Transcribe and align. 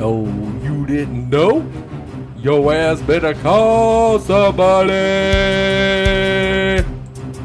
Oh, 0.00 0.26
you 0.62 0.86
didn't 0.86 1.30
know? 1.30 1.64
Yo 2.38 2.70
ass 2.70 3.00
better 3.00 3.32
call 3.34 4.18
somebody. 4.18 4.92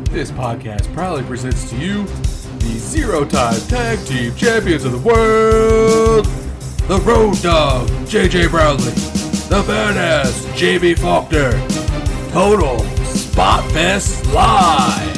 This 0.10 0.32
podcast 0.32 0.92
proudly 0.94 1.24
presents 1.24 1.70
to 1.70 1.78
you 1.78 2.04
the 2.06 2.76
zero-time 2.78 3.62
tag 3.68 4.00
team 4.06 4.36
champions 4.36 4.84
of 4.84 4.92
the 4.92 4.98
world, 4.98 6.26
the 6.88 7.00
Road 7.06 7.40
Dog 7.42 7.88
JJ 8.08 8.50
Brownlee, 8.50 8.92
the 9.48 9.64
badass 9.64 10.56
Jamie 10.56 10.96
Faulkner, 10.96 11.52
Total 12.32 12.80
Spot 13.06 13.64
Fest 13.72 14.26
Live. 14.34 15.09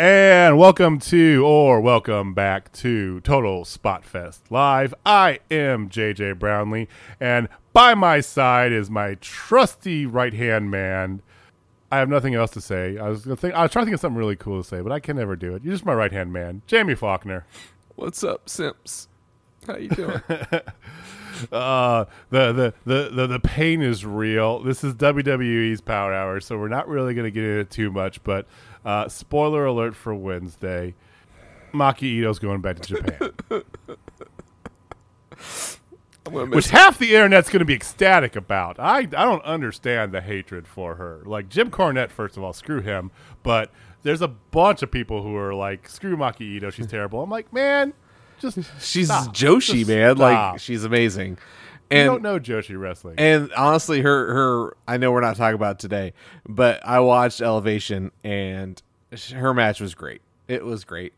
And 0.00 0.56
welcome 0.56 0.98
to, 0.98 1.44
or 1.44 1.78
welcome 1.78 2.32
back 2.32 2.72
to 2.72 3.20
Total 3.20 3.66
Spot 3.66 4.02
Fest 4.02 4.50
Live. 4.50 4.94
I 5.04 5.40
am 5.50 5.90
JJ 5.90 6.38
Brownlee, 6.38 6.88
and 7.20 7.50
by 7.74 7.94
my 7.94 8.20
side 8.20 8.72
is 8.72 8.88
my 8.88 9.16
trusty 9.20 10.06
right 10.06 10.32
hand 10.32 10.70
man. 10.70 11.20
I 11.92 11.98
have 11.98 12.08
nothing 12.08 12.34
else 12.34 12.50
to 12.52 12.62
say. 12.62 12.96
I 12.96 13.10
was 13.10 13.26
gonna 13.26 13.36
think, 13.36 13.52
I 13.52 13.60
was 13.60 13.72
trying 13.72 13.82
to 13.82 13.86
think 13.88 13.94
of 13.96 14.00
something 14.00 14.16
really 14.16 14.36
cool 14.36 14.62
to 14.62 14.66
say, 14.66 14.80
but 14.80 14.90
I 14.90 15.00
can 15.00 15.18
never 15.18 15.36
do 15.36 15.54
it. 15.54 15.62
You're 15.62 15.74
just 15.74 15.84
my 15.84 15.92
right 15.92 16.12
hand 16.12 16.32
man, 16.32 16.62
Jamie 16.66 16.94
Faulkner. 16.94 17.44
What's 17.94 18.24
up, 18.24 18.48
Simps? 18.48 19.06
How 19.66 19.76
you 19.76 19.90
doing? 19.90 20.22
Uh, 21.52 22.04
the, 22.28 22.52
the, 22.52 22.74
the, 22.84 23.10
the, 23.14 23.26
the 23.26 23.40
pain 23.40 23.80
is 23.80 24.04
real. 24.04 24.62
This 24.62 24.84
is 24.84 24.94
WWE's 24.94 25.80
Power 25.80 26.12
Hour, 26.12 26.40
so 26.40 26.58
we're 26.58 26.68
not 26.68 26.88
really 26.88 27.14
going 27.14 27.24
to 27.24 27.30
get 27.30 27.44
into 27.44 27.60
it 27.60 27.70
too 27.70 27.90
much, 27.90 28.22
but 28.24 28.46
uh, 28.84 29.08
spoiler 29.08 29.64
alert 29.64 29.94
for 29.96 30.14
Wednesday. 30.14 30.94
Maki 31.72 32.18
Itoh's 32.18 32.38
going 32.38 32.60
back 32.60 32.80
to 32.80 32.96
Japan. 32.96 33.30
Which 36.30 36.68
half 36.68 36.98
the 36.98 37.14
internet's 37.14 37.48
going 37.48 37.60
to 37.60 37.64
be 37.64 37.74
ecstatic 37.74 38.36
about. 38.36 38.78
I 38.78 38.98
I 38.98 39.04
don't 39.06 39.42
understand 39.42 40.12
the 40.12 40.20
hatred 40.20 40.66
for 40.68 40.96
her. 40.96 41.22
Like 41.24 41.48
Jim 41.48 41.70
Cornette, 41.70 42.10
first 42.10 42.36
of 42.36 42.44
all, 42.44 42.52
screw 42.52 42.80
him. 42.80 43.10
But 43.42 43.72
there's 44.02 44.22
a 44.22 44.28
bunch 44.28 44.82
of 44.82 44.90
people 44.90 45.22
who 45.22 45.34
are 45.36 45.54
like, 45.54 45.88
screw 45.88 46.16
Maki 46.16 46.60
Itoh, 46.60 46.72
she's 46.72 46.86
terrible. 46.90 47.22
I'm 47.22 47.30
like, 47.30 47.52
man, 47.52 47.94
just 48.38 48.58
She's 48.80 49.06
stop. 49.06 49.34
Joshi, 49.34 49.78
Just 49.78 49.88
man. 49.88 50.16
stop. 50.16 50.52
Like 50.52 50.60
she's 50.60 50.84
amazing. 50.84 51.38
You 51.98 52.04
don't 52.04 52.22
know 52.22 52.38
Joshi 52.38 52.78
wrestling. 52.78 53.16
and 53.18 53.52
honestly, 53.54 54.00
her 54.02 54.34
her 54.34 54.76
I 54.86 54.96
know 54.96 55.12
we're 55.12 55.20
not 55.20 55.36
talking 55.36 55.54
about 55.54 55.78
today, 55.78 56.12
but 56.48 56.84
I 56.84 57.00
watched 57.00 57.40
Elevation 57.40 58.12
and 58.22 58.80
her 59.32 59.54
match 59.54 59.80
was 59.80 59.94
great. 59.94 60.22
It 60.48 60.64
was 60.64 60.84
great. 60.84 61.12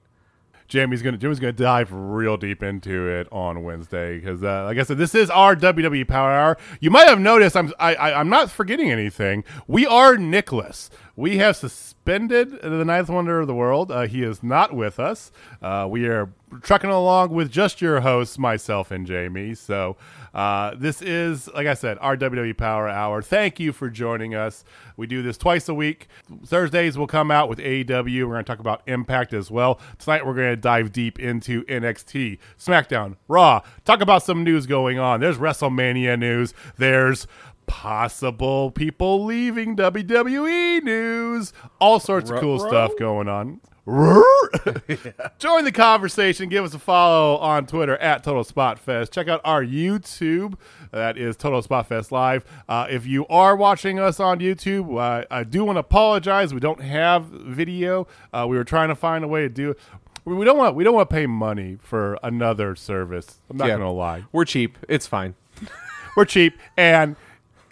Jamie's 0.72 1.02
gonna 1.02 1.18
Jimmy's 1.18 1.38
gonna 1.38 1.52
dive 1.52 1.92
real 1.92 2.38
deep 2.38 2.62
into 2.62 3.06
it 3.06 3.28
on 3.30 3.62
Wednesday 3.62 4.18
because, 4.18 4.42
uh, 4.42 4.64
like 4.64 4.78
I 4.78 4.84
said, 4.84 4.96
this 4.96 5.14
is 5.14 5.28
our 5.28 5.54
WWE 5.54 6.08
Power 6.08 6.32
Hour. 6.32 6.56
You 6.80 6.90
might 6.90 7.08
have 7.08 7.20
noticed 7.20 7.58
I'm 7.58 7.74
I, 7.78 7.94
I, 7.94 8.18
I'm 8.18 8.30
not 8.30 8.50
forgetting 8.50 8.90
anything. 8.90 9.44
We 9.66 9.86
are 9.86 10.16
Nicholas. 10.16 10.88
We 11.14 11.36
have 11.36 11.56
suspended 11.56 12.62
the 12.62 12.86
ninth 12.86 13.10
wonder 13.10 13.40
of 13.40 13.48
the 13.48 13.54
world. 13.54 13.92
Uh, 13.92 14.06
he 14.06 14.22
is 14.22 14.42
not 14.42 14.72
with 14.72 14.98
us. 14.98 15.30
Uh, 15.60 15.86
we 15.90 16.06
are 16.06 16.32
trucking 16.62 16.88
along 16.88 17.32
with 17.32 17.50
just 17.50 17.82
your 17.82 18.00
hosts, 18.00 18.38
myself 18.38 18.90
and 18.90 19.06
Jamie. 19.06 19.54
So 19.54 19.98
uh, 20.34 20.74
this 20.76 21.02
is, 21.02 21.48
like 21.48 21.66
I 21.66 21.74
said, 21.74 21.98
our 22.00 22.16
WWE 22.16 22.56
Power 22.56 22.88
Hour. 22.88 23.22
Thank 23.22 23.60
you 23.60 23.72
for 23.72 23.90
joining 23.90 24.34
us. 24.34 24.64
We 24.96 25.06
do 25.06 25.22
this 25.22 25.36
twice 25.36 25.68
a 25.68 25.74
week. 25.74 26.08
Thursdays 26.46 26.96
we'll 26.96 27.06
come 27.06 27.30
out 27.30 27.48
with 27.48 27.58
AEW. 27.58 28.26
We're 28.26 28.34
going 28.34 28.44
to 28.44 28.50
talk 28.50 28.58
about 28.58 28.82
Impact 28.86 29.32
as 29.32 29.50
well. 29.50 29.80
Tonight 29.98 30.26
we're 30.26 30.34
going 30.34 30.50
to 30.50 30.56
dive 30.56 30.92
deep 30.92 31.18
into 31.18 31.64
NXT, 31.64 32.38
SmackDown, 32.58 33.16
Raw. 33.28 33.60
Talk 33.84 34.00
about 34.00 34.22
some 34.22 34.44
news 34.44 34.66
going 34.66 34.98
on. 34.98 35.20
There's 35.20 35.38
WrestleMania 35.38 36.18
news. 36.18 36.54
There's 36.76 37.26
possible 37.66 38.70
people 38.70 39.24
leaving 39.24 39.76
WWE 39.76 40.82
news. 40.82 41.52
All 41.80 42.00
sorts 42.00 42.30
of 42.30 42.40
cool 42.40 42.58
stuff 42.58 42.92
going 42.98 43.28
on. 43.28 43.60
Join 45.38 45.64
the 45.64 45.72
conversation. 45.72 46.48
Give 46.48 46.64
us 46.64 46.74
a 46.74 46.78
follow 46.78 47.36
on 47.38 47.66
Twitter 47.66 47.96
at 47.96 48.22
Total 48.22 48.44
Spot 48.44 48.78
Fest. 48.78 49.12
Check 49.12 49.28
out 49.28 49.40
our 49.44 49.64
YouTube. 49.64 50.54
That 50.92 51.16
is 51.18 51.36
Total 51.36 51.62
Spot 51.62 51.86
Fest 51.86 52.12
Live. 52.12 52.44
Uh, 52.68 52.86
if 52.88 53.06
you 53.06 53.26
are 53.26 53.56
watching 53.56 53.98
us 53.98 54.20
on 54.20 54.38
YouTube, 54.38 54.98
uh, 55.00 55.24
I 55.30 55.44
do 55.44 55.64
want 55.64 55.76
to 55.76 55.80
apologize. 55.80 56.54
We 56.54 56.60
don't 56.60 56.80
have 56.80 57.24
video. 57.24 58.06
Uh, 58.32 58.46
we 58.48 58.56
were 58.56 58.64
trying 58.64 58.88
to 58.88 58.94
find 58.94 59.24
a 59.24 59.28
way 59.28 59.42
to 59.42 59.48
do 59.48 59.70
it. 59.70 59.80
We 60.24 60.44
don't 60.44 60.56
want 60.58 60.76
we 60.76 60.84
don't 60.84 60.94
want 60.94 61.10
to 61.10 61.14
pay 61.16 61.26
money 61.26 61.78
for 61.82 62.16
another 62.22 62.76
service. 62.76 63.40
I'm 63.50 63.56
not 63.56 63.66
Yeah. 63.66 63.78
going 63.78 63.88
to 63.88 63.92
lie 63.92 64.24
We're 64.30 64.44
cheap. 64.44 64.78
It's 64.88 65.06
fine. 65.08 65.34
we're 66.16 66.24
cheap 66.26 66.56
and 66.76 67.16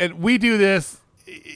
and 0.00 0.15
we 0.21 0.37
do 0.38 0.59
this 0.59 1.00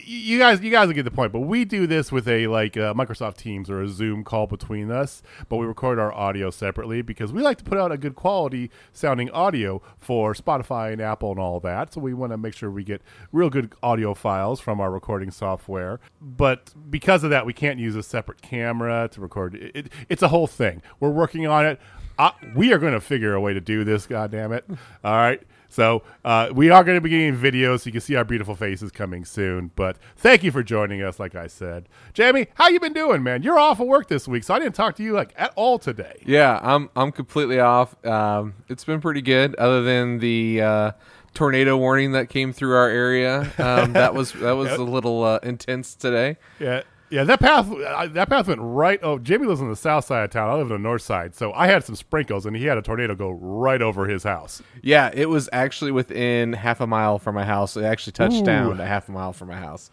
you 0.05 0.39
guys 0.39 0.61
you 0.61 0.71
guys 0.71 0.87
will 0.87 0.93
get 0.93 1.03
the 1.03 1.11
point 1.11 1.31
but 1.31 1.41
we 1.41 1.65
do 1.65 1.87
this 1.87 2.11
with 2.11 2.27
a 2.27 2.47
like 2.47 2.77
uh, 2.77 2.93
microsoft 2.93 3.37
teams 3.37 3.69
or 3.69 3.81
a 3.81 3.87
zoom 3.87 4.23
call 4.23 4.47
between 4.47 4.89
us 4.89 5.21
but 5.49 5.57
we 5.57 5.65
record 5.65 5.99
our 5.99 6.13
audio 6.13 6.49
separately 6.49 7.01
because 7.01 7.33
we 7.33 7.41
like 7.41 7.57
to 7.57 7.63
put 7.63 7.77
out 7.77 7.91
a 7.91 7.97
good 7.97 8.15
quality 8.15 8.69
sounding 8.93 9.29
audio 9.31 9.81
for 9.97 10.33
spotify 10.33 10.91
and 10.91 11.01
apple 11.01 11.31
and 11.31 11.39
all 11.39 11.59
that. 11.59 11.93
So 11.93 12.01
we 12.01 12.13
want 12.13 12.31
to 12.31 12.37
make 12.37 12.55
sure 12.55 12.69
we 12.69 12.83
get 12.83 13.01
real 13.31 13.49
good 13.49 13.73
audio 13.83 14.13
files 14.13 14.59
from 14.59 14.79
our 14.79 14.91
recording 14.91 15.31
software. 15.31 15.99
But 16.21 16.73
because 16.89 17.23
of 17.23 17.29
that 17.29 17.45
we 17.45 17.53
can't 17.53 17.79
use 17.79 17.95
a 17.95 18.03
separate 18.03 18.41
camera 18.41 19.09
to 19.11 19.21
record. 19.21 19.55
It, 19.55 19.75
it, 19.75 19.91
it's 20.09 20.21
a 20.21 20.29
whole 20.29 20.47
thing. 20.47 20.81
We're 20.99 21.09
working 21.09 21.47
on 21.47 21.65
it. 21.65 21.79
Uh, 22.17 22.31
we 22.55 22.71
are 22.71 22.77
going 22.77 22.93
to 22.93 23.01
figure 23.01 23.33
a 23.33 23.41
way 23.41 23.53
to 23.53 23.59
do 23.59 23.83
this 23.83 24.07
god 24.07 24.31
damn 24.31 24.53
it 24.53 24.63
all 25.03 25.15
right 25.15 25.41
so 25.69 26.03
uh, 26.23 26.49
we 26.53 26.69
are 26.69 26.83
going 26.83 26.97
to 26.97 27.01
be 27.01 27.09
getting 27.09 27.35
videos, 27.35 27.81
so 27.81 27.87
you 27.87 27.91
can 27.91 28.01
see 28.01 28.15
our 28.15 28.23
beautiful 28.23 28.55
faces 28.55 28.91
coming 28.91 29.25
soon. 29.25 29.71
But 29.75 29.97
thank 30.15 30.43
you 30.43 30.51
for 30.51 30.63
joining 30.63 31.01
us. 31.01 31.19
Like 31.19 31.35
I 31.35 31.47
said, 31.47 31.87
Jamie, 32.13 32.47
how 32.55 32.69
you 32.69 32.79
been 32.79 32.93
doing, 32.93 33.23
man? 33.23 33.43
You're 33.43 33.59
off 33.59 33.79
of 33.79 33.87
work 33.87 34.07
this 34.07 34.27
week, 34.27 34.43
so 34.43 34.53
I 34.53 34.59
didn't 34.59 34.75
talk 34.75 34.95
to 34.95 35.03
you 35.03 35.13
like 35.13 35.33
at 35.37 35.51
all 35.55 35.79
today. 35.79 36.21
Yeah, 36.25 36.59
I'm 36.61 36.89
I'm 36.95 37.11
completely 37.11 37.59
off. 37.59 37.95
Um, 38.05 38.55
it's 38.69 38.85
been 38.85 39.01
pretty 39.01 39.21
good, 39.21 39.55
other 39.55 39.83
than 39.83 40.19
the 40.19 40.61
uh, 40.61 40.91
tornado 41.33 41.77
warning 41.77 42.13
that 42.13 42.29
came 42.29 42.53
through 42.53 42.75
our 42.75 42.89
area. 42.89 43.51
Um, 43.57 43.93
that 43.93 44.13
was 44.13 44.31
that 44.33 44.53
was 44.53 44.71
a 44.79 44.83
little 44.83 45.23
uh, 45.23 45.39
intense 45.43 45.95
today. 45.95 46.37
Yeah, 46.59 46.81
yeah. 47.09 47.23
That 47.23 47.39
path, 47.39 47.71
uh, 47.71 48.07
that 48.07 48.29
path 48.29 48.47
went 48.47 48.61
right. 48.61 48.99
Oh, 49.03 49.17
Jamie 49.19 49.47
lives 49.47 49.61
on 49.61 49.69
the 49.69 49.75
south 49.75 50.05
side 50.05 50.23
of 50.25 50.29
town. 50.31 50.49
I 50.49 50.53
live 50.55 50.71
on 50.71 50.81
the 50.81 50.87
north 50.87 51.01
side, 51.01 51.35
so 51.35 51.53
I 51.53 51.67
had 51.67 51.83
some 51.83 51.95
sprinkles, 51.95 52.45
and 52.45 52.55
he 52.55 52.65
had 52.65 52.77
a 52.77 52.81
tornado 52.81 53.15
go 53.15 53.29
right 53.31 53.81
over 53.81 54.07
his 54.07 54.23
house. 54.23 54.61
Yeah, 54.81 55.11
it 55.13 55.29
was 55.29 55.49
actually 55.53 55.91
within 55.91 56.53
half 56.53 56.81
a 56.81 56.87
mile 56.87 57.19
from 57.19 57.35
my 57.35 57.45
house. 57.45 57.75
It 57.77 57.83
actually 57.83 58.13
touched 58.13 58.37
Ooh. 58.41 58.43
down 58.45 58.79
a 58.79 58.85
half 58.85 59.07
a 59.09 59.11
mile 59.11 59.33
from 59.33 59.47
my 59.49 59.57
house. 59.57 59.91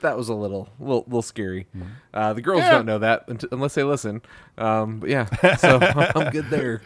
That 0.00 0.16
was 0.16 0.28
a 0.30 0.34
little, 0.34 0.68
little, 0.78 1.04
little 1.06 1.20
scary. 1.22 1.66
Uh, 2.14 2.32
the 2.32 2.40
girls 2.40 2.60
Yeah. 2.60 2.70
don't 2.72 2.86
know 2.86 2.98
that 3.00 3.28
unless 3.52 3.74
they 3.74 3.82
listen. 3.82 4.22
Um, 4.56 5.00
but 5.00 5.10
yeah, 5.10 5.26
so 5.56 5.78
I'm 6.16 6.30
good 6.30 6.48
there. 6.50 6.80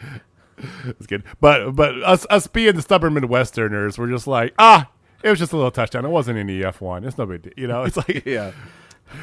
It's 0.85 1.05
good, 1.07 1.23
but 1.39 1.71
but 1.75 1.95
us 2.03 2.25
us 2.29 2.47
being 2.47 2.75
the 2.75 2.81
stubborn 2.81 3.13
Midwesterners, 3.13 3.97
we're 3.97 4.09
just 4.09 4.27
like 4.27 4.53
ah. 4.59 4.89
It 5.23 5.29
was 5.29 5.39
just 5.39 5.53
a 5.53 5.55
little 5.55 5.71
touchdown. 5.71 6.05
It 6.05 6.09
wasn't 6.09 6.37
any 6.37 6.63
F 6.63 6.81
one. 6.81 7.03
It's 7.03 7.17
no 7.17 7.25
big 7.25 7.41
deal. 7.41 7.53
You 7.57 7.67
know, 7.67 7.83
it's 7.83 7.97
like 7.97 8.25
Yeah, 8.27 8.51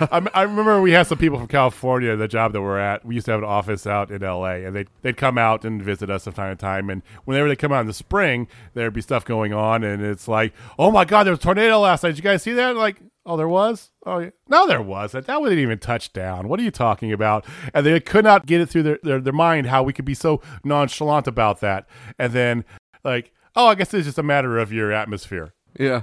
I, 0.01 0.43
remember 0.43 0.81
we 0.81 0.93
had 0.93 1.07
some 1.07 1.19
people 1.19 1.39
from 1.39 1.49
California, 1.49 2.15
the 2.17 2.29
job 2.29 2.53
that 2.53 2.63
we're 2.63 2.79
at. 2.79 3.05
We 3.05 3.15
used 3.15 3.27
to 3.27 3.33
have 3.33 3.41
an 3.41 3.49
office 3.49 3.87
out 3.87 4.11
in 4.11 4.23
LA, 4.23 4.55
and 4.55 4.75
they'd, 4.75 4.89
they'd 5.03 5.17
come 5.17 5.39
out 5.39 5.65
and 5.65 5.83
visit 5.83 6.11
us 6.11 6.25
from 6.25 6.33
time 6.35 6.57
to 6.57 6.61
time. 6.61 6.89
And 6.91 7.03
whenever 7.25 7.49
they 7.49 7.57
come 7.57 7.73
out 7.73 7.81
in 7.81 7.87
the 7.87 7.93
spring, 7.93 8.49
there'd 8.75 8.95
be 8.95 9.01
stuff 9.01 9.25
going 9.25 9.53
on, 9.53 9.85
and 9.85 10.03
it's 10.05 10.29
like, 10.29 10.53
oh 10.79 10.91
my 10.91 11.05
God, 11.05 11.25
there 11.25 11.33
was 11.33 11.41
a 11.41 11.43
tornado 11.43 11.81
last 11.81 12.03
night. 12.03 12.11
Did 12.11 12.19
you 12.19 12.23
guys 12.23 12.43
see 12.43 12.53
that? 12.53 12.77
Like, 12.77 13.01
oh, 13.27 13.37
there 13.37 13.49
was? 13.49 13.91
Oh, 14.07 14.19
yeah. 14.19 14.31
no, 14.49 14.67
there 14.67 14.83
wasn't. 14.83 15.27
That 15.27 15.41
wasn't 15.41 15.61
even 15.61 15.79
touched 15.79 16.13
down. 16.13 16.49
What 16.49 16.61
are 16.61 16.65
you 16.65 16.71
talking 16.71 17.13
about? 17.13 17.45
And 17.75 17.85
they 17.85 17.99
could 18.01 18.25
not 18.25 18.47
get 18.47 18.61
it 18.61 18.67
through 18.67 18.85
their, 18.85 18.99
their, 19.03 19.21
their 19.21 19.33
mind 19.33 19.67
how 19.67 19.83
we 19.83 19.93
could 19.93 20.05
be 20.05 20.15
so 20.15 20.41
nonchalant 20.65 21.27
about 21.27 21.61
that. 21.61 21.87
And 22.19 22.33
then, 22.33 22.65
like, 23.05 23.33
oh, 23.57 23.67
I 23.67 23.75
guess 23.75 23.93
it's 23.95 24.07
just 24.07 24.19
a 24.19 24.23
matter 24.23 24.59
of 24.59 24.73
your 24.73 24.93
atmosphere. 24.93 25.55
yeah. 25.79 26.03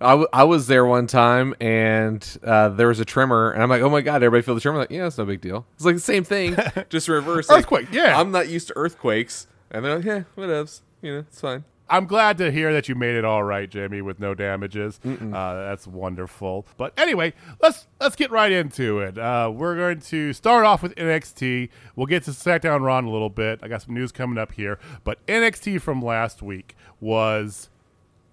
I, 0.00 0.10
w- 0.10 0.28
I 0.32 0.44
was 0.44 0.66
there 0.68 0.86
one 0.86 1.06
time 1.06 1.54
and 1.60 2.24
uh, 2.44 2.68
there 2.70 2.88
was 2.88 3.00
a 3.00 3.04
tremor 3.04 3.50
and 3.50 3.62
I'm 3.62 3.68
like, 3.68 3.82
oh 3.82 3.90
my 3.90 4.00
god, 4.00 4.22
everybody 4.22 4.42
feel 4.42 4.54
the 4.54 4.60
tremor? 4.60 4.78
Like, 4.78 4.90
yeah, 4.90 5.06
it's 5.06 5.18
no 5.18 5.24
big 5.24 5.40
deal. 5.40 5.66
It's 5.74 5.84
like 5.84 5.96
the 5.96 6.00
same 6.00 6.24
thing, 6.24 6.56
just 6.88 7.08
reverse. 7.08 7.48
Like, 7.48 7.58
Earthquake, 7.60 7.88
yeah. 7.92 8.18
I'm 8.18 8.30
not 8.30 8.48
used 8.48 8.68
to 8.68 8.76
earthquakes, 8.76 9.46
and 9.70 9.84
they're 9.84 9.96
like, 9.96 10.04
yeah, 10.04 10.22
whatevs, 10.36 10.82
you 11.02 11.12
know, 11.12 11.18
it's 11.20 11.40
fine. 11.40 11.64
I'm 11.90 12.04
glad 12.06 12.36
to 12.36 12.52
hear 12.52 12.70
that 12.74 12.86
you 12.90 12.94
made 12.94 13.14
it 13.14 13.24
all 13.24 13.42
right, 13.42 13.68
Jamie, 13.68 14.02
with 14.02 14.20
no 14.20 14.34
damages. 14.34 15.00
Uh, 15.02 15.54
that's 15.54 15.86
wonderful. 15.86 16.66
But 16.76 16.92
anyway, 16.98 17.32
let's 17.62 17.86
let's 17.98 18.14
get 18.14 18.30
right 18.30 18.52
into 18.52 18.98
it. 19.00 19.16
Uh, 19.16 19.50
we're 19.54 19.74
going 19.74 20.00
to 20.00 20.34
start 20.34 20.66
off 20.66 20.82
with 20.82 20.94
NXT. 20.96 21.70
We'll 21.96 22.06
get 22.06 22.24
to 22.24 22.32
SmackDown 22.32 22.82
Raw 22.82 22.98
in 22.98 23.06
a 23.06 23.10
little 23.10 23.30
bit. 23.30 23.60
I 23.62 23.68
got 23.68 23.80
some 23.80 23.94
news 23.94 24.12
coming 24.12 24.36
up 24.36 24.52
here, 24.52 24.78
but 25.02 25.24
NXT 25.26 25.80
from 25.80 26.02
last 26.02 26.42
week 26.42 26.76
was 27.00 27.70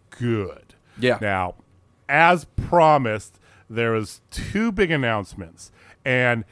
good. 0.10 0.65
Yeah. 1.00 1.18
Now, 1.22 1.56
as 2.08 2.46
promised, 2.46 3.40
there 3.70 3.92
was 3.92 4.22
two 4.32 4.72
big 4.72 4.92
announcements, 4.92 5.72
and 6.04 6.46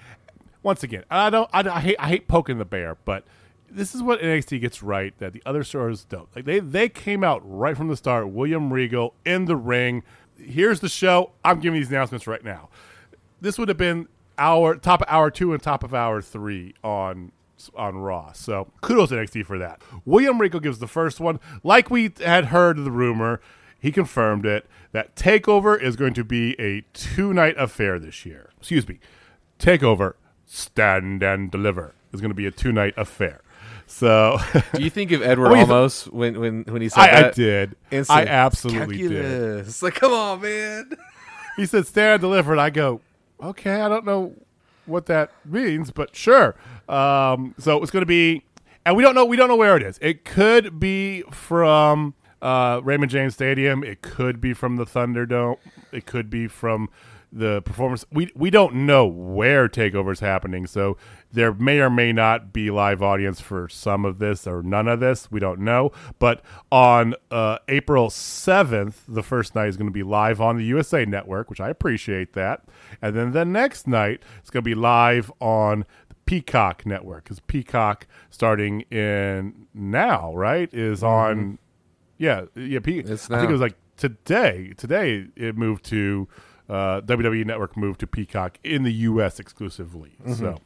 once 0.62 0.84
again, 0.84 1.04
I 1.12 1.30
don't, 1.30 1.50
I, 1.54 1.60
I 1.70 1.80
hate, 1.80 1.96
I 2.00 2.08
hate 2.08 2.28
poking 2.28 2.58
the 2.58 2.66
bear, 2.66 2.98
but 3.06 3.26
this 3.70 3.96
is 3.96 4.02
what 4.02 4.20
NXT 4.22 4.62
gets 4.62 4.84
right 4.84 5.18
that 5.20 5.34
the 5.34 5.42
other 5.46 5.64
stars 5.64 6.06
don't. 6.06 6.28
Like 6.36 6.46
they 6.46 6.60
they 6.60 6.90
came 6.90 7.24
out 7.24 7.42
right 7.44 7.76
from 7.76 7.88
the 7.88 7.98
start. 7.98 8.30
William 8.30 8.72
Regal 8.72 9.14
in 9.26 9.46
the 9.46 9.56
ring. 9.56 10.04
Here's 10.38 10.80
the 10.80 10.90
show. 10.90 11.32
I'm 11.44 11.60
giving 11.60 11.80
these 11.80 11.90
announcements 11.90 12.28
right 12.28 12.44
now. 12.44 12.70
This 13.42 13.58
would 13.58 13.68
have 13.70 13.78
been 13.78 14.08
hour 14.38 14.76
top 14.76 15.02
of 15.02 15.08
hour 15.10 15.30
two 15.32 15.54
and 15.54 15.62
top 15.62 15.84
of 15.84 15.94
hour 15.94 16.22
three 16.22 16.74
on 16.84 17.32
on 17.76 17.98
Raw. 17.98 18.32
So 18.34 18.68
kudos 18.82 19.10
to 19.10 19.16
NXT 19.16 19.46
for 19.46 19.58
that. 19.58 19.82
William 20.06 20.40
Regal 20.40 20.60
gives 20.60 20.80
the 20.80 20.88
first 20.88 21.20
one, 21.20 21.40
like 21.64 21.90
we 21.90 22.14
had 22.24 22.46
heard 22.46 22.78
the 22.78 22.92
rumor. 22.92 23.42
He 23.84 23.92
confirmed 23.92 24.46
it 24.46 24.66
that 24.94 25.14
Takeover 25.18 25.80
is 25.80 25.98
going 25.98 26.14
to 26.14 26.24
be 26.24 26.58
a 26.58 26.86
two 26.94 27.34
night 27.34 27.56
affair 27.58 28.00
this 28.00 28.26
year. 28.26 28.50
Excuse 28.58 28.88
me, 28.88 29.00
Takeover 29.60 30.14
Stand 30.46 31.22
and 31.22 31.52
Deliver 31.52 31.94
is 32.14 32.22
going 32.22 32.32
to 32.32 32.36
be 32.36 32.46
a 32.46 32.52
two 32.52 32.72
night 32.72 32.94
affair. 32.96 33.42
So 33.86 34.38
Do 34.74 34.82
you 34.82 34.90
think 34.90 35.12
of 35.12 35.22
Edward 35.32 35.52
Oh, 35.52 35.56
Almost 35.56 36.14
when 36.14 36.40
when 36.40 36.64
when 36.64 36.82
he 36.82 36.88
said 36.88 37.02
I, 37.02 37.28
I 37.28 37.32
did. 37.32 37.76
Instant 37.92 38.20
I 38.20 38.32
absolutely 38.32 39.00
did. 39.00 39.12
calculus. 39.12 39.84
Like, 39.84 39.96
come 39.96 40.14
on, 40.14 40.40
man. 40.42 40.92
He 41.58 41.66
said 41.68 41.86
stand 41.86 42.14
and 42.14 42.22
deliver, 42.22 42.54
and 42.54 42.62
I 42.62 42.70
go, 42.72 43.02
okay, 43.40 43.82
I 43.82 43.90
don't 43.90 44.06
know 44.06 44.34
what 44.88 45.06
that 45.08 45.30
means, 45.46 45.92
but 45.92 46.16
sure. 46.16 46.56
Um, 46.90 47.54
so 47.60 47.80
it's 47.84 47.92
going 47.92 48.02
to 48.02 48.08
be, 48.08 48.44
and 48.86 48.96
we 48.96 49.04
don't 49.04 49.14
know, 49.14 49.24
we 49.26 49.38
don't 49.38 49.50
know 49.50 49.56
where 49.56 49.76
it 49.78 49.84
is. 49.84 50.00
It 50.02 50.26
could 50.26 50.80
be 50.80 51.22
from 51.30 52.16
uh, 52.44 52.82
Raymond 52.84 53.10
James 53.10 53.34
Stadium. 53.34 53.84
It 53.84 54.02
could 54.02 54.42
be 54.42 54.54
from 54.54 54.76
the 54.76 54.86
Thunderdome. 54.86 55.58
It 55.92 56.06
could 56.06 56.30
be 56.30 56.48
from 56.48 56.90
the 57.32 57.62
performance. 57.64 58.06
We 58.12 58.32
we 58.36 58.50
don't 58.50 58.86
know 58.86 59.08
where 59.08 59.68
Takeover 59.68 60.12
is 60.12 60.20
happening, 60.20 60.68
so 60.68 60.98
there 61.32 61.54
may 61.54 61.80
or 61.80 61.90
may 61.90 62.12
not 62.14 62.54
be 62.54 62.70
live 62.70 63.02
audience 63.02 63.42
for 63.42 63.68
some 63.70 64.06
of 64.06 64.20
this 64.20 64.46
or 64.46 64.62
none 64.62 64.88
of 64.88 65.00
this. 65.00 65.32
We 65.32 65.40
don't 65.40 65.62
know. 65.62 65.92
But 66.20 66.44
on 66.72 67.16
uh, 67.32 67.60
April 67.70 68.10
seventh, 68.10 69.04
the 69.08 69.24
first 69.24 69.56
night 69.56 69.70
is 69.70 69.78
going 69.78 69.90
to 69.90 69.94
be 69.94 70.04
live 70.04 70.40
on 70.42 70.58
the 70.58 70.66
USA 70.66 71.06
Network, 71.06 71.50
which 71.50 71.62
I 71.62 71.70
appreciate 71.70 72.34
that. 72.34 72.66
And 73.02 73.16
then 73.16 73.32
the 73.32 73.46
next 73.46 73.88
night 73.88 74.22
it's 74.40 74.52
going 74.52 74.64
to 74.64 74.70
be 74.70 74.76
live 74.76 75.32
on 75.40 75.86
the 76.10 76.16
Peacock 76.26 76.86
Network 76.86 77.24
because 77.24 77.40
Peacock 77.40 78.06
starting 78.30 78.82
in 78.92 79.68
now, 79.74 80.36
right, 80.36 80.72
is 80.74 81.04
on. 81.04 81.58
Yeah, 82.18 82.46
yeah. 82.56 82.80
Pe- 82.80 83.00
It's 83.00 83.30
I 83.30 83.38
think 83.40 83.50
it 83.50 83.54
was 83.54 83.62
like 83.62 83.76
today. 83.98 84.74
Today 84.78 85.28
it 85.36 85.58
moved 85.58 85.84
to 85.86 86.28
uh, 86.70 87.02
WWE 87.02 87.46
Network 87.46 87.76
moved 87.76 88.00
to 88.02 88.08
Peacock 88.08 88.58
in 88.64 88.84
the 88.84 88.94
U.S. 88.94 89.40
exclusively. 89.40 90.14
So. 90.36 90.60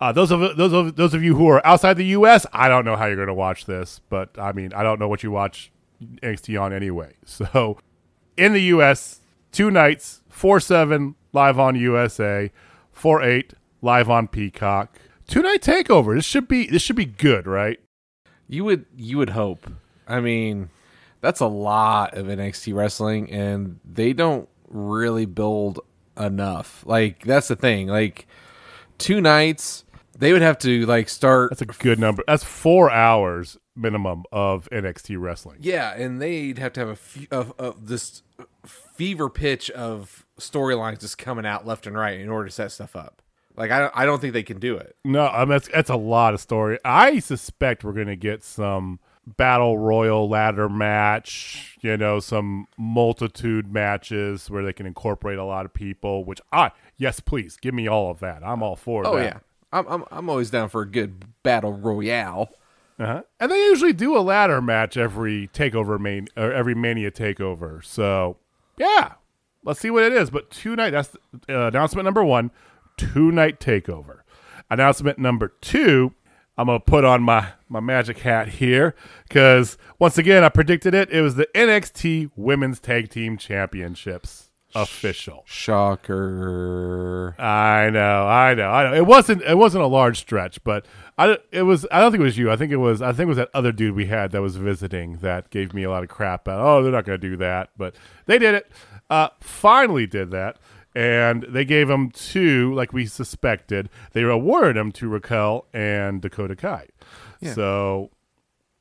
Uh, 0.00 0.12
those 0.12 0.30
of 0.30 0.56
those 0.56 0.72
of 0.72 0.96
those 0.96 1.12
of 1.12 1.22
you 1.22 1.34
who 1.36 1.46
are 1.48 1.64
outside 1.66 1.98
the 1.98 2.06
U.S., 2.06 2.46
I 2.54 2.68
don't 2.68 2.86
know 2.86 2.96
how 2.96 3.04
you're 3.04 3.16
going 3.16 3.28
to 3.28 3.34
watch 3.34 3.66
this, 3.66 4.00
but 4.08 4.30
I 4.38 4.52
mean, 4.52 4.72
I 4.72 4.82
don't 4.82 4.98
know 4.98 5.08
what 5.08 5.22
you 5.22 5.30
watch 5.30 5.70
NXT 6.22 6.58
on 6.60 6.72
anyway. 6.72 7.12
So, 7.26 7.76
in 8.38 8.54
the 8.54 8.62
U.S., 8.62 9.20
two 9.52 9.70
nights, 9.70 10.22
four 10.30 10.58
seven 10.58 11.16
live 11.34 11.58
on 11.58 11.74
USA, 11.74 12.50
four 12.90 13.22
eight 13.22 13.52
live 13.82 14.08
on 14.08 14.26
Peacock. 14.26 14.98
Two 15.26 15.42
night 15.42 15.60
takeover. 15.60 16.14
This 16.14 16.24
should 16.24 16.48
be 16.48 16.66
this 16.66 16.80
should 16.80 16.96
be 16.96 17.04
good, 17.04 17.46
right? 17.46 17.78
You 18.48 18.64
would 18.64 18.86
you 18.96 19.18
would 19.18 19.30
hope. 19.30 19.70
I 20.10 20.20
mean, 20.20 20.70
that's 21.20 21.40
a 21.40 21.46
lot 21.46 22.16
of 22.16 22.26
NXT 22.26 22.74
wrestling, 22.74 23.30
and 23.30 23.78
they 23.84 24.12
don't 24.12 24.48
really 24.68 25.26
build 25.26 25.80
enough. 26.18 26.82
Like 26.86 27.24
that's 27.24 27.48
the 27.48 27.56
thing. 27.56 27.88
Like 27.88 28.26
two 28.98 29.20
nights, 29.20 29.84
they 30.18 30.32
would 30.32 30.42
have 30.42 30.58
to 30.60 30.86
like 30.86 31.08
start. 31.08 31.50
That's 31.50 31.62
a 31.62 31.66
good 31.66 31.98
number. 31.98 32.22
That's 32.26 32.44
four 32.44 32.90
hours 32.90 33.58
minimum 33.76 34.24
of 34.30 34.68
NXT 34.70 35.16
wrestling. 35.18 35.58
yeah, 35.60 35.94
and 35.94 36.20
they'd 36.20 36.58
have 36.58 36.72
to 36.74 36.80
have 36.80 36.88
a, 37.30 37.34
of 37.34 37.52
of 37.58 37.86
this 37.86 38.22
fever 38.66 39.30
pitch 39.30 39.70
of 39.70 40.26
storylines 40.38 41.00
just 41.00 41.18
coming 41.18 41.46
out 41.46 41.66
left 41.66 41.86
and 41.86 41.96
right 41.96 42.20
in 42.20 42.28
order 42.28 42.46
to 42.46 42.52
set 42.52 42.72
stuff 42.72 42.94
up. 42.96 43.22
Like 43.56 43.70
I 43.70 43.80
don't, 43.80 43.92
I 43.96 44.06
don't 44.06 44.20
think 44.20 44.32
they 44.32 44.42
can 44.42 44.58
do 44.58 44.76
it. 44.76 44.96
No, 45.04 45.26
I 45.26 45.40
mean, 45.40 45.50
that's 45.50 45.68
that's 45.68 45.90
a 45.90 45.96
lot 45.96 46.34
of 46.34 46.40
story. 46.40 46.78
I 46.84 47.18
suspect 47.18 47.84
we're 47.84 47.92
going 47.92 48.06
to 48.06 48.16
get 48.16 48.42
some 48.44 49.00
battle 49.26 49.78
royal 49.78 50.28
ladder 50.28 50.68
match. 50.68 51.78
You 51.80 51.96
know, 51.96 52.20
some 52.20 52.66
multitude 52.78 53.72
matches 53.72 54.50
where 54.50 54.64
they 54.64 54.72
can 54.72 54.86
incorporate 54.86 55.38
a 55.38 55.44
lot 55.44 55.64
of 55.64 55.72
people. 55.74 56.24
Which 56.24 56.40
I 56.52 56.72
yes, 56.96 57.20
please 57.20 57.56
give 57.56 57.74
me 57.74 57.88
all 57.88 58.10
of 58.10 58.20
that. 58.20 58.42
I'm 58.44 58.62
all 58.62 58.76
for 58.76 59.06
Oh 59.06 59.16
that. 59.16 59.24
yeah, 59.24 59.38
I'm, 59.72 59.86
I'm 59.88 60.04
I'm 60.10 60.30
always 60.30 60.50
down 60.50 60.68
for 60.68 60.82
a 60.82 60.86
good 60.86 61.24
battle 61.42 61.72
royale. 61.72 62.50
Uh-huh. 62.98 63.22
And 63.40 63.50
they 63.50 63.56
usually 63.64 63.94
do 63.94 64.14
a 64.14 64.20
ladder 64.20 64.60
match 64.60 64.98
every 64.98 65.48
takeover 65.54 65.98
main 65.98 66.28
or 66.36 66.52
every 66.52 66.74
mania 66.74 67.10
takeover. 67.10 67.82
So 67.82 68.36
yeah, 68.76 69.14
let's 69.64 69.80
see 69.80 69.88
what 69.90 70.02
it 70.04 70.12
is. 70.12 70.28
But 70.30 70.50
two 70.50 70.76
night 70.76 70.90
that's 70.90 71.16
uh, 71.48 71.68
announcement 71.68 72.04
number 72.04 72.22
one. 72.22 72.50
Two 72.98 73.32
night 73.32 73.58
takeover. 73.58 74.18
Announcement 74.70 75.18
number 75.18 75.48
two. 75.62 76.12
I'm 76.60 76.66
gonna 76.66 76.78
put 76.78 77.06
on 77.06 77.22
my 77.22 77.52
my 77.70 77.80
magic 77.80 78.18
hat 78.18 78.48
here 78.48 78.94
because 79.26 79.78
once 79.98 80.18
again 80.18 80.44
I 80.44 80.50
predicted 80.50 80.92
it. 80.92 81.10
It 81.10 81.22
was 81.22 81.36
the 81.36 81.48
NXT 81.54 82.32
Women's 82.36 82.78
Tag 82.78 83.08
Team 83.08 83.38
Championships 83.38 84.50
official. 84.74 85.42
Shocker. 85.46 87.34
I 87.38 87.88
know, 87.88 88.26
I 88.26 88.52
know, 88.52 88.70
I 88.70 88.84
know. 88.84 88.94
It 88.94 89.06
wasn't 89.06 89.40
it 89.40 89.56
wasn't 89.56 89.84
a 89.84 89.86
large 89.86 90.18
stretch, 90.18 90.62
but 90.62 90.84
I 91.16 91.38
it 91.50 91.62
was. 91.62 91.86
I 91.90 91.98
don't 92.00 92.12
think 92.12 92.20
it 92.20 92.24
was 92.24 92.36
you. 92.36 92.50
I 92.50 92.56
think 92.56 92.72
it 92.72 92.76
was. 92.76 93.00
I 93.00 93.12
think 93.12 93.20
it 93.20 93.28
was 93.28 93.38
that 93.38 93.48
other 93.54 93.72
dude 93.72 93.94
we 93.94 94.04
had 94.04 94.30
that 94.32 94.42
was 94.42 94.56
visiting 94.56 95.16
that 95.18 95.48
gave 95.48 95.72
me 95.72 95.84
a 95.84 95.90
lot 95.90 96.02
of 96.02 96.10
crap 96.10 96.42
about. 96.42 96.60
Oh, 96.60 96.82
they're 96.82 96.92
not 96.92 97.06
going 97.06 97.18
to 97.18 97.28
do 97.28 97.38
that, 97.38 97.70
but 97.78 97.94
they 98.26 98.38
did 98.38 98.54
it. 98.54 98.70
Uh, 99.08 99.30
finally 99.40 100.06
did 100.06 100.30
that, 100.30 100.58
and 100.94 101.44
they 101.48 101.64
gave 101.64 101.88
them 101.88 102.10
two, 102.10 102.74
like 102.74 102.92
we 102.92 103.06
suspected. 103.06 103.88
They 104.12 104.22
awarded 104.22 104.76
them 104.76 104.92
to 104.92 105.08
Raquel 105.08 105.66
and 105.72 106.20
Dakota 106.20 106.56
Kai. 106.56 106.88
So 107.54 108.10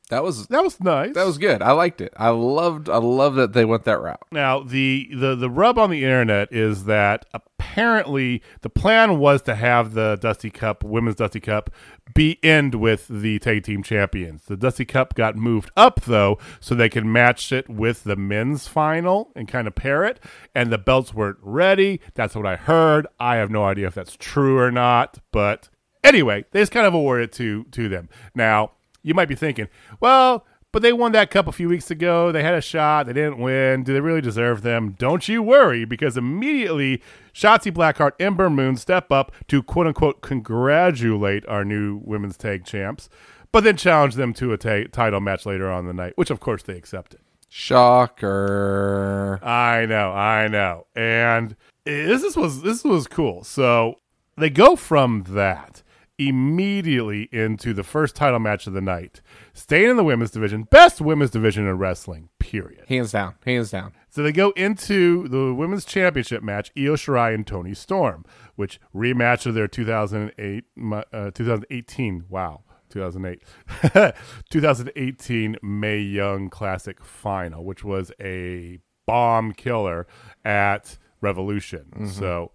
That 0.09 0.23
was 0.23 0.47
that 0.47 0.63
was 0.63 0.79
nice. 0.79 1.13
that 1.13 1.25
was 1.25 1.37
good. 1.37 1.61
I 1.61 1.71
liked 1.71 2.01
it. 2.01 2.11
I 2.17 2.29
loved 2.29 2.89
I 2.89 2.97
love 2.97 3.35
that 3.35 3.53
they 3.53 3.63
went 3.63 3.83
that 3.83 4.01
route. 4.01 4.21
Now 4.31 4.61
the, 4.61 5.07
the 5.13 5.35
the 5.35 5.51
rub 5.51 5.77
on 5.77 5.91
the 5.91 6.03
internet 6.03 6.51
is 6.51 6.85
that 6.85 7.25
apparently 7.31 8.41
the 8.61 8.71
plan 8.71 9.19
was 9.19 9.43
to 9.43 9.53
have 9.53 9.93
the 9.93 10.17
Dusty 10.19 10.49
Cup, 10.49 10.83
Women's 10.83 11.17
Dusty 11.17 11.39
Cup, 11.39 11.69
be 12.15 12.39
end 12.43 12.73
with 12.73 13.07
the 13.07 13.37
tag 13.37 13.63
team 13.63 13.83
champions. 13.83 14.45
The 14.45 14.57
Dusty 14.57 14.83
Cup 14.83 15.13
got 15.13 15.35
moved 15.35 15.69
up 15.77 16.01
though, 16.01 16.39
so 16.59 16.73
they 16.73 16.89
could 16.89 17.05
match 17.05 17.51
it 17.51 17.69
with 17.69 18.03
the 18.03 18.15
men's 18.15 18.67
final 18.67 19.31
and 19.35 19.47
kind 19.47 19.67
of 19.67 19.75
pair 19.75 20.03
it. 20.03 20.19
And 20.55 20.71
the 20.71 20.79
belts 20.79 21.13
weren't 21.13 21.37
ready. 21.43 22.01
That's 22.15 22.35
what 22.35 22.47
I 22.47 22.55
heard. 22.55 23.05
I 23.19 23.35
have 23.35 23.51
no 23.51 23.63
idea 23.63 23.85
if 23.85 23.93
that's 23.93 24.17
true 24.17 24.57
or 24.57 24.71
not, 24.71 25.19
but 25.31 25.69
anyway, 26.03 26.45
they 26.49 26.61
just 26.61 26.71
kind 26.71 26.87
of 26.87 26.95
awarded 26.95 27.29
it 27.29 27.33
to 27.33 27.65
to 27.65 27.87
them. 27.87 28.09
Now 28.33 28.71
you 29.03 29.13
might 29.13 29.27
be 29.27 29.35
thinking, 29.35 29.67
well, 29.99 30.45
but 30.71 30.83
they 30.83 30.93
won 30.93 31.13
that 31.13 31.31
cup 31.31 31.47
a 31.47 31.51
few 31.51 31.67
weeks 31.67 31.89
ago. 31.89 32.31
They 32.31 32.43
had 32.43 32.53
a 32.53 32.61
shot. 32.61 33.07
They 33.07 33.13
didn't 33.13 33.39
win. 33.39 33.83
Do 33.83 33.91
they 33.93 34.01
really 34.01 34.21
deserve 34.21 34.61
them? 34.61 34.95
Don't 34.99 35.27
you 35.27 35.41
worry, 35.41 35.83
because 35.83 36.15
immediately 36.15 37.01
Shotzi 37.33 37.71
Blackheart, 37.71 38.11
Ember 38.19 38.49
Moon 38.51 38.75
step 38.77 39.11
up 39.11 39.31
to 39.47 39.63
quote 39.63 39.87
unquote 39.87 40.21
congratulate 40.21 41.43
our 41.47 41.65
new 41.65 42.01
women's 42.03 42.37
tag 42.37 42.65
champs, 42.65 43.09
but 43.51 43.63
then 43.63 43.77
challenge 43.77 44.13
them 44.15 44.31
to 44.35 44.53
a 44.53 44.57
ta- 44.57 44.87
title 44.91 45.19
match 45.19 45.45
later 45.45 45.71
on 45.71 45.87
the 45.87 45.93
night, 45.93 46.13
which 46.15 46.29
of 46.29 46.39
course 46.39 46.61
they 46.61 46.75
accepted. 46.75 47.19
Shocker. 47.49 49.39
I 49.43 49.87
know, 49.87 50.11
I 50.11 50.47
know. 50.47 50.85
And 50.95 51.55
eh, 51.87 52.05
this 52.05 52.35
was 52.35 52.61
this 52.61 52.83
was 52.83 53.07
cool. 53.07 53.43
So 53.43 54.01
they 54.37 54.51
go 54.51 54.75
from 54.75 55.23
that 55.29 55.81
immediately 56.19 57.29
into 57.31 57.73
the 57.73 57.83
first 57.83 58.15
title 58.15 58.39
match 58.39 58.67
of 58.67 58.73
the 58.73 58.81
night, 58.81 59.21
staying 59.53 59.89
in 59.89 59.97
the 59.97 60.03
women's 60.03 60.31
division, 60.31 60.63
best 60.63 60.99
women's 61.01 61.31
division 61.31 61.65
in 61.67 61.77
wrestling. 61.77 62.29
Period. 62.39 62.85
Hands 62.87 63.11
down. 63.11 63.35
Hands 63.45 63.69
down. 63.71 63.93
So 64.09 64.21
they 64.23 64.31
go 64.31 64.51
into 64.51 65.27
the 65.27 65.53
women's 65.53 65.85
championship 65.85 66.41
match, 66.43 66.71
Io 66.77 66.95
Shirai 66.95 67.33
and 67.33 67.45
Toni 67.47 67.73
Storm, 67.73 68.25
which 68.55 68.79
rematch 68.93 69.45
of 69.45 69.53
their 69.53 69.67
2008, 69.67 70.63
uh, 71.13 71.31
2018, 71.31 72.25
Wow. 72.29 72.61
2008 72.89 73.43
2018 74.49 75.57
Mae 75.61 75.99
Young 75.99 76.49
Classic 76.49 77.03
final 77.03 77.63
which 77.63 77.83
was 77.83 78.11
a 78.19 78.79
bomb 79.05 79.51
killer 79.53 80.07
at 80.43 80.97
Revolution. 81.21 82.07
So 82.07 82.51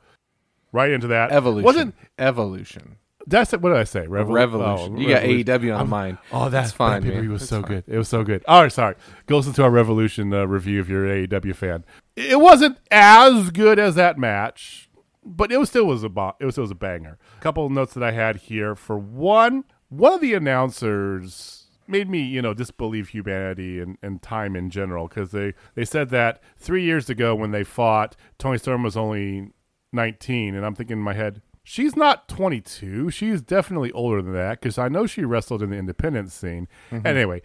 right 0.73 0.91
into 0.91 1.07
that 1.07 1.31
Evolution. 1.31 1.65
wasn't 1.65 1.95
evolution. 2.19 2.97
That's 3.27 3.53
what 3.53 3.63
did 3.63 3.77
I 3.79 3.85
say? 3.85 4.07
Revol- 4.07 4.35
Revolution. 4.35 4.97
oh, 4.97 5.01
you 5.01 5.09
got 5.09 5.23
AEW 5.23 5.73
on 5.73 5.79
I'm- 5.81 5.89
mind. 5.89 6.19
Oh, 6.31 6.49
that's 6.51 6.73
fine, 6.73 7.03
That 7.07 7.15
man. 7.15 7.31
was 7.33 7.49
so 7.49 7.63
fine. 7.63 7.71
good. 7.71 7.85
It 7.87 7.97
was 7.99 8.09
so 8.09 8.23
good. 8.23 8.45
All 8.47 8.63
right, 8.63 8.73
sorry. 8.73 8.97
Go 9.27 9.39
listen 9.39 9.53
to 9.55 9.63
our 9.63 9.71
Revolution 9.71 10.33
uh, 10.35 10.45
review 10.47 10.81
if 10.81 10.89
you're 10.89 11.07
an 11.07 11.27
AEW 11.27 11.55
fan. 11.57 11.85
It 12.17 12.39
wasn't 12.39 12.79
as 12.91 13.51
good 13.51 13.79
as 13.79 13.95
that 13.95 14.19
match, 14.19 14.91
but 15.25 15.51
it 15.51 15.59
was 15.59 15.71
still 15.71 15.87
was 15.87 16.03
a 16.05 16.09
bo- 16.11 16.37
it 16.39 16.45
was 16.45 16.55
still 16.55 16.63
was 16.65 16.71
a 16.71 16.75
banger. 16.75 17.19
A 17.39 17.41
couple 17.43 17.65
of 17.65 17.73
notes 17.73 17.95
that 17.95 18.03
I 18.03 18.13
had 18.13 18.37
here. 18.37 18.75
For 18.75 18.99
one, 18.99 19.65
one 19.89 20.13
of 20.13 20.21
the 20.21 20.35
announcers 20.35 21.67
made 21.87 22.09
me, 22.09 22.21
you 22.23 22.41
know, 22.43 22.55
disbelieve 22.55 23.09
humanity 23.09 23.79
and, 23.81 23.97
and 24.03 24.21
time 24.23 24.57
in 24.57 24.71
general 24.71 25.07
because 25.09 25.31
they, 25.33 25.53
they 25.75 25.85
said 25.85 26.09
that 26.11 26.43
three 26.59 26.83
years 26.83 27.11
ago 27.11 27.35
when 27.35 27.51
they 27.53 27.63
fought, 27.65 28.17
Toni 28.39 28.57
Storm 28.59 28.83
was 28.83 28.97
only 28.97 29.51
19. 29.93 30.55
And 30.55 30.65
I'm 30.65 30.75
thinking 30.75 30.97
in 30.97 31.03
my 31.03 31.13
head, 31.15 31.43
she's 31.65 31.97
not 31.97 32.29
22. 32.29 33.11
She's 33.11 33.41
definitely 33.41 33.91
older 33.93 34.23
than 34.23 34.35
that 34.35 34.61
because 34.61 34.79
I 34.79 34.89
know 34.89 35.07
she 35.07 35.25
wrestled 35.25 35.63
in 35.63 35.71
the 35.71 35.77
independent 35.77 36.31
scene. 36.31 36.69
And 36.91 37.07
anyway, 37.07 37.43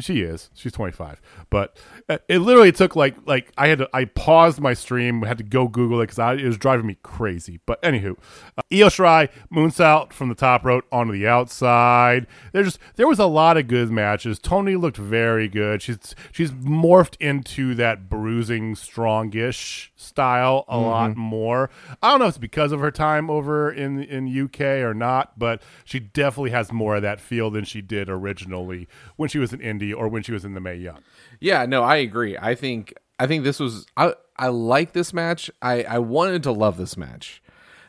she 0.00 0.20
is. 0.20 0.50
She's 0.54 0.72
25. 0.72 1.20
But 1.50 1.76
uh, 2.08 2.18
it 2.28 2.38
literally 2.38 2.72
took 2.72 2.94
like 2.94 3.16
like 3.26 3.52
I 3.58 3.68
had 3.68 3.78
to 3.78 3.88
I 3.92 4.04
paused 4.04 4.60
my 4.60 4.74
stream, 4.74 5.22
had 5.22 5.38
to 5.38 5.44
go 5.44 5.66
Google 5.66 6.00
it 6.00 6.04
because 6.04 6.18
I 6.18 6.34
it 6.34 6.44
was 6.44 6.56
driving 6.56 6.86
me 6.86 6.98
crazy. 7.02 7.60
But 7.66 7.82
anywho, 7.82 8.16
uh, 8.56 8.62
Io 8.72 8.88
Shirai 8.88 9.28
moonsault 9.52 10.12
from 10.12 10.28
the 10.28 10.34
top 10.34 10.64
rope 10.64 10.84
onto 10.92 11.12
the 11.12 11.26
outside. 11.26 12.26
There's 12.52 12.66
just 12.66 12.78
there 12.96 13.08
was 13.08 13.18
a 13.18 13.26
lot 13.26 13.56
of 13.56 13.66
good 13.66 13.90
matches. 13.90 14.38
Toni 14.38 14.76
looked 14.76 14.96
very 14.96 15.48
good. 15.48 15.82
She's 15.82 16.14
she's 16.30 16.52
morphed 16.52 17.16
into 17.18 17.74
that 17.74 18.08
bruising, 18.08 18.74
strongish 18.74 19.88
style 19.96 20.64
a 20.68 20.78
lot 20.78 21.16
more. 21.16 21.70
I 22.02 22.10
don't 22.10 22.20
know 22.20 22.26
if 22.26 22.30
it's 22.30 22.38
because 22.38 22.72
of 22.72 22.80
her 22.80 22.90
time 22.90 23.30
over 23.30 23.70
in 23.70 24.02
in 24.02 24.44
UK 24.44 24.60
or 24.60 24.94
not, 24.94 25.38
but 25.38 25.60
she 25.84 25.98
definitely 25.98 26.50
has 26.50 26.72
more 26.72 26.96
of 26.96 27.02
that 27.02 27.20
feel 27.20 27.50
than 27.50 27.64
she 27.64 27.80
did 27.80 28.08
originally 28.08 28.86
when 29.16 29.28
she 29.28 29.38
was 29.38 29.52
in 29.52 29.60
Or 29.92 30.08
when 30.08 30.22
she 30.22 30.32
was 30.32 30.44
in 30.44 30.54
the 30.54 30.60
Mae 30.60 30.76
Young. 30.76 31.00
Yeah, 31.40 31.66
no, 31.66 31.82
I 31.82 31.96
agree. 31.96 32.36
I 32.36 32.54
think 32.54 32.94
I 33.18 33.26
think 33.26 33.44
this 33.44 33.60
was 33.60 33.86
I 33.96 34.14
I 34.36 34.48
like 34.48 34.92
this 34.92 35.12
match. 35.12 35.50
I 35.60 35.82
I 35.82 35.98
wanted 35.98 36.42
to 36.44 36.52
love 36.52 36.76
this 36.76 36.96
match 36.96 37.42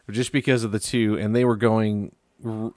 just 0.10 0.32
because 0.32 0.64
of 0.64 0.72
the 0.72 0.80
two 0.80 1.18
and 1.18 1.36
they 1.36 1.46
were 1.46 1.56
going 1.56 2.16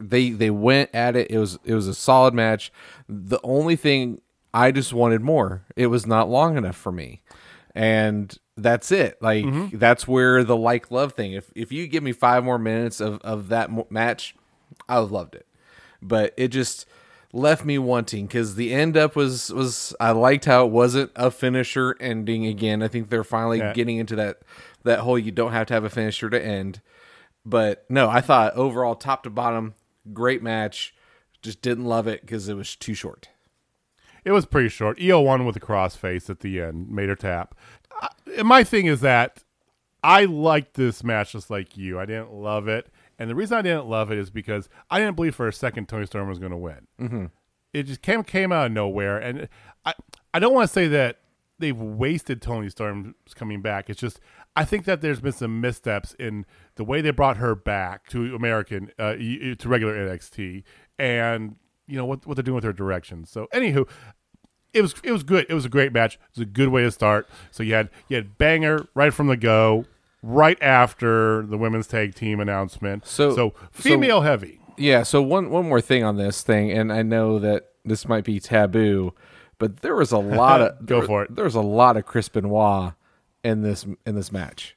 they 0.01 0.31
they 0.31 0.51
went 0.51 0.91
at 0.93 1.17
it. 1.17 1.31
It 1.31 1.39
was 1.39 1.59
it 1.65 1.75
was 1.75 1.87
a 1.89 1.95
solid 1.95 2.35
match. 2.35 2.73
The 3.09 3.41
only 3.43 3.77
thing 3.77 4.21
I 4.53 4.71
just 4.71 4.93
wanted 4.93 5.23
more. 5.23 5.65
It 5.77 5.87
was 5.87 6.07
not 6.07 6.29
long 6.29 6.57
enough 6.57 6.77
for 6.77 6.93
me. 6.93 7.23
And 7.75 8.37
that's 8.57 8.93
it. 8.93 9.21
Like 9.23 9.45
mm-hmm. 9.45 9.79
that's 9.79 10.07
where 10.07 10.45
the 10.45 10.57
like 10.57 10.91
love 10.91 11.15
thing. 11.15 11.33
If 11.33 11.51
if 11.55 11.73
you 11.73 11.87
give 11.87 12.03
me 12.03 12.13
5 12.13 12.45
more 12.45 12.59
minutes 12.59 13.01
of 13.01 13.21
of 13.23 13.49
that 13.49 13.91
match, 13.91 14.35
I 14.89 14.99
would 14.99 15.05
have 15.05 15.13
loved 15.13 15.35
it. 15.35 15.47
But 16.03 16.35
it 16.37 16.49
just 16.49 16.87
left 17.33 17.65
me 17.65 17.79
wanting 17.79 18.27
because 18.27 18.57
the 18.57 18.73
end 18.75 18.97
up 18.97 19.17
was 19.17 19.51
was 19.53 19.95
I 19.99 20.11
liked 20.11 20.45
how 20.45 20.67
it 20.67 20.71
wasn't 20.73 21.11
a 21.17 21.31
finisher 21.31 21.97
ending 22.01 22.47
again. 22.47 22.83
I 22.83 22.89
think 22.89 23.09
they're 23.09 23.25
finally 23.25 23.59
Yeah. 23.59 23.73
getting 23.73 23.97
into 23.97 24.17
that 24.17 24.39
that 24.85 25.01
whole 25.01 25.19
you 25.19 25.31
don't 25.33 25.53
have 25.53 25.67
to 25.69 25.75
have 25.75 25.85
a 25.85 25.91
finisher 25.91 26.29
to 26.31 26.43
end. 26.45 26.81
But 27.45 27.85
no, 27.89 28.09
I 28.09 28.21
thought 28.21 28.55
overall 28.55 28.95
top 28.95 29.23
to 29.25 29.31
bottom 29.31 29.75
great 30.13 30.43
match. 30.43 30.95
Just 31.41 31.63
didn't 31.63 31.85
love 31.87 32.07
it 32.07 32.21
because 32.21 32.49
it 32.49 32.55
was 32.55 32.77
too 32.77 32.95
short. 32.95 33.29
It 34.25 34.31
was 34.31 34.47
pretty 34.47 34.69
short. 34.69 35.01
Io 35.03 35.21
won 35.21 35.45
with 35.45 35.57
a 35.57 35.61
crossface 35.61 36.31
at 36.31 36.41
the 36.41 36.61
end, 36.61 36.89
made 36.91 37.09
her 37.09 37.17
tap. 37.17 37.57
I, 38.01 38.43
my 38.45 38.63
thing 38.63 38.87
is 38.87 39.01
that 39.01 39.43
I 40.05 40.25
liked 40.27 40.75
this 40.75 41.03
match 41.03 41.33
just 41.33 41.51
like 41.51 41.77
you. 41.77 41.99
I 41.99 42.07
didn't 42.07 42.33
love 42.33 42.69
it, 42.69 42.89
and 43.23 43.31
the 43.31 43.37
reason 43.37 43.57
I 43.57 43.63
didn't 43.63 43.87
love 43.87 44.11
it 44.11 44.19
is 44.19 44.31
because 44.31 44.69
I 44.91 44.99
didn't 44.99 45.15
believe 45.15 45.37
for 45.37 45.47
a 45.47 45.53
second 45.53 45.89
Toni 45.89 46.07
Storm 46.07 46.29
was 46.29 46.41
going 46.41 46.51
to 46.51 46.59
win. 46.59 46.89
Mm-hmm. 47.01 47.27
It 47.73 47.85
just 47.85 48.03
came 48.03 48.25
came 48.25 48.51
out 48.51 48.67
of 48.67 48.73
nowhere, 48.73 49.17
and 49.17 49.49
I 49.85 49.95
I 50.35 50.41
don't 50.41 50.53
want 50.53 50.69
to 50.69 50.73
say 50.73 50.89
that 50.89 51.21
they've 51.61 51.79
wasted 51.79 52.43
Toni 52.43 52.69
Storm's 52.69 53.15
coming 53.37 53.63
back. 53.63 53.89
It's 53.89 54.01
just 54.01 54.19
I 54.57 54.65
think 54.65 54.87
that 54.87 55.03
there's 55.03 55.21
been 55.21 55.31
some 55.31 55.61
missteps 55.61 56.15
in 56.19 56.47
the 56.75 56.83
way 56.83 57.01
they 57.01 57.13
brought 57.13 57.37
her 57.37 57.55
back 57.55 58.09
to 58.09 58.35
American 58.35 58.91
uh, 58.99 59.13
to 59.15 59.57
regular 59.67 59.95
NXT, 59.95 60.65
and 60.99 61.55
you 61.87 61.97
know 61.97 62.05
what 62.05 62.27
what 62.27 62.35
they're 62.35 62.43
doing 62.43 62.57
with 62.57 62.65
her 62.65 62.73
direction. 62.73 63.25
So, 63.25 63.47
anywho, 63.55 63.89
it 64.75 64.83
was 64.83 64.95
it 65.05 65.13
was 65.13 65.23
good. 65.23 65.47
It 65.49 65.55
was 65.55 65.65
a 65.65 65.69
great 65.71 65.93
match. 65.93 66.17
It 66.17 66.41
was 66.41 66.43
a 66.43 66.51
good 66.51 66.71
way 66.71 66.83
to 66.83 66.91
start. 66.91 67.29
So 67.53 67.63
you 67.63 67.75
had 67.75 67.89
you 68.09 68.17
had 68.17 68.37
banger 68.37 68.89
right 68.95 69.15
from 69.15 69.29
the 69.29 69.37
go, 69.37 69.85
right 70.23 70.59
after 70.63 71.45
the 71.47 71.59
women's 71.59 71.87
tag 71.87 72.15
team 72.15 72.41
announcement. 72.41 73.07
So- 73.07 73.35
so 73.35 73.55
female 73.73 74.21
heavy. 74.23 74.61
Yeah. 74.79 75.03
So 75.03 75.21
one 75.23 75.51
one 75.51 75.69
more 75.69 75.81
thing 75.81 76.03
on 76.05 76.17
this 76.17 76.43
thing, 76.43 76.71
and 76.71 76.93
I 76.93 77.03
know 77.03 77.39
that 77.39 77.71
this 77.85 78.07
might 78.09 78.25
be 78.25 78.41
taboo, 78.41 79.13
but 79.59 79.79
there 79.83 79.95
was 79.95 80.13
a 80.13 80.19
lot 80.41 80.61
of 80.61 80.87
Go 80.87 80.99
there- 80.99 81.07
for 81.07 81.23
it. 81.25 81.35
There 81.37 81.45
was 81.45 81.55
a 81.55 81.61
lot 81.61 81.97
of 81.97 82.07
Chris 82.07 82.29
Benoit 82.29 82.93
in 83.45 83.63
this 83.63 83.85
in 84.07 84.15
this 84.15 84.31
match. 84.33 84.77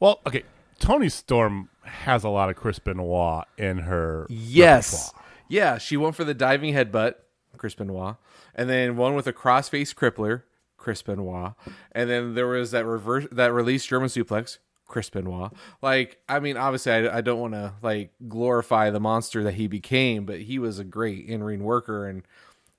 Well, 0.00 0.20
okay, 0.26 0.42
Toni 0.78 1.08
Storm 1.08 1.68
has 1.84 2.24
a 2.24 2.28
lot 2.28 2.50
of 2.50 2.56
Chris 2.56 2.78
Benoit 2.78 3.44
in 3.56 3.78
her. 3.78 4.26
Yes. 4.28 4.92
repertoire. 4.92 5.22
Yeah, 5.48 5.78
she 5.78 5.96
went 5.96 6.16
for 6.16 6.24
the 6.24 6.34
diving 6.34 6.74
headbutt, 6.74 7.14
Chris 7.58 7.74
Benoit, 7.74 8.16
and 8.54 8.68
then 8.70 8.96
one 8.96 9.14
with 9.14 9.26
a 9.26 9.32
crossface 9.32 9.94
crippler, 9.94 10.42
Chris 10.82 11.00
Benoit, 11.00 11.52
and 11.92 12.10
then 12.10 12.34
there 12.34 12.48
was 12.48 12.72
that 12.72 12.84
reverse 12.84 13.28
that 13.30 13.52
release 13.52 13.86
German 13.86 14.08
suplex, 14.08 14.58
Chris 14.88 15.08
Benoit. 15.08 15.52
Like, 15.80 16.18
I 16.28 16.40
mean, 16.40 16.56
obviously, 16.56 16.90
I, 16.90 17.18
I 17.18 17.20
don't 17.20 17.38
want 17.38 17.54
to 17.54 17.74
like 17.82 18.10
glorify 18.28 18.90
the 18.90 18.98
monster 18.98 19.44
that 19.44 19.54
he 19.54 19.68
became, 19.68 20.24
but 20.26 20.40
he 20.40 20.58
was 20.58 20.80
a 20.80 20.84
great 20.84 21.24
in 21.26 21.44
ring 21.44 21.62
worker, 21.62 22.06
and 22.08 22.24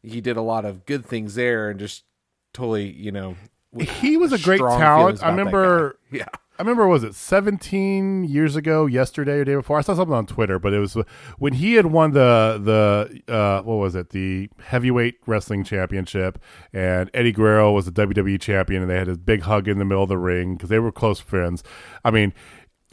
he 0.01 0.19
did 0.19 0.35
a 0.35 0.41
lot 0.41 0.65
of 0.65 0.85
good 0.85 1.05
things 1.05 1.35
there, 1.35 1.69
and 1.69 1.79
just 1.79 2.03
totally, 2.51 2.91
you 2.91 3.11
know, 3.13 3.37
He 3.79 4.17
was 4.17 4.33
a 4.33 4.37
great 4.37 4.59
talent. 4.59 5.23
I 5.23 5.29
remember. 5.29 5.97
Yeah. 6.11 6.27
I 6.59 6.61
remember, 6.61 6.87
was 6.87 7.03
it 7.03 7.15
17 7.15 8.25
years 8.25 8.55
ago, 8.55 8.85
yesterday 8.85 9.39
or 9.39 9.43
day 9.43 9.55
before? 9.55 9.79
I 9.79 9.81
saw 9.81 9.95
something 9.95 10.13
on 10.13 10.27
Twitter, 10.27 10.59
but 10.59 10.71
it 10.71 10.77
was 10.77 10.95
when 11.39 11.53
he 11.53 11.73
had 11.73 11.87
won 11.87 12.11
the, 12.11 12.61
the 13.27 13.33
uh, 13.33 13.63
what 13.63 13.75
was 13.75 13.95
it, 13.95 14.11
the 14.11 14.49
heavyweight 14.63 15.15
wrestling 15.25 15.63
championship, 15.63 16.37
and 16.71 17.09
Eddie 17.15 17.31
Guerrero 17.31 17.71
was 17.71 17.85
the 17.85 17.91
WWE 17.91 18.39
champion, 18.39 18.83
and 18.83 18.91
they 18.91 18.97
had 18.97 19.07
this 19.07 19.17
big 19.17 19.41
hug 19.41 19.67
in 19.67 19.79
the 19.79 19.85
middle 19.85 20.03
of 20.03 20.09
the 20.09 20.17
ring 20.19 20.55
because 20.55 20.69
they 20.69 20.77
were 20.77 20.91
close 20.91 21.19
friends. 21.19 21.63
I 22.05 22.11
mean, 22.11 22.33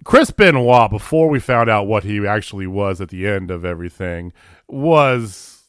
Chris 0.05 0.31
Benoit, 0.31 0.91
before 0.91 1.29
we 1.29 1.39
found 1.39 1.69
out 1.69 1.87
what 1.87 2.05
he 2.05 2.27
actually 2.27 2.67
was 2.67 3.03
at 3.03 3.11
the 3.11 3.27
end 3.27 3.51
of 3.51 3.67
everything, 3.67 4.33
was 4.69 5.65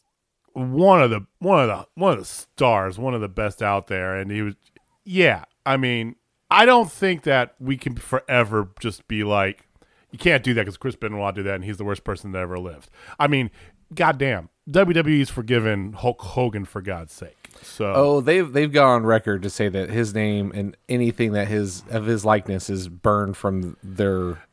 one 0.54 1.02
of 1.02 1.10
the 1.10 1.26
one 1.40 1.60
of 1.60 1.68
the 1.68 1.86
one 1.96 2.14
of 2.14 2.20
the 2.20 2.26
stars, 2.26 2.98
one 2.98 3.14
of 3.14 3.20
the 3.20 3.28
best 3.28 3.62
out 3.62 3.88
there, 3.88 4.16
and 4.16 4.32
he 4.32 4.42
was 4.42 4.56
yeah. 5.04 5.44
I 5.66 5.78
mean, 5.78 6.16
I 6.52 6.66
don't 6.66 6.92
think 6.92 7.24
that 7.24 7.56
we 7.60 7.78
can 7.78 7.96
forever 7.96 8.70
just 8.80 9.08
be 9.08 9.24
like, 9.24 9.66
you 10.12 10.20
can't 10.20 10.44
do 10.44 10.54
that 10.54 10.62
because 10.62 10.78
Chris 10.78 10.96
Benoit 10.96 11.34
did 11.34 11.46
that, 11.46 11.56
and 11.56 11.64
he's 11.64 11.78
the 11.78 11.86
worst 11.86 12.04
person 12.04 12.34
that 12.34 12.40
ever 12.40 12.60
lived. 12.60 12.90
I 13.18 13.28
mean, 13.28 13.50
goddamn, 13.96 14.50
WWE's 14.70 15.30
forgiven 15.30 15.94
Hulk 15.94 16.22
Hogan 16.22 16.66
for 16.66 16.82
God's 16.82 17.14
sake. 17.14 17.50
So 17.62 17.94
Oh, 17.96 18.22
they've 18.22 18.52
they've 18.52 18.72
gone 18.72 18.90
on 18.90 19.06
record 19.06 19.42
to 19.44 19.50
say 19.50 19.70
that 19.70 19.90
his 19.90 20.14
name 20.14 20.52
and 20.54 20.76
anything 20.90 21.32
that 21.34 21.48
his 21.48 21.84
of 21.90 22.06
his 22.06 22.26
likeness 22.26 22.70
is 22.70 22.88
burned 22.90 23.38
from 23.38 23.78
their 23.84 24.44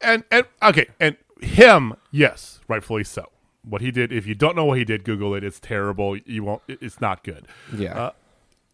and 0.00 0.24
and 0.30 0.46
okay, 0.62 0.86
and 1.00 1.16
him, 1.40 1.94
yes, 2.10 2.60
rightfully 2.68 3.04
so. 3.04 3.30
What 3.62 3.80
he 3.82 3.90
did, 3.90 4.12
if 4.12 4.26
you 4.26 4.34
don't 4.34 4.54
know 4.54 4.64
what 4.64 4.78
he 4.78 4.84
did, 4.84 5.02
Google 5.04 5.34
it. 5.34 5.42
It's 5.42 5.58
terrible. 5.60 6.16
You 6.16 6.44
won't. 6.44 6.62
It's 6.68 7.00
not 7.00 7.24
good. 7.24 7.46
yeah. 7.76 7.98
Uh, 7.98 8.10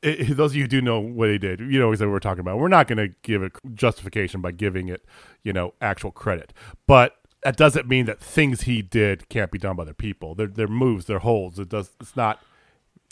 it, 0.02 0.36
those 0.36 0.52
of 0.52 0.56
you 0.56 0.62
who 0.64 0.68
do 0.68 0.82
know 0.82 1.00
what 1.00 1.30
he 1.30 1.38
did, 1.38 1.60
you 1.60 1.78
know 1.78 1.90
exactly 1.90 2.08
what 2.08 2.12
we're 2.14 2.20
talking 2.20 2.40
about. 2.40 2.58
We're 2.58 2.68
not 2.68 2.88
going 2.88 2.98
to 2.98 3.14
give 3.22 3.42
a 3.42 3.50
justification 3.74 4.40
by 4.40 4.50
giving 4.50 4.88
it, 4.88 5.04
you 5.42 5.52
know, 5.52 5.74
actual 5.80 6.10
credit. 6.10 6.52
But 6.86 7.16
that 7.44 7.56
doesn't 7.56 7.88
mean 7.88 8.06
that 8.06 8.20
things 8.20 8.62
he 8.62 8.82
did 8.82 9.28
can't 9.28 9.50
be 9.50 9.58
done 9.58 9.76
by 9.76 9.82
other 9.82 9.94
people. 9.94 10.34
They're, 10.34 10.46
they're 10.46 10.68
moves, 10.68 11.06
they're 11.06 11.20
holds. 11.20 11.58
It 11.58 11.68
does. 11.68 11.90
It's 12.00 12.16
not. 12.16 12.40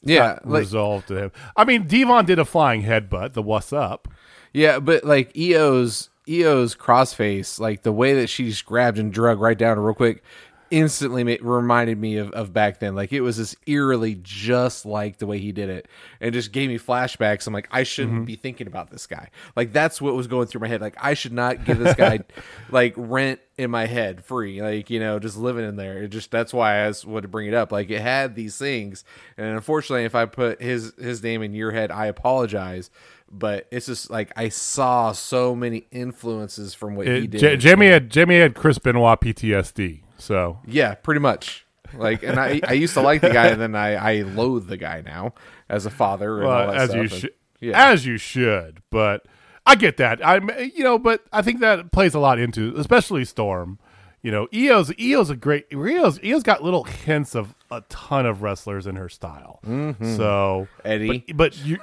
yeah, 0.02 0.18
not 0.18 0.48
like, 0.48 0.60
resolved 0.60 1.08
to 1.08 1.16
him. 1.16 1.32
I 1.56 1.64
mean, 1.64 1.86
Devon 1.86 2.26
did 2.26 2.38
a 2.38 2.44
flying 2.44 2.82
headbutt. 2.82 3.32
The 3.34 3.42
what's 3.42 3.72
up? 3.72 4.08
yeah, 4.52 4.78
but 4.78 5.04
like 5.04 5.32
Io's 5.36 6.10
Io's 6.28 6.74
crossface, 6.74 7.58
like 7.58 7.82
the 7.82 7.92
way 7.92 8.14
that 8.14 8.28
she 8.28 8.48
just 8.48 8.64
grabbed 8.66 8.98
and 8.98 9.12
drug 9.12 9.40
right 9.40 9.58
down 9.58 9.78
real 9.78 9.94
quick, 9.94 10.22
instantly 10.70 11.38
reminded 11.38 11.98
me 11.98 12.16
of, 12.16 12.30
of 12.32 12.52
back 12.52 12.78
then. 12.78 12.94
Like 12.94 13.12
it 13.12 13.20
was 13.20 13.36
this 13.36 13.56
eerily 13.66 14.18
just 14.22 14.86
like 14.86 15.18
the 15.18 15.26
way 15.26 15.38
he 15.38 15.52
did 15.52 15.68
it, 15.68 15.88
and 16.20 16.32
just 16.32 16.52
gave 16.52 16.68
me 16.68 16.78
flashbacks. 16.78 17.46
I'm 17.46 17.52
like, 17.52 17.68
I 17.70 17.82
shouldn't 17.82 18.14
mm-hmm. 18.14 18.24
be 18.24 18.36
thinking 18.36 18.66
about 18.66 18.90
this 18.90 19.06
guy. 19.06 19.30
Like 19.56 19.72
that's 19.72 20.00
what 20.00 20.14
was 20.14 20.26
going 20.26 20.46
through 20.46 20.60
my 20.60 20.68
head. 20.68 20.80
Like 20.80 20.96
I 21.00 21.14
should 21.14 21.32
not 21.32 21.64
give 21.64 21.78
this 21.78 21.94
guy 21.94 22.20
like 22.70 22.94
rent 22.96 23.40
in 23.58 23.70
my 23.70 23.86
head 23.86 24.24
free. 24.24 24.62
Like 24.62 24.90
you 24.90 25.00
know, 25.00 25.18
just 25.18 25.36
living 25.36 25.66
in 25.66 25.76
there. 25.76 26.02
It 26.04 26.08
just 26.08 26.30
that's 26.30 26.52
why 26.52 26.84
I 26.84 26.88
was 26.88 27.04
wanted 27.04 27.22
to 27.22 27.28
bring 27.28 27.48
it 27.48 27.54
up. 27.54 27.72
Like 27.72 27.90
it 27.90 28.00
had 28.00 28.34
these 28.34 28.56
things, 28.56 29.04
and 29.36 29.46
unfortunately, 29.46 30.04
if 30.04 30.14
I 30.14 30.26
put 30.26 30.62
his 30.62 30.92
his 30.98 31.22
name 31.22 31.42
in 31.42 31.54
your 31.54 31.72
head, 31.72 31.90
I 31.90 32.06
apologize. 32.06 32.90
But 33.32 33.68
it's 33.70 33.86
just 33.86 34.10
like 34.10 34.32
I 34.34 34.48
saw 34.48 35.12
so 35.12 35.54
many 35.54 35.86
influences 35.92 36.74
from 36.74 36.96
what 36.96 37.06
he 37.06 37.28
did. 37.28 37.40
J- 37.40 37.56
Jamie 37.56 37.86
had 37.86 38.10
Jamie 38.10 38.40
had 38.40 38.54
Chris 38.56 38.78
Benoit 38.78 39.20
PTSD. 39.20 40.00
So 40.20 40.58
Yeah, 40.66 40.94
pretty 40.94 41.20
much. 41.20 41.66
Like, 41.92 42.22
and 42.22 42.38
I, 42.38 42.60
I 42.66 42.74
used 42.74 42.94
to 42.94 43.00
like 43.00 43.20
the 43.20 43.30
guy, 43.30 43.48
and 43.48 43.60
then 43.60 43.74
I, 43.74 43.94
I 43.94 44.22
loathe 44.22 44.68
the 44.68 44.76
guy 44.76 45.02
now 45.04 45.34
as 45.68 45.86
a 45.86 45.90
father 45.90 46.38
and 46.38 46.46
all 46.46 46.66
that 46.68 46.76
as 46.76 46.90
stuff. 46.90 47.02
you 47.02 47.08
should, 47.08 47.34
yeah, 47.60 47.90
as 47.90 48.06
you 48.06 48.16
should. 48.16 48.80
But 48.90 49.26
I 49.66 49.74
get 49.74 49.96
that. 49.96 50.24
I'm, 50.24 50.50
you 50.74 50.84
know, 50.84 50.98
but 50.98 51.24
I 51.32 51.42
think 51.42 51.60
that 51.60 51.90
plays 51.90 52.14
a 52.14 52.20
lot 52.20 52.38
into, 52.38 52.74
especially 52.76 53.24
Storm. 53.24 53.80
you 54.22 54.30
know, 54.30 54.46
Io's 54.54 54.92
Io's 55.00 55.30
a 55.30 55.36
great 55.36 55.66
Io's 55.72 56.20
Io's 56.22 56.42
got 56.42 56.62
little 56.62 56.84
hints 56.84 57.34
of 57.34 57.54
a 57.70 57.82
ton 57.88 58.26
of 58.26 58.42
wrestlers 58.42 58.86
in 58.86 58.96
her 58.96 59.08
style. 59.08 59.60
Mm-hmm. 59.66 60.16
So 60.16 60.68
Eddie. 60.84 61.24
but, 61.28 61.36
but 61.36 61.64
you 61.64 61.78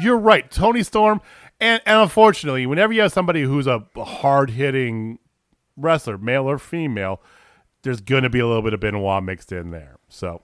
you're 0.00 0.18
right, 0.18 0.50
Toni 0.50 0.82
Storm, 0.82 1.20
and 1.60 1.80
and 1.86 2.00
unfortunately, 2.00 2.66
whenever 2.66 2.92
you 2.92 3.02
have 3.02 3.12
somebody 3.12 3.42
who's 3.42 3.66
a 3.66 3.84
hard 3.96 4.50
hitting 4.50 5.18
wrestler, 5.76 6.18
male 6.18 6.48
or 6.48 6.58
female, 6.58 7.20
there's 7.82 8.00
going 8.00 8.22
to 8.22 8.30
be 8.30 8.38
a 8.40 8.46
little 8.46 8.62
bit 8.62 8.74
of 8.74 8.80
Benoit 8.80 9.22
mixed 9.22 9.52
in 9.52 9.70
there. 9.70 9.96
So. 10.08 10.42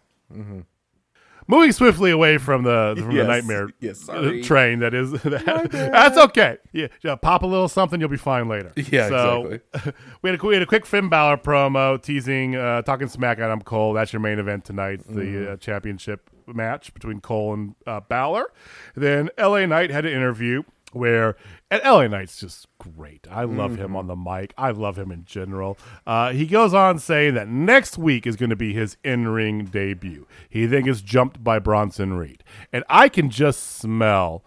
Moving 1.51 1.73
swiftly 1.73 2.11
away 2.11 2.37
from 2.37 2.65
the 2.65 2.95
from 2.99 3.15
the 3.17 3.25
nightmare 3.25 3.71
Yes, 3.81 4.05
train 4.43 4.81
that 4.81 4.93
is 4.93 5.13
that's 5.13 6.19
okay. 6.19 6.59
Yeah, 6.73 6.89
yeah, 7.03 7.15
pop 7.15 7.43
a 7.43 7.47
little 7.47 7.69
something, 7.69 7.99
you'll 8.01 8.11
be 8.11 8.19
fine 8.19 8.49
later. 8.49 8.71
Yeah, 8.77 9.09
so, 9.09 9.47
exactly. 9.73 9.93
we 10.21 10.31
had 10.31 10.39
a 10.43 10.47
we 10.47 10.53
had 10.55 10.63
a 10.63 10.67
quick 10.67 10.85
Finn 10.85 11.09
Balor 11.09 11.39
promo 11.39 12.01
teasing, 12.03 12.55
uh, 12.55 12.83
talking 12.83 13.09
smack 13.09 13.39
Adam 13.39 13.63
Cole. 13.63 13.95
That's 13.95 14.13
your 14.13 14.21
main 14.21 14.39
event 14.39 14.67
tonight, 14.67 15.01
the 15.07 15.23
Mm-hmm. 15.23 15.53
uh, 15.55 15.57
championship 15.57 16.29
match 16.47 16.93
between 16.93 17.21
Cole 17.23 17.55
and 17.55 17.75
uh, 17.87 18.01
Balor. 18.01 18.53
Then 18.95 19.31
L.A. 19.39 19.67
Knight 19.67 19.91
had 19.91 20.05
an 20.05 20.13
interview 20.13 20.65
where 20.95 21.37
and 21.71 21.83
LA 21.85 22.07
Knight's 22.07 22.41
just 22.41 22.67
great. 22.79 23.27
I 23.31 23.45
love 23.45 23.77
him 23.77 23.95
on 23.95 24.07
the 24.07 24.17
mic. 24.17 24.55
I 24.57 24.71
love 24.71 24.99
him 24.99 25.11
in 25.11 25.25
general. 25.25 25.79
Uh, 26.07 26.33
he 26.33 26.47
goes 26.47 26.73
on 26.73 26.99
saying 26.99 27.35
that 27.35 27.49
next 27.49 27.99
week 27.99 28.27
is 28.27 28.37
going 28.37 28.51
to 28.51 28.57
be 28.57 28.73
his 28.73 28.97
in-ring 29.05 29.67
debut. 29.67 30.27
He 30.49 30.67
then 30.67 30.85
gets 30.85 31.03
jumped 31.03 31.45
by 31.45 31.59
Bronson 31.59 32.15
Reed, 32.15 32.43
and 32.73 32.85
I 32.89 33.09
can 33.09 33.31
just 33.31 33.79
smell 33.79 34.45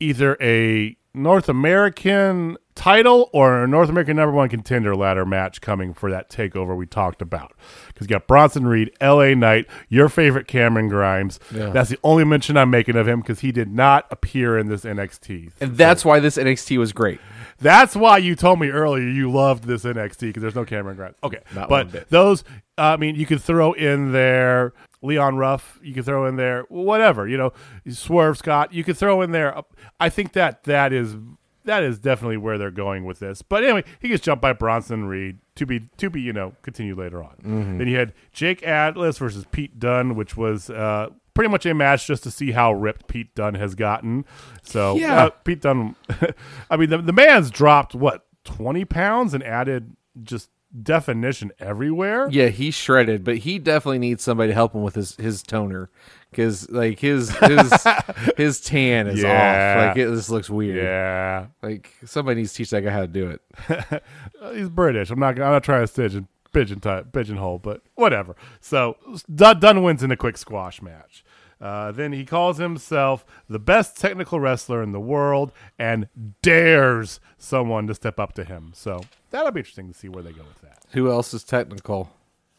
either 0.00 0.36
a 0.40 0.96
North 1.14 1.48
American 1.48 2.56
title 2.74 3.28
or 3.34 3.64
a 3.64 3.68
North 3.68 3.90
American 3.90 4.16
number 4.16 4.32
one 4.32 4.48
contender 4.48 4.96
ladder 4.96 5.26
match 5.26 5.60
coming 5.60 5.92
for 5.92 6.10
that 6.10 6.30
takeover 6.30 6.74
we 6.74 6.86
talked 6.86 7.20
about. 7.20 7.52
Because 7.88 8.06
you 8.06 8.08
got 8.08 8.26
Bronson 8.26 8.66
Reed, 8.66 8.90
LA 9.00 9.34
Knight, 9.34 9.66
your 9.90 10.08
favorite 10.08 10.46
Cameron 10.46 10.88
Grimes. 10.88 11.38
That's 11.50 11.90
the 11.90 11.98
only 12.02 12.24
mention 12.24 12.56
I'm 12.56 12.70
making 12.70 12.96
of 12.96 13.06
him 13.06 13.20
because 13.20 13.40
he 13.40 13.52
did 13.52 13.70
not 13.70 14.06
appear 14.10 14.56
in 14.56 14.68
this 14.68 14.84
NXT. 14.84 15.52
And 15.60 15.76
that's 15.76 16.04
why 16.04 16.18
this 16.18 16.38
NXT 16.38 16.78
was 16.78 16.92
great. 16.92 17.20
That's 17.58 17.94
why 17.94 18.18
you 18.18 18.34
told 18.34 18.58
me 18.58 18.70
earlier 18.70 19.06
you 19.06 19.30
loved 19.30 19.64
this 19.64 19.84
NXT 19.84 20.20
because 20.20 20.40
there's 20.42 20.54
no 20.54 20.64
Cameron 20.64 20.96
Grimes. 20.96 21.16
Okay, 21.22 21.40
Not 21.54 21.68
but 21.68 22.08
those, 22.08 22.42
I 22.78 22.96
mean, 22.96 23.16
you 23.16 23.26
could 23.26 23.42
throw 23.42 23.72
in 23.74 24.12
there 24.12 24.72
Leon 25.02 25.36
Ruff. 25.36 25.78
You 25.82 25.92
could 25.94 26.04
throw 26.04 26.26
in 26.26 26.36
there 26.36 26.64
whatever 26.68 27.26
you 27.28 27.36
know, 27.36 27.52
Swerve 27.90 28.38
Scott. 28.38 28.72
You 28.72 28.84
could 28.84 28.96
throw 28.96 29.20
in 29.22 29.32
there. 29.32 29.54
I 30.00 30.08
think 30.08 30.32
that 30.32 30.64
that 30.64 30.92
is 30.92 31.16
that 31.64 31.82
is 31.84 31.98
definitely 31.98 32.38
where 32.38 32.58
they're 32.58 32.70
going 32.70 33.04
with 33.04 33.18
this. 33.20 33.40
But 33.42 33.62
anyway, 33.64 33.84
he 34.00 34.08
gets 34.08 34.22
jumped 34.24 34.42
by 34.42 34.52
Bronson 34.52 35.04
Reed 35.06 35.38
to 35.56 35.66
be 35.66 35.88
to 35.98 36.10
be 36.10 36.20
you 36.20 36.32
know 36.32 36.54
continued 36.62 36.98
later 36.98 37.22
on. 37.22 37.36
Mm-hmm. 37.44 37.78
Then 37.78 37.88
you 37.88 37.98
had 37.98 38.12
Jake 38.32 38.62
Atlas 38.66 39.18
versus 39.18 39.44
Pete 39.50 39.78
Dunne, 39.78 40.14
which 40.14 40.36
was. 40.36 40.70
uh 40.70 41.08
Pretty 41.34 41.48
much 41.48 41.64
a 41.64 41.72
match 41.72 42.06
just 42.06 42.24
to 42.24 42.30
see 42.30 42.50
how 42.50 42.74
ripped 42.74 43.06
Pete 43.08 43.34
Dunne 43.34 43.54
has 43.54 43.74
gotten. 43.74 44.26
So 44.62 44.96
Yeah. 44.98 45.24
uh, 45.24 45.30
Pete 45.30 45.62
Dunne, 45.62 45.96
I 46.70 46.76
mean, 46.76 46.90
the, 46.90 46.98
the 46.98 47.14
man's 47.14 47.50
dropped 47.50 47.94
what 47.94 48.26
twenty 48.44 48.84
pounds 48.84 49.32
and 49.32 49.42
added 49.42 49.96
just 50.22 50.50
definition 50.80 51.52
everywhere. 51.58 52.28
Yeah, 52.30 52.48
he's 52.48 52.74
shredded, 52.74 53.24
but 53.24 53.38
he 53.38 53.58
definitely 53.58 53.98
needs 53.98 54.22
somebody 54.22 54.48
to 54.50 54.54
help 54.54 54.74
him 54.74 54.82
with 54.82 54.94
his 54.94 55.16
his 55.16 55.42
toner 55.42 55.90
because 56.30 56.70
like 56.70 56.98
his 57.00 57.30
his 57.36 57.72
his 58.36 58.60
tan 58.60 59.06
is 59.08 59.22
Yeah. 59.22 59.76
off. 59.80 59.88
Like 59.88 59.96
it 59.98 60.10
just 60.10 60.30
looks 60.30 60.48
weird. 60.48 60.76
Yeah, 60.76 61.46
Like 61.62 61.92
somebody 62.04 62.40
needs 62.40 62.52
to 62.52 62.58
teach 62.58 62.70
that 62.70 62.82
guy 62.82 62.90
how 62.90 63.00
to 63.02 63.06
do 63.06 63.30
it. 63.30 64.02
He's 64.54 64.68
British. 64.68 65.10
I'm 65.10 65.18
not. 65.18 65.34
Gonna 65.36 65.46
I'm 65.46 65.52
not 65.52 65.64
trying 65.64 65.86
to 65.86 65.92
pigeon 65.92 66.28
pigeon 66.52 66.80
type, 66.80 67.12
pigeonhole, 67.12 67.58
but 67.58 67.82
whatever. 67.94 68.36
So 68.60 68.96
Dunne, 69.34 69.60
Dunne 69.60 69.82
wins 69.82 70.02
in 70.02 70.10
a 70.10 70.16
quick 70.16 70.36
squash 70.36 70.80
match. 70.82 71.24
Uh, 71.60 71.92
then 71.92 72.12
he 72.12 72.24
calls 72.24 72.58
himself 72.58 73.24
the 73.48 73.58
best 73.60 73.96
technical 73.96 74.40
wrestler 74.40 74.82
in 74.82 74.90
the 74.90 74.98
world 75.00 75.52
and 75.78 76.08
dares 76.42 77.20
someone 77.38 77.86
to 77.86 77.94
step 77.94 78.18
up 78.18 78.32
to 78.32 78.42
him. 78.42 78.72
So 78.74 79.02
that'll 79.32 79.50
be 79.50 79.60
interesting 79.60 79.88
to 79.88 79.94
see 79.98 80.08
where 80.08 80.22
they 80.22 80.32
go 80.32 80.42
with 80.44 80.60
that. 80.62 80.78
Who 80.92 81.10
else 81.10 81.34
is 81.34 81.42
technical 81.44 82.10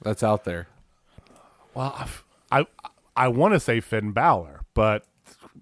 that's 0.02 0.22
out 0.24 0.44
there? 0.44 0.68
Well, 1.74 1.96
I've- 1.98 2.12
I 2.52 2.68
I, 3.16 3.28
want 3.30 3.54
to 3.56 3.60
say 3.60 3.80
Finn 3.80 4.12
Balor, 4.12 4.62
but 4.76 5.06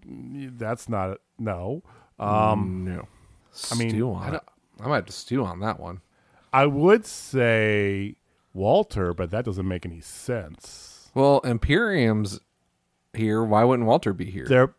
that's 0.06 0.90
not 0.90 1.20
no. 1.40 1.84
Um, 2.20 2.86
No. 2.86 3.08
I 3.72 3.76
mean, 3.76 3.90
stew 3.92 4.12
I 4.12 4.16
on 4.28 4.36
it. 4.36 4.42
I 4.82 4.88
might 4.88 4.96
have 4.98 5.06
to 5.06 5.12
stew 5.14 5.46
on 5.46 5.60
that 5.60 5.80
one. 5.80 6.02
I 6.52 6.66
would 6.66 7.06
say 7.06 8.16
Walter, 8.54 9.14
but 9.14 9.32
that 9.32 9.46
doesn't 9.46 9.68
make 9.68 9.86
any 9.86 10.02
sense. 10.02 11.12
Well, 11.14 11.40
Imperium's 11.42 12.40
here. 13.14 13.44
Why 13.44 13.64
wouldn't 13.64 13.88
Walter 13.88 14.14
be 14.14 14.26
here? 14.26 14.46
They're 14.46 14.74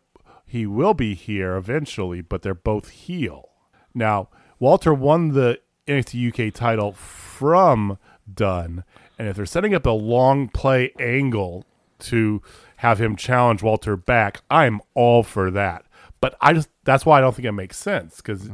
he 0.45 0.67
will 0.67 0.93
be 0.93 1.15
here 1.15 1.55
eventually, 1.55 2.21
but 2.21 2.43
they're 2.43 2.53
both 2.53 2.89
heel. 2.89 3.49
Now, 3.95 4.29
Walter 4.59 4.93
won 4.93 5.29
the 5.29 5.59
NXT 5.87 6.47
UK 6.49 6.53
title 6.53 6.93
from 6.93 7.97
Dunne, 8.31 8.83
and 9.19 9.27
if 9.27 9.35
they're 9.35 9.45
setting 9.45 9.73
up 9.75 9.85
a 9.85 9.91
long 9.91 10.47
play 10.47 10.91
angle 10.99 11.65
to 11.99 12.41
have 12.77 12.99
him 12.99 13.15
challenge 13.15 13.61
Walter 13.63 13.95
back, 13.95 14.41
I'm 14.49 14.81
all 14.93 15.23
for 15.23 15.51
that. 15.51 15.85
But 16.19 16.35
I 16.41 16.53
just 16.53 16.69
that's 16.83 17.05
why 17.05 17.17
I 17.17 17.21
don't 17.21 17.35
think 17.35 17.45
it 17.45 17.51
makes 17.51 17.77
sense 17.77 18.17
because 18.17 18.49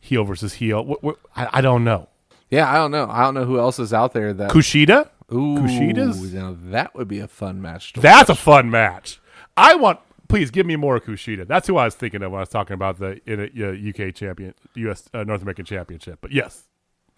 heel 0.00 0.24
versus 0.24 0.54
heel. 0.54 0.84
Wh- 0.84 1.06
wh- 1.08 1.38
I, 1.38 1.58
I 1.58 1.60
don't 1.60 1.82
know. 1.84 2.08
yeah, 2.50 2.70
I 2.70 2.74
don't 2.76 2.90
know. 2.92 3.08
I 3.10 3.22
don't 3.22 3.34
know 3.34 3.44
who 3.44 3.58
else 3.58 3.78
is 3.78 3.92
out 3.92 4.12
there 4.12 4.32
that. 4.32 4.50
Kushida, 4.50 5.08
Ooh, 5.32 5.58
Kushida's 5.58 6.32
now 6.32 6.56
that 6.66 6.94
would 6.94 7.08
be 7.08 7.18
a 7.18 7.28
fun 7.28 7.60
match. 7.60 7.92
To 7.94 8.00
That's 8.00 8.30
a 8.30 8.34
fun 8.36 8.70
match. 8.70 9.20
I 9.56 9.74
want. 9.74 9.98
Please 10.28 10.50
give 10.50 10.66
me 10.66 10.76
more 10.76 11.00
Kushida. 11.00 11.46
That's 11.48 11.66
who 11.66 11.76
I 11.78 11.86
was 11.86 11.94
thinking 11.94 12.22
of 12.22 12.30
when 12.30 12.38
I 12.38 12.42
was 12.42 12.50
talking 12.50 12.74
about 12.74 12.98
the 12.98 13.18
in 13.26 13.40
a, 13.40 14.08
UK 14.08 14.14
champion, 14.14 14.54
U.S. 14.74 15.08
Uh, 15.14 15.24
North 15.24 15.40
American 15.40 15.64
Championship. 15.64 16.18
But 16.20 16.32
yes, 16.32 16.67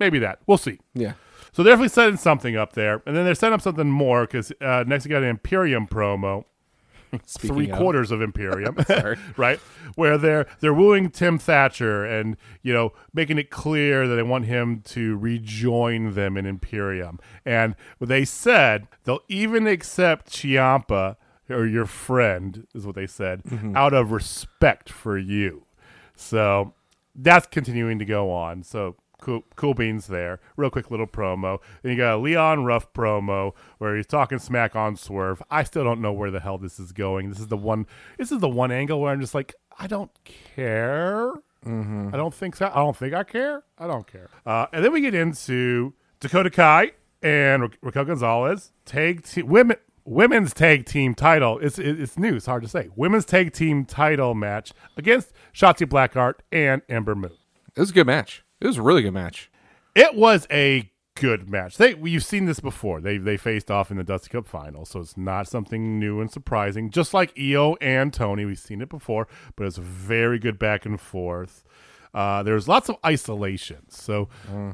maybe 0.01 0.19
that. 0.21 0.39
We'll 0.47 0.59
see. 0.59 0.79
yeah. 0.95 1.13
So 1.53 1.63
they're 1.65 1.73
definitely 1.73 1.89
setting 1.89 2.17
something 2.17 2.57
up 2.57 2.75
there, 2.75 3.03
and 3.07 3.17
then 3.17 3.25
they're 3.25 3.35
setting 3.35 3.55
up 3.55 3.61
something 3.61 3.91
more 3.91 4.25
because 4.25 4.53
uh, 4.61 4.85
next 4.87 5.05
we 5.05 5.11
got 5.11 5.23
an 5.25 5.29
Imperium 5.29 5.87
promo, 5.89 6.45
Speaking 7.27 7.57
three 7.57 7.71
of- 7.71 7.77
quarters 7.77 8.13
of 8.13 8.23
Imperium, 8.23 8.77
right? 9.37 9.59
Where 9.97 10.17
they're 10.17 10.47
they're 10.61 10.73
wooing 10.73 11.11
Tim 11.11 11.39
Thatcher 11.39 12.05
and 12.05 12.37
you 12.63 12.73
know 12.73 12.93
making 13.13 13.37
it 13.39 13.51
clear 13.51 14.07
that 14.07 14.15
they 14.15 14.23
want 14.23 14.45
him 14.47 14.83
to 14.87 15.17
rejoin 15.17 16.15
them 16.15 16.37
in 16.37 16.47
Imperium, 16.47 17.19
and 17.45 17.75
they 18.01 18.25
said 18.25 18.87
they'll 19.03 19.25
even 19.29 19.67
accept 19.67 20.31
Ciampa 20.31 21.17
or 21.49 21.67
your 21.67 21.87
friend 21.87 22.65
is 22.77 22.87
what 22.87 22.95
they 22.95 23.09
said 23.09 23.43
out 23.75 23.93
of 23.93 24.13
respect 24.13 24.89
for 24.89 25.19
you. 25.19 25.67
So 26.15 26.75
that's 27.17 27.49
continuing 27.49 27.99
to 27.99 28.05
go 28.05 28.31
on. 28.31 28.63
So 28.63 28.95
cool, 29.21 29.45
cool 29.57 29.75
beans 29.75 30.07
there. 30.07 30.41
Real 30.57 30.71
quick 30.71 30.91
little 30.91 31.07
promo. 31.07 31.59
Then 31.83 31.93
you 31.93 31.99
got 31.99 32.15
a 32.15 32.19
Leon 32.19 32.65
Ruff 32.65 32.93
promo 32.93 33.53
where 33.79 33.97
he's 33.97 34.07
talking 34.07 34.39
smack 34.39 34.75
on 34.75 34.97
Swerve. 34.97 35.43
I 35.51 35.65
still 35.65 35.85
don't 35.85 36.01
know 36.01 36.13
where 36.13 36.31
the 36.31 36.41
hell 36.41 36.59
this 36.59 36.79
is 36.81 36.93
going. 36.93 37.29
This 37.31 37.39
is 37.41 37.49
the 37.49 37.57
one. 37.57 37.87
This 38.19 38.33
is 38.33 38.39
the 38.39 38.49
one 38.49 38.71
angle 38.73 39.01
where 39.01 39.13
I'm 39.13 39.21
just 39.21 39.35
like, 39.35 39.55
I 39.79 39.87
don't 39.87 40.11
care. 40.25 41.33
I 41.65 42.17
don't 42.17 42.33
think 42.33 42.57
so. 42.57 42.67
I 42.73 42.77
don't 42.77 42.97
think 42.97 43.13
I 43.13 43.23
care. 43.23 43.63
I 43.79 43.87
don't 43.87 44.07
care. 44.07 44.31
Uh, 44.47 44.67
and 44.73 44.83
then 44.83 44.93
we 44.93 45.03
get 45.03 45.15
into 45.15 45.93
Dakota 46.19 46.49
Kai 46.51 46.93
and 47.23 47.63
Ra- 47.63 47.69
Raquel 47.83 48.07
Gonzalez 48.07 48.73
tag 48.87 49.25
team 49.25 49.47
women 49.47 49.77
women's 50.05 50.55
tag 50.55 50.87
team 50.87 51.15
title. 51.15 51.59
It's 51.59 51.79
it's 51.79 52.19
new. 52.19 52.37
It's 52.37 52.47
hard 52.47 52.63
to 52.63 52.69
say. 52.69 52.89
Women's 52.97 53.27
tag 53.27 53.53
team 53.53 53.85
title 53.85 54.35
match 54.35 54.73
against 54.97 55.33
Shotzi 55.55 55.87
Blackheart 55.87 56.37
and 56.51 56.81
Ember 56.89 57.15
Moon. 57.15 57.33
It 57.77 57.81
was 57.81 57.91
a 57.91 57.95
good 57.95 58.07
match. 58.07 58.43
It 58.61 58.67
was 58.67 58.79
a 58.79 58.83
really 58.83 59.03
good 59.03 59.15
match. 59.15 59.51
It 59.95 60.15
was 60.15 60.47
a 60.51 60.91
good 61.15 61.51
match. 61.51 61.77
They 61.77 61.97
you've 61.97 62.25
seen 62.25 62.47
this 62.47 62.61
before. 62.61 63.01
They 63.01 63.19
they 63.19 63.37
faced 63.37 63.71
off 63.71 63.91
in 63.91 63.97
the 63.97 64.05
Dusty 64.05 64.31
Cup 64.31 64.47
final, 64.47 64.85
so 64.85 65.01
it's 65.01 65.17
not 65.17 65.49
something 65.49 65.99
new 65.99 66.21
and 66.21 66.31
surprising. 66.31 66.91
Just 66.91 67.13
like 67.13 67.33
Io 67.39 67.77
and 67.81 68.13
Toni, 68.13 68.45
we've 68.45 68.59
seen 68.59 68.81
it 68.81 68.89
before, 68.89 69.29
but 69.57 69.67
it's 69.67 69.79
a 69.79 69.83
very 69.83 70.39
good 70.39 70.59
back 70.59 70.87
and 70.87 71.01
forth. 71.01 71.63
Uh, 72.13 72.43
there's 72.43 72.67
lots 72.67 72.89
of 72.89 72.97
isolations. 73.07 73.97
So 73.97 74.29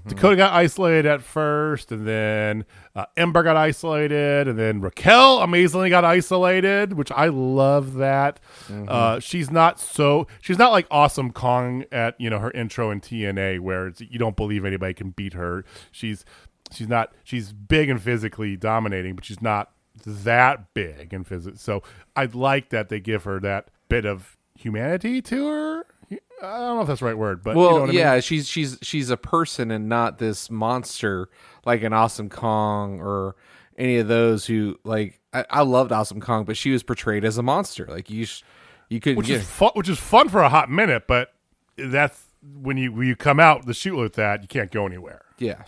Dakota 0.06 0.36
got 0.36 0.52
isolated 0.52 1.06
at 1.06 1.22
first, 1.22 1.92
and 1.92 2.06
then 2.06 2.64
uh, 2.94 3.04
Ember 3.16 3.42
got 3.42 3.56
isolated, 3.56 4.48
and 4.48 4.58
then 4.58 4.80
Raquel 4.80 5.40
amazingly 5.40 5.90
got 5.90 6.04
isolated, 6.04 6.94
which 6.94 7.12
I 7.12 7.26
love 7.26 7.94
that. 7.94 8.40
Uh, 8.88 9.20
she's 9.20 9.50
not 9.50 9.78
so 9.78 10.26
she's 10.40 10.58
not 10.58 10.72
like 10.72 10.86
Awesome 10.90 11.30
Kong 11.32 11.84
at 11.92 12.18
you 12.20 12.30
know 12.30 12.38
her 12.38 12.50
intro 12.52 12.90
in 12.90 13.00
TNA, 13.00 13.60
where 13.60 13.88
it's, 13.88 14.00
you 14.00 14.18
don't 14.18 14.36
believe 14.36 14.64
anybody 14.64 14.94
can 14.94 15.10
beat 15.10 15.34
her. 15.34 15.64
She's 15.92 16.24
she's 16.72 16.88
not 16.88 17.12
she's 17.22 17.52
big 17.52 17.90
and 17.90 18.00
physically 18.00 18.56
dominating, 18.56 19.14
but 19.14 19.24
she's 19.24 19.42
not 19.42 19.72
that 20.04 20.72
big 20.74 21.12
and 21.12 21.26
physical. 21.26 21.58
So 21.58 21.82
I 22.14 22.26
like 22.26 22.70
that 22.70 22.88
they 22.88 23.00
give 23.00 23.24
her 23.24 23.40
that 23.40 23.70
bit 23.88 24.04
of 24.04 24.36
humanity 24.58 25.20
to 25.22 25.46
her. 25.48 25.86
I 26.10 26.16
don't 26.58 26.76
know 26.76 26.80
if 26.82 26.88
that's 26.88 27.00
the 27.00 27.06
right 27.06 27.16
word, 27.18 27.42
but 27.42 27.56
Well, 27.56 27.66
you 27.66 27.74
know 27.74 27.80
what 27.80 27.88
I 27.90 27.92
mean? 27.92 27.98
yeah, 27.98 28.20
she's 28.20 28.46
she's 28.46 28.78
she's 28.82 29.10
a 29.10 29.16
person 29.16 29.70
and 29.70 29.88
not 29.88 30.18
this 30.18 30.50
monster 30.50 31.28
like 31.64 31.82
an 31.82 31.92
Awesome 31.92 32.28
Kong 32.28 33.00
or 33.00 33.36
any 33.78 33.96
of 33.98 34.08
those 34.08 34.46
who 34.46 34.78
like. 34.84 35.20
I, 35.32 35.44
I 35.50 35.62
loved 35.62 35.92
Awesome 35.92 36.20
Kong, 36.20 36.44
but 36.44 36.56
she 36.56 36.70
was 36.70 36.82
portrayed 36.82 37.24
as 37.24 37.36
a 37.38 37.42
monster. 37.42 37.86
Like 37.90 38.08
you, 38.08 38.24
sh- 38.26 38.42
you 38.88 39.00
couldn't 39.00 39.18
which 39.18 39.26
get. 39.26 39.40
is 39.40 39.46
fun, 39.48 39.70
which 39.74 39.88
is 39.88 39.98
fun 39.98 40.28
for 40.28 40.40
a 40.42 40.48
hot 40.48 40.70
minute, 40.70 41.06
but 41.06 41.32
that's 41.76 42.22
when 42.62 42.76
you 42.76 42.92
when 42.92 43.06
you 43.06 43.16
come 43.16 43.38
out 43.40 43.66
the 43.66 43.74
shoot 43.74 43.96
with 43.96 44.14
that, 44.14 44.40
you 44.42 44.48
can't 44.48 44.70
go 44.70 44.86
anywhere. 44.86 45.22
yeah, 45.38 45.62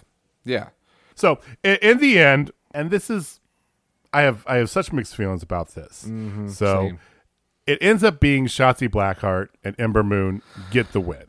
yeah. 0.45 0.69
So 1.15 1.41
in, 1.65 1.77
in 1.83 1.99
the 1.99 2.19
end, 2.19 2.53
and 2.73 2.91
this 2.91 3.11
is, 3.11 3.41
I 4.13 4.23
have 4.23 4.45
I 4.47 4.57
have 4.57 4.71
such 4.71 4.93
mixed 4.93 5.17
feelings 5.17 5.43
about 5.43 5.75
this. 5.75 5.97
so 5.99 6.09
Mm-hmm, 6.11 6.49
same. 6.49 7.01
It 7.69 7.79
ends 7.83 8.03
up 8.03 8.19
being 8.19 8.47
Shotzi 8.47 8.89
Blackheart 8.89 9.49
and 9.63 9.79
Ember 9.79 10.03
Moon 10.03 10.41
get 10.71 10.93
the 10.93 11.01
win. 11.01 11.27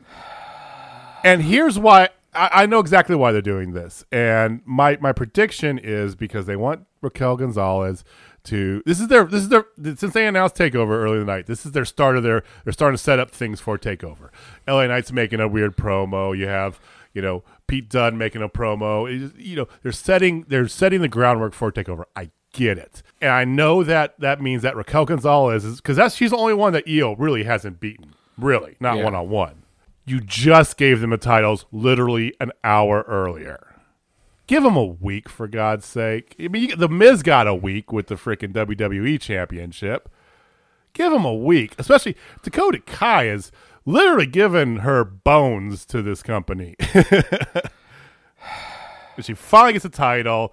And 1.22 1.42
here's 1.42 1.78
why 1.78 2.08
I, 2.32 2.50
I 2.52 2.66
know 2.66 2.78
exactly 2.78 3.14
why 3.14 3.30
they're 3.30 3.42
doing 3.42 3.72
this. 3.72 4.06
And 4.10 4.62
my 4.64 4.96
my 5.02 5.12
prediction 5.12 5.78
is 5.78 6.16
because 6.16 6.46
they 6.46 6.56
want 6.56 6.86
Raquel 7.02 7.36
Gonzalez 7.36 8.04
to 8.44 8.82
this 8.86 9.00
is 9.00 9.08
their 9.08 9.24
this 9.24 9.42
is 9.42 9.48
their 9.50 9.66
since 9.96 10.14
they 10.14 10.26
announced 10.26 10.54
takeover 10.54 10.92
early 10.92 11.20
in 11.20 11.26
the 11.26 11.32
night, 11.32 11.46
this 11.46 11.66
is 11.66 11.72
their 11.72 11.84
start 11.84 12.16
of 12.16 12.22
their 12.22 12.42
they're 12.64 12.72
starting 12.72 12.96
to 12.96 13.02
set 13.02 13.18
up 13.18 13.30
things 13.30 13.60
for 13.60 13.76
takeover. 13.76 14.30
LA 14.66 14.86
Knight's 14.86 15.12
making 15.12 15.40
a 15.40 15.48
weird 15.48 15.76
promo. 15.76 16.36
You 16.36 16.46
have, 16.46 16.80
you 17.12 17.20
know, 17.20 17.44
Pete 17.66 17.90
Dunne 17.90 18.16
making 18.16 18.40
a 18.40 18.48
promo. 18.48 19.30
You 19.36 19.56
know, 19.56 19.68
they're 19.82 19.92
setting 19.92 20.46
they're 20.48 20.68
setting 20.68 21.02
the 21.02 21.08
groundwork 21.08 21.52
for 21.52 21.70
takeover. 21.70 22.04
I 22.16 22.30
get 22.52 22.78
it. 22.78 23.02
And 23.20 23.30
I 23.30 23.44
know 23.44 23.82
that 23.84 24.18
that 24.20 24.40
means 24.40 24.62
that 24.62 24.76
Raquel 24.76 25.04
Gonzalez 25.04 25.64
is 25.64 25.76
because 25.76 25.96
that's 25.96 26.14
she's 26.14 26.30
the 26.30 26.36
only 26.36 26.54
one 26.54 26.72
that 26.72 26.84
Io 26.88 27.14
really 27.16 27.44
hasn't 27.44 27.80
beaten. 27.80 28.14
Really, 28.38 28.76
not 28.80 28.98
one 28.98 29.14
on 29.14 29.28
one. 29.28 29.62
You 30.06 30.20
just 30.20 30.76
gave 30.76 31.00
them 31.00 31.10
the 31.10 31.18
titles 31.18 31.66
literally 31.70 32.34
an 32.40 32.52
hour 32.64 33.04
earlier. 33.06 33.70
Give 34.46 34.64
them 34.64 34.76
a 34.76 34.84
week, 34.84 35.28
for 35.28 35.46
God's 35.46 35.86
sake. 35.86 36.34
I 36.40 36.48
mean, 36.48 36.70
you, 36.70 36.74
the 36.74 36.88
Miz 36.88 37.22
got 37.22 37.46
a 37.46 37.54
week 37.54 37.92
with 37.92 38.08
the 38.08 38.16
freaking 38.16 38.52
WWE 38.52 39.20
Championship. 39.20 40.08
Give 40.92 41.12
them 41.12 41.24
a 41.24 41.34
week, 41.34 41.76
especially 41.78 42.16
Dakota 42.42 42.80
Kai 42.80 43.28
is 43.28 43.52
literally 43.86 44.26
given 44.26 44.78
her 44.78 45.04
bones 45.04 45.84
to 45.86 46.02
this 46.02 46.22
company. 46.22 46.74
she 49.20 49.34
finally 49.34 49.74
gets 49.74 49.84
a 49.84 49.90
title. 49.90 50.52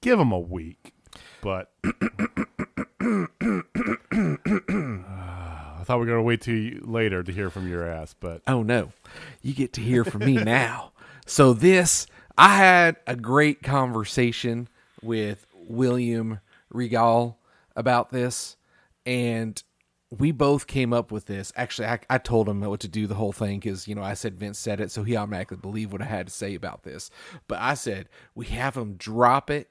Give 0.00 0.18
them 0.18 0.30
a 0.30 0.38
week, 0.38 0.92
but 1.40 1.72
I 1.84 1.90
thought 5.84 5.98
we 5.98 6.06
were 6.06 6.06
gonna 6.06 6.22
wait 6.22 6.40
till 6.40 6.70
later 6.82 7.22
to 7.22 7.32
hear 7.32 7.50
from 7.50 7.68
your 7.68 7.86
ass, 7.86 8.14
but 8.18 8.42
Oh 8.46 8.62
no, 8.62 8.92
you 9.42 9.54
get 9.54 9.72
to 9.74 9.80
hear 9.80 10.04
from 10.04 10.24
me 10.24 10.34
now. 10.44 10.92
So 11.26 11.52
this, 11.52 12.06
I 12.38 12.56
had 12.56 12.96
a 13.06 13.16
great 13.16 13.62
conversation 13.62 14.68
with 15.02 15.46
William 15.54 16.40
Regal 16.70 17.38
about 17.74 18.10
this, 18.10 18.56
and 19.04 19.62
we 20.10 20.32
both 20.32 20.66
came 20.66 20.92
up 20.92 21.10
with 21.10 21.26
this. 21.26 21.52
Actually, 21.56 21.88
I, 21.88 21.98
I 22.08 22.18
told 22.18 22.48
him 22.48 22.60
what 22.60 22.80
to 22.80 22.88
do 22.88 23.06
the 23.06 23.14
whole 23.14 23.32
thing 23.32 23.58
because 23.58 23.88
you 23.88 23.94
know 23.94 24.02
I 24.02 24.14
said 24.14 24.38
Vince 24.38 24.58
said 24.58 24.80
it, 24.80 24.90
so 24.90 25.02
he 25.02 25.16
automatically 25.16 25.56
believed 25.56 25.92
what 25.92 26.02
I 26.02 26.06
had 26.06 26.28
to 26.28 26.32
say 26.32 26.54
about 26.54 26.82
this. 26.82 27.10
But 27.48 27.60
I 27.60 27.74
said 27.74 28.08
we 28.34 28.46
have 28.46 28.76
him 28.76 28.94
drop 28.94 29.50
it 29.50 29.70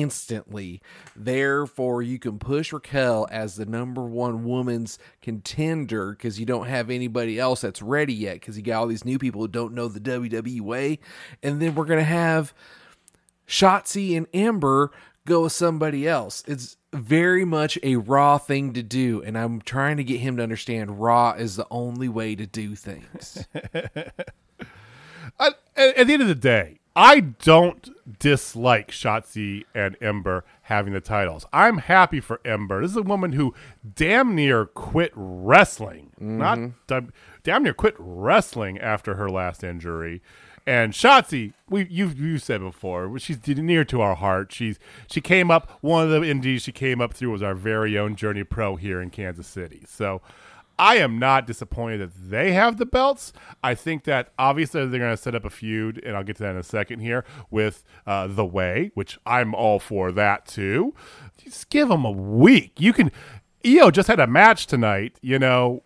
instantly. 0.00 0.80
Therefore, 1.16 2.02
you 2.02 2.18
can 2.18 2.38
push 2.38 2.72
Raquel 2.72 3.26
as 3.30 3.56
the 3.56 3.66
number 3.66 4.02
one 4.02 4.44
woman's 4.44 4.98
contender 5.22 6.12
because 6.12 6.38
you 6.38 6.46
don't 6.46 6.66
have 6.66 6.90
anybody 6.90 7.38
else 7.38 7.60
that's 7.60 7.82
ready 7.82 8.14
yet 8.14 8.34
because 8.34 8.56
you 8.56 8.62
got 8.62 8.80
all 8.80 8.86
these 8.86 9.04
new 9.04 9.18
people 9.18 9.40
who 9.40 9.48
don't 9.48 9.74
know 9.74 9.88
the 9.88 10.00
WWE 10.00 10.60
way. 10.60 10.98
And 11.42 11.60
then 11.60 11.74
we're 11.74 11.84
going 11.84 12.00
to 12.00 12.04
have 12.04 12.54
Shotzi 13.46 14.16
and 14.16 14.26
Amber 14.34 14.90
go 15.26 15.42
with 15.42 15.52
somebody 15.52 16.06
else. 16.06 16.42
It's 16.46 16.76
very 16.92 17.44
much 17.44 17.78
a 17.82 17.96
Raw 17.96 18.38
thing 18.38 18.72
to 18.74 18.82
do. 18.82 19.22
And 19.22 19.36
I'm 19.36 19.60
trying 19.60 19.96
to 19.96 20.04
get 20.04 20.20
him 20.20 20.36
to 20.36 20.42
understand 20.42 21.00
Raw 21.00 21.32
is 21.32 21.56
the 21.56 21.66
only 21.70 22.08
way 22.08 22.34
to 22.36 22.46
do 22.46 22.74
things. 22.74 23.46
at, 23.64 25.56
at 25.76 26.06
the 26.06 26.12
end 26.12 26.22
of 26.22 26.28
the 26.28 26.34
day, 26.34 26.80
I 26.96 27.20
don't 27.20 27.90
dislike 28.20 28.90
Shotzi 28.90 29.64
and 29.74 29.96
Ember 30.00 30.44
having 30.62 30.92
the 30.92 31.00
titles. 31.00 31.44
I'm 31.52 31.78
happy 31.78 32.20
for 32.20 32.40
Ember. 32.44 32.82
This 32.82 32.92
is 32.92 32.96
a 32.96 33.02
woman 33.02 33.32
who 33.32 33.52
damn 33.94 34.34
near 34.34 34.66
quit 34.66 35.12
wrestling, 35.14 36.12
not 36.20 36.58
mm-hmm. 36.58 36.76
damn, 36.86 37.12
damn 37.42 37.62
near 37.64 37.74
quit 37.74 37.96
wrestling 37.98 38.78
after 38.78 39.16
her 39.16 39.28
last 39.28 39.64
injury. 39.64 40.22
And 40.66 40.92
Shotzi, 40.92 41.52
we 41.68 41.86
you 41.90 42.08
you 42.08 42.38
said 42.38 42.60
before, 42.60 43.18
she's 43.18 43.44
near 43.46 43.84
to 43.84 44.00
our 44.00 44.14
heart. 44.14 44.52
She's 44.52 44.78
she 45.10 45.20
came 45.20 45.50
up 45.50 45.70
one 45.82 46.04
of 46.04 46.10
the 46.10 46.22
indies 46.22 46.62
she 46.62 46.72
came 46.72 47.00
up 47.00 47.12
through 47.12 47.32
was 47.32 47.42
our 47.42 47.54
very 47.54 47.98
own 47.98 48.16
Journey 48.16 48.44
Pro 48.44 48.76
here 48.76 49.02
in 49.02 49.10
Kansas 49.10 49.46
City. 49.46 49.84
So 49.86 50.22
I 50.78 50.96
am 50.96 51.18
not 51.18 51.46
disappointed 51.46 52.00
that 52.00 52.30
they 52.30 52.52
have 52.52 52.78
the 52.78 52.86
belts. 52.86 53.32
I 53.62 53.74
think 53.74 54.04
that 54.04 54.32
obviously 54.38 54.86
they're 54.86 54.98
going 55.00 55.12
to 55.12 55.16
set 55.16 55.34
up 55.34 55.44
a 55.44 55.50
feud, 55.50 56.02
and 56.04 56.16
I'll 56.16 56.24
get 56.24 56.36
to 56.36 56.42
that 56.42 56.50
in 56.50 56.56
a 56.56 56.62
second 56.62 57.00
here 57.00 57.24
with 57.50 57.84
uh, 58.06 58.26
the 58.26 58.44
Way, 58.44 58.90
which 58.94 59.18
I'm 59.24 59.54
all 59.54 59.78
for 59.78 60.10
that 60.12 60.46
too. 60.46 60.94
Just 61.38 61.70
give 61.70 61.88
them 61.88 62.04
a 62.04 62.10
week. 62.10 62.80
You 62.80 62.92
can. 62.92 63.12
Io 63.66 63.90
just 63.90 64.08
had 64.08 64.20
a 64.20 64.26
match 64.26 64.66
tonight. 64.66 65.18
You 65.22 65.38
know, 65.38 65.82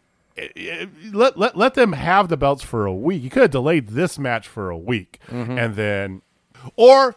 let 1.13 1.39
let 1.39 1.57
let 1.57 1.75
them 1.75 1.93
have 1.93 2.29
the 2.29 2.37
belts 2.37 2.63
for 2.63 2.87
a 2.87 2.95
week. 2.95 3.23
You 3.23 3.31
could 3.31 3.43
have 3.43 3.51
delayed 3.51 3.89
this 3.89 4.19
match 4.19 4.49
for 4.49 4.71
a 4.71 4.79
week, 4.79 5.21
and 5.59 5.75
then, 5.77 6.23
or 6.77 7.17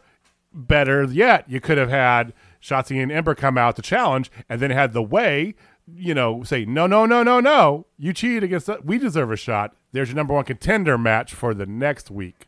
better 0.53 1.03
yet, 1.03 1.49
you 1.49 1.62
could 1.62 1.77
have 1.77 1.89
had 1.89 2.34
Shotzi 2.62 3.01
and 3.01 3.12
Ember 3.12 3.34
come 3.34 3.57
out 3.57 3.75
to 3.77 3.81
challenge, 3.81 4.31
and 4.49 4.62
then 4.62 4.69
had 4.71 4.93
the 4.93 5.01
Way 5.01 5.55
you 5.95 6.13
know, 6.13 6.43
say 6.43 6.65
no, 6.65 6.88
no, 6.88 7.06
no, 7.06 7.23
no, 7.23 7.39
no. 7.39 7.86
You 7.97 8.13
cheated 8.13 8.43
against 8.43 8.69
us. 8.69 8.80
We 8.84 8.97
deserve 8.97 9.32
a 9.32 9.36
shot. 9.36 9.75
There's 9.91 10.10
your 10.10 10.15
number 10.15 10.34
one 10.34 10.45
contender 10.45 10.97
match 10.97 11.34
for 11.34 11.54
the 11.54 11.65
next 11.65 12.10
week. 12.12 12.47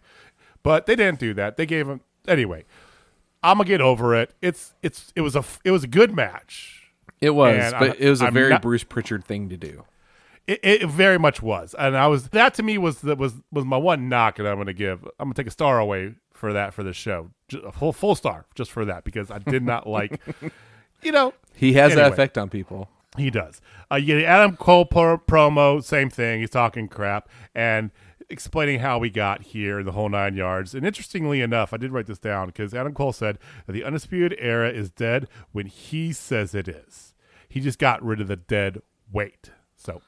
But 0.64 0.86
they 0.86 0.96
didn't 0.96 1.20
do 1.20 1.34
that. 1.34 1.58
They 1.58 1.66
gave 1.66 1.88
him 1.90 2.02
anyway. 2.28 2.66
I'm 3.44 3.58
gonna 3.58 3.68
get 3.68 3.82
over 3.82 4.16
it. 4.16 4.34
It's 4.42 4.74
it's 4.82 5.12
it 5.16 5.22
was 5.22 5.36
a 5.36 5.44
it 5.66 5.72
was 5.72 5.84
a 5.84 5.88
good 5.88 6.16
match. 6.16 6.90
It 7.20 7.32
was, 7.32 7.56
And 7.58 7.72
but 7.74 7.90
I'm- 7.92 7.96
it 8.00 8.10
was 8.10 8.22
a 8.22 8.26
I'm 8.28 8.34
very 8.34 8.50
not- 8.50 8.62
Bruce 8.62 8.84
Pritchard 8.84 9.26
thing 9.26 9.50
to 9.50 9.58
do. 9.58 9.84
It, 10.46 10.60
it 10.62 10.88
very 10.90 11.18
much 11.18 11.42
was, 11.42 11.74
and 11.80 11.96
I 11.96 12.08
was 12.08 12.30
that 12.30 12.54
to 12.56 12.64
me 12.64 12.78
was 12.78 13.00
that 13.02 13.18
was 13.18 13.36
was 13.52 13.64
my 13.64 13.78
one 13.78 14.10
knock, 14.10 14.40
and 14.40 14.48
I'm 14.48 14.58
gonna 14.58 14.74
give. 14.74 15.04
I'm 15.20 15.28
gonna 15.28 15.34
take 15.36 15.48
a 15.48 15.52
star 15.52 15.80
away 15.80 16.16
for 16.34 16.52
that 16.52 16.74
for 16.74 16.84
the 16.84 16.92
show, 16.92 17.30
Just 17.48 17.64
a 17.64 17.72
full 17.72 17.94
full 17.94 18.16
star 18.16 18.46
just 18.54 18.70
for 18.70 18.84
that 18.84 19.06
because 19.06 19.32
I 19.32 19.38
did 19.40 19.64
not 19.64 19.88
like, 19.88 20.20
you 21.02 21.14
know, 21.14 21.34
He 21.56 21.74
has 21.74 21.96
that 21.96 22.12
effect 22.12 22.38
on 22.38 22.50
people. 22.50 22.90
He 23.18 23.30
does. 23.30 23.62
Uh, 23.92 23.96
you 23.96 24.08
get 24.08 24.24
Adam 24.24 24.58
Cole 24.58 24.86
pro- 24.86 25.18
promo, 25.20 25.84
same 25.84 26.10
thing. 26.10 26.40
He's 26.40 26.50
talking 26.50 26.88
crap 26.88 27.30
and 27.54 27.92
explaining 28.30 28.80
how 28.80 28.98
we 28.98 29.10
got 29.10 29.44
here, 29.44 29.84
the 29.84 29.92
whole 29.92 30.10
nine 30.10 30.34
yards. 30.34 30.74
And 30.74 30.86
interestingly 30.86 31.42
enough, 31.42 31.74
I 31.74 31.78
did 31.78 31.92
write 31.92 32.08
this 32.08 32.18
down 32.18 32.48
because 32.48 32.74
Adam 32.74 32.94
Cole 32.94 33.14
said 33.14 33.38
that 33.68 33.74
the 33.74 33.84
Undisputed 33.84 34.36
Era 34.40 34.70
is 34.72 34.90
dead 34.90 35.28
when 35.52 35.68
he 35.68 36.12
says 36.12 36.56
it 36.56 36.68
is. 36.68 37.14
He 37.48 37.60
just 37.60 37.78
got 37.78 38.04
rid 38.04 38.20
of 38.20 38.28
the 38.28 38.36
dead 38.36 38.82
weight. 39.12 39.52
So 39.76 40.02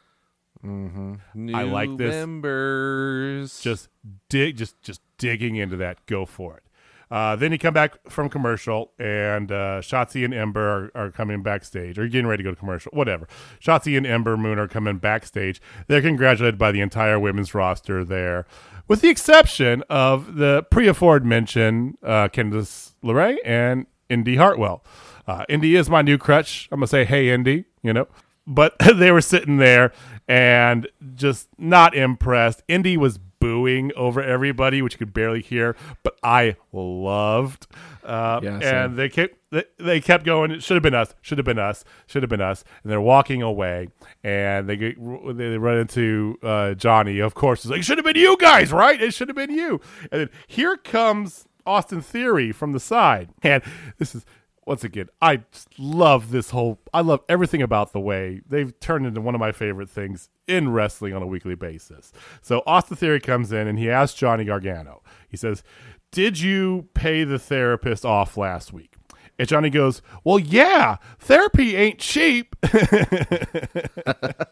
I 0.63 1.63
like 1.63 1.95
this. 1.97 2.15
Members. 2.15 3.59
just 3.61 3.89
dig, 4.29 4.57
just 4.57 4.81
just 4.81 5.01
digging 5.19 5.55
into 5.55 5.77
that. 5.77 6.03
Go 6.07 6.25
for 6.25 6.57
it. 6.57 6.63
Uh, 7.11 7.35
then 7.35 7.51
you 7.51 7.59
come 7.59 7.73
back 7.73 7.97
from 8.09 8.29
commercial, 8.29 8.91
and 8.99 9.51
uh, 9.51 9.81
Shotzi 9.81 10.25
and 10.25 10.33
Ember 10.33 10.91
are, 10.95 11.05
are 11.05 11.11
coming 11.11 11.43
backstage, 11.43 11.97
or 11.99 12.07
getting 12.07 12.27
ready 12.27 12.43
to 12.43 12.49
go 12.49 12.53
to 12.53 12.59
commercial, 12.59 12.91
whatever. 12.93 13.27
Shotzi 13.59 13.97
and 13.97 14.05
Ember 14.05 14.37
Moon 14.37 14.57
are 14.59 14.67
coming 14.67 14.97
backstage. 14.97 15.61
They're 15.87 16.01
congratulated 16.01 16.57
by 16.57 16.71
the 16.71 16.81
entire 16.81 17.19
women's 17.19 17.53
roster 17.53 18.03
there, 18.03 18.45
with 18.87 19.01
the 19.01 19.09
exception 19.09 19.83
of 19.89 20.35
the 20.35 20.63
pre-aforementioned 20.71 21.97
uh, 22.03 22.29
Candice 22.29 22.93
LeRae 23.03 23.37
and 23.45 23.85
Indy 24.09 24.35
Hartwell. 24.35 24.83
Uh, 25.27 25.43
Indy 25.49 25.75
is 25.75 25.89
my 25.89 26.01
new 26.01 26.17
crutch. 26.17 26.67
I'm 26.71 26.79
gonna 26.79 26.87
say, 26.87 27.05
hey, 27.05 27.29
Indy, 27.29 27.65
you 27.81 27.93
know. 27.93 28.07
But 28.47 28.75
they 28.95 29.11
were 29.11 29.21
sitting 29.21 29.57
there 29.57 29.91
and 30.27 30.87
just 31.15 31.49
not 31.57 31.95
impressed. 31.95 32.63
Indy 32.67 32.97
was 32.97 33.19
booing 33.65 33.91
over 33.95 34.21
everybody, 34.21 34.81
which 34.81 34.93
you 34.93 34.99
could 34.99 35.13
barely 35.13 35.41
hear, 35.41 35.75
but 36.03 36.17
I 36.23 36.55
loved. 36.71 37.67
Uh, 38.03 38.39
Yeah, 38.43 38.59
and 38.61 38.97
they 38.97 39.09
kept 39.09 39.35
they, 39.51 39.63
they 39.79 39.99
kept 40.01 40.25
going. 40.25 40.51
It 40.51 40.63
should 40.63 40.75
have 40.75 40.83
been 40.83 40.93
us. 40.93 41.13
Should 41.21 41.37
have 41.37 41.45
been 41.45 41.59
us. 41.59 41.83
Should 42.07 42.23
have 42.23 42.29
been 42.29 42.41
us. 42.41 42.63
And 42.83 42.91
they're 42.91 43.01
walking 43.01 43.41
away, 43.41 43.89
and 44.23 44.69
they 44.69 44.75
get 44.75 44.95
they 44.97 45.57
run 45.57 45.77
into 45.77 46.37
uh, 46.43 46.73
Johnny. 46.75 47.19
Of 47.19 47.33
course, 47.33 47.61
it's 47.61 47.71
like 47.71 47.79
it 47.79 47.83
should 47.83 47.97
have 47.97 48.05
been 48.05 48.15
you 48.15 48.37
guys, 48.37 48.71
right? 48.71 49.01
It 49.01 49.13
should 49.13 49.27
have 49.29 49.37
been 49.37 49.51
you. 49.51 49.81
And 50.11 50.21
then 50.21 50.29
here 50.47 50.77
comes 50.77 51.45
Austin 51.65 52.01
Theory 52.01 52.51
from 52.51 52.73
the 52.73 52.79
side, 52.79 53.29
and 53.41 53.63
this 53.97 54.13
is 54.13 54.25
once 54.65 54.83
again, 54.83 55.09
I 55.21 55.43
love 55.77 56.31
this 56.31 56.49
whole. 56.49 56.79
I 56.93 57.01
love 57.01 57.21
everything 57.29 57.61
about 57.61 57.93
the 57.93 57.99
way 57.99 58.41
they've 58.47 58.77
turned 58.79 59.05
into 59.05 59.21
one 59.21 59.35
of 59.35 59.39
my 59.39 59.51
favorite 59.51 59.89
things 59.89 60.29
in 60.47 60.69
wrestling 60.69 61.13
on 61.13 61.21
a 61.21 61.27
weekly 61.27 61.55
basis. 61.55 62.11
So 62.41 62.63
Austin 62.65 62.97
Theory 62.97 63.19
comes 63.19 63.51
in 63.51 63.67
and 63.67 63.77
he 63.77 63.89
asks 63.89 64.17
Johnny 64.17 64.43
Gargano. 64.43 65.03
He 65.29 65.37
says, 65.37 65.63
"Did 66.11 66.39
you 66.39 66.89
pay 66.95 67.23
the 67.23 67.37
therapist 67.37 68.05
off 68.05 68.37
last 68.37 68.73
week?" 68.73 68.95
And 69.37 69.47
Johnny 69.47 69.69
goes, 69.69 70.01
"Well, 70.23 70.39
yeah. 70.39 70.97
Therapy 71.19 71.75
ain't 71.75 71.99
cheap." 71.99 72.55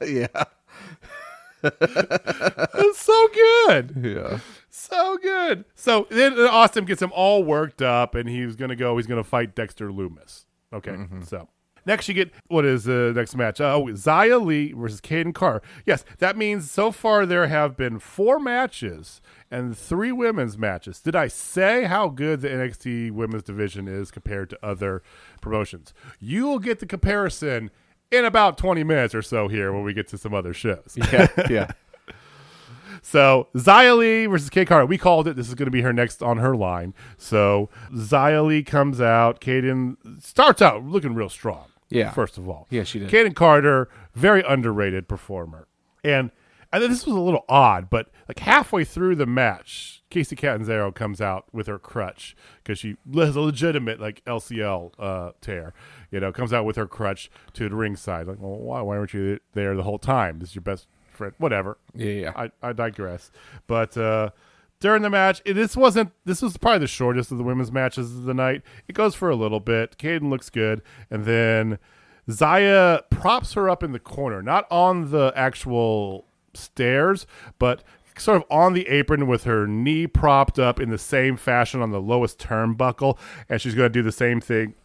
yeah. 0.05 0.27
it's 1.81 2.99
so 2.99 3.27
good. 3.33 3.95
Yeah. 4.01 4.39
So 4.69 5.17
good. 5.17 5.65
So 5.75 6.07
then 6.09 6.37
Austin 6.39 6.85
gets 6.85 7.01
him 7.01 7.11
all 7.13 7.43
worked 7.43 7.81
up, 7.81 8.15
and 8.15 8.27
he's 8.27 8.55
going 8.55 8.69
to 8.69 8.75
go. 8.75 8.97
He's 8.97 9.07
going 9.07 9.23
to 9.23 9.29
fight 9.29 9.55
Dexter 9.55 9.89
Lumis. 9.89 10.45
Okay. 10.73 10.91
Mm-hmm. 10.91 11.21
So 11.21 11.47
next, 11.85 12.07
you 12.07 12.13
get 12.13 12.31
what 12.47 12.65
is 12.65 12.83
the 12.83 13.13
next 13.15 13.35
match? 13.35 13.61
Uh, 13.61 13.75
oh, 13.75 13.85
Xia 13.85 14.43
Li 14.43 14.73
versus 14.73 14.99
Kayden 14.99 15.33
Carr. 15.33 15.61
Yes, 15.85 16.03
that 16.19 16.37
means 16.37 16.69
so 16.69 16.91
far 16.91 17.25
there 17.25 17.47
have 17.47 17.77
been 17.77 17.99
four 17.99 18.39
matches 18.39 19.21
and 19.49 19.77
three 19.77 20.11
women's 20.11 20.57
matches. 20.57 20.99
Did 20.99 21.15
I 21.15 21.27
say 21.27 21.83
how 21.83 22.09
good 22.09 22.41
the 22.41 22.49
NXT 22.49 23.11
women's 23.11 23.43
division 23.43 23.87
is 23.87 24.11
compared 24.11 24.49
to 24.49 24.65
other 24.65 25.01
promotions? 25.41 25.93
You 26.19 26.47
will 26.47 26.59
get 26.59 26.79
the 26.79 26.85
comparison 26.85 27.71
in 28.13 28.25
about 28.25 28.57
20 28.57 28.83
minutes 28.83 29.13
or 29.15 29.21
so 29.21 29.47
here 29.47 29.73
when 29.73 29.83
we 29.83 29.93
get 29.93 30.07
to 30.09 30.17
some 30.17 30.33
other 30.33 30.53
shows. 30.53 30.97
Yeah. 31.11 31.27
Yeah. 31.49 31.71
So 33.05 33.49
Xia 33.53 33.97
Li 33.97 34.25
versus 34.27 34.49
Kate 34.49 34.65
Carter. 34.65 34.85
We 34.85 34.97
called 34.97 35.27
it. 35.27 35.35
This 35.35 35.49
is 35.49 35.55
going 35.55 35.65
to 35.67 35.71
be 35.71 35.81
her 35.81 35.91
next 35.91 36.23
on 36.23 36.37
her 36.37 36.55
line. 36.55 36.93
So 37.17 37.69
Xia 37.91 38.45
Li 38.47 38.63
comes 38.63 39.01
out. 39.01 39.41
Kayden 39.41 39.97
starts 40.23 40.61
out 40.61 40.85
looking 40.85 41.13
real 41.13 41.27
strong. 41.27 41.65
Yeah. 41.89 42.11
First 42.11 42.37
of 42.37 42.47
all. 42.47 42.65
Yeah, 42.69 42.83
she 42.83 42.99
did. 42.99 43.09
Kayden 43.09 43.35
Carter, 43.35 43.89
very 44.15 44.41
underrated 44.47 45.09
performer. 45.09 45.67
And 46.03 46.31
I 46.71 46.79
think 46.79 46.91
this 46.91 47.05
was 47.05 47.15
a 47.15 47.19
little 47.19 47.45
odd, 47.49 47.89
but 47.89 48.09
like 48.27 48.39
halfway 48.39 48.83
through 48.83 49.15
the 49.17 49.27
match, 49.27 50.01
Kacy 50.09 50.35
Catanzaro 50.37 50.91
comes 50.91 51.21
out 51.21 51.45
with 51.51 51.67
her 51.67 51.77
crutch 51.77 52.35
because 52.63 52.79
she 52.79 52.95
has 53.13 53.35
a 53.35 53.41
legitimate 53.41 53.99
like 53.99 54.23
LCL 54.25 54.93
uh, 54.97 55.31
tear. 55.41 55.73
You 56.13 56.19
know, 56.19 56.31
comes 56.31 56.53
out 56.53 56.63
with 56.63 56.75
her 56.75 56.85
crutch 56.85 57.31
to 57.53 57.67
the 57.67 57.75
ringside. 57.75 58.27
Like, 58.27 58.39
well, 58.39 58.51
why, 58.51 58.81
why 58.81 58.97
weren't 58.97 59.15
you 59.15 59.39
there 59.53 59.75
the 59.75 59.81
whole 59.81 59.97
time? 59.97 60.37
This 60.37 60.49
is 60.49 60.55
your 60.55 60.61
best 60.61 60.85
friend. 61.09 61.33
Whatever. 61.39 61.79
Yeah, 61.95 62.11
yeah. 62.11 62.33
I, 62.35 62.51
I 62.61 62.71
digress. 62.71 63.31
But 63.65 63.97
uh, 63.97 64.29
during 64.79 65.01
the 65.01 65.09
match, 65.09 65.41
it, 65.43 65.53
this 65.53 65.75
wasn't. 65.75 66.11
This 66.23 66.43
was 66.43 66.55
probably 66.55 66.79
the 66.79 66.87
shortest 66.87 67.31
of 67.31 67.39
the 67.39 67.43
women's 67.43 67.71
matches 67.71 68.15
of 68.15 68.25
the 68.25 68.33
night. 68.35 68.61
It 68.87 68.93
goes 68.93 69.15
for 69.15 69.31
a 69.31 69.35
little 69.35 69.59
bit. 69.59 69.97
Kayden 69.97 70.29
looks 70.29 70.51
good, 70.51 70.83
and 71.09 71.25
then 71.25 71.79
Xia 72.29 73.01
props 73.09 73.53
her 73.53 73.67
up 73.67 73.81
in 73.81 73.91
the 73.91 73.99
corner, 73.99 74.43
not 74.43 74.67
on 74.69 75.09
the 75.09 75.33
actual 75.35 76.27
stairs, 76.53 77.25
but 77.57 77.83
sort 78.19 78.37
of 78.37 78.43
on 78.51 78.73
the 78.73 78.87
apron 78.87 79.25
with 79.25 79.45
her 79.45 79.65
knee 79.65 80.05
propped 80.05 80.59
up 80.59 80.79
in 80.79 80.91
the 80.91 80.99
same 80.99 81.37
fashion 81.37 81.81
on 81.81 81.89
the 81.89 81.99
lowest 81.99 82.37
turnbuckle, 82.37 83.17
and 83.49 83.59
she's 83.59 83.73
going 83.73 83.91
to 83.91 83.93
do 83.93 84.03
the 84.03 84.11
same 84.11 84.39
thing 84.39 84.75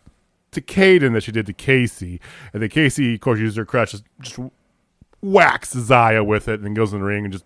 to 0.53 0.61
Kayden 0.61 1.13
that 1.13 1.23
she 1.23 1.33
did 1.33 1.47
to 1.47 1.53
Kacy. 1.53 2.21
And 2.53 2.63
then 2.63 2.71
Kacy, 2.71 3.15
of 3.15 3.21
course, 3.21 3.41
uses 3.41 3.57
her 3.57 3.65
crutch, 3.65 3.93
just, 3.93 4.05
just 4.21 4.39
whacks 5.21 5.75
Xia 5.75 6.25
with 6.25 6.49
it, 6.49 6.55
and 6.55 6.65
then 6.65 6.75
goes 6.75 6.93
in 6.93 7.01
the 7.01 7.05
ring 7.05 7.25
and 7.25 7.33
just 7.33 7.45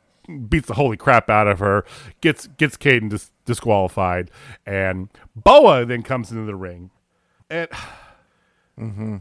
beats 0.49 0.69
the 0.69 0.75
holy 0.75 0.97
crap 0.97 1.29
out 1.31 1.49
of 1.49 1.59
her. 1.59 1.85
Gets 2.21 2.47
gets 2.47 2.77
Kayden 2.77 3.11
dis- 3.11 3.31
disqualified, 3.45 4.31
and 4.67 5.09
Boa 5.35 5.85
then 5.85 6.03
comes 6.03 6.31
into 6.31 6.45
the 6.45 6.55
ring, 6.55 6.91
and 7.51 7.69
mm-hmm. 8.79 9.17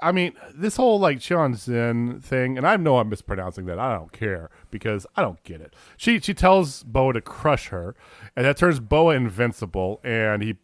I 0.00 0.12
mean 0.12 0.34
this 0.54 0.76
whole 0.76 0.98
like 0.98 1.20
Sean 1.20 1.54
Zen 1.54 2.20
thing, 2.20 2.56
and 2.56 2.66
I 2.66 2.76
know 2.76 2.98
I'm 2.98 3.08
mispronouncing 3.08 3.66
that. 3.66 3.78
I 3.78 3.94
don't 3.94 4.12
care 4.12 4.50
because 4.70 5.06
I 5.16 5.22
don't 5.22 5.42
get 5.44 5.60
it. 5.60 5.74
She 5.96 6.20
she 6.20 6.34
tells 6.34 6.82
Boa 6.82 7.12
to 7.14 7.20
crush 7.20 7.68
her, 7.68 7.94
and 8.36 8.44
that 8.44 8.56
turns 8.56 8.80
Boa 8.80 9.14
invincible, 9.14 10.00
and 10.04 10.42
he 10.42 10.56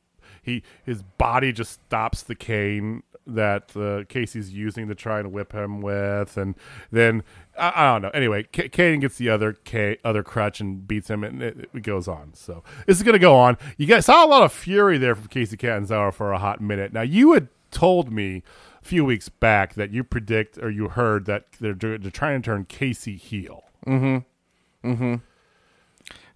he 0.44 0.62
his 0.84 1.02
body 1.02 1.52
just 1.52 1.72
stops 1.72 2.22
the 2.22 2.34
cane 2.34 3.02
that 3.26 3.70
uh, 3.74 4.04
Kacy's 4.04 4.52
using 4.52 4.86
to 4.88 4.94
try 4.94 5.18
and 5.18 5.32
whip 5.32 5.52
him 5.52 5.80
with, 5.80 6.36
and 6.36 6.54
then 6.92 7.22
I, 7.58 7.72
I 7.74 7.92
don't 7.92 8.02
know. 8.02 8.10
Anyway, 8.10 8.44
K- 8.52 8.68
Kayden 8.68 9.00
gets 9.00 9.16
the 9.16 9.30
other 9.30 9.54
K, 9.54 9.96
other 10.04 10.22
crutch 10.22 10.60
and 10.60 10.86
beats 10.86 11.08
him, 11.08 11.24
and 11.24 11.42
it, 11.42 11.70
it 11.72 11.82
goes 11.82 12.06
on. 12.06 12.34
So 12.34 12.62
this 12.86 12.96
is 12.98 13.02
going 13.02 13.14
to 13.14 13.18
go 13.18 13.34
on. 13.34 13.56
You 13.78 13.86
guys 13.86 14.06
saw 14.06 14.24
a 14.24 14.28
lot 14.28 14.42
of 14.42 14.52
fury 14.52 14.98
there 14.98 15.14
from 15.14 15.28
Kacy 15.28 15.58
Catanzaro 15.58 16.12
for 16.12 16.32
a 16.32 16.38
hot 16.38 16.60
minute. 16.60 16.92
Now 16.92 17.02
you 17.02 17.32
had 17.32 17.48
told 17.70 18.12
me 18.12 18.42
a 18.82 18.84
few 18.84 19.04
weeks 19.04 19.28
back 19.28 19.74
that 19.74 19.90
you 19.90 20.04
predict 20.04 20.58
or 20.58 20.70
you 20.70 20.88
heard 20.88 21.24
that 21.24 21.46
they're 21.60 21.72
they're 21.74 21.98
trying 22.10 22.42
to 22.42 22.44
turn 22.44 22.66
Kacy 22.66 23.18
heel. 23.18 23.64
Mm-hmm. 23.86 24.88
Mm-hmm. 24.90 25.14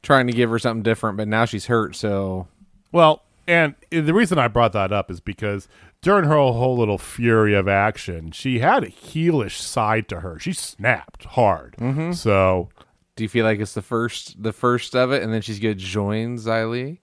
Trying 0.03 0.27
to 0.29 0.33
give 0.33 0.49
her 0.51 0.59
something 0.59 0.83
different, 0.83 1.17
but 1.19 1.29
now 1.29 1.45
she's 1.45 1.67
hurt, 1.67 1.95
so 1.97 2.49
Well, 2.93 3.23
and 3.49 3.75
the 3.91 4.15
reason 4.15 4.39
I 4.39 4.47
brought 4.47 4.73
that 4.73 4.93
up 4.93 5.11
is 5.11 5.21
because 5.21 5.67
during 6.03 6.27
her 6.27 6.37
whole 6.37 6.77
little 6.77 6.99
fury 6.99 7.55
of 7.55 7.67
action, 7.67 8.31
she 8.31 8.59
had 8.61 8.85
a 8.85 8.89
heelish 8.89 9.59
side 9.59 10.09
to 10.11 10.21
her. 10.21 10.39
She 10.39 10.53
snapped 10.53 11.25
hard. 11.25 11.75
Mm-hmm. 11.79 12.13
So 12.13 12.69
do 13.17 13.25
you 13.25 13.29
feel 13.29 13.45
like 13.45 13.59
it's 13.59 13.75
the 13.75 13.83
first 13.83 14.41
the 14.41 14.53
first 14.53 14.95
of 14.95 15.11
it 15.11 15.23
and 15.23 15.33
then 15.33 15.43
she's 15.43 15.59
gonna 15.59 15.75
join 15.75 16.37
Xia 16.37 16.71
Li? 16.71 17.01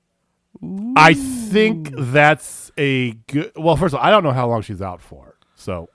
I 0.96 1.14
think 1.14 1.90
that's 1.98 2.72
a 2.78 3.12
good. 3.28 3.52
Well, 3.56 3.76
first 3.76 3.94
of 3.94 4.00
all, 4.00 4.06
I 4.06 4.12
don't 4.12 4.24
know 4.24 4.32
how 4.32 4.48
long 4.48 4.62
she's 4.62 4.82
out 4.82 5.02
for, 5.02 5.38
so 5.56 5.90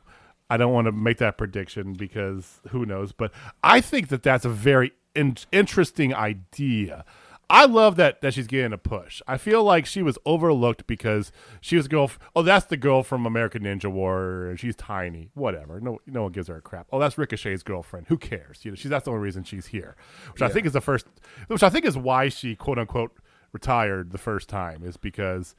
I 0.50 0.56
don't 0.56 0.72
want 0.72 0.86
to 0.86 0.92
make 0.92 1.18
that 1.18 1.38
prediction 1.38 1.94
because 1.94 2.60
who 2.68 2.84
knows. 2.84 3.12
But 3.12 3.32
I 3.62 3.80
think 3.80 4.08
that 4.08 4.22
that's 4.22 4.44
a 4.44 4.50
very 4.50 4.92
in- 5.14 5.38
interesting 5.52 6.14
idea. 6.14 7.04
I 7.52 7.64
love 7.66 7.96
that 7.96 8.20
that 8.20 8.32
she's 8.34 8.46
getting 8.46 8.72
a 8.72 8.78
push. 8.78 9.20
I 9.26 9.36
feel 9.36 9.64
like 9.64 9.84
she 9.84 10.02
was 10.02 10.16
overlooked 10.24 10.86
because 10.86 11.32
she 11.60 11.76
was 11.76 11.86
a 11.86 11.88
girl. 11.88 12.10
Oh, 12.36 12.42
that's 12.42 12.66
the 12.66 12.76
girl 12.76 13.02
from 13.02 13.26
American 13.26 13.64
Ninja 13.64 13.90
Warrior, 13.90 14.56
she's 14.56 14.76
tiny. 14.76 15.30
Whatever. 15.34 15.80
No, 15.80 15.98
no 16.06 16.22
one 16.22 16.32
gives 16.32 16.48
her 16.48 16.56
a 16.56 16.60
crap. 16.62 16.86
Oh, 16.92 16.98
that's 17.00 17.16
Ricochet's 17.18 17.62
girlfriend. 17.64 18.06
Who 18.08 18.16
cares? 18.16 18.64
You 18.64 18.70
know, 18.70 18.74
she's 18.76 18.90
that's 18.90 19.04
the 19.04 19.10
only 19.10 19.22
reason 19.22 19.42
she's 19.44 19.66
here. 19.66 19.96
Which 20.32 20.42
I 20.42 20.48
think 20.48 20.64
is 20.64 20.72
the 20.72 20.80
first. 20.80 21.06
Which 21.48 21.62
I 21.62 21.70
think 21.70 21.84
is 21.84 21.98
why 21.98 22.28
she 22.28 22.54
quote 22.56 22.78
unquote 22.78 23.12
retired 23.52 24.12
the 24.12 24.18
first 24.18 24.48
time 24.48 24.84
is 24.84 24.96
because 24.96 25.56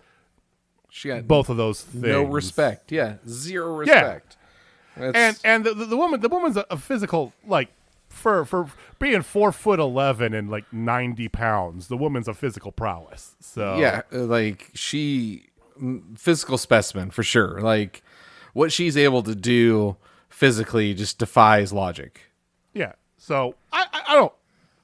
She 0.90 1.10
got 1.10 1.28
both 1.28 1.50
of 1.50 1.58
those 1.58 1.82
things. 1.82 2.04
no 2.06 2.24
respect. 2.24 2.92
Yeah, 2.92 3.16
zero 3.28 3.76
respect. 3.76 4.38
And 4.96 5.14
That's- 5.16 5.42
and 5.44 5.64
the, 5.66 5.74
the, 5.74 5.86
the 5.86 5.98
woman 5.98 6.20
the 6.22 6.30
woman's 6.30 6.56
a, 6.58 6.66
a 6.70 6.78
physical 6.78 7.34
like 7.46 7.70
for 8.12 8.46
for 8.46 8.68
being 9.00 9.22
four 9.22 9.52
foot 9.52 9.80
eleven 9.80 10.34
and 10.34 10.50
like 10.50 10.72
ninety 10.72 11.28
pounds. 11.28 11.88
The 11.88 11.98
woman's 11.98 12.28
a 12.28 12.34
physical 12.34 12.72
prowess. 12.72 13.36
So 13.40 13.78
yeah, 13.78 14.02
uh, 14.14 14.20
like 14.20 14.70
she 14.74 15.48
mm, 15.82 16.18
physical 16.18 16.58
specimen 16.58 17.12
for 17.12 17.24
sure. 17.24 17.62
Like 17.62 18.04
what 18.54 18.72
she's 18.72 18.98
able 18.98 19.24
to 19.24 19.36
do 19.36 19.96
physically 20.30 20.94
just 20.94 21.18
defies 21.18 21.72
logic. 21.74 22.22
yeah. 22.74 22.94
So 23.18 23.56
I 23.72 23.86
I, 23.94 24.02
I 24.10 24.16
don't. 24.16 24.34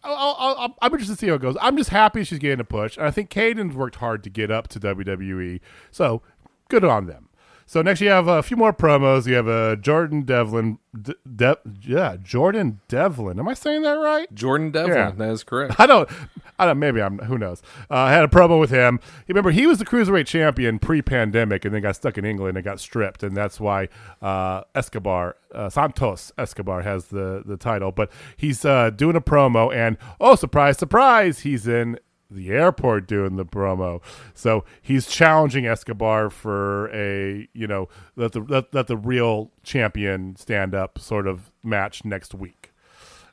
I'll, 0.04 0.76
I'm 0.82 0.94
interested 0.94 1.16
to 1.16 1.20
see 1.20 1.28
how 1.28 1.34
it 1.34 1.42
goes. 1.42 1.58
I'm 1.60 1.76
just 1.76 1.90
happy 1.90 2.24
she's 2.24 2.40
getting 2.40 2.62
a 2.62 2.64
push, 2.64 2.96
and 2.96 3.06
I 3.06 3.12
think 3.12 3.30
Kayden's 3.30 3.76
worked 3.76 3.98
hard 3.98 4.24
to 4.24 4.30
get 4.30 4.50
up 4.50 4.70
to 4.70 4.80
WWE. 4.80 5.60
So 5.92 6.22
good 6.70 6.86
on 6.86 7.08
them. 7.08 7.27
So 7.70 7.82
next 7.82 8.00
you 8.00 8.08
have 8.10 8.30
a 8.30 8.42
few 8.42 8.56
more 8.56 8.72
promos. 8.72 9.28
You 9.28 9.36
have 9.36 9.48
a 9.48 9.76
Jordan 9.76 10.22
Devlin, 10.22 10.80
De, 11.00 11.16
De- 11.36 11.58
yeah, 11.82 12.16
Jordan 12.16 12.80
Devlin. 12.88 13.40
Am 13.40 13.48
I 13.50 13.54
saying 13.54 13.82
that 13.82 13.96
right? 13.96 14.34
Jordan 14.34 14.72
Devlin, 14.72 14.96
Yeah. 14.96 15.12
that 15.12 15.30
is 15.32 15.44
correct. 15.44 15.76
I 15.80 15.86
don't, 15.86 16.10
I 16.58 16.66
don't. 16.66 16.80
Maybe 16.80 17.02
I'm. 17.02 17.20
Who 17.20 17.38
knows? 17.38 17.62
Uh, 17.92 17.96
I 17.96 18.14
had 18.14 18.24
a 18.24 18.30
promo 18.30 18.58
with 18.58 18.70
him. 18.70 19.02
You 19.28 19.34
remember 19.34 19.52
he 19.52 19.68
was 19.68 19.80
the 19.80 19.86
cruiserweight 19.86 20.28
champion 20.28 20.80
pre-pandemic, 20.80 21.66
and 21.66 21.76
then 21.76 21.82
got 21.82 21.98
stuck 21.98 22.18
in 22.18 22.24
England 22.24 22.58
and 22.58 22.64
got 22.64 22.80
stripped, 22.80 23.22
and 23.22 23.36
that's 23.36 23.60
why 23.60 23.90
uh, 24.22 24.64
Escobar, 24.74 25.36
uh, 25.54 25.70
Santos 25.70 26.32
Escobar, 26.38 26.84
has 26.84 27.08
the 27.08 27.44
the 27.46 27.58
title. 27.58 27.92
But 27.92 28.10
he's 28.38 28.64
uh, 28.64 28.92
doing 28.92 29.18
a 29.18 29.22
promo, 29.22 29.76
and 29.76 29.98
oh, 30.22 30.36
surprise, 30.36 30.78
surprise, 30.78 31.40
he's 31.40 31.68
in 31.68 32.00
the 32.30 32.52
airport 32.52 33.08
doing 33.08 33.36
the 33.36 33.46
promo. 33.46 34.02
So 34.34 34.66
he's 34.82 35.08
challenging 35.08 35.66
Escobar 35.66 36.30
for 36.30 36.90
a 36.94 37.48
you 37.54 37.68
know 37.68 37.90
let 38.16 38.34
the 38.34 38.42
let, 38.42 38.74
let 38.74 38.88
the 38.88 38.98
real 38.98 39.52
champion 39.64 40.36
stand 40.36 40.76
up 40.76 41.00
sort 41.00 41.28
of 41.28 41.52
match 41.64 42.06
next 42.06 42.34
week. 42.34 42.72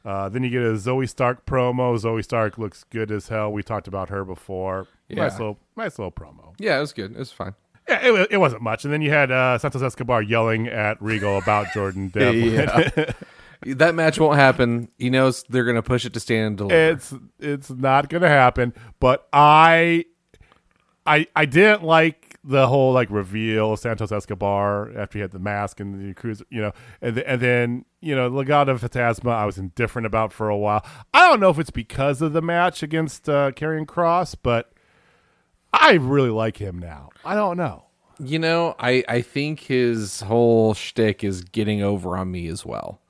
Uh, 0.05 0.29
then 0.29 0.45
you 0.45 0.51
get 0.51 0.63
a 0.63 0.75
Zoey 0.75 1.09
Stark 1.09 1.47
promo. 1.47 1.99
Zoey 1.99 2.23
Stark 2.23 2.59
looks 2.59 2.85
good 2.85 3.11
as 3.11 3.29
hell. 3.29 3.51
We 3.51 3.63
talked 3.63 3.89
about 3.89 4.11
her 4.11 4.25
before. 4.25 4.87
Yeah. 5.09 5.23
Nice 5.23 5.39
little, 5.39 5.59
nice 5.77 5.99
little 5.99 6.13
promo. 6.13 6.55
yeah, 6.59 6.77
it 6.77 6.81
was 6.81 6.93
good. 6.93 7.13
It 7.13 7.19
was 7.19 7.33
fine. 7.33 7.55
Yeah, 7.89 8.01
it, 8.07 8.29
it 8.33 8.37
wasn't 8.39 8.63
much. 8.63 8.85
And 8.85 8.93
then 8.93 9.03
you 9.03 9.11
had 9.11 9.31
uh, 9.31 9.59
Santos 9.59 9.83
Escobar 9.83 10.23
yelling 10.23 10.69
at 10.69 11.01
Regal 11.03 11.39
about 11.39 11.73
Jordan 11.73 12.09
Devlin. 12.09 12.69
That 13.67 13.95
match 13.95 14.19
won't 14.19 14.37
happen. 14.37 14.89
He 14.99 15.11
knows 15.11 15.45
they're 15.49 15.65
gonna 15.65 15.83
push 15.83 16.05
it 16.05 16.13
to 16.15 16.21
stand 16.21 16.47
and 16.47 16.57
deliver. 16.57 16.93
it's 16.93 17.15
it's 17.39 17.71
not 17.71 18.09
gonna 18.09 18.29
happen. 18.29 18.75
But 19.01 19.29
I 19.33 20.05
I 21.07 21.27
I 21.35 21.45
didn't 21.47 21.83
like 21.83 22.39
the 22.45 22.67
whole 22.69 22.93
like 22.93 23.11
reveal 23.11 23.73
of 23.73 23.79
Santos 23.79 24.13
Escobar 24.13 24.91
after 24.99 25.19
he 25.19 25.23
had 25.23 25.31
the 25.31 25.39
mask 25.39 25.81
and 25.81 26.11
the 26.11 26.13
cruiser, 26.15 26.45
you 26.51 26.61
know, 26.61 26.73
and, 27.01 27.15
th- 27.15 27.27
and 27.27 27.41
then 27.41 27.85
you 28.01 28.15
know 28.15 28.31
Legado 28.31 28.79
Fantasma, 28.79 29.33
I 29.33 29.47
was 29.47 29.57
indifferent 29.57 30.05
about 30.07 30.33
for 30.33 30.49
a 30.49 30.57
while. 30.57 30.85
I 31.15 31.29
don't 31.29 31.41
know 31.41 31.51
if 31.51 31.59
it's 31.59 31.71
because 31.71 32.21
of 32.21 32.33
the 32.33 32.43
match 32.43 32.83
against 32.83 33.29
uh, 33.29 33.51
Karrion 33.53 33.87
Kross, 33.87 34.35
but 34.41 34.73
I 35.73 35.93
really 35.93 36.31
like 36.31 36.59
him 36.59 36.79
now. 36.79 37.11
I 37.25 37.35
don't 37.35 37.57
know. 37.57 37.85
You 38.19 38.39
know, 38.39 38.77
I 38.79 39.05
I 39.09 39.23
think 39.23 39.61
his 39.61 40.21
whole 40.21 40.75
shtick 40.75 41.25
is 41.25 41.43
getting 41.43 41.83
over 41.83 42.17
on 42.17 42.31
me 42.31 42.47
as 42.49 42.65
well. 42.65 43.01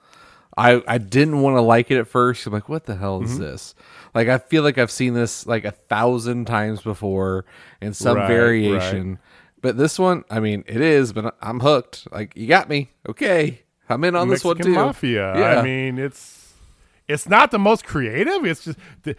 I 0.56 0.82
I 0.86 0.98
didn't 0.98 1.40
want 1.42 1.56
to 1.56 1.60
like 1.60 1.90
it 1.90 1.98
at 1.98 2.06
first. 2.08 2.46
I'm 2.46 2.52
like, 2.52 2.68
what 2.68 2.84
the 2.86 2.96
hell 2.96 3.22
is 3.22 3.30
Mm-hmm. 3.32 3.40
this? 3.40 3.74
Like, 4.14 4.28
I 4.28 4.38
feel 4.38 4.62
like 4.62 4.78
I've 4.78 4.90
seen 4.90 5.14
this 5.14 5.46
like 5.46 5.64
a 5.64 5.72
thousand 5.72 6.46
times 6.46 6.82
before 6.82 7.44
in 7.80 7.94
some 7.94 8.16
Right, 8.16 8.28
variation. 8.28 9.18
But 9.60 9.76
this 9.78 9.98
one, 9.98 10.24
I 10.30 10.40
mean, 10.40 10.62
it 10.66 10.80
is, 10.80 11.12
but 11.12 11.36
I'm 11.40 11.60
hooked. 11.60 12.06
Like, 12.12 12.36
you 12.36 12.46
got 12.46 12.68
me. 12.68 12.90
Okay, 13.08 13.62
I'm 13.88 14.04
in 14.04 14.14
on 14.14 14.28
this 14.28 14.44
one 14.44 14.58
too. 14.58 14.74
Mafia. 14.74 15.36
Yeah. 15.38 15.60
I 15.60 15.62
mean, 15.64 15.98
it's 15.98 16.52
it's 17.08 17.28
not 17.28 17.50
the 17.50 17.58
most 17.58 17.84
creative. 17.84 18.44
It's 18.44 18.64
just 18.64 18.78
the 19.02 19.16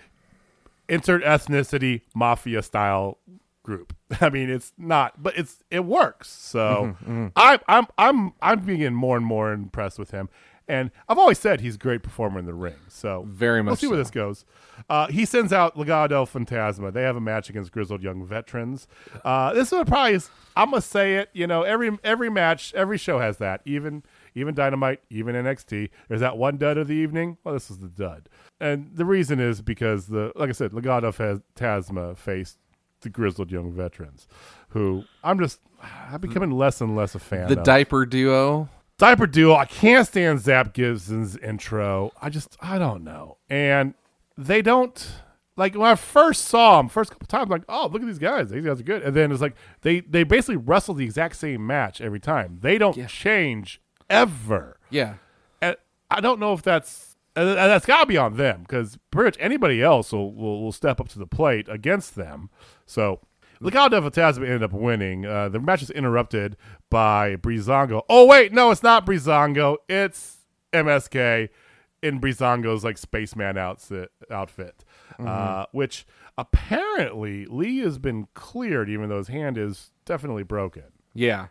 inter 0.87 1.19
ethnicity 1.19 2.01
mafia 2.13 2.61
style 2.61 3.17
group. 3.63 3.95
I 4.21 4.29
mean, 4.29 4.49
it's 4.49 4.71
not, 4.77 5.21
but 5.21 5.37
it's 5.37 5.63
it 5.71 5.83
works. 5.85 6.29
So 6.29 6.95
Mm-hmm, 7.01 7.27
I'm 7.35 7.59
I'm 7.67 7.87
I'm 7.97 8.33
I'm 8.41 8.59
being 8.61 8.93
more 8.93 9.17
and 9.17 9.25
more 9.25 9.51
impressed 9.51 9.99
with 9.99 10.11
him. 10.11 10.29
And 10.67 10.91
I've 11.07 11.19
always 11.19 11.37
said 11.37 11.61
he's 11.61 11.75
a 11.75 11.77
great 11.77 12.01
performer 12.01 12.39
in 12.39 12.45
the 12.45 12.53
ring. 12.53 12.75
So 12.87 13.25
Very 13.29 13.61
much. 13.61 13.71
We'll 13.71 13.75
see 13.77 13.87
where 13.87 13.97
this 13.97 14.09
goes. 14.09 14.45
Uh, 14.89 15.07
he 15.07 15.25
sends 15.25 15.53
out 15.53 15.75
Legado 15.75 16.25
Fantasma. 16.25 16.91
They 16.91 17.03
have 17.03 17.15
a 17.15 17.21
match 17.21 17.49
against 17.49 17.71
grizzled 17.71 18.01
young 18.01 18.25
veterans. 18.25 18.87
Uh, 19.23 19.53
this 19.53 19.71
one 19.71 19.85
probably 19.85 20.15
is. 20.15 20.29
I'm 20.55 20.71
gonna 20.71 20.81
say 20.81 21.15
it. 21.15 21.29
You 21.33 21.47
know, 21.47 21.63
every 21.63 21.97
every 22.03 22.29
match, 22.29 22.73
every 22.73 22.97
show 22.97 23.19
has 23.19 23.37
that. 23.37 23.61
Even 23.65 24.03
even 24.33 24.53
Dynamite, 24.55 25.01
even 25.09 25.35
NXT. 25.35 25.89
There's 26.07 26.21
that 26.21 26.37
one 26.37 26.57
dud 26.57 26.77
of 26.77 26.87
the 26.87 26.95
evening. 26.95 27.37
Well, 27.43 27.53
this 27.53 27.69
is 27.69 27.77
the 27.77 27.87
dud, 27.87 28.29
and 28.59 28.91
the 28.93 29.05
reason 29.05 29.39
is 29.39 29.61
because 29.61 30.07
the 30.07 30.31
like 30.35 30.49
I 30.49 30.53
said, 30.53 30.71
Legado 30.71 31.13
Fantasma 31.55 32.17
faced 32.17 32.57
the 33.01 33.09
grizzled 33.09 33.51
young 33.51 33.71
veterans, 33.71 34.27
who 34.69 35.03
I'm 35.23 35.39
just 35.39 35.59
I'm 36.11 36.21
becoming 36.21 36.51
less 36.51 36.81
and 36.81 36.95
less 36.95 37.15
a 37.15 37.19
fan. 37.19 37.47
The 37.47 37.59
of. 37.59 37.63
diaper 37.63 38.05
duo. 38.05 38.69
Diaper 38.97 39.27
Duo, 39.27 39.55
I 39.55 39.65
can't 39.65 40.07
stand 40.07 40.39
Zack 40.39 40.73
Gibson's 40.73 41.35
intro. 41.37 42.11
I 42.21 42.29
just, 42.29 42.55
I 42.61 42.79
don't 42.79 43.03
know. 43.03 43.37
And 43.49 43.93
they 44.37 44.61
don't, 44.61 45.11
like, 45.57 45.75
when 45.75 45.89
I 45.89 45.95
first 45.95 46.45
saw 46.45 46.77
them, 46.77 46.87
first 46.87 47.11
couple 47.11 47.27
times, 47.27 47.45
I'm 47.45 47.49
like, 47.49 47.65
oh, 47.67 47.89
look 47.91 48.01
at 48.01 48.07
these 48.07 48.19
guys. 48.19 48.51
These 48.51 48.63
guys 48.65 48.79
are 48.79 48.83
good. 48.83 49.03
And 49.03 49.13
then 49.13 49.33
it's 49.33 49.41
like, 49.41 49.55
they, 49.81 49.99
they 49.99 50.23
basically 50.23 50.55
wrestle 50.55 50.93
the 50.93 51.03
exact 51.03 51.35
same 51.35 51.67
match 51.67 51.99
every 51.99 52.21
time. 52.21 52.59
They 52.61 52.77
don't 52.77 53.07
change 53.09 53.81
ever. 54.09 54.79
Yeah. 54.89 55.15
And 55.61 55.75
I 56.09 56.21
don't 56.21 56.39
know 56.39 56.53
if 56.53 56.61
that's, 56.61 57.17
that's 57.33 57.85
got 57.85 57.99
to 57.99 58.05
be 58.05 58.15
on 58.15 58.37
them 58.37 58.61
because 58.61 58.97
pretty 59.11 59.27
much 59.27 59.37
anybody 59.41 59.83
else 59.83 60.13
will, 60.13 60.33
will, 60.33 60.63
will 60.63 60.71
step 60.71 61.01
up 61.01 61.09
to 61.09 61.19
the 61.19 61.27
plate 61.27 61.67
against 61.67 62.15
them. 62.15 62.49
So, 62.85 63.19
Legado 63.61 63.91
del 63.91 64.01
Fantasma 64.01 64.43
ended 64.43 64.63
up 64.63 64.73
winning. 64.73 65.25
Uh, 65.25 65.49
the 65.49 65.59
match 65.59 65.81
was 65.81 65.89
interrupted 65.91 66.57
by 66.89 67.35
Breezango. 67.35 68.03
Oh, 68.09 68.25
wait, 68.25 68.53
no, 68.53 68.71
it's 68.71 68.83
not 68.83 69.05
Breezango. 69.05 69.77
It's 69.87 70.37
MSK 70.73 71.49
in 72.03 72.19
Breezango's 72.19 72.83
like 72.83 72.97
spaceman 72.97 73.57
outfit, 73.57 74.11
outfit 74.29 74.83
uh, 75.19 75.65
which 75.71 76.05
apparently 76.37 77.45
Lee 77.45 77.79
has 77.79 77.97
been 77.97 78.27
cleared, 78.33 78.89
even 78.89 79.09
though 79.09 79.17
his 79.17 79.27
hand 79.27 79.57
is 79.57 79.91
definitely 80.05 80.43
broken. 80.43 80.83
Yeah. 81.13 81.47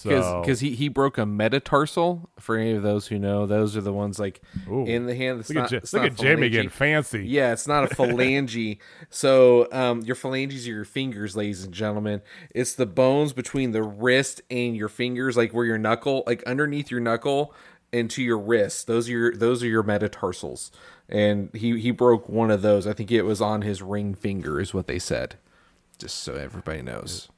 So, 0.00 0.40
because 0.40 0.60
he, 0.60 0.74
he 0.74 0.88
broke 0.88 1.18
a 1.18 1.26
metatarsal. 1.26 2.30
For 2.38 2.56
any 2.56 2.72
of 2.72 2.82
those 2.82 3.08
who 3.08 3.18
know, 3.18 3.44
those 3.44 3.76
are 3.76 3.82
the 3.82 3.92
ones 3.92 4.18
like 4.18 4.40
Ooh. 4.66 4.86
in 4.86 5.04
the 5.04 5.14
hand. 5.14 5.40
That's 5.40 5.50
look 5.50 5.56
not, 5.56 5.72
at, 5.74 5.82
it's 5.82 5.92
look 5.92 6.04
at 6.04 6.16
Jamie 6.16 6.48
getting 6.48 6.70
fancy. 6.70 7.26
Yeah, 7.26 7.52
it's 7.52 7.68
not 7.68 7.84
a 7.84 7.94
phalange. 7.94 8.78
so 9.10 9.68
um, 9.72 10.00
your 10.00 10.16
phalanges 10.16 10.66
are 10.66 10.70
your 10.70 10.86
fingers, 10.86 11.36
ladies 11.36 11.64
and 11.64 11.74
gentlemen. 11.74 12.22
It's 12.54 12.74
the 12.74 12.86
bones 12.86 13.34
between 13.34 13.72
the 13.72 13.82
wrist 13.82 14.40
and 14.50 14.74
your 14.74 14.88
fingers, 14.88 15.36
like 15.36 15.52
where 15.52 15.66
your 15.66 15.76
knuckle, 15.76 16.24
like 16.26 16.42
underneath 16.44 16.90
your 16.90 17.00
knuckle 17.00 17.54
and 17.92 18.10
to 18.12 18.22
your 18.22 18.38
wrist. 18.38 18.86
Those 18.86 19.06
are 19.08 19.12
your 19.12 19.36
those 19.36 19.62
are 19.62 19.68
your 19.68 19.82
metatarsals. 19.82 20.70
And 21.10 21.50
he 21.54 21.78
he 21.78 21.90
broke 21.90 22.26
one 22.26 22.50
of 22.50 22.62
those. 22.62 22.86
I 22.86 22.94
think 22.94 23.10
it 23.10 23.22
was 23.22 23.42
on 23.42 23.60
his 23.60 23.82
ring 23.82 24.14
finger, 24.14 24.60
is 24.60 24.72
what 24.72 24.86
they 24.86 24.98
said. 24.98 25.36
Just 25.98 26.20
so 26.20 26.36
everybody 26.36 26.80
knows. 26.80 27.28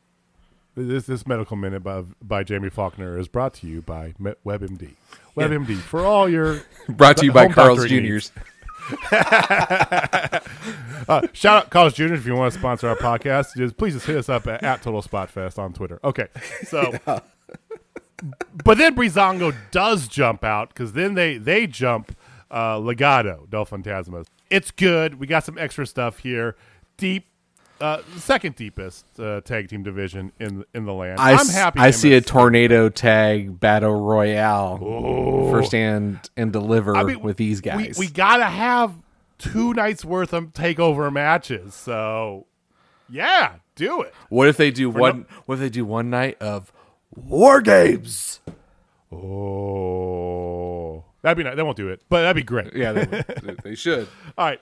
This 0.74 1.04
this 1.04 1.26
medical 1.26 1.56
minute 1.56 1.82
by 1.82 2.02
by 2.22 2.42
Jamie 2.44 2.70
Faulkner 2.70 3.18
is 3.18 3.28
brought 3.28 3.52
to 3.54 3.66
you 3.66 3.82
by 3.82 4.14
WebMD. 4.20 4.94
WebMD 5.36 5.76
for 5.76 6.00
all 6.00 6.28
your 6.28 6.62
Brought 6.88 7.18
to 7.18 7.26
you 7.26 7.32
by 7.32 7.48
Carl's 7.48 7.86
Juniors. 7.86 8.32
Uh, 11.08 11.26
shout 11.32 11.64
out 11.64 11.70
Carl's 11.70 11.94
Juniors 11.94 12.20
if 12.20 12.26
you 12.26 12.34
want 12.34 12.52
to 12.52 12.58
sponsor 12.58 12.88
our 12.88 12.94
podcast. 12.94 13.56
Just 13.56 13.76
please 13.76 13.92
just 13.94 14.06
hit 14.06 14.16
us 14.16 14.28
up 14.28 14.46
at, 14.46 14.62
at 14.62 14.82
Total 14.82 15.02
Spot 15.02 15.28
Fest 15.28 15.58
on 15.58 15.72
Twitter. 15.72 15.98
Okay, 16.04 16.28
so 16.62 16.92
but 18.64 18.78
then 18.78 18.94
Breezango 18.94 19.52
does 19.72 20.06
jump 20.06 20.44
out 20.44 20.68
because 20.68 20.92
then 20.92 21.14
they 21.14 21.38
they 21.38 21.66
jump 21.66 22.16
uh, 22.52 22.76
Legado 22.76 23.50
del 23.50 23.66
Fantasma. 23.66 24.24
It's 24.48 24.70
good. 24.70 25.18
We 25.18 25.26
got 25.26 25.44
some 25.44 25.58
extra 25.58 25.86
stuff 25.86 26.18
here. 26.18 26.54
Deep, 26.98 27.26
uh, 27.82 28.00
second 28.16 28.54
deepest 28.54 29.04
uh, 29.18 29.40
tag 29.40 29.68
team 29.68 29.82
division 29.82 30.30
in 30.38 30.64
in 30.72 30.84
the 30.84 30.94
land. 30.94 31.18
I, 31.18 31.32
I'm 31.32 31.48
happy. 31.48 31.80
I 31.80 31.90
see 31.90 32.14
a 32.14 32.20
tornado 32.20 32.88
tag 32.88 33.58
battle 33.58 34.00
royale 34.00 34.78
for 34.78 35.64
stand 35.64 36.30
and 36.36 36.52
deliver 36.52 36.96
I 36.96 37.02
mean, 37.02 37.20
with 37.20 37.36
these 37.36 37.60
guys. 37.60 37.98
We, 37.98 38.06
gotta 38.06 38.44
have 38.44 38.94
two 39.38 39.74
nights 39.74 40.04
worth 40.04 40.32
of 40.32 40.52
takeover 40.52 41.12
matches. 41.12 41.74
So 41.74 42.46
yeah, 43.08 43.54
do 43.74 44.02
it. 44.02 44.14
what 44.28 44.46
if 44.46 44.56
they 44.56 44.70
do 44.70 44.88
one? 44.88 45.26
what 45.46 45.54
if 45.54 45.60
they 45.60 45.70
do 45.70 45.84
one 45.84 46.08
night 46.08 46.40
of 46.40 46.72
war 47.10 47.60
games? 47.60 48.40
Oh, 49.10 51.04
that'd 51.22 51.36
be 51.36 51.42
nice. 51.42 51.56
They 51.56 51.64
won't 51.64 51.76
do 51.76 51.88
it, 51.88 52.00
but 52.08 52.22
that'd 52.22 52.36
be 52.36 52.44
great. 52.44 52.74
Yeah, 52.76 52.92
they, 52.92 53.54
they 53.64 53.74
should. 53.74 54.06
All 54.38 54.46
right. 54.46 54.60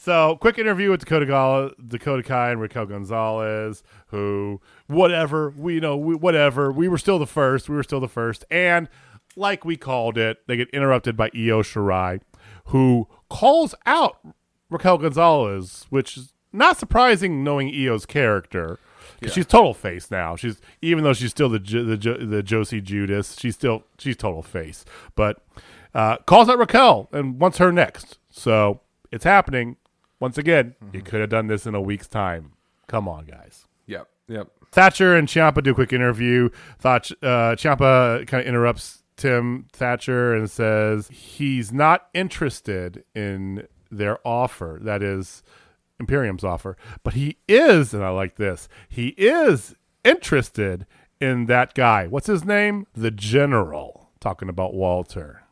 So, 0.00 0.36
quick 0.36 0.58
interview 0.58 0.90
with 0.90 1.00
Dakota 1.00 1.26
Gala, 1.26 1.72
Dakota 1.84 2.22
Kai 2.22 2.52
and 2.52 2.60
Raquel 2.60 2.86
Gonzalez, 2.86 3.82
who 4.06 4.60
whatever 4.86 5.50
we 5.56 5.74
you 5.74 5.80
know, 5.80 5.96
we, 5.96 6.14
whatever 6.14 6.70
we 6.70 6.86
were 6.86 6.98
still 6.98 7.18
the 7.18 7.26
first, 7.26 7.68
we 7.68 7.74
were 7.74 7.82
still 7.82 7.98
the 7.98 8.06
first, 8.08 8.44
and 8.48 8.88
like 9.34 9.64
we 9.64 9.76
called 9.76 10.16
it, 10.16 10.38
they 10.46 10.56
get 10.56 10.70
interrupted 10.70 11.16
by 11.16 11.26
Io 11.34 11.62
Shirai, 11.62 12.20
who 12.66 13.08
calls 13.28 13.74
out 13.86 14.18
Raquel 14.70 14.98
Gonzalez, 14.98 15.86
which 15.90 16.16
is 16.16 16.32
not 16.52 16.78
surprising 16.78 17.42
knowing 17.42 17.68
Io's 17.68 18.06
character. 18.06 18.78
'cause 19.20 19.32
She's 19.32 19.46
total 19.46 19.74
face 19.74 20.12
now. 20.12 20.36
She's 20.36 20.60
even 20.80 21.02
though 21.02 21.12
she's 21.12 21.30
still 21.30 21.48
the 21.48 21.58
Jo- 21.58 21.82
the 21.82 21.96
the 22.24 22.42
Josie 22.44 22.80
Judas, 22.80 23.36
she's 23.36 23.56
still 23.56 23.82
she's 23.98 24.16
total 24.16 24.44
face. 24.44 24.84
But 25.16 25.42
uh, 25.92 26.18
calls 26.18 26.48
out 26.48 26.58
Raquel 26.58 27.08
and 27.10 27.40
wants 27.40 27.58
her 27.58 27.72
next. 27.72 28.18
So 28.30 28.80
it's 29.10 29.24
happening. 29.24 29.76
Once 30.20 30.36
again, 30.38 30.74
you 30.92 31.00
could 31.00 31.20
have 31.20 31.30
done 31.30 31.46
this 31.46 31.66
in 31.66 31.74
a 31.74 31.80
week's 31.80 32.08
time. 32.08 32.52
Come 32.86 33.06
on, 33.08 33.24
guys. 33.24 33.66
Yep. 33.86 34.08
Yep. 34.28 34.48
Thatcher 34.72 35.16
and 35.16 35.28
Ciampa 35.28 35.62
do 35.62 35.70
a 35.70 35.74
quick 35.74 35.92
interview. 35.92 36.50
Thought 36.78 37.10
uh, 37.22 37.54
Ciampa 37.56 38.26
kind 38.26 38.42
of 38.42 38.46
interrupts 38.46 39.02
Tim 39.16 39.66
Thatcher 39.72 40.34
and 40.34 40.50
says 40.50 41.08
he's 41.08 41.72
not 41.72 42.08
interested 42.14 43.04
in 43.14 43.66
their 43.90 44.18
offer. 44.26 44.78
That 44.82 45.02
is 45.02 45.42
Imperium's 45.98 46.44
offer, 46.44 46.76
but 47.02 47.14
he 47.14 47.38
is, 47.48 47.94
and 47.94 48.04
I 48.04 48.10
like 48.10 48.36
this. 48.36 48.68
He 48.88 49.08
is 49.16 49.74
interested 50.04 50.86
in 51.20 51.46
that 51.46 51.74
guy. 51.74 52.06
What's 52.06 52.26
his 52.26 52.44
name? 52.44 52.86
The 52.94 53.10
General. 53.10 54.10
Talking 54.20 54.48
about 54.48 54.74
Walter. 54.74 55.42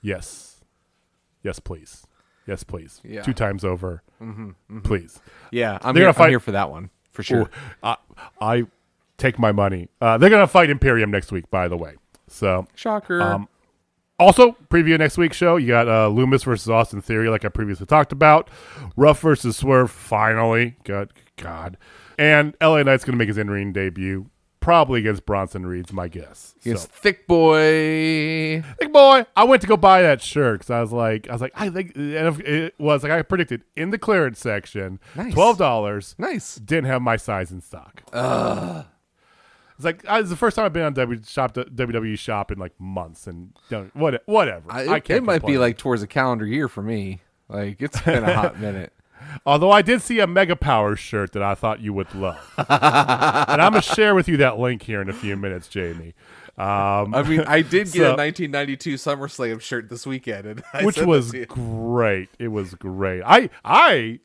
Yes, 0.00 0.62
yes, 1.42 1.58
please. 1.58 2.06
Yes, 2.52 2.64
please. 2.64 3.00
Yeah. 3.02 3.22
Two 3.22 3.32
times 3.32 3.64
over, 3.64 4.02
please. 4.84 5.18
Yeah, 5.50 5.78
I'm, 5.80 5.94
They're 5.94 6.02
here, 6.02 6.06
gonna 6.08 6.12
fight- 6.12 6.24
I'm 6.24 6.30
here 6.30 6.40
for 6.40 6.52
that 6.52 6.70
one 6.70 6.90
for 7.12 7.22
sure. 7.22 7.40
Ooh, 7.42 7.48
I, 7.82 7.96
I 8.42 8.66
take 9.16 9.38
my 9.38 9.52
money. 9.52 9.88
Uh, 10.02 10.18
they're 10.18 10.28
gonna 10.28 10.46
fight 10.46 10.68
Imperium 10.68 11.10
next 11.10 11.32
week, 11.32 11.50
by 11.50 11.66
the 11.66 11.78
way. 11.78 11.94
So, 12.28 12.66
Shocker. 12.74 13.22
um, 13.22 13.48
also 14.18 14.54
preview 14.70 14.98
next 14.98 15.16
week's 15.16 15.36
show. 15.38 15.56
You 15.56 15.68
got 15.68 15.88
uh, 15.88 16.10
Lumis 16.10 16.44
versus 16.44 16.68
Austin 16.68 17.00
Theory, 17.00 17.30
like 17.30 17.46
I 17.46 17.48
previously 17.48 17.86
talked 17.86 18.12
about. 18.12 18.50
Ruff 18.96 19.20
versus 19.20 19.56
Swerve, 19.56 19.90
finally. 19.90 20.76
God, 20.84 21.10
God, 21.38 21.78
and 22.18 22.54
LA 22.60 22.82
Knight's 22.82 23.04
gonna 23.04 23.16
make 23.16 23.28
his 23.28 23.38
in-ring 23.38 23.72
debut. 23.72 24.26
Probably 24.62 25.00
against 25.00 25.26
Bronson 25.26 25.66
Reed's 25.66 25.92
my 25.92 26.08
guess. 26.08 26.54
Against 26.64 26.84
So, 26.84 26.90
Thick 26.94 27.26
Boy. 27.26 28.62
thick 28.78 28.92
boy, 28.92 29.26
I 29.36 29.44
went 29.44 29.60
to 29.62 29.68
go 29.68 29.76
buy 29.76 30.00
that 30.02 30.22
shirt 30.22 30.60
because 30.60 30.70
I 30.70 30.80
was 30.80 30.92
like, 30.92 31.28
I 31.28 31.32
was 31.32 31.42
like, 31.42 31.52
I 31.54 31.68
think 31.68 31.92
and 31.94 32.40
it 32.40 32.74
was 32.78 33.02
like 33.02 33.12
I 33.12 33.20
predicted 33.22 33.64
in 33.76 33.90
the 33.90 33.98
clearance 33.98 34.38
section, 34.38 34.98
Nice. 35.14 35.34
twelve 35.34 35.58
dollars. 35.58 36.14
Nice. 36.18 36.56
Didn't 36.56 36.86
have 36.86 37.02
my 37.02 37.16
size 37.16 37.52
in 37.52 37.60
stock. 37.60 38.02
It's 39.76 39.84
like 39.84 40.06
I, 40.08 40.20
it's 40.20 40.30
the 40.30 40.36
first 40.36 40.54
time 40.56 40.64
I've 40.66 40.72
been 40.72 40.84
on 40.84 40.92
W 40.94 41.20
shop 41.26 41.54
WWE 41.54 42.18
shop 42.18 42.52
in 42.52 42.58
like 42.58 42.78
months, 42.78 43.26
and 43.26 43.56
don't 43.70 43.94
what 43.96 44.22
whatever. 44.26 44.70
I, 44.70 44.80
I 44.86 44.96
it, 44.96 45.04
can't. 45.04 45.18
it 45.18 45.22
might 45.24 45.44
be 45.44 45.58
like 45.58 45.78
towards 45.78 46.02
a 46.02 46.06
calendar 46.06 46.46
year 46.46 46.68
for 46.68 46.82
me. 46.82 47.20
Like 47.48 47.80
it's 47.82 48.00
been 48.02 48.22
a 48.24 48.32
hot 48.34 48.60
minute. 48.60 48.92
Although 49.46 49.70
I 49.70 49.82
did 49.82 50.02
see 50.02 50.18
a 50.20 50.26
Mega 50.26 50.56
Power 50.56 50.96
shirt 50.96 51.32
that 51.32 51.42
I 51.42 51.54
thought 51.54 51.80
you 51.80 51.92
would 51.92 52.14
love, 52.14 52.38
and 52.58 52.66
I'm 53.62 53.72
gonna 53.72 53.82
share 53.82 54.14
with 54.14 54.28
you 54.28 54.36
that 54.38 54.58
link 54.58 54.82
here 54.82 55.00
in 55.00 55.08
a 55.08 55.12
few 55.12 55.36
minutes, 55.36 55.68
Jamie. 55.68 56.14
Um, 56.58 57.14
I 57.14 57.22
mean, 57.26 57.40
I 57.40 57.62
did 57.62 57.86
get 57.86 57.92
So- 57.92 58.14
a 58.14 58.16
1992 58.16 58.94
SummerSlam 58.94 59.60
shirt 59.60 59.88
this 59.88 60.06
weekend, 60.06 60.46
and 60.46 60.62
I 60.74 60.84
which 60.84 60.98
was 60.98 61.28
it 61.28 61.32
to 61.32 61.38
you. 61.38 61.46
great. 61.46 62.28
It 62.38 62.48
was 62.48 62.74
great. 62.74 63.22
I 63.24 63.48
I 63.64 64.20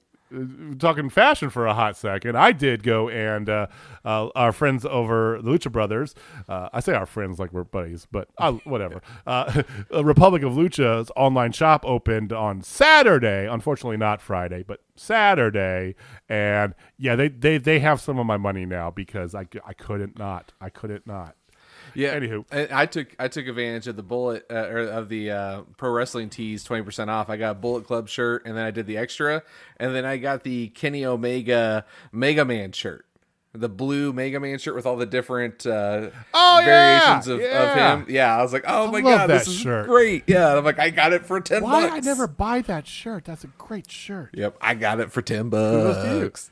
talking 0.78 1.10
fashion 1.10 1.50
for 1.50 1.66
a 1.66 1.74
hot 1.74 1.98
second. 1.98 2.38
I 2.38 2.52
did 2.52 2.84
go 2.84 3.10
and 3.10 3.50
uh, 3.50 3.68
uh, 4.04 4.28
our 4.36 4.52
friends 4.52 4.86
over 4.86 5.40
the 5.42 5.52
Lucha 5.52 5.72
Brothers. 5.72 6.16
Uh, 6.48 6.70
I 6.74 6.80
say 6.80 6.94
our 6.94 7.06
friends 7.06 7.40
like 7.40 7.54
we're 7.54 7.64
buddies, 7.64 8.08
but 8.12 8.28
uh, 8.38 8.52
whatever. 8.64 9.02
Uh, 9.26 9.64
Republic 10.04 10.44
of 10.44 10.54
Lucha's 10.54 11.12
online 11.16 11.52
shop 11.52 11.86
opened 11.86 12.34
on 12.34 12.62
Saturday. 12.62 13.48
Unfortunately, 13.48 13.98
not 13.98 14.22
Friday, 14.22 14.64
but 14.68 14.82
Saturday. 14.96 15.96
And 16.28 16.76
yeah, 16.98 17.16
they 17.16 17.30
they 17.30 17.58
they 17.58 17.80
have 17.80 18.02
some 18.02 18.20
of 18.20 18.26
my 18.26 18.38
money 18.38 18.66
now 18.66 18.92
because 18.92 19.34
I 19.34 19.48
I 19.66 19.74
couldn't 19.74 20.20
not. 20.20 20.52
I 20.60 20.70
couldn't 20.70 21.08
not. 21.08 21.37
Yeah. 21.98 22.18
Anywho. 22.20 22.46
And 22.52 22.72
I 22.72 22.86
took 22.86 23.16
I 23.18 23.28
took 23.28 23.48
advantage 23.48 23.88
of 23.88 23.96
the 23.96 24.04
bullet 24.04 24.46
uh, 24.52 24.54
or 24.54 24.78
of 24.80 25.10
the 25.10 25.32
uh, 25.32 25.62
pro 25.78 25.90
wrestling 25.92 26.30
tees 26.30 26.64
twenty 26.64 26.84
percent 26.84 27.10
off. 27.10 27.30
I 27.30 27.38
got 27.38 27.52
a 27.52 27.56
Bullet 27.56 27.86
Club 27.86 28.08
shirt, 28.08 28.46
and 28.46 28.56
then 28.56 28.64
I 28.66 28.72
did 28.72 28.86
the 28.86 28.98
extra, 28.98 29.42
and 29.78 29.96
then 29.96 30.06
I 30.06 30.18
got 30.18 30.44
the 30.44 30.68
Kenny 30.70 31.06
Omega 31.06 31.86
Mega 32.12 32.46
Man 32.46 32.72
shirt, 32.72 33.06
the 33.54 33.68
blue 33.68 34.14
Mega 34.14 34.40
Man 34.40 34.60
shirt 34.60 34.76
with 34.76 34.86
all 34.86 34.96
the 34.96 35.08
different 35.08 35.66
uh, 35.66 36.10
Oh, 36.36 36.60
yeah, 36.60 36.66
variations 36.66 37.28
of, 37.30 37.42
yeah. 37.42 37.64
of 37.64 38.02
him. 38.06 38.14
Yeah, 38.14 38.38
I 38.38 38.44
was 38.44 38.54
like, 38.54 38.66
oh 38.68 38.92
my 38.92 39.02
god, 39.02 39.28
this 39.28 39.48
is 39.48 39.56
shirt. 39.58 39.88
great. 39.88 40.26
Yeah, 40.28 40.50
and 40.50 40.60
I'm 40.60 40.66
like, 40.66 40.78
I 40.80 40.92
got 40.92 41.14
it 41.14 41.26
for 41.26 41.42
ten 41.42 41.64
Why 41.64 41.82
bucks. 41.82 41.96
did 41.96 42.04
I 42.04 42.06
never 42.12 42.28
buy 42.28 42.62
that 42.62 42.86
shirt? 42.86 43.26
That's 43.26 43.44
a 43.44 43.48
great 43.58 43.90
shirt. 43.90 44.30
Yep, 44.34 44.58
I 44.62 44.76
got 44.76 45.00
it 45.00 45.12
for 45.12 45.24
ten 45.24 45.50
Kudos 45.50 46.04
to 46.06 46.14
you. 46.16 46.22
bucks. 46.26 46.52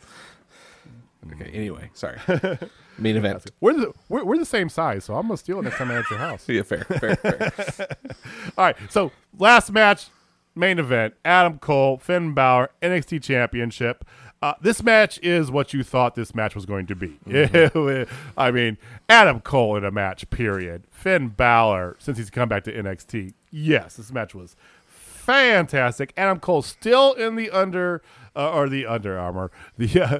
Okay. 1.34 1.52
Anyway, 1.52 1.92
sorry. 1.94 2.18
Main 2.98 3.18
event. 3.18 3.52
We're 3.60 3.74
the 3.74 3.94
we're, 4.10 4.24
we're 4.24 4.38
the 4.38 4.46
same 4.46 4.70
size, 4.70 5.04
so 5.06 5.16
I'm 5.16 5.24
gonna 5.24 5.38
steal 5.38 5.60
it 5.60 5.64
next 5.64 5.78
time 5.78 5.92
I'm 5.92 5.98
at 5.98 6.10
your 6.10 6.20
house. 6.20 6.48
Yeah, 6.56 6.64
fair, 6.64 6.84
fair, 6.86 7.16
fair. 7.16 7.88
All 8.58 8.66
right, 8.66 8.76
so 8.90 9.12
last 9.38 9.72
match, 9.72 10.08
main 10.56 10.80
event: 10.80 11.16
Adam 11.26 11.60
Cole, 11.60 11.98
Finn 11.98 12.34
Balor, 12.34 12.70
NXT 12.82 13.22
Championship. 13.24 14.06
Uh, 14.42 14.54
this 14.62 14.84
match 14.84 15.20
is 15.24 15.50
what 15.50 15.74
you 15.74 15.84
thought 15.84 16.16
this 16.16 16.36
match 16.36 16.56
was 16.56 16.66
going 16.66 16.86
to 16.86 16.96
be. 16.96 17.18
I 18.38 18.52
mean, 18.52 18.78
Adam 19.10 19.40
Cole 19.42 19.76
in 19.76 19.84
a 19.84 19.92
match. 19.92 20.30
Period. 20.30 20.84
Finn 20.92 21.30
Balor, 21.30 21.96
since 22.00 22.18
he's 22.18 22.30
come 22.30 22.48
back 22.48 22.64
to 22.66 22.72
NXT, 22.74 23.34
yes, 23.50 23.96
this 23.96 24.12
match 24.12 24.36
was 24.36 24.56
fantastic. 24.86 26.14
Adam 26.16 26.40
Cole 26.40 26.62
still 26.62 27.14
in 27.14 27.36
the 27.36 27.50
under 27.50 28.02
uh, 28.36 28.52
or 28.52 28.70
the 28.70 28.86
Under 28.86 29.18
Armor, 29.18 29.52
the 29.78 30.02
uh, 30.02 30.20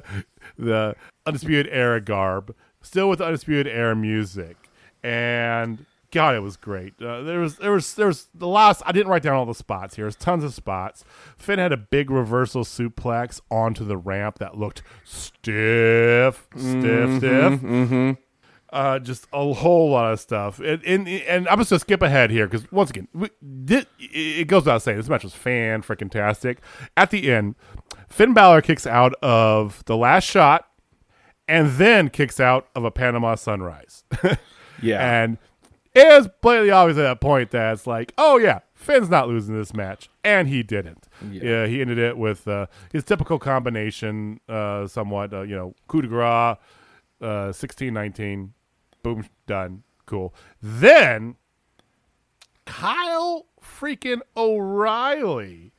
the 0.58 0.96
Undisputed 1.26 1.68
Era 1.70 2.00
garb, 2.00 2.54
still 2.86 3.08
with 3.08 3.20
Undisputed 3.20 3.66
Era 3.68 3.94
music, 3.96 4.56
and 5.02 5.84
God, 6.12 6.34
it 6.36 6.40
was 6.40 6.56
great. 6.56 6.94
Uh, 7.02 7.22
there 7.22 7.40
was 7.40 7.56
there 7.58 7.72
was 7.72 7.94
there 7.94 8.06
was 8.06 8.28
the 8.34 8.46
last. 8.46 8.82
I 8.86 8.92
didn't 8.92 9.08
write 9.08 9.22
down 9.22 9.34
all 9.34 9.44
the 9.46 9.54
spots 9.54 9.96
here. 9.96 10.04
There's 10.04 10.16
tons 10.16 10.44
of 10.44 10.54
spots. 10.54 11.04
Finn 11.36 11.58
had 11.58 11.72
a 11.72 11.76
big 11.76 12.10
reversal 12.10 12.64
suplex 12.64 13.40
onto 13.50 13.84
the 13.84 13.96
ramp 13.96 14.38
that 14.38 14.56
looked 14.56 14.82
stiff, 15.04 16.46
stiff, 16.56 17.18
stiff 17.18 17.62
uh, 18.72 18.98
just 18.98 19.26
a 19.32 19.52
whole 19.52 19.90
lot 19.90 20.12
of 20.12 20.20
stuff. 20.20 20.58
And 20.60 20.82
and, 20.84 21.08
and 21.08 21.48
I'm 21.48 21.58
just 21.58 21.70
gonna 21.70 21.80
skip 21.80 22.02
ahead 22.02 22.30
here 22.30 22.46
because 22.46 22.70
once 22.72 22.90
again, 22.90 23.08
we, 23.12 23.28
thi- 23.66 23.86
it 23.98 24.48
goes 24.48 24.62
without 24.62 24.82
saying 24.82 24.98
this 24.98 25.08
match 25.08 25.24
was 25.24 25.34
fan 25.34 25.82
freaking 25.82 26.10
tastic. 26.10 26.60
At 26.96 27.10
the 27.10 27.30
end, 27.30 27.56
Finn 28.08 28.32
Balor 28.34 28.62
kicks 28.62 28.86
out 28.86 29.14
of 29.22 29.84
the 29.86 29.96
last 29.96 30.24
shot, 30.24 30.68
and 31.48 31.72
then 31.72 32.08
kicks 32.10 32.40
out 32.40 32.68
of 32.74 32.84
a 32.84 32.90
Panama 32.90 33.34
Sunrise. 33.34 34.04
Yeah. 34.82 35.22
and 35.22 35.38
it 35.94 36.06
is 36.06 36.28
blatantly 36.42 36.70
obvious 36.70 36.98
at 36.98 37.02
that 37.04 37.20
point 37.22 37.50
that 37.52 37.72
it's 37.72 37.86
like, 37.86 38.12
oh 38.18 38.36
yeah, 38.36 38.58
Finn's 38.74 39.08
not 39.08 39.26
losing 39.26 39.56
this 39.56 39.72
match, 39.72 40.10
and 40.22 40.48
he 40.48 40.62
didn't. 40.62 41.08
Yeah, 41.30 41.66
he 41.66 41.80
ended 41.80 41.96
it 41.96 42.18
with 42.18 42.46
uh, 42.46 42.66
his 42.92 43.02
typical 43.02 43.38
combination, 43.38 44.38
uh, 44.50 44.86
somewhat, 44.86 45.32
uh, 45.32 45.40
you 45.42 45.56
know, 45.56 45.74
coup 45.88 46.02
de 46.02 46.08
grace, 46.08 46.58
uh, 47.22 47.52
sixteen 47.52 47.94
nineteen, 47.94 48.52
boom, 49.02 49.24
done, 49.46 49.82
cool. 50.04 50.34
Then 50.60 51.36
Kyle 52.66 53.46
freaking 53.62 54.20
O'Reilly 54.36 55.72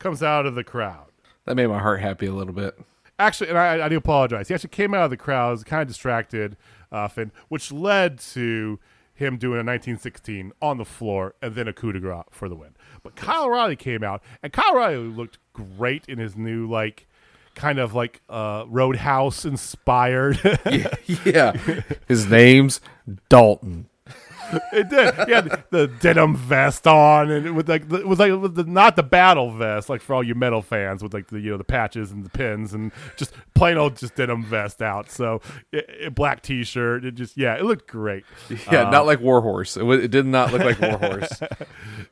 comes 0.00 0.22
out 0.24 0.44
of 0.46 0.54
the 0.56 0.64
crowd. 0.64 1.12
that 1.44 1.54
made 1.54 1.68
my 1.68 1.78
heart 1.78 2.00
happy 2.00 2.26
a 2.26 2.32
little 2.32 2.54
bit. 2.54 2.76
Actually, 3.20 3.50
and 3.50 3.58
I, 3.58 3.86
I 3.86 3.88
do 3.88 3.96
apologize. 3.96 4.48
He 4.48 4.54
actually 4.54 4.70
came 4.70 4.94
out 4.94 5.04
of 5.04 5.10
the 5.10 5.16
crowd, 5.16 5.50
was 5.50 5.64
kind 5.64 5.82
of 5.82 5.88
distracted, 5.88 6.56
uh, 6.90 7.08
which 7.48 7.70
led 7.70 8.18
to 8.18 8.80
him 9.12 9.36
doing 9.36 9.56
a 9.56 9.64
1916 9.64 10.52
on 10.62 10.78
the 10.78 10.84
floor 10.84 11.34
and 11.42 11.54
then 11.54 11.68
a 11.68 11.72
coup 11.74 11.92
de 11.92 12.00
grace 12.00 12.24
for 12.30 12.48
the 12.48 12.54
win. 12.56 12.74
But 13.02 13.16
Kyle 13.16 13.44
O'Reilly 13.44 13.76
came 13.76 14.02
out, 14.02 14.22
and 14.42 14.52
Kyle 14.52 14.72
O'Reilly 14.72 14.96
looked 14.96 15.38
great 15.52 16.08
in 16.08 16.18
his 16.18 16.36
new 16.36 16.66
like 16.66 17.06
kind 17.54 17.78
of 17.78 17.94
like 17.94 18.22
uh, 18.30 18.64
Roadhouse 18.66 19.44
inspired. 19.44 20.40
yeah. 21.24 21.52
His 22.08 22.26
name's 22.26 22.80
Dalton. 23.28 23.89
It 24.72 24.88
did. 24.88 25.14
He 25.26 25.32
had 25.32 25.64
the 25.70 25.86
denim 26.00 26.36
vest 26.36 26.86
on, 26.86 27.30
and 27.30 27.46
it 27.46 27.52
was 27.52 27.68
like 27.68 27.90
it 27.92 28.06
was 28.06 28.18
like 28.18 28.32
with 28.40 28.54
the, 28.54 28.64
not 28.64 28.96
the 28.96 29.02
battle 29.02 29.50
vest, 29.50 29.88
like 29.88 30.00
for 30.00 30.14
all 30.14 30.22
you 30.22 30.34
metal 30.34 30.62
fans, 30.62 31.02
with 31.02 31.12
like 31.14 31.28
the 31.28 31.40
you 31.40 31.50
know 31.50 31.56
the 31.56 31.64
patches 31.64 32.10
and 32.10 32.24
the 32.24 32.30
pins, 32.30 32.72
and 32.74 32.92
just 33.16 33.32
plain 33.54 33.76
old 33.76 33.96
just 33.96 34.14
denim 34.14 34.42
vest 34.44 34.82
out. 34.82 35.10
So 35.10 35.40
it, 35.72 35.86
it- 35.88 36.14
black 36.14 36.42
t 36.42 36.64
shirt. 36.64 37.04
It 37.04 37.12
just 37.16 37.36
yeah, 37.36 37.54
it 37.56 37.64
looked 37.64 37.86
great. 37.88 38.24
Yeah, 38.70 38.82
not 38.84 38.94
uh, 38.94 39.04
like 39.04 39.20
Warhorse. 39.20 39.76
It, 39.76 39.84
it 39.88 40.10
did 40.10 40.26
not 40.26 40.52
look 40.52 40.62
like 40.62 40.78
Warhorse. 40.80 41.40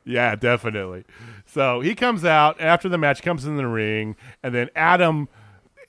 Yeah, 0.05 0.35
definitely. 0.35 1.03
So 1.45 1.81
he 1.81 1.93
comes 1.93 2.25
out 2.25 2.59
after 2.59 2.89
the 2.89 2.97
match, 2.97 3.21
comes 3.21 3.45
in 3.45 3.57
the 3.57 3.67
ring, 3.67 4.15
and 4.41 4.53
then 4.55 4.69
Adam. 4.75 5.27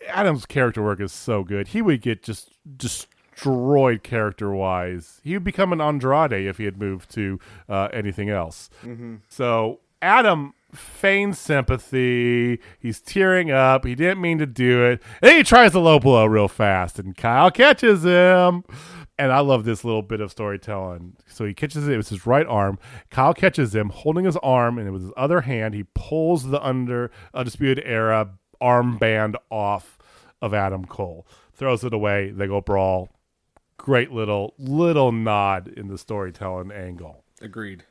Adam's 0.08 0.46
character 0.46 0.82
work 0.82 0.98
is 1.00 1.12
so 1.12 1.44
good. 1.44 1.68
He 1.68 1.82
would 1.82 2.00
get 2.00 2.22
just 2.22 2.50
just 2.78 3.06
destroyed 3.40 4.02
character 4.02 4.52
wise. 4.52 5.20
He 5.24 5.34
would 5.34 5.44
become 5.44 5.72
an 5.72 5.80
Andrade 5.80 6.32
if 6.32 6.58
he 6.58 6.64
had 6.64 6.78
moved 6.78 7.10
to 7.14 7.38
uh, 7.68 7.88
anything 7.92 8.28
else. 8.30 8.70
So 9.28 9.80
Adam 10.02 10.54
feigns 10.72 11.38
sympathy. 11.38 12.60
He's 12.78 13.00
tearing 13.00 13.50
up. 13.50 13.84
He 13.84 13.94
didn't 13.94 14.20
mean 14.20 14.38
to 14.38 14.46
do 14.46 14.84
it. 14.84 15.02
And 15.20 15.30
then 15.30 15.36
he 15.38 15.42
tries 15.42 15.74
a 15.74 15.80
low 15.80 15.98
blow 15.98 16.26
real 16.26 16.48
fast, 16.48 16.98
and 16.98 17.16
Kyle 17.16 17.50
catches 17.50 18.04
him. 18.04 18.64
And 19.18 19.32
I 19.32 19.40
love 19.40 19.64
this 19.64 19.84
little 19.84 20.00
bit 20.00 20.22
of 20.22 20.30
storytelling. 20.30 21.16
So 21.26 21.44
he 21.44 21.52
catches 21.52 21.86
it. 21.86 21.92
It 21.92 21.98
was 21.98 22.08
his 22.08 22.26
right 22.26 22.46
arm. 22.46 22.78
Kyle 23.10 23.34
catches 23.34 23.74
him, 23.74 23.90
holding 23.90 24.24
his 24.24 24.38
arm, 24.38 24.78
and 24.78 24.90
with 24.92 25.02
his 25.02 25.12
other 25.14 25.42
hand, 25.42 25.74
he 25.74 25.84
pulls 25.94 26.48
the 26.48 26.62
under 26.64 27.10
undisputed 27.34 27.84
era 27.86 28.30
armband 28.62 29.34
off 29.50 29.98
of 30.40 30.54
Adam 30.54 30.86
Cole, 30.86 31.26
throws 31.52 31.84
it 31.84 31.92
away. 31.92 32.30
They 32.30 32.46
go 32.46 32.62
brawl. 32.62 33.10
Great 33.80 34.12
little 34.12 34.52
little 34.58 35.10
nod 35.10 35.68
in 35.68 35.88
the 35.88 35.96
storytelling 35.96 36.70
angle. 36.70 37.24
Agreed. 37.40 37.84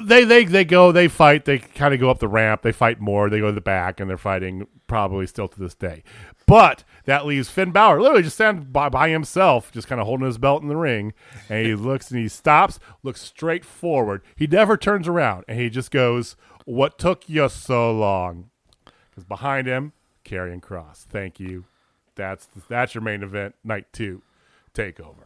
they 0.00 0.24
they 0.24 0.46
they 0.46 0.64
go 0.64 0.92
they 0.92 1.08
fight 1.08 1.44
they 1.44 1.58
kind 1.58 1.92
of 1.92 2.00
go 2.00 2.08
up 2.08 2.20
the 2.20 2.26
ramp 2.28 2.62
they 2.62 2.72
fight 2.72 3.00
more 3.00 3.28
they 3.28 3.38
go 3.40 3.48
to 3.48 3.52
the 3.52 3.60
back 3.60 4.00
and 4.00 4.08
they're 4.08 4.16
fighting 4.16 4.66
probably 4.86 5.26
still 5.26 5.46
to 5.46 5.60
this 5.60 5.74
day. 5.74 6.02
But 6.46 6.84
that 7.04 7.26
leaves 7.26 7.50
Finn 7.50 7.70
Balor 7.70 8.00
literally 8.00 8.22
just 8.22 8.36
standing 8.36 8.64
by, 8.64 8.88
by 8.88 9.10
himself 9.10 9.70
just 9.72 9.88
kind 9.88 10.00
of 10.00 10.06
holding 10.06 10.24
his 10.24 10.38
belt 10.38 10.62
in 10.62 10.68
the 10.68 10.76
ring 10.76 11.12
and 11.50 11.66
he 11.66 11.74
looks 11.88 12.10
and 12.10 12.18
he 12.18 12.28
stops 12.28 12.78
looks 13.02 13.20
straight 13.20 13.64
forward. 13.64 14.22
He 14.36 14.46
never 14.46 14.78
turns 14.78 15.06
around 15.06 15.44
and 15.48 15.60
he 15.60 15.68
just 15.68 15.90
goes 15.90 16.34
what 16.64 16.98
took 16.98 17.28
you 17.28 17.46
so 17.50 17.92
long? 17.92 18.48
Because 19.10 19.24
behind 19.24 19.66
him 19.66 19.92
Karrion 20.24 20.62
Kross 20.62 21.04
thank 21.04 21.38
you. 21.38 21.66
That's 22.14 22.48
that's 22.70 22.94
your 22.94 23.02
main 23.02 23.22
event 23.22 23.54
night 23.62 23.92
two 23.92 24.22
takeover 24.74 25.25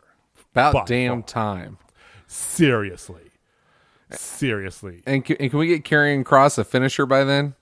About 0.53 0.86
damn 0.86 1.22
time. 1.22 1.78
seriously 2.26 3.22
seriously 4.12 5.03
And 5.07 5.24
can, 5.24 5.36
and 5.38 5.51
can 5.51 5.59
we 5.59 5.68
get 5.68 5.84
Karrion 5.84 6.24
Kross 6.24 6.59
a 6.59 6.64
finisher 6.64 7.07
by 7.07 7.22
then? 7.24 7.55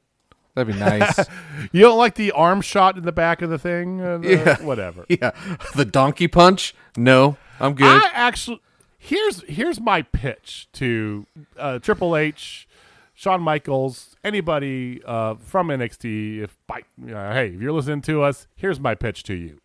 That'd 0.54 0.72
be 0.74 0.80
nice. 0.80 1.18
You 1.72 1.82
don't 1.82 1.98
like 1.98 2.14
the 2.14 2.32
arm 2.32 2.62
shot 2.62 2.96
in 2.96 3.04
the 3.04 3.12
back 3.12 3.42
of 3.42 3.50
the 3.50 3.58
thing? 3.58 4.00
Uh, 4.00 4.18
the- 4.18 4.28
Yeah. 4.30 4.62
Whatever. 4.62 5.04
yeah, 5.08 5.32
the 5.76 5.84
donkey 5.84 6.26
punch. 6.28 6.74
No, 6.96 7.36
I'm 7.60 7.74
good. 7.74 7.86
I 7.86 8.08
actually 8.14 8.60
here's 8.98 9.42
here's 9.42 9.78
my 9.80 10.02
pitch 10.02 10.68
to 10.74 11.26
uh, 11.58 11.78
Triple 11.80 12.16
H, 12.16 12.66
Shawn 13.14 13.42
Michaels, 13.42 14.16
anybody 14.24 15.02
uh, 15.04 15.34
from 15.34 15.68
NXT. 15.68 16.38
If 16.42 16.56
by, 16.66 16.78
uh, 17.02 17.34
hey, 17.34 17.48
if 17.54 17.60
you're 17.60 17.72
listening 17.72 18.00
to 18.02 18.22
us, 18.22 18.46
here's 18.56 18.80
my 18.80 18.94
pitch 18.94 19.22
to 19.24 19.34
you. 19.34 19.60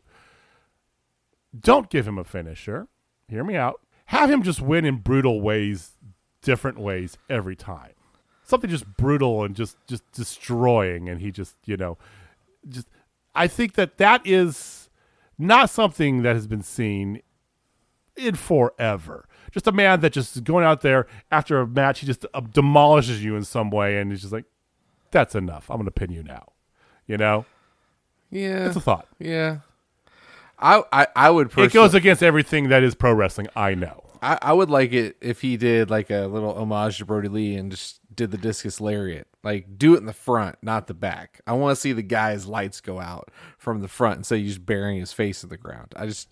Don't 1.57 1.89
give 1.89 2.07
him 2.07 2.17
a 2.17 2.23
finisher. 2.23 2.87
Hear 3.27 3.43
me 3.43 3.55
out. 3.55 3.81
Have 4.07 4.29
him 4.29 4.43
just 4.43 4.61
win 4.61 4.85
in 4.85 4.97
brutal 4.97 5.41
ways, 5.41 5.91
different 6.41 6.77
ways 6.79 7.17
every 7.29 7.55
time. 7.55 7.91
Something 8.43 8.69
just 8.69 8.85
brutal 8.97 9.43
and 9.43 9.55
just 9.55 9.77
just 9.87 10.03
destroying, 10.11 11.07
and 11.09 11.21
he 11.21 11.31
just 11.31 11.55
you 11.65 11.77
know, 11.77 11.97
just. 12.67 12.87
I 13.35 13.47
think 13.47 13.73
that 13.73 13.97
that 13.97 14.21
is 14.25 14.89
not 15.39 15.69
something 15.69 16.21
that 16.21 16.35
has 16.35 16.45
been 16.45 16.61
seen 16.61 17.21
in 18.15 18.35
forever. 18.35 19.25
Just 19.51 19.67
a 19.67 19.71
man 19.71 20.01
that 20.01 20.13
just 20.13 20.35
is 20.35 20.41
going 20.41 20.65
out 20.65 20.81
there 20.81 21.07
after 21.31 21.59
a 21.59 21.67
match, 21.67 21.99
he 21.99 22.05
just 22.05 22.25
uh, 22.33 22.41
demolishes 22.41 23.23
you 23.23 23.35
in 23.35 23.43
some 23.43 23.69
way, 23.69 23.97
and 23.97 24.11
he's 24.11 24.21
just 24.21 24.33
like, 24.33 24.45
"That's 25.11 25.35
enough. 25.35 25.69
I'm 25.69 25.77
going 25.77 25.85
to 25.85 25.91
pin 25.91 26.11
you 26.11 26.23
now." 26.23 26.51
You 27.07 27.17
know, 27.17 27.45
yeah, 28.29 28.67
it's 28.67 28.75
a 28.75 28.81
thought. 28.81 29.07
yeah. 29.19 29.59
I, 30.63 30.81
I 30.93 31.07
I 31.15 31.29
would 31.29 31.55
It 31.57 31.73
goes 31.73 31.93
against 31.93 32.23
everything 32.23 32.69
that 32.69 32.83
is 32.83 32.95
pro 32.95 33.13
wrestling. 33.13 33.47
I 33.55 33.75
know. 33.75 34.03
I, 34.21 34.39
I 34.41 34.53
would 34.53 34.69
like 34.69 34.93
it 34.93 35.17
if 35.19 35.41
he 35.41 35.57
did 35.57 35.89
like 35.89 36.09
a 36.09 36.27
little 36.27 36.55
homage 36.55 36.99
to 36.99 37.05
Brodie 37.05 37.27
Lee 37.27 37.55
and 37.55 37.69
just 37.69 37.99
did 38.15 38.31
the 38.31 38.37
discus 38.37 38.79
lariat. 38.79 39.27
Like 39.43 39.77
do 39.77 39.93
it 39.95 39.97
in 39.97 40.05
the 40.05 40.13
front, 40.13 40.57
not 40.61 40.87
the 40.87 40.93
back. 40.93 41.41
I 41.45 41.51
want 41.53 41.75
to 41.75 41.81
see 41.81 41.91
the 41.91 42.01
guy's 42.01 42.45
lights 42.45 42.79
go 42.79 43.01
out 43.01 43.29
from 43.57 43.81
the 43.81 43.89
front 43.89 44.19
instead 44.19 44.39
of 44.39 44.45
just 44.45 44.65
burying 44.65 45.01
his 45.01 45.11
face 45.11 45.43
in 45.43 45.49
the 45.49 45.57
ground. 45.57 45.91
I 45.97 46.05
just 46.05 46.29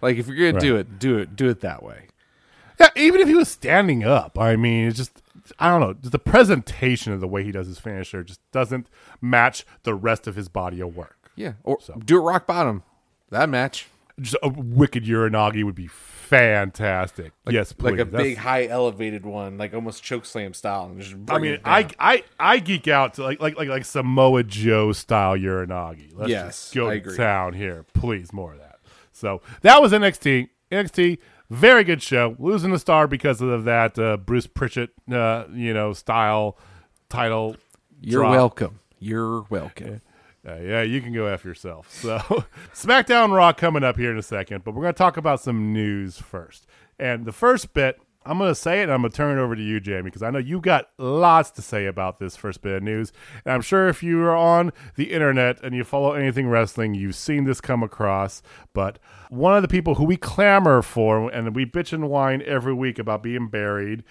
like 0.00 0.16
if 0.16 0.26
you're 0.26 0.50
gonna 0.52 0.60
do 0.60 0.76
it, 0.76 0.98
do 0.98 1.18
it, 1.18 1.36
do 1.36 1.50
it 1.50 1.60
that 1.60 1.82
way. 1.82 2.06
Yeah, 2.80 2.88
even 2.96 3.20
if 3.20 3.28
he 3.28 3.34
was 3.34 3.50
standing 3.50 4.02
up, 4.02 4.38
I 4.38 4.56
mean, 4.56 4.88
it's 4.88 4.96
just 4.96 5.22
I 5.58 5.68
don't 5.68 5.80
know. 5.80 5.92
The 5.92 6.18
presentation 6.18 7.12
of 7.12 7.20
the 7.20 7.28
way 7.28 7.44
he 7.44 7.52
does 7.52 7.66
his 7.66 7.78
finisher 7.78 8.24
just 8.24 8.40
doesn't 8.50 8.88
match 9.20 9.66
the 9.82 9.94
rest 9.94 10.26
of 10.26 10.36
his 10.36 10.48
body 10.48 10.80
of 10.80 10.96
work. 10.96 11.30
Yeah, 11.36 11.52
or 11.64 11.78
do 12.06 12.16
it 12.16 12.22
rock 12.22 12.46
bottom. 12.46 12.82
That 13.30 13.48
match. 13.48 13.88
Just 14.20 14.36
a 14.42 14.48
wicked 14.48 15.04
Uranage 15.04 15.64
would 15.64 15.74
be 15.74 15.88
fantastic. 15.88 17.32
yes, 17.48 17.72
please. 17.72 17.92
like 17.92 18.00
a 18.00 18.04
That's- 18.04 18.22
big 18.28 18.36
high 18.38 18.66
elevated 18.66 19.26
one, 19.26 19.58
like 19.58 19.74
almost 19.74 20.02
choke 20.04 20.24
slam 20.24 20.54
style. 20.54 20.84
And 20.86 21.00
just 21.00 21.16
I 21.28 21.38
mean, 21.38 21.58
I. 21.64 21.88
I 21.98 22.22
I 22.38 22.58
geek 22.60 22.86
out 22.88 23.14
to 23.14 23.22
like 23.24 23.40
like 23.40 23.56
like 23.56 23.68
like 23.68 23.84
Samoa 23.84 24.44
Joe 24.44 24.92
style 24.92 25.36
Uranage. 25.36 26.12
Let's 26.14 26.30
Yes, 26.30 26.46
just 26.46 26.74
go 26.74 26.88
I 26.88 26.92
to 26.92 26.96
agree. 26.98 27.16
town 27.16 27.54
here, 27.54 27.84
please. 27.92 28.32
More 28.32 28.52
of 28.52 28.58
that. 28.60 28.78
So 29.12 29.40
that 29.62 29.82
was 29.82 29.92
NXT. 29.92 30.48
NXT, 30.70 31.18
very 31.50 31.82
good 31.84 32.02
show. 32.02 32.36
Losing 32.38 32.70
the 32.70 32.78
star 32.78 33.06
because 33.06 33.40
of 33.40 33.64
that 33.64 33.98
uh, 33.98 34.16
Bruce 34.16 34.46
Prichard, 34.46 34.90
uh, 35.12 35.44
you 35.52 35.72
know, 35.74 35.92
style 35.92 36.56
title. 37.08 37.56
you're 38.00 38.22
drop. 38.22 38.32
welcome. 38.32 38.80
You're 38.98 39.42
welcome. 39.50 40.00
Uh, 40.46 40.56
yeah, 40.56 40.82
you 40.82 41.00
can 41.00 41.12
go 41.12 41.26
F 41.26 41.44
yourself. 41.44 41.90
So, 41.90 42.18
SmackDown 42.74 43.32
Raw 43.32 43.52
coming 43.52 43.82
up 43.82 43.96
here 43.96 44.10
in 44.10 44.18
a 44.18 44.22
second, 44.22 44.62
but 44.62 44.74
we're 44.74 44.82
going 44.82 44.94
to 44.94 44.98
talk 44.98 45.16
about 45.16 45.40
some 45.40 45.72
news 45.72 46.18
first. 46.18 46.66
And 46.98 47.24
the 47.24 47.32
first 47.32 47.72
bit, 47.72 47.98
I'm 48.26 48.38
going 48.38 48.50
to 48.50 48.54
say 48.54 48.80
it 48.80 48.84
and 48.84 48.92
I'm 48.92 49.02
going 49.02 49.10
to 49.10 49.16
turn 49.16 49.38
it 49.38 49.42
over 49.42 49.54
to 49.54 49.62
you, 49.62 49.80
Jamie, 49.80 50.04
because 50.04 50.22
I 50.22 50.30
know 50.30 50.38
you 50.38 50.60
got 50.60 50.88
lots 50.98 51.50
to 51.52 51.62
say 51.62 51.86
about 51.86 52.18
this 52.18 52.36
first 52.36 52.62
bit 52.62 52.76
of 52.76 52.82
news. 52.82 53.12
And 53.44 53.52
I'm 53.52 53.60
sure 53.60 53.88
if 53.88 54.02
you 54.02 54.22
are 54.22 54.36
on 54.36 54.72
the 54.96 55.12
internet 55.12 55.62
and 55.62 55.74
you 55.74 55.84
follow 55.84 56.12
anything 56.12 56.48
wrestling, 56.48 56.94
you've 56.94 57.16
seen 57.16 57.44
this 57.44 57.60
come 57.60 57.82
across. 57.82 58.42
But 58.72 58.98
one 59.28 59.56
of 59.56 59.62
the 59.62 59.68
people 59.68 59.96
who 59.96 60.04
we 60.04 60.16
clamor 60.16 60.80
for 60.80 61.30
and 61.30 61.54
we 61.54 61.66
bitch 61.66 61.92
and 61.92 62.08
whine 62.08 62.42
every 62.46 62.72
week 62.72 62.98
about 62.98 63.22
being 63.22 63.48
buried, 63.48 64.04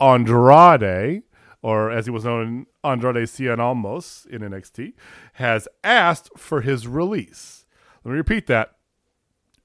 Andrade 0.00 1.22
or 1.62 1.90
as 1.90 2.06
he 2.06 2.10
was 2.10 2.24
known, 2.24 2.66
Andrade 2.84 3.16
Cien 3.16 3.58
Almas 3.58 4.26
in 4.30 4.42
NXT, 4.42 4.92
has 5.34 5.68
asked 5.82 6.30
for 6.36 6.60
his 6.60 6.86
release. 6.86 7.64
Let 8.04 8.12
me 8.12 8.18
repeat 8.18 8.46
that. 8.46 8.74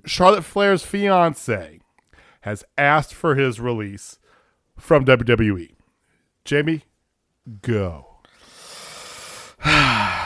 Charlotte 0.06 0.44
Flair's 0.44 0.84
fiance 0.84 1.80
has 2.42 2.64
asked 2.78 3.14
for 3.14 3.36
his 3.36 3.60
release 3.60 4.20
from 4.78 5.06
WWE. 5.06 5.76
Jamie, 6.44 6.84
go. 7.62 8.08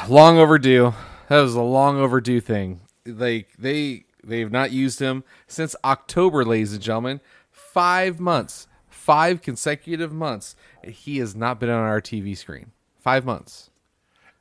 long 0.10 0.38
overdue. 0.38 0.94
That 1.30 1.42
was 1.42 1.54
a 1.54 1.62
long 1.62 2.00
overdue 2.00 2.42
thing. 2.42 2.82
Like 3.06 3.50
they 3.60 4.06
they've 4.24 4.52
not 4.52 4.72
used 4.72 5.00
him 5.00 5.24
since 5.48 5.76
October, 5.84 6.44
ladies 6.44 6.74
and 6.74 6.82
gentlemen. 6.82 7.22
Five 7.52 8.20
months, 8.20 8.68
five 8.88 9.42
consecutive 9.42 10.12
months. 10.12 10.56
He 10.90 11.18
has 11.20 11.36
not 11.36 11.60
been 11.60 11.70
on 11.70 11.84
our 11.84 12.02
TV 12.02 12.36
screen. 12.38 12.72
Five 13.00 13.26
months. 13.26 13.70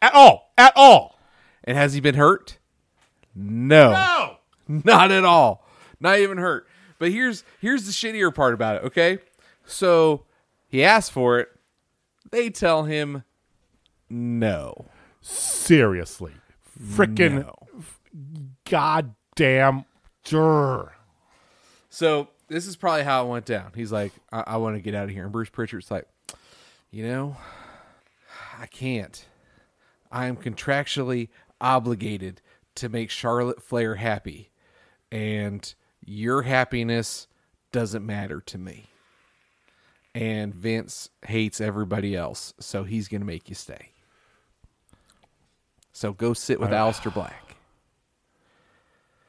At 0.03 0.15
all. 0.15 0.53
At 0.59 0.73
all. 0.77 1.19
And 1.65 1.77
has 1.77 1.95
he 1.95 2.01
been 2.01 2.15
hurt? 2.15 2.59
No, 3.35 3.91
No. 3.91 4.37
not 4.85 5.11
at 5.13 5.25
all. 5.25 5.67
Not 6.01 6.19
even 6.21 6.39
hurt. 6.39 6.67
But 6.99 7.11
here's 7.13 7.45
here's 7.61 7.85
the 7.85 7.93
shittier 7.93 8.35
part 8.35 8.55
about 8.55 8.77
it. 8.77 8.85
Okay, 8.87 9.19
so 9.67 10.25
he 10.69 10.83
asked 10.83 11.13
for 11.13 11.39
it. 11.39 11.49
They 12.31 12.49
tell 12.51 12.85
him 12.85 13.25
no. 14.09 14.87
Seriously. 15.21 16.33
Freaking 16.81 17.45
No. 17.45 17.55
goddamn. 18.69 19.85
Durr. 20.25 20.93
So 21.91 22.29
this 22.49 22.67
is 22.67 22.75
probably 22.77 23.05
how 23.05 23.27
it 23.27 23.29
went 23.29 23.45
down. 23.47 23.73
He's 23.75 23.93
like, 23.93 24.13
I, 24.33 24.43
I 24.47 24.57
want 24.57 24.77
to 24.77 24.81
get 24.81 24.95
out 24.95 25.05
of 25.05 25.11
here. 25.11 25.23
And 25.25 25.33
Bruce 25.33 25.51
Prichard's 25.51 25.91
like, 25.91 26.07
you 26.97 27.07
know, 27.07 27.37
I 28.59 28.67
can't. 28.67 29.27
I 30.11 30.27
am 30.27 30.37
contractually 30.37 31.29
obligated 31.61 32.41
to 32.77 32.89
make 32.89 33.11
Charlotte 33.11 33.63
Flair 33.63 33.97
happy. 33.97 34.51
And 35.13 35.75
your 36.05 36.43
happiness 36.43 37.27
doesn't 37.71 38.05
matter 38.05 38.41
to 38.41 38.57
me. 38.57 38.87
And 40.15 40.55
Vince 40.55 41.11
hates 41.27 41.61
everybody 41.61 42.17
else. 42.17 42.55
So 42.59 42.85
he's 42.85 43.09
going 43.09 43.21
to 43.21 43.27
make 43.27 43.51
you 43.51 43.55
stay. 43.55 43.91
So 45.93 46.15
go 46.15 46.33
sit 46.33 46.59
with 46.59 46.73
uh, 46.73 46.77
Aleister 46.77 47.13
Black. 47.13 47.43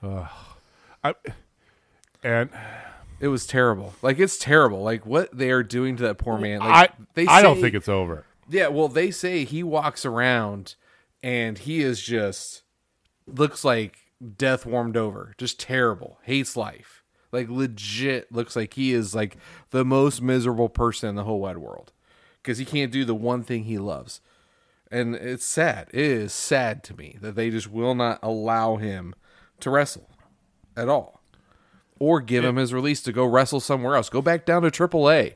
Uh, 0.04 0.28
I, 1.04 1.16
and 2.24 2.52
It 3.20 3.30
was 3.30 3.48
terrible. 3.48 3.94
Like 4.02 4.20
it's 4.20 4.38
terrible. 4.38 4.84
Like 4.84 5.06
what 5.06 5.36
they 5.36 5.50
are 5.50 5.64
doing 5.64 5.98
to 5.98 6.04
that 6.04 6.18
poor 6.18 6.38
man. 6.38 6.60
Like 6.60 6.92
I, 6.92 7.04
they 7.16 7.26
I 7.26 7.42
don't 7.42 7.60
think 7.60 7.74
it's 7.74 7.90
over. 7.90 8.26
Yeah, 8.50 8.68
well 8.68 8.88
they 8.88 9.12
say 9.12 9.44
he 9.44 9.64
walks 9.64 10.06
around 10.06 10.76
and 11.24 11.58
he 11.58 11.82
is 11.82 12.02
just 12.02 12.64
looks 13.26 13.64
like 13.64 13.98
death 14.38 14.66
warmed 14.66 14.98
over. 14.98 15.34
Just 15.38 15.60
terrible. 15.60 16.20
Hates 16.24 16.56
life. 16.56 17.04
Like 17.32 17.50
legit 17.50 18.32
looks 18.32 18.56
like 18.56 18.76
he 18.76 18.94
is 18.94 19.16
like 19.16 19.38
the 19.72 19.84
most 19.84 20.22
miserable 20.22 20.70
person 20.70 21.10
in 21.10 21.16
the 21.16 21.24
whole 21.24 21.42
wide 21.42 21.58
world. 21.58 21.92
Cuz 22.44 22.60
he 22.60 22.66
can't 22.66 22.92
do 22.92 23.04
the 23.04 23.16
one 23.16 23.44
thing 23.44 23.64
he 23.64 23.80
loves. 23.80 24.22
And 24.90 25.16
it's 25.16 25.44
sad. 25.44 25.90
It 25.92 26.00
is 26.00 26.32
sad 26.32 26.84
to 26.86 26.96
me 26.96 27.18
that 27.20 27.36
they 27.36 27.50
just 27.50 27.70
will 27.70 27.96
not 27.96 28.20
allow 28.24 28.78
him 28.78 29.16
to 29.60 29.70
wrestle 29.70 30.10
at 30.78 30.88
all 30.88 31.17
or 32.00 32.22
give 32.22 32.44
him 32.44 32.56
his 32.56 32.74
release 32.74 33.02
to 33.04 33.12
go 33.12 33.26
wrestle 33.26 33.60
somewhere 33.60 33.96
else. 33.96 34.10
Go 34.10 34.22
back 34.22 34.46
down 34.46 34.64
to 34.64 34.72
AAA. 34.72 35.36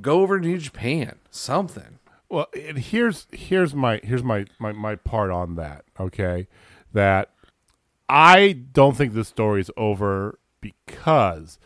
Go 0.00 0.20
over 0.20 0.40
to 0.40 0.46
New 0.46 0.58
Japan. 0.58 1.16
Something. 1.30 1.98
Well, 2.28 2.46
and 2.54 2.78
here's 2.78 3.26
here's 3.30 3.74
my 3.74 4.00
here's 4.02 4.22
my, 4.22 4.46
my 4.58 4.72
my 4.72 4.96
part 4.96 5.30
on 5.30 5.56
that. 5.56 5.84
Okay, 6.00 6.48
that 6.92 7.30
I 8.08 8.52
don't 8.52 8.96
think 8.96 9.12
this 9.12 9.28
story 9.28 9.60
is 9.60 9.70
over 9.76 10.38
because 10.60 11.58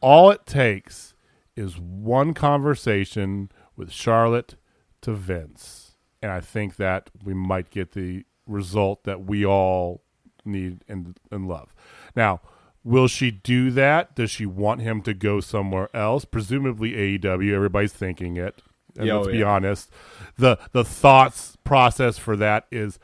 all 0.00 0.30
it 0.30 0.44
takes 0.44 1.14
is 1.54 1.78
one 1.78 2.34
conversation 2.34 3.50
with 3.76 3.92
Charlotte 3.92 4.56
to 5.02 5.12
Vince, 5.12 5.96
and 6.20 6.32
I 6.32 6.40
think 6.40 6.76
that 6.76 7.10
we 7.24 7.32
might 7.32 7.70
get 7.70 7.92
the 7.92 8.24
result 8.46 9.04
that 9.04 9.24
we 9.24 9.46
all 9.46 10.02
need 10.44 10.82
and 10.88 11.16
and 11.30 11.46
love. 11.46 11.72
Now, 12.16 12.40
will 12.88 13.06
she 13.08 13.30
do 13.30 13.70
that? 13.72 14.16
Does 14.16 14.30
she 14.30 14.46
want 14.46 14.80
him 14.80 15.02
to 15.02 15.12
go 15.12 15.40
somewhere 15.40 15.94
else? 15.94 16.24
Presumably 16.24 16.92
AEW. 16.92 17.52
Everybody's 17.52 17.92
thinking 17.92 18.36
it. 18.36 18.62
And 18.96 19.06
Yeah, 19.06 19.16
let's 19.16 19.28
oh, 19.28 19.32
be 19.32 19.38
yeah. 19.38 19.46
honest, 19.46 19.90
the 20.36 20.58
the 20.72 20.84
thoughts 20.84 21.56
process 21.64 22.16
for 22.18 22.34
that 22.36 22.66
is 22.70 22.98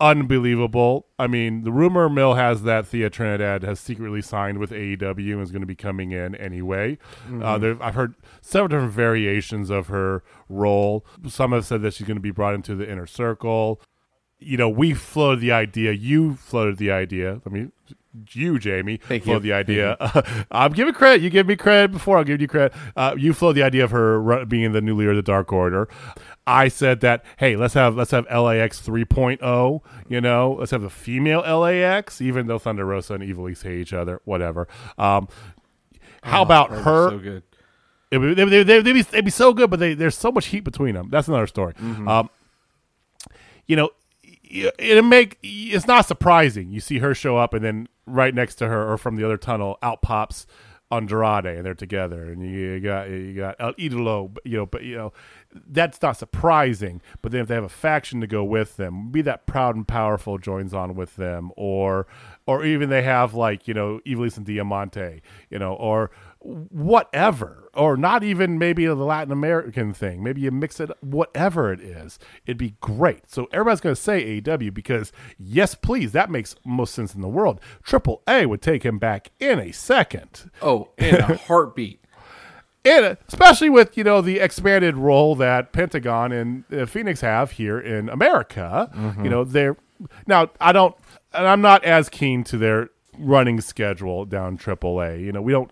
unbelievable. 0.00 1.06
I 1.18 1.26
mean, 1.26 1.64
the 1.64 1.72
rumor 1.72 2.08
mill 2.08 2.34
has 2.34 2.62
that 2.62 2.86
Thea 2.86 3.10
Trinidad 3.10 3.62
has 3.62 3.80
secretly 3.80 4.22
signed 4.22 4.58
with 4.58 4.70
AEW 4.70 5.32
and 5.32 5.42
is 5.42 5.50
going 5.50 5.62
to 5.62 5.66
be 5.66 5.74
coming 5.74 6.12
in 6.12 6.34
anyway. 6.36 6.98
Mm-hmm. 7.26 7.42
Uh, 7.42 7.58
there, 7.58 7.82
I've 7.82 7.94
heard 7.94 8.14
several 8.40 8.68
different 8.68 8.92
variations 8.92 9.70
of 9.70 9.88
her 9.88 10.22
role. 10.48 11.04
Some 11.28 11.52
have 11.52 11.66
said 11.66 11.82
that 11.82 11.94
she's 11.94 12.06
going 12.06 12.16
to 12.16 12.22
be 12.22 12.30
brought 12.30 12.54
into 12.54 12.74
the 12.74 12.90
inner 12.90 13.06
circle. 13.06 13.80
you 14.38 14.56
know, 14.56 14.68
we 14.68 14.94
floated 14.94 15.40
the 15.40 15.52
idea. 15.52 15.92
You 15.92 16.34
floated 16.34 16.76
the 16.76 16.90
idea. 16.90 17.40
I 17.46 17.48
mean, 17.48 17.72
you, 18.32 18.58
Jamie, 18.58 18.98
Thank 18.98 19.26
you. 19.26 19.38
the 19.40 19.52
idea. 19.52 19.96
I'm 20.50 20.72
giving 20.72 20.94
credit. 20.94 21.22
You 21.22 21.30
give 21.30 21.46
me 21.46 21.56
credit 21.56 21.90
before. 21.92 22.18
I'll 22.18 22.24
give 22.24 22.40
you 22.40 22.48
credit. 22.48 22.72
Uh, 22.96 23.14
you 23.18 23.32
floated 23.32 23.60
the 23.60 23.64
idea 23.64 23.84
of 23.84 23.90
her 23.90 24.44
being 24.46 24.72
the 24.72 24.80
new 24.80 24.94
leader 24.94 25.10
of 25.10 25.16
the 25.16 25.22
Dark 25.22 25.52
Order. 25.52 25.88
I 26.46 26.68
said 26.68 27.00
that. 27.00 27.24
Hey, 27.38 27.56
let's 27.56 27.74
have 27.74 27.96
let's 27.96 28.10
have 28.12 28.24
LAX 28.26 28.80
3.0. 28.80 29.80
You 30.08 30.20
know, 30.20 30.56
let's 30.58 30.70
have 30.70 30.82
a 30.84 30.90
female 30.90 31.40
LAX. 31.40 32.20
Even 32.20 32.46
though 32.46 32.58
Thunder 32.58 32.84
Rosa 32.84 33.14
and 33.14 33.22
Ivelisse 33.22 33.62
hate 33.62 33.78
each 33.80 33.92
other. 33.92 34.20
Whatever. 34.24 34.68
Um, 34.98 35.28
how 36.22 36.42
about 36.42 36.70
her? 36.70 37.10
So 37.10 37.18
good. 37.18 37.42
It 38.10 38.18
would- 38.18 38.36
they, 38.36 38.44
they, 38.44 38.62
they, 38.62 38.76
would 38.76 38.84
be, 38.84 39.02
they'd 39.02 39.24
be 39.24 39.30
so 39.30 39.52
good, 39.52 39.70
but 39.70 39.80
they, 39.80 39.94
there's 39.94 40.16
so 40.16 40.30
much 40.30 40.46
heat 40.46 40.60
between 40.60 40.94
them. 40.94 41.08
That's 41.10 41.26
another 41.28 41.46
story. 41.48 41.74
Um, 41.80 42.30
you 43.66 43.74
know, 43.76 43.90
it 44.54 45.04
make 45.04 45.38
it's 45.42 45.86
not 45.86 46.06
surprising. 46.06 46.70
You 46.70 46.80
see 46.80 46.98
her 46.98 47.14
show 47.14 47.36
up, 47.36 47.54
and 47.54 47.64
then 47.64 47.88
right 48.06 48.34
next 48.34 48.56
to 48.56 48.68
her, 48.68 48.90
or 48.90 48.96
from 48.96 49.16
the 49.16 49.24
other 49.24 49.36
tunnel, 49.36 49.78
out 49.82 50.02
pops 50.02 50.46
Andrade, 50.90 51.46
and 51.46 51.64
they're 51.64 51.74
together. 51.74 52.30
And 52.30 52.42
you 52.42 52.80
got 52.80 53.08
you 53.08 53.34
got 53.34 53.56
El 53.58 53.74
Idolo, 53.74 54.36
you 54.44 54.58
know, 54.58 54.66
but 54.66 54.82
you 54.82 54.96
know 54.96 55.12
that's 55.66 56.00
not 56.02 56.16
surprising. 56.16 57.00
But 57.22 57.32
then 57.32 57.42
if 57.42 57.48
they 57.48 57.54
have 57.54 57.64
a 57.64 57.68
faction 57.68 58.20
to 58.20 58.26
go 58.26 58.44
with 58.44 58.76
them, 58.76 59.10
be 59.10 59.22
that 59.22 59.46
proud 59.46 59.76
and 59.76 59.86
powerful 59.86 60.38
joins 60.38 60.74
on 60.74 60.94
with 60.94 61.16
them, 61.16 61.50
or 61.56 62.06
or 62.46 62.64
even 62.64 62.90
they 62.90 63.02
have 63.02 63.34
like 63.34 63.66
you 63.66 63.74
know 63.74 64.00
Ivelisse 64.06 64.36
and 64.36 64.46
Diamante, 64.46 65.22
you 65.50 65.58
know, 65.58 65.74
or 65.74 66.10
whatever, 66.44 67.68
or 67.74 67.96
not 67.96 68.22
even 68.22 68.58
maybe 68.58 68.86
the 68.86 68.94
Latin 68.94 69.32
American 69.32 69.92
thing. 69.92 70.22
Maybe 70.22 70.42
you 70.42 70.50
mix 70.50 70.78
it, 70.80 70.90
whatever 71.00 71.72
it 71.72 71.80
is, 71.80 72.18
it'd 72.46 72.58
be 72.58 72.76
great. 72.80 73.30
So 73.30 73.48
everybody's 73.52 73.80
going 73.80 73.94
to 73.94 74.00
say 74.00 74.40
AEW 74.40 74.72
because 74.74 75.12
yes, 75.38 75.74
please, 75.74 76.12
that 76.12 76.30
makes 76.30 76.54
most 76.64 76.94
sense 76.94 77.14
in 77.14 77.20
the 77.20 77.28
world. 77.28 77.60
Triple 77.82 78.22
A 78.28 78.46
would 78.46 78.62
take 78.62 78.82
him 78.84 78.98
back 78.98 79.30
in 79.40 79.58
a 79.58 79.72
second, 79.72 80.50
Oh, 80.62 80.90
in 80.98 81.16
a 81.16 81.36
heartbeat. 81.48 82.00
and 82.84 83.16
especially 83.28 83.70
with 83.70 83.96
you 83.96 84.04
know 84.04 84.20
the 84.20 84.38
expanded 84.40 84.96
role 84.96 85.34
that 85.36 85.72
Pentagon 85.72 86.32
and 86.32 86.64
uh, 86.70 86.76
Fénix 86.84 87.20
have 87.20 87.52
here 87.52 87.80
in 87.80 88.08
America. 88.08 88.90
You 89.22 89.30
know, 89.30 89.44
they're 89.44 89.76
now 90.26 90.50
I 90.60 90.72
don't, 90.72 90.94
and 91.32 91.46
I'm 91.46 91.62
not 91.62 91.84
as 91.84 92.08
keen 92.08 92.44
to 92.44 92.58
their 92.58 92.90
running 93.18 93.60
schedule 93.60 94.24
down 94.26 94.58
AAA. 94.58 95.20
You 95.24 95.32
know, 95.32 95.40
we 95.40 95.52
don't. 95.52 95.70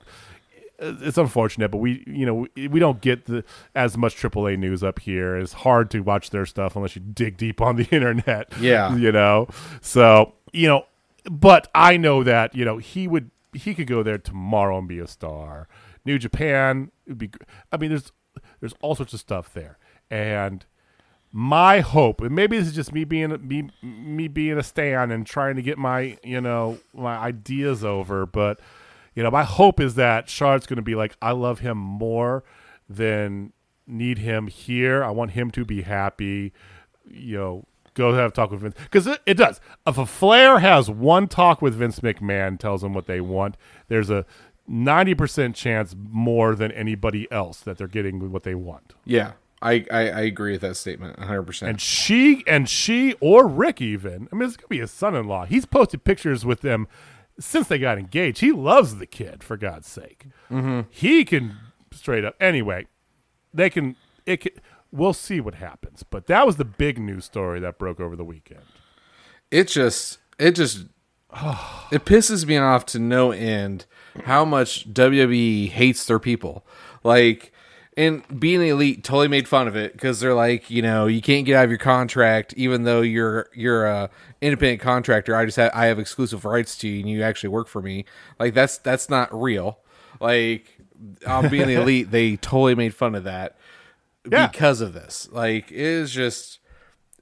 Uh, 0.82 0.96
it's 1.00 1.18
unfortunate, 1.18 1.70
but 1.70 1.78
we, 1.78 2.02
you 2.06 2.26
know, 2.26 2.46
we, 2.56 2.68
we 2.68 2.80
don't 2.80 3.00
get 3.00 3.26
the 3.26 3.44
as 3.74 3.96
much 3.96 4.16
AAA 4.16 4.58
news 4.58 4.82
up 4.82 4.98
here. 4.98 5.36
It's 5.36 5.52
hard 5.52 5.90
to 5.92 6.00
watch 6.00 6.30
their 6.30 6.46
stuff 6.46 6.74
unless 6.76 6.96
you 6.96 7.02
dig 7.02 7.36
deep 7.36 7.60
on 7.60 7.76
the 7.76 7.84
internet. 7.90 8.52
Yeah. 8.60 8.94
you 8.96 9.12
know. 9.12 9.48
So 9.80 10.34
you 10.52 10.68
know, 10.68 10.86
but 11.30 11.68
I 11.74 11.96
know 11.96 12.22
that 12.24 12.54
you 12.54 12.64
know 12.64 12.78
he 12.78 13.06
would 13.06 13.30
he 13.52 13.74
could 13.74 13.86
go 13.86 14.02
there 14.02 14.18
tomorrow 14.18 14.78
and 14.78 14.88
be 14.88 14.98
a 14.98 15.06
star. 15.06 15.68
New 16.04 16.18
Japan 16.18 16.90
would 17.06 17.18
be. 17.18 17.30
I 17.70 17.76
mean, 17.76 17.90
there's 17.90 18.12
there's 18.60 18.74
all 18.80 18.94
sorts 18.94 19.12
of 19.12 19.20
stuff 19.20 19.52
there, 19.52 19.78
and 20.10 20.64
my 21.32 21.80
hope, 21.80 22.20
and 22.20 22.34
maybe 22.34 22.58
this 22.58 22.68
is 22.68 22.74
just 22.74 22.92
me 22.92 23.04
being 23.04 23.36
me 23.46 23.70
me 23.82 24.28
being 24.28 24.58
a 24.58 24.62
stan 24.62 25.10
and 25.10 25.26
trying 25.26 25.56
to 25.56 25.62
get 25.62 25.78
my 25.78 26.18
you 26.22 26.40
know 26.40 26.78
my 26.94 27.16
ideas 27.16 27.84
over, 27.84 28.26
but 28.26 28.60
you 29.14 29.22
know 29.22 29.30
my 29.30 29.44
hope 29.44 29.80
is 29.80 29.94
that 29.96 30.28
Charlotte's 30.28 30.66
going 30.66 30.76
to 30.76 30.82
be 30.82 30.94
like, 30.94 31.16
I 31.20 31.32
love 31.32 31.60
him 31.60 31.78
more 31.78 32.44
than 32.88 33.52
need 33.86 34.18
him 34.18 34.46
here. 34.46 35.02
I 35.04 35.10
want 35.10 35.32
him 35.32 35.50
to 35.52 35.64
be 35.64 35.82
happy. 35.82 36.52
You 37.08 37.36
know, 37.36 37.66
go 37.94 38.12
have 38.14 38.30
a 38.30 38.34
talk 38.34 38.50
with 38.50 38.60
Vince 38.60 38.74
because 38.78 39.06
it, 39.06 39.20
it 39.26 39.34
does. 39.34 39.60
If 39.86 39.98
a 39.98 40.06
Flair 40.06 40.58
has 40.60 40.90
one 40.90 41.28
talk 41.28 41.62
with 41.62 41.74
Vince 41.74 42.00
McMahon, 42.00 42.58
tells 42.58 42.82
them 42.82 42.94
what 42.94 43.06
they 43.06 43.20
want, 43.20 43.56
there's 43.88 44.10
a 44.10 44.24
ninety 44.66 45.14
percent 45.14 45.56
chance 45.56 45.94
more 45.98 46.54
than 46.54 46.72
anybody 46.72 47.30
else 47.30 47.60
that 47.60 47.78
they're 47.78 47.88
getting 47.88 48.30
what 48.30 48.44
they 48.44 48.54
want. 48.54 48.94
Yeah, 49.04 49.32
I, 49.62 49.86
I, 49.90 50.00
I 50.10 50.20
agree 50.22 50.52
with 50.52 50.60
that 50.62 50.76
statement 50.76 51.16
100%. 51.18 51.62
And 51.68 51.80
she 51.80 52.42
and 52.46 52.68
she 52.68 53.14
or 53.20 53.46
Rick 53.46 53.80
even. 53.80 54.28
I 54.32 54.34
mean, 54.34 54.48
it's 54.48 54.56
gonna 54.56 54.68
be 54.68 54.80
his 54.80 54.90
son-in-law. 54.90 55.46
He's 55.46 55.66
posted 55.66 56.04
pictures 56.04 56.44
with 56.44 56.60
them 56.60 56.88
since 57.38 57.68
they 57.68 57.78
got 57.78 57.98
engaged. 57.98 58.40
He 58.40 58.52
loves 58.52 58.96
the 58.96 59.06
kid, 59.06 59.42
for 59.42 59.56
God's 59.56 59.88
sake. 59.88 60.26
Mm-hmm. 60.50 60.82
He 60.90 61.24
can 61.24 61.56
straight 61.92 62.24
up. 62.24 62.34
Anyway, 62.40 62.86
they 63.52 63.70
can. 63.70 63.96
It. 64.26 64.38
Can, 64.38 64.52
we'll 64.92 65.14
see 65.14 65.40
what 65.40 65.54
happens. 65.54 66.02
But 66.02 66.26
that 66.26 66.46
was 66.46 66.56
the 66.56 66.64
big 66.64 66.98
news 66.98 67.24
story 67.24 67.58
that 67.60 67.78
broke 67.78 67.98
over 67.98 68.14
the 68.14 68.24
weekend. 68.24 68.62
it 69.50 69.68
just 69.68 70.18
it 70.38 70.52
just 70.52 70.86
it 71.90 72.04
pisses 72.04 72.46
me 72.46 72.56
off 72.58 72.86
to 72.86 72.98
no 72.98 73.30
end 73.32 73.86
how 74.24 74.44
much 74.44 74.92
WWE 74.92 75.68
hates 75.70 76.04
their 76.04 76.18
people. 76.18 76.66
Like 77.02 77.51
and 77.96 78.22
being 78.40 78.60
the 78.60 78.68
elite 78.70 79.04
totally 79.04 79.28
made 79.28 79.46
fun 79.46 79.68
of 79.68 79.76
it 79.76 79.92
because 79.92 80.18
they're 80.20 80.34
like, 80.34 80.70
you 80.70 80.80
know, 80.82 81.06
you 81.06 81.20
can't 81.20 81.44
get 81.44 81.56
out 81.56 81.64
of 81.64 81.70
your 81.70 81.78
contract 81.78 82.54
even 82.56 82.84
though 82.84 83.00
you're 83.02 83.48
you're 83.54 83.86
a 83.86 84.10
independent 84.40 84.80
contractor. 84.80 85.36
I 85.36 85.44
just 85.44 85.56
have 85.56 85.70
I 85.74 85.86
have 85.86 85.98
exclusive 85.98 86.44
rights 86.44 86.76
to 86.78 86.88
you 86.88 87.00
and 87.00 87.08
you 87.10 87.22
actually 87.22 87.50
work 87.50 87.68
for 87.68 87.82
me. 87.82 88.04
Like 88.38 88.54
that's 88.54 88.78
that's 88.78 89.10
not 89.10 89.28
real. 89.38 89.78
Like 90.20 90.78
on 91.26 91.48
being 91.48 91.66
the 91.66 91.74
elite, 91.82 92.10
they 92.10 92.36
totally 92.36 92.74
made 92.74 92.94
fun 92.94 93.14
of 93.14 93.24
that 93.24 93.56
Yeah. 94.30 94.46
because 94.46 94.80
of 94.80 94.92
this. 94.94 95.28
Like 95.30 95.70
it 95.70 95.76
is 95.78 96.10
just 96.12 96.60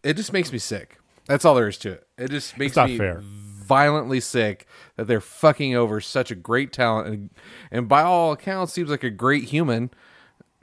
it 0.02 0.14
just 0.14 0.32
makes 0.32 0.52
me 0.52 0.58
sick. 0.58 0.98
That's 1.26 1.44
all 1.44 1.54
there 1.54 1.68
is 1.68 1.78
to 1.78 1.92
it. 1.92 2.06
It 2.18 2.30
just 2.30 2.58
makes 2.58 2.76
me 2.76 2.96
fair. 2.98 3.20
violently 3.22 4.20
sick 4.20 4.66
that 4.96 5.06
they're 5.06 5.20
fucking 5.20 5.74
over 5.74 6.00
such 6.00 6.30
a 6.30 6.34
great 6.34 6.72
talent 6.72 7.08
and 7.08 7.30
and 7.70 7.88
by 7.88 8.02
all 8.02 8.32
accounts 8.32 8.72
seems 8.72 8.90
like 8.90 9.04
a 9.04 9.10
great 9.10 9.44
human 9.44 9.90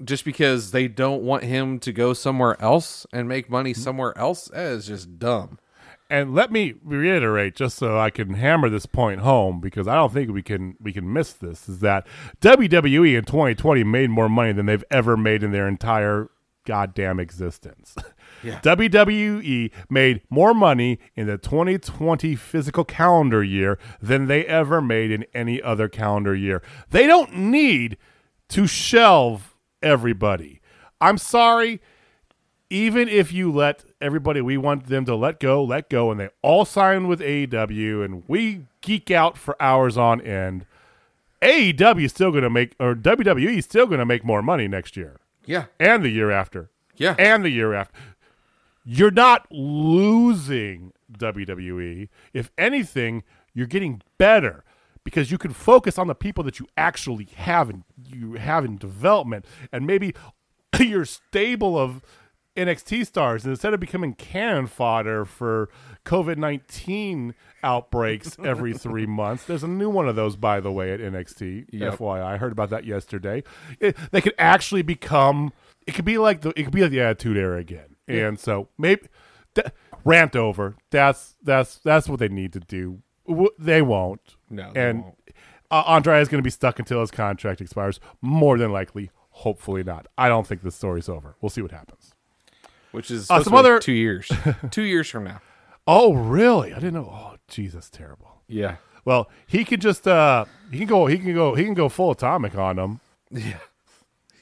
just 0.04 0.24
because 0.26 0.72
they 0.72 0.88
don't 0.88 1.24
want 1.24 1.44
him 1.44 1.80
to 1.80 1.92
go 1.92 2.14
somewhere 2.14 2.62
else 2.62 3.06
and 3.12 3.28
make 3.28 3.50
money 3.50 3.72
Mm-hmm. 3.74 3.82
somewhere 3.82 4.18
else. 4.18 4.46
That 4.54 4.66
is 4.74 4.88
just 4.88 5.18
dumb. 5.20 5.60
And 6.10 6.34
let 6.34 6.52
me 6.54 6.76
reiterate, 6.86 7.54
just 7.56 7.78
so 7.78 8.00
I 8.00 8.10
can 8.12 8.36
hammer 8.36 8.70
this 8.70 8.86
point 8.86 9.20
home, 9.22 9.60
because 9.60 9.90
I 9.90 9.96
don't 9.96 10.14
think 10.14 10.32
we 10.32 10.42
can 10.42 10.78
we 10.80 10.94
can 10.94 11.12
miss 11.12 11.34
this. 11.34 11.68
Is 11.68 11.80
that 11.80 12.08
WWE 12.42 13.18
in 13.18 13.26
2020 13.26 13.84
made 13.84 14.10
more 14.10 14.30
money 14.30 14.54
than 14.54 14.68
they've 14.68 14.84
ever 14.90 15.18
made 15.18 15.44
in 15.44 15.52
their 15.52 15.68
entire 15.68 16.30
goddamn 16.66 17.20
existence. 17.20 17.96
Yeah. 18.44 18.60
WWE 18.62 19.72
made 19.90 20.22
more 20.30 20.54
money 20.54 21.00
in 21.16 21.26
the 21.26 21.40
2020 21.40 22.36
physical 22.36 22.84
calendar 22.86 23.44
year 23.44 23.80
than 24.00 24.28
they 24.28 24.46
ever 24.46 24.80
made 24.80 25.10
in 25.10 25.26
any 25.34 25.60
other 25.60 25.90
calendar 25.90 26.36
year. 26.36 26.62
They 26.92 27.08
don't 27.08 27.36
need 27.36 27.98
to 28.50 28.68
shelve 28.68 29.56
everybody. 29.88 30.62
I'm 31.02 31.18
sorry 31.18 31.80
even 32.70 33.08
if 33.08 33.32
you 33.32 33.50
let 33.50 33.86
everybody 34.02 34.42
we 34.42 34.58
want 34.58 34.88
them 34.88 35.06
to 35.06 35.16
let 35.16 35.40
go, 35.40 35.64
let 35.64 35.90
go, 35.90 36.12
and 36.12 36.20
they 36.20 36.28
all 36.42 36.66
sign 36.66 37.08
with 37.08 37.22
AEW 37.22 38.04
and 38.04 38.24
we 38.28 38.66
geek 38.82 39.10
out 39.10 39.38
for 39.38 39.56
hours 39.62 39.98
on 39.98 40.20
end, 40.20 40.66
AEW 41.42 42.04
is 42.04 42.12
still 42.12 42.30
going 42.32 42.44
to 42.44 42.50
make, 42.50 42.76
or 42.78 42.94
WWE 42.94 43.58
is 43.60 43.64
still 43.64 43.86
going 43.86 44.00
to 44.00 44.06
make 44.06 44.26
more 44.26 44.42
money 44.42 44.68
next 44.68 44.98
year 44.98 45.16
Yeah. 45.46 45.68
and 45.80 46.04
the 46.04 46.10
year 46.10 46.30
after. 46.30 46.70
Yeah. 46.98 47.16
And 47.18 47.46
the 47.46 47.52
year 47.52 47.74
after. 47.74 47.94
You're 48.84 49.12
not 49.12 49.48
losing 49.50 50.92
WWE. 51.18 52.10
If 52.34 52.52
anything, 52.58 53.24
you're 53.54 53.66
getting 53.68 54.02
better 54.18 54.66
because 55.08 55.32
you 55.32 55.38
can 55.38 55.54
focus 55.54 55.98
on 55.98 56.08
the 56.08 56.14
people 56.14 56.44
that 56.44 56.60
you 56.60 56.68
actually 56.76 57.30
have 57.38 57.70
in, 57.70 57.86
you 58.04 58.34
have 58.34 58.66
in 58.66 58.76
development 58.78 59.46
and 59.72 59.88
maybe 59.88 60.14
your 60.82 61.06
stable 61.06 61.80
of 61.80 62.02
NXT 62.58 63.08
stars 63.08 63.46
and 63.46 63.52
instead 63.52 63.74
of 63.74 63.80
becoming 63.80 64.14
cannon 64.16 64.68
fodder 64.68 65.24
for 65.24 65.70
COVID 66.04 66.36
19 66.36 67.34
outbreaks 67.64 68.36
every 68.44 68.74
three 68.74 69.06
months. 69.06 69.46
There's 69.46 69.64
a 69.64 69.68
new 69.70 69.90
one 69.90 70.10
of 70.10 70.18
those, 70.18 70.36
by 70.36 70.60
the 70.60 70.74
way, 70.74 70.92
at 70.92 71.00
NXT. 71.00 71.68
Yep. 71.72 72.00
FYI, 72.00 72.22
I 72.22 72.36
heard 72.36 72.52
about 72.52 72.70
that 72.72 72.84
yesterday. 72.84 73.46
It, 73.80 73.96
they 74.12 74.20
could 74.20 74.36
actually 74.38 74.82
become. 74.82 75.54
It 75.86 75.94
could 75.94 76.04
be 76.04 76.18
like 76.18 76.42
the. 76.42 76.50
It 76.60 76.64
could 76.64 76.74
be 76.74 76.82
like 76.82 76.92
the 76.92 77.00
Attitude 77.00 77.38
Era 77.38 77.60
again. 77.60 77.96
And 78.10 78.38
so 78.38 78.68
maybe 78.78 79.04
th- 79.56 79.68
rant 80.04 80.36
over. 80.36 80.76
That's 80.92 81.38
that's 81.42 81.78
that's 81.78 82.10
what 82.10 82.20
they 82.20 82.28
need 82.28 82.52
to 82.52 82.60
do. 82.60 83.04
W- 83.28 83.50
They 83.60 83.82
won't. 83.82 84.36
No, 84.50 84.72
they 84.74 84.90
and 84.90 85.04
won't. 85.04 85.16
uh, 85.72 85.84
Andrade 85.88 86.22
is 86.22 86.30
going 86.30 86.40
to 86.40 86.44
be 86.44 86.50
stuck 86.50 86.80
until 86.80 87.02
his 87.02 87.12
contract 87.12 87.62
expires. 87.62 88.00
More 88.22 88.58
than 88.58 88.72
likely. 88.72 89.12
Hopefully 89.32 89.84
not. 89.84 90.08
I 90.18 90.30
don't 90.30 90.48
think 90.48 90.64
the 90.64 90.72
story's 90.72 91.08
over. 91.10 91.36
We'll 91.42 91.50
see 91.50 91.62
what 91.62 91.72
happens. 91.72 92.14
Which 92.92 93.12
is 93.12 93.30
Uh, 93.30 93.44
some 93.44 93.54
other- 93.54 93.80
two 93.80 93.92
years. 93.94 94.32
two 94.72 94.84
years 94.84 95.08
from 95.10 95.26
now. 95.26 95.42
Oh, 95.86 96.14
really? 96.14 96.72
I 96.74 96.76
didn't 96.80 96.96
know. 96.96 97.10
Oh, 97.12 97.36
Jesus, 97.48 97.90
terrible. 97.90 98.42
Yeah. 98.48 98.78
Well, 99.06 99.30
he 99.46 99.64
could 99.64 99.80
just 99.80 100.06
uh 100.08 100.46
he 100.72 100.80
can 100.80 100.88
go 100.88 101.06
he 101.06 101.18
can 101.18 101.34
go 101.34 101.56
he 101.56 101.64
can 101.64 101.74
go 101.74 101.88
full 101.88 102.12
atomic 102.12 102.56
on 102.58 102.76
them. 102.78 103.00
Yeah. 103.32 103.60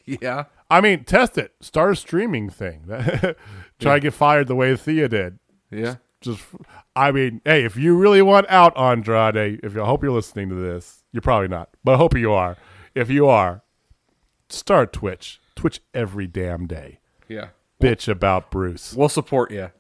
Yeah. 0.08 0.44
I 0.70 0.82
mean, 0.82 1.04
test 1.04 1.36
it. 1.38 1.54
Start 1.62 1.94
a 1.94 1.96
streaming 1.96 2.50
thing. 2.52 2.84
Try 3.80 3.96
to 3.96 4.00
get 4.00 4.14
fired 4.14 4.48
the 4.48 4.54
way 4.56 4.76
Thea 4.76 5.08
did. 5.10 5.40
Yeah. 5.72 5.84
just 5.84 5.98
I 6.96 7.12
mean, 7.12 7.42
hey, 7.46 7.64
if 7.64 7.76
you 7.78 7.98
really 7.98 8.22
want 8.22 8.48
out, 8.50 8.78
Andrade, 8.78 9.60
if 9.64 9.74
you 9.76 9.84
I 9.84 9.86
hope 9.86 10.04
you're 10.04 10.12
listening 10.12 10.50
to 10.50 10.56
this, 10.56 11.04
you're 11.12 11.22
probably 11.22 11.48
not, 11.48 11.70
but 11.84 11.94
I 11.94 11.98
hope 11.98 12.18
you 12.18 12.32
are. 12.32 12.58
If 12.94 13.10
you 13.10 13.28
are, 13.28 13.62
start 14.50 14.94
Twitch. 14.94 15.40
Twitch 15.56 15.82
every 15.94 16.28
damn 16.28 16.68
day. 16.68 17.00
Yeah. 17.28 17.50
Bitch 17.82 18.08
about 18.08 18.52
Bruce. 18.52 18.94
We'll 18.94 19.10
support 19.10 19.52
you. 19.52 19.72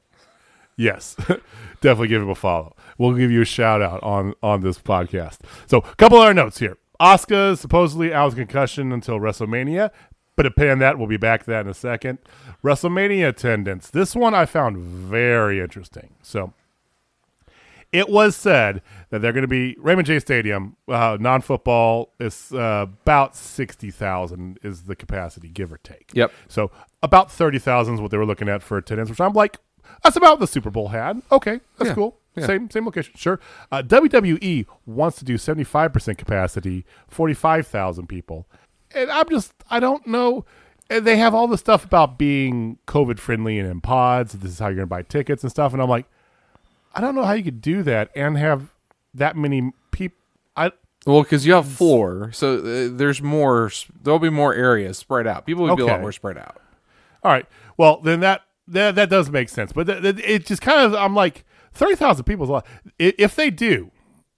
Yes, 0.77 1.15
definitely 1.81 2.09
give 2.09 2.21
him 2.21 2.29
a 2.29 2.35
follow. 2.35 2.75
We'll 2.97 3.13
give 3.13 3.31
you 3.31 3.41
a 3.41 3.45
shout 3.45 3.81
out 3.81 4.03
on 4.03 4.33
on 4.43 4.61
this 4.61 4.77
podcast. 4.77 5.39
So, 5.67 5.77
a 5.77 5.95
couple 5.95 6.19
other 6.19 6.33
notes 6.33 6.59
here. 6.59 6.77
Oscar 6.99 7.55
supposedly 7.55 8.13
out 8.13 8.27
with 8.27 8.35
concussion 8.35 8.91
until 8.91 9.19
WrestleMania, 9.19 9.91
but 10.35 10.45
upon 10.45 10.79
that, 10.79 10.97
we'll 10.97 11.07
be 11.07 11.17
back 11.17 11.43
to 11.43 11.49
that 11.51 11.61
in 11.61 11.67
a 11.67 11.73
second. 11.73 12.19
WrestleMania 12.63 13.29
attendance. 13.29 13.89
This 13.89 14.15
one 14.15 14.33
I 14.33 14.45
found 14.45 14.77
very 14.77 15.59
interesting. 15.59 16.09
So, 16.21 16.53
it 17.91 18.09
was 18.09 18.35
said 18.35 18.81
that 19.09 19.19
they're 19.21 19.31
going 19.31 19.43
to 19.43 19.47
be 19.47 19.75
Raymond 19.79 20.05
J 20.07 20.19
Stadium, 20.19 20.75
uh, 20.87 21.17
non 21.19 21.41
football 21.41 22.11
is 22.19 22.51
uh, 22.51 22.87
about 23.03 23.35
sixty 23.35 23.91
thousand 23.91 24.59
is 24.63 24.83
the 24.83 24.95
capacity, 24.95 25.47
give 25.47 25.71
or 25.71 25.77
take. 25.77 26.11
Yep. 26.13 26.33
So 26.49 26.71
about 27.01 27.31
thirty 27.31 27.59
thousand 27.59 27.95
is 27.95 28.01
what 28.01 28.11
they 28.11 28.17
were 28.17 28.25
looking 28.25 28.49
at 28.49 28.61
for 28.61 28.77
attendance, 28.77 29.09
which 29.09 29.21
I'm 29.21 29.33
like, 29.33 29.57
that's 30.03 30.17
about 30.17 30.31
what 30.33 30.39
the 30.41 30.47
Super 30.47 30.69
Bowl 30.71 30.89
had. 30.89 31.21
Okay, 31.31 31.61
that's 31.77 31.89
Yeah, 31.89 31.95
cool. 31.95 32.17
yeah. 32.35 32.45
Same 32.47 32.69
same 32.69 32.85
location, 32.85 33.13
sure. 33.15 33.39
Uh, 33.71 33.81
WWE 33.81 34.65
wants 34.85 35.17
to 35.19 35.23
do 35.25 35.37
seventy 35.37 35.63
five 35.63 35.93
percent 35.93 36.17
capacity, 36.17 36.85
forty 37.07 37.33
five 37.35 37.65
thousand 37.65 38.07
people, 38.07 38.45
and 38.95 39.11
I'm 39.11 39.29
just 39.29 39.53
I 39.69 39.79
don't 39.79 40.05
know. 40.07 40.45
And 40.89 41.05
they 41.05 41.17
have 41.17 41.33
all 41.33 41.47
the 41.47 41.57
stuff 41.57 41.83
about 41.83 42.17
being 42.19 42.77
COVID 42.87 43.17
friendly 43.19 43.57
and 43.59 43.69
in 43.69 43.81
pods. 43.81 44.33
This 44.33 44.51
is 44.51 44.59
how 44.59 44.67
you're 44.67 44.75
going 44.75 44.83
to 44.87 44.87
buy 44.87 45.01
tickets 45.01 45.43
and 45.43 45.51
stuff, 45.51 45.73
and 45.73 45.81
I'm 45.81 45.89
like. 45.89 46.05
I 46.97 47.01
don't 47.01 47.13
know 47.13 47.25
how 47.25 47.33
you 47.33 47.43
could 47.43 47.59
do 47.59 47.83
that 47.83 48.09
and 48.15 48.37
have 48.37 48.71
that 49.13 49.35
many 49.35 49.73
people. 49.91 50.17
I 50.55 50.71
Well, 51.05 51.23
because 51.23 51.45
you 51.45 51.51
have 51.51 51.67
four, 51.67 52.31
so 52.31 52.59
uh, 52.59 52.89
there's 52.89 53.21
more. 53.21 53.69
There'll 54.01 54.17
be 54.17 54.29
more 54.29 54.53
areas 54.53 54.97
spread 54.97 55.27
out. 55.27 55.45
People 55.45 55.65
will 55.65 55.75
be 55.75 55.81
a 55.81 55.87
lot 55.87 55.95
Okay. 55.95 56.01
more 56.01 56.13
spread 56.13 56.37
out. 56.37 56.55
all 57.21 57.33
right. 57.33 57.45
Well, 57.75 57.99
then 57.99 58.21
that 58.21 58.43
that, 58.69 58.95
that 58.95 59.09
does 59.09 59.29
make 59.29 59.49
sense, 59.49 59.73
but 59.73 59.87
th- 59.87 60.01
th- 60.03 60.19
it 60.25 60.45
just 60.45 60.61
kind 60.61 60.85
of 60.85 60.93
I'm 60.95 61.13
like 61.13 61.43
thirty 61.73 61.95
thousand 61.95 62.23
people 62.23 62.45
is 62.45 62.49
a 62.49 62.53
lot. 62.53 62.67
If 62.97 63.35
they 63.35 63.49
do, 63.49 63.91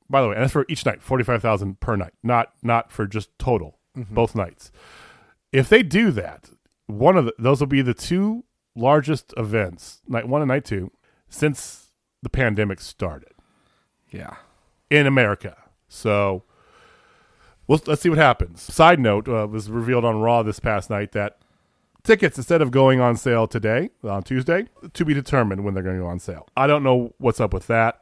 by 0.09 0.23
the 0.23 0.29
way, 0.29 0.33
and 0.33 0.41
that's 0.41 0.51
for 0.53 0.65
each 0.67 0.83
night, 0.83 1.03
forty 1.03 1.23
five 1.23 1.43
thousand 1.43 1.79
per 1.79 1.95
night, 1.95 2.13
not 2.23 2.53
not 2.63 2.91
for 2.91 3.05
just 3.05 3.29
total 3.37 3.76
both 4.09 4.35
nights. 4.35 4.71
If 5.51 5.69
they 5.69 5.83
do 5.83 6.11
that, 6.11 6.49
one 6.87 7.17
of 7.17 7.25
the, 7.25 7.33
those 7.39 7.59
will 7.59 7.67
be 7.67 7.81
the 7.81 7.93
two 7.93 8.43
largest 8.75 9.33
events, 9.37 10.01
night 10.07 10.27
one 10.27 10.41
and 10.41 10.49
night 10.49 10.65
two, 10.65 10.91
since 11.29 11.87
the 12.21 12.29
pandemic 12.29 12.79
started. 12.79 13.31
Yeah. 14.09 14.35
in 14.89 15.05
America. 15.05 15.57
So 15.89 16.43
we'll, 17.67 17.81
let's 17.87 18.01
see 18.01 18.09
what 18.09 18.17
happens. 18.17 18.61
Side 18.61 18.99
note 18.99 19.27
uh, 19.27 19.47
was 19.49 19.69
revealed 19.69 20.05
on 20.05 20.21
Raw 20.21 20.43
this 20.43 20.59
past 20.59 20.89
night 20.89 21.11
that 21.11 21.37
tickets, 22.03 22.37
instead 22.37 22.61
of 22.61 22.71
going 22.71 23.01
on 23.01 23.17
sale 23.17 23.47
today, 23.47 23.89
on 24.03 24.23
Tuesday, 24.23 24.67
to 24.93 25.05
be 25.05 25.13
determined 25.13 25.63
when 25.63 25.73
they're 25.73 25.83
going 25.83 25.97
to 25.97 26.01
go 26.01 26.07
on 26.07 26.19
sale. 26.19 26.47
I 26.55 26.67
don't 26.67 26.83
know 26.83 27.13
what's 27.17 27.39
up 27.39 27.53
with 27.53 27.67
that. 27.67 27.99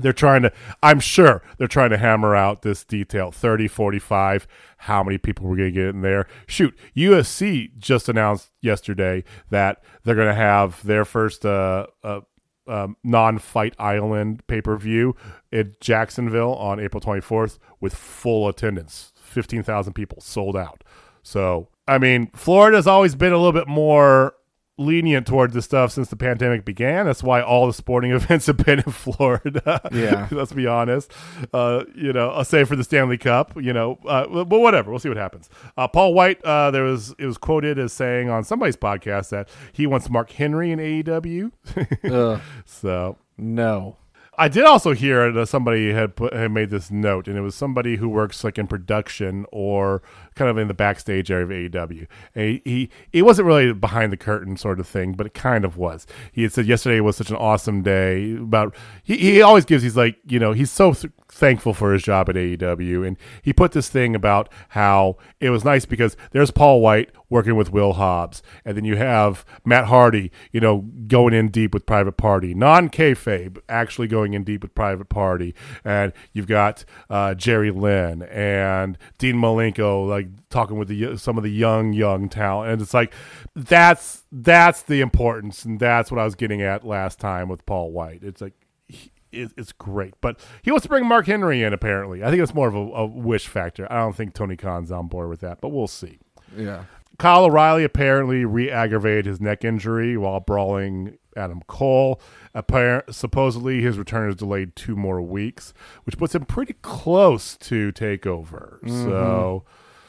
They're 0.00 0.12
trying 0.12 0.42
to, 0.42 0.52
I'm 0.82 1.00
sure 1.00 1.42
they're 1.56 1.68
trying 1.68 1.90
to 1.90 1.98
hammer 1.98 2.34
out 2.34 2.62
this 2.62 2.84
detail 2.84 3.30
30, 3.30 3.68
45, 3.68 4.46
how 4.78 5.02
many 5.02 5.18
people 5.18 5.46
we're 5.46 5.56
going 5.56 5.72
to 5.72 5.80
get 5.80 5.88
in 5.88 6.02
there. 6.02 6.26
Shoot, 6.46 6.76
UFC 6.96 7.76
just 7.78 8.08
announced 8.08 8.50
yesterday 8.60 9.24
that 9.50 9.82
they're 10.02 10.16
going 10.16 10.28
to 10.28 10.34
have 10.34 10.84
their 10.84 11.04
first 11.04 11.46
uh, 11.46 11.86
uh, 12.02 12.20
um, 12.66 12.96
non-fight 13.04 13.74
island 13.78 14.46
pay-per-view 14.46 15.14
in 15.52 15.74
Jacksonville 15.80 16.54
on 16.54 16.80
April 16.80 17.00
24th 17.00 17.58
with 17.80 17.94
full 17.94 18.48
attendance, 18.48 19.12
15,000 19.16 19.92
people 19.92 20.20
sold 20.20 20.56
out. 20.56 20.82
So, 21.22 21.68
I 21.86 21.98
mean, 21.98 22.30
Florida's 22.34 22.86
always 22.86 23.14
been 23.14 23.32
a 23.32 23.36
little 23.36 23.52
bit 23.52 23.68
more 23.68 24.34
lenient 24.76 25.26
toward 25.26 25.52
this 25.52 25.64
stuff 25.64 25.92
since 25.92 26.08
the 26.08 26.16
pandemic 26.16 26.64
began. 26.64 27.06
That's 27.06 27.22
why 27.22 27.42
all 27.42 27.66
the 27.66 27.72
sporting 27.72 28.10
events 28.12 28.46
have 28.46 28.58
been 28.58 28.80
in 28.80 28.92
Florida. 28.92 29.80
Yeah. 29.92 30.28
let's 30.32 30.52
be 30.52 30.66
honest. 30.66 31.12
Uh, 31.52 31.84
you 31.94 32.12
know, 32.12 32.30
I'll 32.30 32.44
say 32.44 32.64
for 32.64 32.76
the 32.76 32.84
Stanley 32.84 33.18
Cup. 33.18 33.60
You 33.60 33.72
know, 33.72 33.98
uh, 34.06 34.44
but 34.44 34.58
whatever. 34.58 34.90
We'll 34.90 35.00
see 35.00 35.08
what 35.08 35.18
happens. 35.18 35.48
Uh, 35.76 35.88
Paul 35.88 36.14
White. 36.14 36.42
Uh, 36.44 36.70
there 36.70 36.84
was 36.84 37.14
it 37.18 37.26
was 37.26 37.38
quoted 37.38 37.78
as 37.78 37.92
saying 37.92 38.28
on 38.28 38.44
somebody's 38.44 38.76
podcast 38.76 39.30
that 39.30 39.48
he 39.72 39.86
wants 39.86 40.10
Mark 40.10 40.30
Henry 40.30 40.70
in 40.70 40.78
AEW. 40.78 41.52
So 42.64 43.18
no. 43.36 43.96
I 44.36 44.48
did 44.48 44.64
also 44.64 44.94
hear 44.94 45.30
that 45.30 45.46
somebody 45.46 45.92
had 45.92 46.16
put, 46.16 46.32
had 46.32 46.50
made 46.50 46.70
this 46.70 46.90
note, 46.90 47.28
and 47.28 47.36
it 47.36 47.40
was 47.40 47.54
somebody 47.54 47.96
who 47.96 48.08
works 48.08 48.42
like 48.42 48.58
in 48.58 48.66
production 48.66 49.46
or 49.52 50.02
kind 50.34 50.50
of 50.50 50.58
in 50.58 50.68
the 50.68 50.74
backstage 50.74 51.30
area 51.30 51.44
of 51.44 51.72
AEW. 51.72 52.06
And 52.34 52.44
he, 52.44 52.62
he 52.64 52.90
it 53.12 53.22
wasn't 53.22 53.46
really 53.46 53.72
behind 53.72 54.12
the 54.12 54.16
curtain 54.16 54.56
sort 54.56 54.80
of 54.80 54.86
thing, 54.86 55.12
but 55.12 55.26
it 55.26 55.34
kind 55.34 55.64
of 55.64 55.76
was. 55.76 56.06
He 56.32 56.42
had 56.42 56.52
said 56.52 56.66
yesterday 56.66 57.00
was 57.00 57.16
such 57.16 57.30
an 57.30 57.36
awesome 57.36 57.82
day. 57.82 58.34
About 58.34 58.74
he, 59.02 59.16
he 59.16 59.42
always 59.42 59.64
gives 59.64 59.82
he's 59.82 59.96
like 59.96 60.16
you 60.26 60.38
know 60.38 60.52
he's 60.52 60.70
so 60.70 60.94
th- 60.94 61.12
thankful 61.28 61.74
for 61.74 61.92
his 61.92 62.02
job 62.02 62.28
at 62.28 62.36
AEW, 62.36 63.06
and 63.06 63.16
he 63.42 63.52
put 63.52 63.72
this 63.72 63.88
thing 63.88 64.14
about 64.14 64.48
how 64.70 65.16
it 65.40 65.50
was 65.50 65.64
nice 65.64 65.84
because 65.84 66.16
there's 66.30 66.50
Paul 66.50 66.80
White 66.80 67.10
working 67.28 67.56
with 67.56 67.72
Will 67.72 67.94
Hobbs, 67.94 68.42
and 68.64 68.76
then 68.76 68.84
you 68.84 68.96
have 68.96 69.44
Matt 69.64 69.86
Hardy, 69.86 70.30
you 70.52 70.60
know, 70.60 70.84
going 71.08 71.34
in 71.34 71.48
deep 71.48 71.74
with 71.74 71.84
Private 71.84 72.16
Party, 72.16 72.54
non 72.54 72.88
kayfabe, 72.88 73.58
actually 73.68 74.06
going 74.06 74.34
in 74.34 74.44
deep 74.44 74.62
with 74.62 74.74
Private 74.74 75.08
Party, 75.08 75.54
and 75.84 76.12
you've 76.32 76.46
got 76.46 76.84
uh, 77.10 77.34
Jerry 77.34 77.72
Lynn 77.72 78.22
and 78.22 78.96
Dean 79.18 79.36
Malenko, 79.36 80.08
like 80.08 80.23
talking 80.50 80.78
with 80.78 80.88
the 80.88 81.16
some 81.16 81.36
of 81.36 81.44
the 81.44 81.50
young 81.50 81.92
young 81.92 82.28
talent, 82.28 82.72
and 82.72 82.82
it's 82.82 82.94
like 82.94 83.12
that's 83.54 84.24
that's 84.32 84.82
the 84.82 85.00
importance, 85.00 85.64
and 85.64 85.78
that's 85.78 86.10
what 86.10 86.20
I 86.20 86.24
was 86.24 86.34
getting 86.34 86.62
at 86.62 86.84
last 86.86 87.18
time 87.20 87.48
with 87.48 87.64
Paul 87.66 87.90
White. 87.92 88.22
It's 88.22 88.40
like. 88.40 88.54
he- 88.88 89.10
It's 89.32 89.72
great, 89.72 90.14
but 90.20 90.38
he 90.62 90.70
wants 90.70 90.84
to 90.84 90.88
bring 90.88 91.04
Mark 91.06 91.26
Henry 91.26 91.64
in. 91.64 91.72
Apparently, 91.72 92.22
I 92.22 92.30
think 92.30 92.40
it's 92.40 92.54
more 92.54 92.68
of 92.68 92.76
a, 92.76 92.78
a 92.78 93.04
wish 93.04 93.48
factor. 93.48 93.84
I 93.90 93.96
don't 93.96 94.14
think 94.14 94.32
Tony 94.32 94.56
Khan's 94.56 94.92
on 94.92 95.08
board 95.08 95.28
with 95.28 95.40
that, 95.40 95.60
but 95.60 95.70
we'll 95.70 95.88
see. 95.88 96.20
Yeah. 96.56 96.84
Kyle 97.18 97.44
O'Reilly 97.44 97.82
apparently 97.82 98.44
re-aggravated 98.44 99.26
his 99.26 99.40
neck 99.40 99.64
injury 99.64 100.16
while 100.16 100.38
brawling 100.38 101.18
Adam 101.36 101.62
Cole. 101.66 102.20
Appar- 102.54 103.12
supposedly, 103.12 103.80
his 103.82 103.98
return 103.98 104.28
is 104.30 104.36
delayed 104.36 104.76
two 104.76 104.94
more 104.94 105.20
weeks, 105.20 105.74
which 106.04 106.16
puts 106.16 106.32
him 106.34 106.44
pretty 106.44 106.74
close 106.82 107.56
to 107.56 107.90
takeover. 107.92 108.80
Mm-hmm. 108.82 109.04
So 109.04 109.64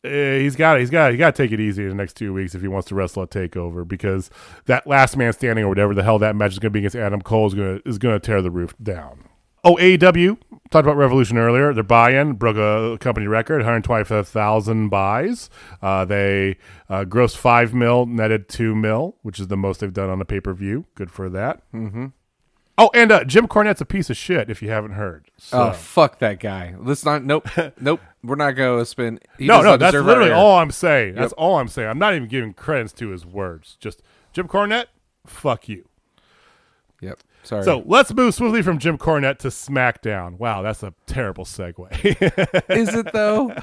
eh, 0.05 0.39
he's 0.39 0.55
got 0.55 0.77
it 0.77 0.81
he's 0.81 0.89
got 0.89 1.11
he 1.11 1.17
got 1.17 1.35
to 1.35 1.43
take 1.43 1.51
it 1.51 1.59
easy 1.59 1.83
in 1.83 1.89
the 1.89 1.95
next 1.95 2.13
two 2.13 2.33
weeks 2.33 2.55
if 2.55 2.61
he 2.61 2.67
wants 2.67 2.87
to 2.89 2.95
wrestle 2.95 3.23
at 3.23 3.29
takeover 3.29 3.87
because 3.87 4.29
that 4.65 4.85
last 4.87 5.17
man 5.17 5.33
standing 5.33 5.65
or 5.65 5.69
whatever 5.69 5.93
the 5.93 6.03
hell 6.03 6.19
that 6.19 6.35
match 6.35 6.53
is 6.53 6.59
going 6.59 6.71
to 6.71 6.73
be 6.73 6.79
against 6.79 6.95
Adam 6.95 7.21
Cole 7.21 7.47
is 7.47 7.53
going 7.53 7.79
to 7.79 7.89
is 7.89 7.97
going 7.97 8.19
to 8.19 8.25
tear 8.25 8.41
the 8.41 8.51
roof 8.51 8.73
down. 8.81 9.25
Oh, 9.65 9.77
AEW 9.77 10.37
talked 10.69 10.85
about 10.85 10.95
Revolution 10.95 11.39
earlier. 11.39 11.73
Their 11.73 11.83
buy-in 11.83 12.33
broke 12.33 12.55
a 12.55 12.99
company 12.99 13.25
record, 13.25 13.57
125,000 13.57 14.89
buys. 14.89 15.49
Uh, 15.81 16.05
they 16.05 16.57
uh, 16.87 17.03
grossed 17.05 17.37
five 17.37 17.73
mil, 17.73 18.05
netted 18.05 18.47
two 18.47 18.75
mil, 18.75 19.15
which 19.23 19.39
is 19.39 19.47
the 19.47 19.57
most 19.57 19.79
they've 19.79 19.91
done 19.91 20.11
on 20.11 20.21
a 20.21 20.25
pay-per-view. 20.25 20.85
Good 20.93 21.09
for 21.09 21.29
that. 21.29 21.63
Mm-hmm. 21.73 22.07
Oh, 22.77 22.91
and 22.93 23.11
uh, 23.11 23.23
Jim 23.23 23.47
Cornette's 23.47 23.81
a 23.81 23.85
piece 23.85 24.09
of 24.11 24.17
shit. 24.17 24.49
If 24.49 24.61
you 24.61 24.69
haven't 24.69 24.91
heard, 24.91 25.31
so. 25.37 25.69
Oh, 25.69 25.71
fuck 25.71 26.19
that 26.19 26.39
guy. 26.39 26.75
Let's 26.77 27.05
not. 27.05 27.23
Nope. 27.23 27.47
nope. 27.79 28.01
We're 28.25 28.35
not 28.35 28.51
going 28.51 28.79
to 28.79 28.85
spend. 28.85 29.21
He 29.37 29.47
no, 29.47 29.61
no, 29.61 29.77
that's 29.77 29.95
literally 29.95 30.31
all 30.31 30.57
I'm 30.57 30.71
saying. 30.71 31.15
That's 31.15 31.33
all 31.33 31.59
I'm 31.59 31.67
saying. 31.67 31.89
I'm 31.89 31.99
not 31.99 32.15
even 32.15 32.27
giving 32.27 32.53
credence 32.53 32.93
to 32.93 33.09
his 33.09 33.25
words. 33.25 33.77
Just 33.79 34.01
Jim 34.33 34.47
Cornette, 34.47 34.87
fuck 35.25 35.69
you. 35.69 35.87
Yep. 37.01 37.19
Sorry. 37.43 37.63
So 37.63 37.83
let's 37.85 38.11
move 38.13 38.33
swiftly 38.33 38.61
from 38.61 38.79
Jim 38.79 38.97
Cornette 38.97 39.37
to 39.39 39.49
SmackDown. 39.49 40.39
Wow, 40.39 40.63
that's 40.63 40.81
a 40.81 40.93
terrible 41.05 41.45
segue. 41.45 41.89
is 42.69 42.93
it 42.93 43.13
though? 43.13 43.53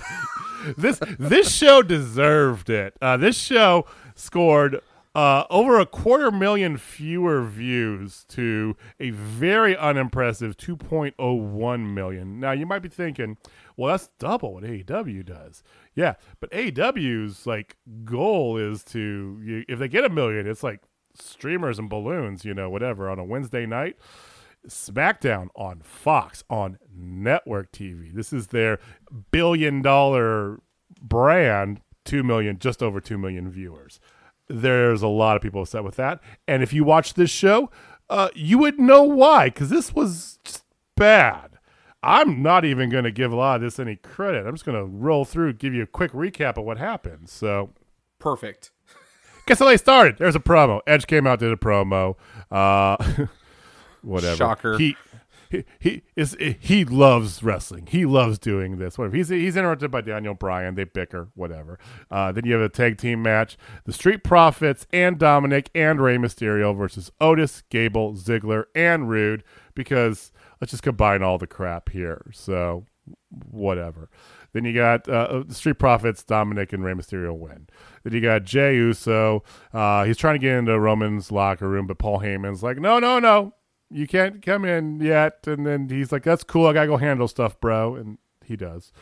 this 0.77 1.01
this 1.19 1.53
show 1.53 1.83
deserved 1.83 2.71
it. 2.71 2.95
Uh, 3.03 3.17
this 3.17 3.37
show 3.37 3.87
scored 4.15 4.81
uh, 5.15 5.45
over 5.51 5.79
a 5.79 5.87
quarter 5.87 6.31
million 6.31 6.77
fewer 6.77 7.45
views 7.45 8.25
to 8.29 8.77
a 8.99 9.11
very 9.11 9.77
unimpressive 9.77 10.57
2.01 10.57 11.95
million. 11.95 12.41
Now 12.41 12.53
you 12.53 12.65
might 12.67 12.81
be 12.81 12.89
thinking, 12.89 13.37
well, 13.77 13.91
that's 13.91 14.09
double 14.19 14.55
what 14.55 14.65
AEW 14.65 15.25
does. 15.25 15.63
Yeah, 15.95 16.15
but 16.41 16.51
AEW's 16.51 17.47
like 17.47 17.77
goal 18.05 18.57
is 18.57 18.83
to 18.85 19.65
if 19.69 19.79
they 19.79 19.89
get 19.89 20.05
a 20.05 20.09
million, 20.09 20.47
it's 20.47 20.63
like 20.63 20.81
streamers 21.15 21.79
and 21.79 21.91
balloons, 21.91 22.45
you 22.45 22.55
know, 22.55 22.71
whatever 22.71 23.11
on 23.11 23.19
a 23.19 23.25
Wednesday 23.25 23.67
night. 23.67 23.97
SmackDown 24.69 25.49
on 25.57 25.81
Fox 25.83 26.45
on 26.49 26.79
network 26.95 27.73
TV. 27.73 28.13
This 28.13 28.33
is 28.33 28.49
their 28.49 28.79
billion 29.33 29.83
dollar 29.83 30.61
brand, 31.01 31.81
2 32.05 32.23
million, 32.23 32.59
just 32.59 32.81
over 32.83 33.01
2 33.01 33.19
million 33.19 33.51
viewers. 33.51 33.99
There's 34.49 35.03
a 35.03 35.09
lot 35.09 35.37
of 35.37 35.43
people 35.43 35.63
upset 35.63 35.85
with 35.85 35.97
that. 35.97 36.21
And 36.47 36.63
if 36.63 36.73
you 36.73 36.85
watch 36.85 37.15
this 37.15 37.31
show, 37.31 37.71
uh, 38.11 38.29
you 38.35 38.59
would 38.59 38.79
know 38.79 39.03
why 39.03 39.49
because 39.49 39.71
this 39.71 39.95
was 39.95 40.39
just 40.45 40.65
bad. 40.97 41.59
I'm 42.03 42.43
not 42.43 42.65
even 42.65 42.91
going 42.91 43.05
to 43.05 43.13
give 43.13 43.33
a 43.33 43.37
lot 43.37 43.57
of 43.57 43.63
this 43.63 43.79
any 43.79 43.97
credit. 43.97 44.45
I'm 44.47 44.55
just 44.55 44.65
going 44.65 44.77
to 44.77 44.85
roll 44.85 45.25
through, 45.25 45.53
give 45.55 45.73
you 45.73 45.83
a 45.83 45.87
quick 45.87 46.13
recap 46.13 46.59
of 46.59 46.65
what 46.65 46.77
happened. 46.77 47.29
So, 47.29 47.71
Perfect. 48.19 48.73
guess 49.47 49.61
how 49.61 49.67
they 49.67 49.77
started? 49.77 50.19
There's 50.19 50.35
a 50.35 50.41
promo. 50.41 50.81
Edge 50.87 51.07
came 51.07 51.27
out, 51.29 51.39
did 51.39 51.53
a 51.53 51.57
promo. 51.57 52.17
Uh, 52.51 53.27
whatever. 54.03 54.37
Shocker. 54.37 54.79
He 54.79 54.97
he 55.79 56.03
is 56.17 56.37
he 56.61 56.85
loves 56.85 57.43
wrestling. 57.43 57.87
He 57.87 58.05
loves 58.05 58.39
doing 58.39 58.79
this. 58.79 58.99
Whatever. 58.99 59.17
He's 59.17 59.29
he's 59.29 59.57
interrupted 59.57 59.91
by 59.91 60.01
Daniel 60.01 60.35
Bryan. 60.35 60.75
They 60.75 60.85
bicker. 60.85 61.29
Whatever. 61.35 61.79
Uh, 62.11 62.33
then 62.33 62.45
you 62.45 62.53
have 62.55 62.63
a 62.63 62.69
tag 62.69 62.99
team 62.99 63.23
match: 63.23 63.57
the 63.85 63.93
Street 63.93 64.25
Profits 64.25 64.87
and 64.93 65.19
Dominic 65.19 65.71
and 65.75 66.01
Rey 66.01 66.17
Mysterio 66.17 66.77
versus 66.77 67.11
Otis, 67.21 67.63
Gable, 67.71 68.15
Ziggler, 68.15 68.65
and 68.75 69.09
Roode. 69.09 69.45
Because 69.75 70.33
let's 70.61 70.71
just 70.71 70.83
combine 70.83 71.23
all 71.23 71.39
the 71.39 71.47
crap 71.47 71.91
here. 71.91 72.31
So 72.33 72.87
whatever. 73.51 74.11
Then 74.53 74.65
you 74.65 74.75
got 74.75 75.09
uh, 75.09 75.45
the 75.47 75.55
Street 75.55 75.79
Profits, 75.79 76.23
Dominic 76.23 76.73
and 76.73 76.85
Rey 76.85 76.93
Mysterio 76.93 77.37
win. 77.37 77.69
Then 78.05 78.13
you 78.13 78.21
got 78.21 78.45
Jey 78.45 78.77
Uso. 78.77 79.43
Uh, 79.73 80.05
he's 80.05 80.19
trying 80.19 80.35
to 80.35 80.39
get 80.39 80.57
into 80.57 80.79
Roman's 80.79 81.33
locker 81.33 81.69
room, 81.69 81.87
but 81.87 81.99
Paul 81.99 82.21
Heyman's 82.21 82.63
like, 82.63 82.79
no, 82.79 82.99
no, 82.99 83.19
no, 83.19 83.55
you 83.93 84.07
can't 84.07 84.43
come 84.43 84.65
in 84.65 85.01
yet. 85.01 85.47
And 85.47 85.67
then 85.67 85.89
he's 85.89 86.13
like, 86.13 86.23
that's 86.23 86.45
cool. 86.45 86.67
I 86.67 86.73
gotta 86.73 86.89
go 86.89 86.97
handle 86.97 87.29
stuff, 87.29 87.61
bro. 87.61 87.95
And 87.97 88.19
he 88.45 88.57
does. 88.57 88.93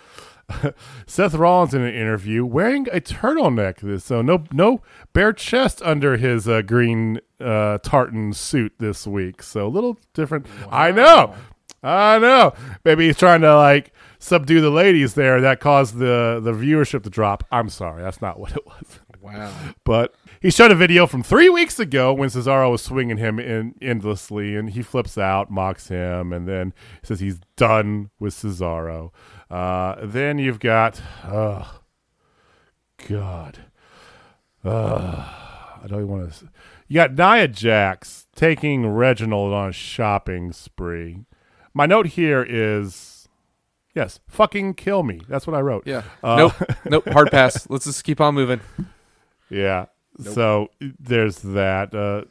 Seth 1.07 1.35
Rollins 1.35 1.75
in 1.75 1.83
an 1.83 1.95
interview 1.95 2.45
wearing 2.45 2.89
a 2.89 3.01
turtleneck. 3.01 3.79
This 3.81 4.05
so 4.05 4.23
no 4.23 4.45
no 4.53 4.83
bare 5.13 5.33
chest 5.33 5.81
under 5.83 6.17
his 6.17 6.49
uh, 6.49 6.63
green 6.63 7.21
uh, 7.41 7.79
tartan 7.79 8.33
suit 8.33 8.75
this 8.79 9.07
week. 9.07 9.43
So 9.43 9.67
a 9.67 9.69
little 9.69 9.99
different. 10.15 10.47
I 10.71 10.91
know. 10.91 11.35
I 11.83 12.19
know. 12.19 12.53
Maybe 12.85 13.07
he's 13.07 13.17
trying 13.17 13.41
to 13.41 13.57
like 13.57 13.93
subdue 14.19 14.61
the 14.61 14.71
ladies 14.71 15.15
there. 15.15 15.41
That 15.41 15.61
caused 15.61 15.97
the 15.97 16.41
the 16.43 16.53
viewership 16.53 17.05
to 17.05 17.11
drop. 17.11 17.45
I'm 17.51 17.69
sorry, 17.69 18.03
that's 18.03 18.21
not 18.21 18.39
what 18.39 18.53
it 18.53 18.67
was. 18.67 19.01
Wow. 19.21 19.53
But 19.85 20.15
he 20.41 20.51
showed 20.51 20.71
a 20.73 20.75
video 20.75 21.07
from 21.07 21.23
three 21.23 21.51
weeks 21.51 21.79
ago 21.79 22.15
when 22.15 22.31
Cesaro 22.31 22.71
was 22.71 22.83
swinging 22.83 23.19
him 23.19 23.39
in 23.39 23.75
endlessly, 23.83 24.57
and 24.57 24.71
he 24.71 24.83
flips 24.83 25.19
out, 25.19 25.51
mocks 25.51 25.89
him, 25.89 26.33
and 26.33 26.49
then 26.49 26.73
says 27.03 27.21
he's 27.21 27.41
done 27.57 28.11
with 28.19 28.35
Cesaro. 28.35 29.11
Uh, 29.51 29.97
then 30.03 30.39
you've 30.39 30.61
got, 30.61 31.03
oh, 31.25 31.81
God, 33.09 33.59
uh, 34.65 35.29
I 35.83 35.87
don't 35.87 35.99
even 36.01 36.09
want 36.09 36.33
to. 36.33 36.49
You 36.89 36.95
got 36.95 37.13
Nia 37.13 37.47
Jax 37.47 38.27
taking 38.35 38.87
Reginald 38.87 39.53
on 39.53 39.69
a 39.69 39.73
shopping 39.73 40.53
spree. 40.53 41.25
My 41.75 41.87
note 41.87 42.07
here 42.09 42.43
is, 42.49 43.29
yes, 43.95 44.21
fucking 44.27 44.75
kill 44.75 45.03
me. 45.03 45.21
That's 45.29 45.47
what 45.47 45.55
I 45.55 45.61
wrote. 45.61 45.87
Yeah. 45.87 46.03
Uh, 46.23 46.37
nope. 46.37 46.55
Nope. 46.87 47.09
Hard 47.09 47.31
pass. 47.31 47.69
Let's 47.69 47.85
just 47.85 48.05
keep 48.05 48.21
on 48.21 48.35
moving. 48.35 48.61
Yeah. 49.51 49.87
So 50.23 50.69
there's 50.81 51.39
that. 51.39 51.95
Uh, 51.95 52.25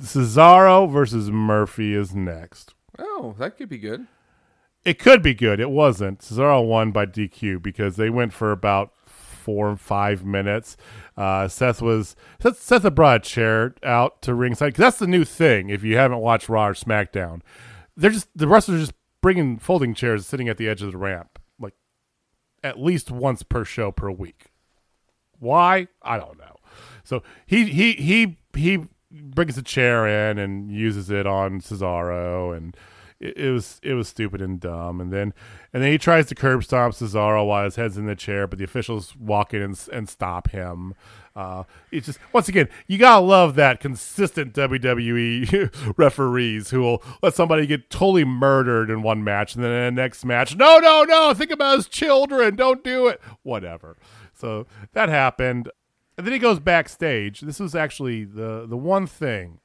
Cesaro 0.00 0.90
versus 0.90 1.30
Murphy 1.30 1.94
is 1.94 2.14
next. 2.14 2.74
Oh, 2.98 3.34
that 3.38 3.56
could 3.56 3.68
be 3.68 3.78
good. 3.78 4.06
It 4.84 4.98
could 4.98 5.22
be 5.22 5.34
good. 5.34 5.60
It 5.60 5.70
wasn't. 5.70 6.20
Cesaro 6.20 6.66
won 6.66 6.90
by 6.90 7.06
DQ 7.06 7.62
because 7.62 7.96
they 7.96 8.10
went 8.10 8.32
for 8.32 8.50
about 8.50 8.92
four 9.06 9.70
or 9.70 9.76
five 9.76 10.24
minutes. 10.24 10.76
Uh, 11.16 11.48
Seth 11.48 11.82
was 11.82 12.16
Seth, 12.40 12.60
Seth 12.60 12.94
brought 12.94 13.16
a 13.16 13.20
chair 13.20 13.74
out 13.82 14.22
to 14.22 14.34
ringside 14.34 14.68
because 14.68 14.82
that's 14.82 14.98
the 14.98 15.06
new 15.06 15.24
thing. 15.24 15.70
If 15.70 15.82
you 15.82 15.96
haven't 15.96 16.18
watched 16.18 16.48
Raw 16.48 16.68
or 16.68 16.74
SmackDown, 16.74 17.40
they're 17.96 18.10
just 18.10 18.28
the 18.34 18.48
wrestlers 18.48 18.78
are 18.78 18.86
just 18.86 18.98
bringing 19.20 19.58
folding 19.58 19.94
chairs, 19.94 20.26
sitting 20.26 20.48
at 20.48 20.56
the 20.56 20.68
edge 20.68 20.82
of 20.82 20.92
the 20.92 20.98
ramp, 20.98 21.38
like 21.58 21.74
at 22.62 22.80
least 22.80 23.10
once 23.10 23.42
per 23.42 23.64
show 23.64 23.90
per 23.90 24.10
week. 24.10 24.46
Why? 25.38 25.88
I 26.02 26.18
don't 26.18 26.38
know. 26.38 26.39
So 27.10 27.24
he 27.44 27.64
he 27.64 27.94
he 27.94 28.36
he 28.54 28.86
brings 29.10 29.58
a 29.58 29.62
chair 29.62 30.06
in 30.06 30.38
and 30.38 30.70
uses 30.70 31.10
it 31.10 31.26
on 31.26 31.60
Cesaro, 31.60 32.56
and 32.56 32.76
it, 33.18 33.36
it 33.36 33.50
was 33.50 33.80
it 33.82 33.94
was 33.94 34.06
stupid 34.06 34.40
and 34.40 34.60
dumb. 34.60 35.00
And 35.00 35.12
then 35.12 35.34
and 35.72 35.82
then 35.82 35.90
he 35.90 35.98
tries 35.98 36.26
to 36.26 36.36
curb 36.36 36.62
stomp 36.62 36.94
Cesaro 36.94 37.44
while 37.44 37.64
his 37.64 37.74
head's 37.74 37.98
in 37.98 38.06
the 38.06 38.14
chair, 38.14 38.46
but 38.46 38.60
the 38.60 38.64
officials 38.64 39.16
walk 39.16 39.52
in 39.52 39.60
and, 39.60 39.88
and 39.92 40.08
stop 40.08 40.50
him. 40.52 40.94
Uh, 41.34 41.64
it's 41.90 42.06
just 42.06 42.20
once 42.32 42.48
again, 42.48 42.68
you 42.86 42.96
gotta 42.96 43.26
love 43.26 43.56
that 43.56 43.80
consistent 43.80 44.54
WWE 44.54 45.92
referees 45.96 46.70
who 46.70 46.80
will 46.80 47.02
let 47.24 47.34
somebody 47.34 47.66
get 47.66 47.90
totally 47.90 48.24
murdered 48.24 48.88
in 48.88 49.02
one 49.02 49.24
match, 49.24 49.56
and 49.56 49.64
then 49.64 49.72
in 49.72 49.96
the 49.96 50.00
next 50.00 50.24
match, 50.24 50.54
no, 50.54 50.78
no, 50.78 51.02
no, 51.02 51.34
think 51.34 51.50
about 51.50 51.74
his 51.74 51.88
children, 51.88 52.54
don't 52.54 52.84
do 52.84 53.08
it, 53.08 53.20
whatever. 53.42 53.96
So 54.32 54.68
that 54.92 55.08
happened. 55.08 55.70
And 56.20 56.26
then 56.26 56.34
he 56.34 56.38
goes 56.38 56.60
backstage. 56.60 57.40
This 57.40 57.58
was 57.58 57.74
actually 57.74 58.24
the 58.24 58.66
the 58.68 58.76
one 58.76 59.06
thing, 59.06 59.58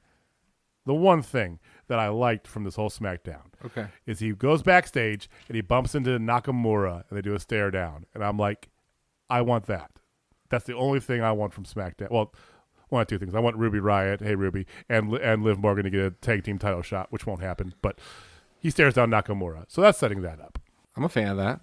the 0.85 0.93
one 0.93 1.21
thing 1.21 1.59
that 1.89 1.99
I 1.99 2.07
liked 2.07 2.47
from 2.47 2.63
this 2.63 2.77
whole 2.77 2.89
SmackDown. 2.89 3.41
Okay. 3.65 3.87
Is 4.05 4.19
he 4.19 4.31
goes 4.31 4.63
backstage 4.63 5.29
and 5.49 5.57
he 5.57 5.61
bumps 5.61 5.95
into 5.95 6.11
Nakamura 6.11 7.03
and 7.09 7.17
they 7.17 7.21
do 7.21 7.35
a 7.35 7.41
stare 7.41 7.71
down, 7.71 8.05
and 8.13 8.23
I'm 8.23 8.37
like, 8.37 8.69
I 9.29 9.41
want 9.41 9.65
that. 9.65 9.91
That's 10.47 10.63
the 10.63 10.77
only 10.77 11.01
thing 11.01 11.21
I 11.21 11.33
want 11.33 11.53
from 11.53 11.65
SmackDown. 11.65 12.09
Well, 12.09 12.33
one 12.87 13.01
of 13.01 13.07
two 13.09 13.17
things. 13.17 13.35
I 13.35 13.39
want 13.41 13.57
Ruby 13.57 13.79
Riott, 13.79 14.21
hey 14.21 14.35
Ruby, 14.35 14.65
and 14.87 15.13
and 15.15 15.43
Liv 15.43 15.59
Morgan 15.59 15.83
to 15.83 15.89
get 15.89 16.05
a 16.05 16.11
tag 16.11 16.45
team 16.45 16.57
title 16.57 16.83
shot, 16.83 17.11
which 17.11 17.27
won't 17.27 17.41
happen. 17.41 17.73
But 17.81 17.99
he 18.59 18.69
stares 18.69 18.93
down 18.93 19.11
Nakamura, 19.11 19.65
so 19.67 19.81
that's 19.81 19.97
setting 19.97 20.21
that 20.21 20.39
up. 20.39 20.57
I'm 20.95 21.03
a 21.03 21.09
fan 21.09 21.27
of 21.27 21.37
that. 21.37 21.59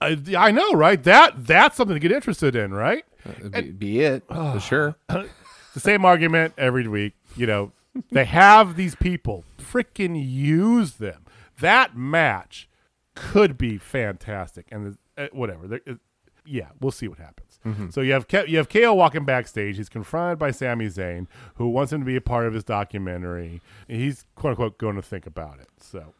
I, 0.00 0.18
I 0.36 0.50
know, 0.52 0.72
right? 0.72 1.02
That 1.02 1.46
that's 1.46 1.76
something 1.76 1.94
to 1.96 2.00
get 2.00 2.12
interested 2.12 2.56
in, 2.56 2.72
right? 2.72 3.04
Uh, 3.44 3.48
Be, 3.62 3.70
be 3.72 4.00
it 4.00 4.24
for 4.28 4.60
sure. 4.60 4.96
The 5.74 5.80
same 5.80 6.06
argument 6.06 6.54
every 6.56 6.88
week. 6.88 7.12
You 7.36 7.46
know, 7.46 7.72
they 8.10 8.24
have 8.24 8.76
these 8.76 8.94
people. 8.94 9.44
Freaking 9.58 10.14
use 10.18 10.92
them. 10.94 11.26
That 11.60 11.94
match 11.94 12.66
could 13.14 13.58
be 13.58 13.76
fantastic, 13.76 14.66
and 14.72 14.96
uh, 15.18 15.26
whatever. 15.32 15.66
There- 15.68 15.80
it- 15.84 15.98
yeah, 16.46 16.68
we'll 16.80 16.92
see 16.92 17.08
what 17.08 17.18
happens. 17.18 17.58
So 17.92 18.00
you 18.00 18.12
have 18.12 18.26
Ke- 18.28 18.46
you 18.48 18.56
have 18.58 18.68
KO 18.68 18.94
walking 18.94 19.24
backstage. 19.26 19.76
He's 19.76 19.88
confronted 19.88 20.38
by 20.38 20.50
Sami 20.52 20.86
Zayn, 20.86 21.26
who 21.56 21.68
wants 21.68 21.92
him 21.92 21.98
to 22.00 22.06
be 22.06 22.14
a 22.16 22.20
part 22.20 22.46
of 22.46 22.54
his 22.54 22.62
documentary. 22.64 23.60
He's 23.88 24.24
quote 24.36 24.52
unquote 24.52 24.78
going 24.78 24.94
to 24.96 25.02
think 25.02 25.26
about 25.26 25.58
it. 25.58 25.66
So 25.80 26.14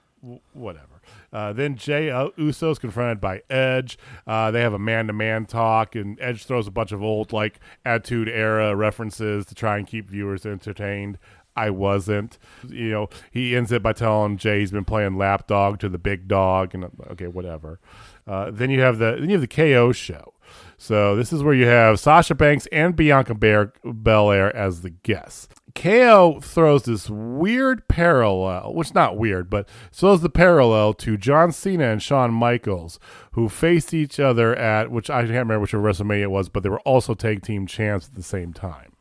whatever. 0.52 1.00
Uh, 1.32 1.52
then 1.52 1.76
Jey 1.76 2.08
Uso 2.36 2.70
is 2.70 2.78
confronted 2.78 3.20
by 3.20 3.42
Edge. 3.50 3.98
Uh, 4.26 4.50
they 4.50 4.60
have 4.60 4.72
a 4.72 4.78
man 4.78 5.06
to 5.06 5.12
man 5.12 5.46
talk, 5.46 5.94
and 5.94 6.18
Edge 6.20 6.44
throws 6.44 6.66
a 6.66 6.70
bunch 6.70 6.92
of 6.92 7.02
old 7.02 7.32
like 7.32 7.60
Attitude 7.84 8.28
Era 8.28 8.74
references 8.74 9.46
to 9.46 9.54
try 9.54 9.78
and 9.78 9.86
keep 9.86 10.10
viewers 10.10 10.46
entertained. 10.46 11.18
I 11.56 11.70
wasn't. 11.70 12.38
You 12.68 12.90
know, 12.90 13.08
he 13.30 13.56
ends 13.56 13.72
it 13.72 13.82
by 13.82 13.94
telling 13.94 14.36
Jay 14.36 14.60
he's 14.60 14.70
been 14.70 14.84
playing 14.84 15.16
lapdog 15.16 15.78
to 15.80 15.88
the 15.88 15.98
big 15.98 16.28
dog, 16.28 16.74
and 16.74 16.90
okay, 17.10 17.28
whatever. 17.28 17.80
Uh, 18.26 18.50
then 18.50 18.70
you 18.70 18.80
have 18.80 18.98
the 18.98 19.16
then 19.18 19.30
you 19.30 19.38
have 19.38 19.40
the 19.40 19.48
KO 19.48 19.92
show. 19.92 20.34
So 20.78 21.16
this 21.16 21.32
is 21.32 21.42
where 21.42 21.54
you 21.54 21.66
have 21.66 21.98
Sasha 21.98 22.34
Banks 22.34 22.66
and 22.70 22.94
Bianca 22.94 23.34
Belair 23.34 24.54
as 24.54 24.82
the 24.82 24.90
guests. 24.90 25.48
KO 25.76 26.40
throws 26.40 26.84
this 26.84 27.08
weird 27.08 27.86
parallel, 27.86 28.74
which 28.74 28.94
not 28.94 29.16
weird, 29.16 29.48
but 29.50 29.68
throws 29.92 30.22
the 30.22 30.30
parallel 30.30 30.94
to 30.94 31.16
John 31.16 31.52
Cena 31.52 31.90
and 31.90 32.02
Shawn 32.02 32.32
Michaels, 32.32 32.98
who 33.32 33.48
faced 33.48 33.94
each 33.94 34.18
other 34.18 34.56
at 34.56 34.90
which 34.90 35.10
I 35.10 35.20
can't 35.20 35.30
remember 35.30 35.60
which 35.60 35.72
WrestleMania 35.72 36.22
it 36.22 36.30
was, 36.30 36.48
but 36.48 36.62
they 36.62 36.68
were 36.68 36.80
also 36.80 37.14
tag 37.14 37.42
team 37.42 37.66
champs 37.66 38.08
at 38.08 38.14
the 38.14 38.22
same 38.22 38.52
time 38.52 38.92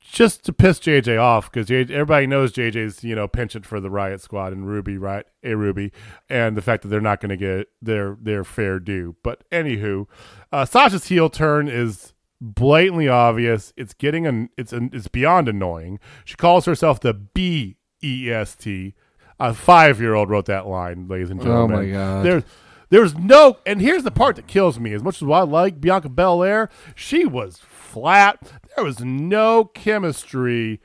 just 0.00 0.44
to 0.44 0.52
piss 0.52 0.80
JJ 0.80 1.20
off 1.20 1.50
because 1.50 1.70
everybody 1.70 2.26
knows 2.26 2.52
JJ's 2.52 3.04
you 3.04 3.14
know 3.14 3.28
penchant 3.28 3.64
for 3.64 3.80
the 3.80 3.88
Riott 3.88 4.20
Squad 4.20 4.52
and 4.52 4.66
Ruby, 4.66 4.98
right? 4.98 5.24
A 5.44 5.54
Ruby, 5.54 5.92
and 6.28 6.56
the 6.56 6.62
fact 6.62 6.82
that 6.82 6.88
they're 6.88 7.00
not 7.00 7.20
going 7.20 7.30
to 7.30 7.36
get 7.36 7.68
their 7.80 8.16
their 8.20 8.44
fair 8.44 8.80
due. 8.80 9.16
But 9.22 9.48
anywho, 9.50 10.06
uh, 10.50 10.64
Sasha's 10.64 11.06
heel 11.06 11.30
turn 11.30 11.68
is 11.68 12.14
blatantly 12.40 13.08
obvious. 13.08 13.72
It's 13.76 13.94
getting 13.94 14.26
an 14.26 14.50
it's 14.56 14.72
an, 14.72 14.90
it's 14.92 15.08
beyond 15.08 15.48
annoying. 15.48 15.98
She 16.24 16.36
calls 16.36 16.64
herself 16.64 17.00
the 17.00 17.14
B 17.14 17.76
E 18.02 18.30
S 18.30 18.54
T. 18.54 18.94
A 19.38 19.52
five 19.52 20.00
year 20.00 20.14
old 20.14 20.30
wrote 20.30 20.46
that 20.46 20.66
line, 20.66 21.08
ladies 21.08 21.30
and 21.30 21.40
gentlemen. 21.40 21.76
Oh 21.76 21.82
gentlemen. 21.82 21.92
my 21.92 21.98
God. 21.98 22.24
There's 22.24 22.42
there's 22.88 23.16
no, 23.16 23.58
and 23.66 23.80
here's 23.80 24.04
the 24.04 24.10
part 24.10 24.36
that 24.36 24.46
kills 24.46 24.78
me. 24.78 24.92
As 24.92 25.02
much 25.02 25.20
as 25.20 25.28
I 25.28 25.40
like 25.40 25.80
Bianca 25.80 26.08
Belair, 26.08 26.70
she 26.94 27.26
was 27.26 27.58
flat. 27.58 28.52
There 28.74 28.84
was 28.84 29.00
no 29.00 29.64
chemistry 29.64 30.80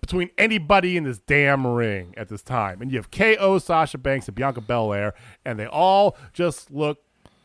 between 0.00 0.30
anybody 0.36 0.96
in 0.96 1.04
this 1.04 1.18
damn 1.18 1.66
ring 1.66 2.14
at 2.16 2.28
this 2.28 2.42
time. 2.42 2.82
And 2.82 2.90
you 2.90 2.98
have 2.98 3.10
KO, 3.10 3.58
Sasha 3.58 3.96
Banks, 3.96 4.28
and 4.28 4.34
Bianca 4.34 4.60
Belair, 4.60 5.14
and 5.44 5.58
they 5.58 5.66
all 5.66 6.16
just 6.32 6.70
look 6.70 6.98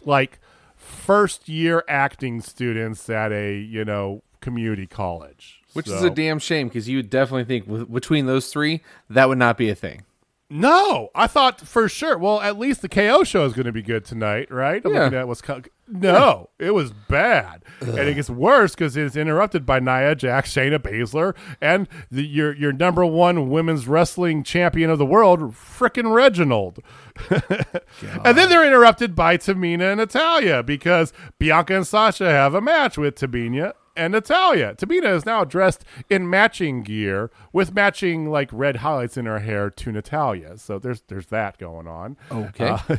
like 0.03 0.39
first 0.85 1.49
year 1.49 1.83
acting 1.87 2.41
students 2.41 3.09
at 3.09 3.31
a, 3.31 3.57
you 3.57 3.83
know, 3.83 4.23
community 4.41 4.87
college. 4.87 5.61
Which 5.73 5.87
is 5.87 6.03
a 6.03 6.09
damn 6.09 6.39
shame 6.39 6.69
because 6.69 6.87
you 6.87 6.97
would 6.97 7.09
definitely 7.09 7.43
think 7.43 7.67
with, 7.67 7.91
between 7.91 8.27
those 8.27 8.47
three, 8.47 8.81
that 9.09 9.27
would 9.27 9.37
not 9.37 9.57
be 9.57 9.69
a 9.69 9.75
thing. 9.75 10.03
No, 10.47 11.09
I 11.15 11.25
thought 11.25 11.61
for 11.61 11.89
sure. 11.89 12.17
Well, 12.19 12.39
at 12.39 12.59
least 12.59 12.83
the 12.83 12.89
KO 12.89 13.23
show 13.23 13.45
is 13.45 13.53
going 13.53 13.65
to 13.65 13.71
be 13.71 13.81
good 13.81 14.05
tonight, 14.05 14.51
right? 14.51 14.79
I'm 14.85 14.93
Yeah. 14.93 15.03
looking 15.05 15.17
at 15.17 15.27
what's 15.27 15.41
co- 15.41 15.61
no, 15.87 16.49
it 16.59 16.71
was 16.71 16.91
bad, 17.09 17.63
and 17.81 17.97
it 17.99 18.13
gets 18.15 18.29
worse 18.29 18.73
because 18.75 18.95
it's 18.97 19.15
interrupted 19.15 19.65
by 19.65 19.79
Nia 19.79 20.15
Jack, 20.15 20.45
Shayna 20.45 20.77
Baszler, 20.79 21.35
and 21.61 21.87
the, 22.11 22.23
your 22.25 22.55
your 22.55 22.73
number 22.73 23.05
one 23.05 23.49
women's 23.49 23.87
wrestling 23.87 24.43
champion 24.43 24.89
of 24.91 24.97
the 24.99 25.05
world, 25.05 25.39
frickin' 25.53 26.13
Reginald. 26.13 26.79
and 27.29 28.37
then 28.37 28.49
they're 28.49 28.65
interrupted 28.65 29.15
by 29.15 29.37
Tamina 29.37 29.91
and 29.91 29.99
Natalya 29.99 30.63
because 30.63 31.13
Bianca 31.39 31.75
and 31.75 31.87
Sasha 31.87 32.29
have 32.29 32.53
a 32.53 32.61
match 32.61 32.97
with 32.97 33.15
Tamina 33.15 33.73
and 33.95 34.13
Natalya. 34.13 34.75
Tamina 34.75 35.15
is 35.15 35.25
now 35.25 35.43
dressed 35.43 35.83
in 36.09 36.29
matching 36.29 36.83
gear 36.83 37.31
with 37.53 37.73
matching 37.73 38.29
like 38.29 38.49
red 38.51 38.77
highlights 38.77 39.17
in 39.17 39.25
her 39.25 39.39
hair 39.39 39.69
to 39.69 39.91
Natalya. 39.91 40.57
So 40.57 40.79
there's 40.79 41.01
there's 41.07 41.27
that 41.27 41.57
going 41.57 41.87
on. 41.87 42.17
Okay. 42.31 42.77
Uh, 42.87 42.97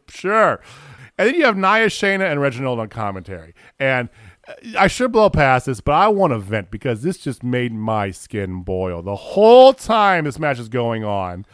sure. 0.08 0.60
And 1.18 1.28
then 1.28 1.34
you 1.34 1.44
have 1.44 1.56
Nia, 1.56 1.86
Shayna, 1.86 2.30
and 2.30 2.40
Reginald 2.40 2.78
on 2.78 2.88
commentary. 2.88 3.52
And 3.80 4.08
uh, 4.46 4.54
I 4.78 4.86
should 4.86 5.10
blow 5.10 5.28
past 5.30 5.66
this, 5.66 5.80
but 5.80 5.92
I 5.92 6.08
want 6.08 6.32
to 6.32 6.38
vent 6.38 6.70
because 6.70 7.02
this 7.02 7.18
just 7.18 7.42
made 7.42 7.72
my 7.72 8.12
skin 8.12 8.62
boil. 8.62 9.02
The 9.02 9.16
whole 9.16 9.74
time 9.74 10.24
this 10.24 10.38
match 10.38 10.60
is 10.60 10.68
going 10.68 11.04
on, 11.04 11.44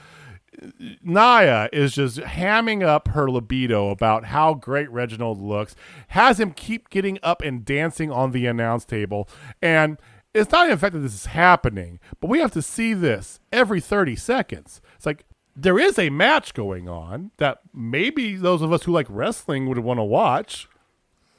Nia 1.03 1.69
is 1.73 1.95
just 1.95 2.19
hamming 2.19 2.83
up 2.83 3.09
her 3.09 3.31
libido 3.31 3.91
about 3.91 4.27
how 4.27 4.55
great 4.55 4.91
Reginald 4.91 5.41
looks, 5.41 5.75
has 6.09 6.41
him 6.41 6.53
keep 6.53 6.91
getting 6.91 7.19
up 7.23 7.43
and 7.43 7.65
dancing 7.65 8.11
on 8.11 8.33
the 8.33 8.47
announce 8.47 8.85
table. 8.85 9.29
And 9.61 9.99
it's 10.33 10.51
not 10.51 10.67
even 10.67 10.77
the 10.77 10.81
fact 10.81 10.95
that 10.95 11.01
this 11.01 11.15
is 11.15 11.27
happening, 11.27 12.01
but 12.21 12.29
we 12.29 12.41
have 12.41 12.53
to 12.53 12.63
see 12.63 12.95
this 12.95 13.41
every 13.53 13.81
30 13.81 14.17
seconds. 14.17 14.81
It's 14.97 15.07
like 15.07 15.25
there 15.57 15.79
is 15.79 15.99
a 15.99 16.11
match 16.11 16.55
going 16.55 16.89
on 16.89 17.31
that 17.37 17.61
maybe 17.73 18.35
those 18.35 18.63
of 18.63 18.73
us 18.73 18.83
who 18.83 18.93
like 18.93 19.07
wrestling 19.09 19.69
would 19.69 19.79
want 19.79 19.99
to 19.99 20.05
watch. 20.05 20.69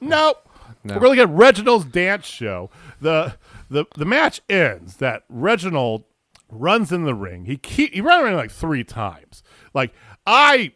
Nope. 0.00 0.48
No. 0.82 0.94
We're 0.94 1.00
going 1.00 1.16
to 1.18 1.26
get 1.26 1.34
Reginald's 1.34 1.84
dance 1.84 2.26
show. 2.26 2.70
The, 3.00 3.36
the 3.70 3.84
the 3.96 4.04
match 4.04 4.40
ends 4.48 4.96
that 4.96 5.24
Reginald 5.28 6.04
runs 6.50 6.92
in 6.92 7.04
the 7.04 7.14
ring. 7.14 7.44
He 7.44 7.56
keep, 7.56 7.92
he 7.92 8.00
ran 8.00 8.22
around 8.22 8.36
like 8.36 8.50
three 8.50 8.84
times. 8.84 9.42
Like 9.74 9.92
I 10.26 10.72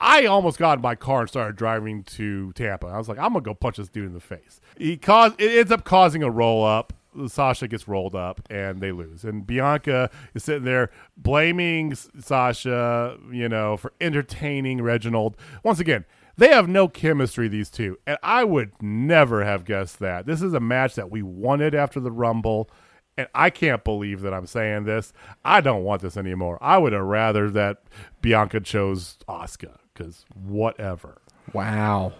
I 0.00 0.26
almost 0.26 0.58
got 0.58 0.78
in 0.78 0.82
my 0.82 0.94
car 0.94 1.20
and 1.20 1.28
started 1.28 1.56
driving 1.56 2.02
to 2.04 2.52
Tampa. 2.52 2.86
I 2.86 2.98
was 2.98 3.08
like, 3.08 3.18
I'm 3.18 3.32
gonna 3.32 3.42
go 3.42 3.54
punch 3.54 3.76
this 3.76 3.88
dude 3.88 4.06
in 4.06 4.14
the 4.14 4.20
face. 4.20 4.60
He 4.76 4.96
caused 4.96 5.40
it 5.40 5.58
ends 5.58 5.72
up 5.72 5.84
causing 5.84 6.22
a 6.22 6.30
roll 6.30 6.64
up. 6.64 6.92
Sasha 7.28 7.68
gets 7.68 7.86
rolled 7.86 8.16
up 8.16 8.40
and 8.50 8.80
they 8.80 8.90
lose. 8.90 9.24
And 9.24 9.46
Bianca 9.46 10.10
is 10.34 10.42
sitting 10.44 10.64
there 10.64 10.90
blaming 11.16 11.94
Sasha, 11.94 13.16
you 13.30 13.48
know, 13.48 13.76
for 13.76 13.92
entertaining 14.00 14.82
Reginald. 14.82 15.36
Once 15.62 15.78
again, 15.78 16.04
they 16.36 16.48
have 16.48 16.68
no 16.68 16.88
chemistry, 16.88 17.46
these 17.46 17.70
two. 17.70 17.98
And 18.06 18.18
I 18.22 18.42
would 18.42 18.72
never 18.82 19.44
have 19.44 19.64
guessed 19.64 20.00
that. 20.00 20.26
This 20.26 20.42
is 20.42 20.54
a 20.54 20.60
match 20.60 20.96
that 20.96 21.10
we 21.10 21.22
wanted 21.22 21.74
after 21.74 22.00
the 22.00 22.10
Rumble. 22.10 22.68
And 23.16 23.28
I 23.34 23.50
can't 23.50 23.84
believe 23.84 24.22
that 24.22 24.34
I'm 24.34 24.46
saying 24.46 24.84
this. 24.84 25.12
I 25.44 25.60
don't 25.60 25.84
want 25.84 26.02
this 26.02 26.16
anymore. 26.16 26.58
I 26.60 26.78
would 26.78 26.92
have 26.92 27.04
rather 27.04 27.48
that 27.50 27.82
Bianca 28.20 28.60
chose 28.60 29.18
Asuka 29.28 29.76
because 29.92 30.24
whatever. 30.34 31.18
Wow. 31.52 32.12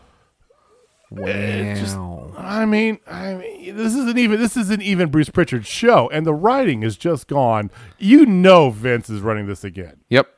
It's 1.16 1.80
just- 1.80 1.96
Wow. 1.96 2.32
I 2.36 2.64
mean, 2.64 2.98
I 3.06 3.34
mean, 3.34 3.76
this 3.76 3.94
isn't 3.94 4.18
even 4.18 4.40
this 4.40 4.56
isn't 4.56 4.82
even 4.82 5.10
Bruce 5.10 5.28
Prichard's 5.30 5.66
show, 5.68 6.08
and 6.10 6.26
the 6.26 6.34
writing 6.34 6.82
is 6.82 6.96
just 6.96 7.28
gone. 7.28 7.70
You 7.98 8.26
know, 8.26 8.70
Vince 8.70 9.08
is 9.10 9.20
running 9.20 9.46
this 9.46 9.62
again. 9.64 10.00
Yep. 10.08 10.28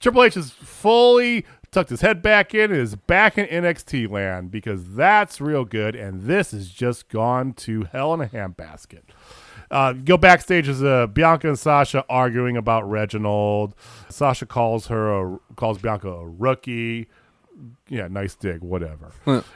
Triple 0.00 0.24
H 0.24 0.34
has 0.34 0.50
fully 0.50 1.44
tucked 1.72 1.90
his 1.90 2.02
head 2.02 2.22
back 2.22 2.54
in 2.54 2.70
and 2.70 2.80
is 2.80 2.94
back 2.94 3.38
in 3.38 3.46
NXT 3.46 4.08
land 4.10 4.50
because 4.50 4.94
that's 4.94 5.40
real 5.40 5.64
good, 5.64 5.96
and 5.96 6.22
this 6.22 6.52
has 6.52 6.68
just 6.68 7.08
gone 7.08 7.54
to 7.54 7.84
hell 7.90 8.14
in 8.14 8.20
a 8.20 8.26
handbasket. 8.26 9.02
Uh, 9.70 9.94
go 9.94 10.18
backstage 10.18 10.68
as 10.68 10.84
uh, 10.84 11.06
Bianca 11.06 11.48
and 11.48 11.58
Sasha 11.58 12.04
arguing 12.08 12.58
about 12.58 12.88
Reginald. 12.88 13.74
Sasha 14.10 14.44
calls 14.44 14.88
her 14.88 15.10
a, 15.34 15.38
calls 15.56 15.78
Bianca 15.78 16.08
a 16.08 16.28
rookie. 16.28 17.08
Yeah, 17.88 18.08
nice 18.08 18.34
dig, 18.34 18.60
whatever. 18.60 19.12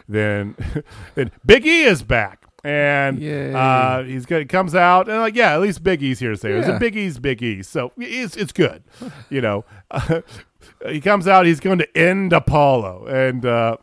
then, 0.09 0.57
then 1.15 1.31
Big 1.45 1.67
E 1.67 1.83
is 1.83 2.03
back. 2.03 2.47
And 2.65 3.23
uh, 3.55 4.03
he's 4.03 4.27
good. 4.27 4.41
He 4.41 4.47
comes 4.47 4.75
out 4.75 5.09
and 5.09 5.19
like, 5.19 5.37
yeah, 5.37 5.53
at 5.53 5.61
least 5.61 5.85
Big 5.85 6.03
E's 6.03 6.19
here 6.19 6.31
to 6.31 6.37
say 6.37 6.51
it. 6.51 6.59
It's 6.61 6.69
a 6.69 6.79
Big 6.81 6.97
E's 6.97 7.19
Big 7.21 7.41
E, 7.41 7.63
so 7.63 7.93
it's 7.97 8.37
it's 8.37 8.51
good. 8.53 8.83
you 9.31 9.41
know, 9.41 9.65
he 10.89 11.01
comes 11.01 11.27
out. 11.29 11.47
He's 11.47 11.61
going 11.61 11.79
to 11.79 11.97
end 11.99 12.33
Apollo, 12.33 13.07
and 13.07 13.45
uh, 13.45 13.77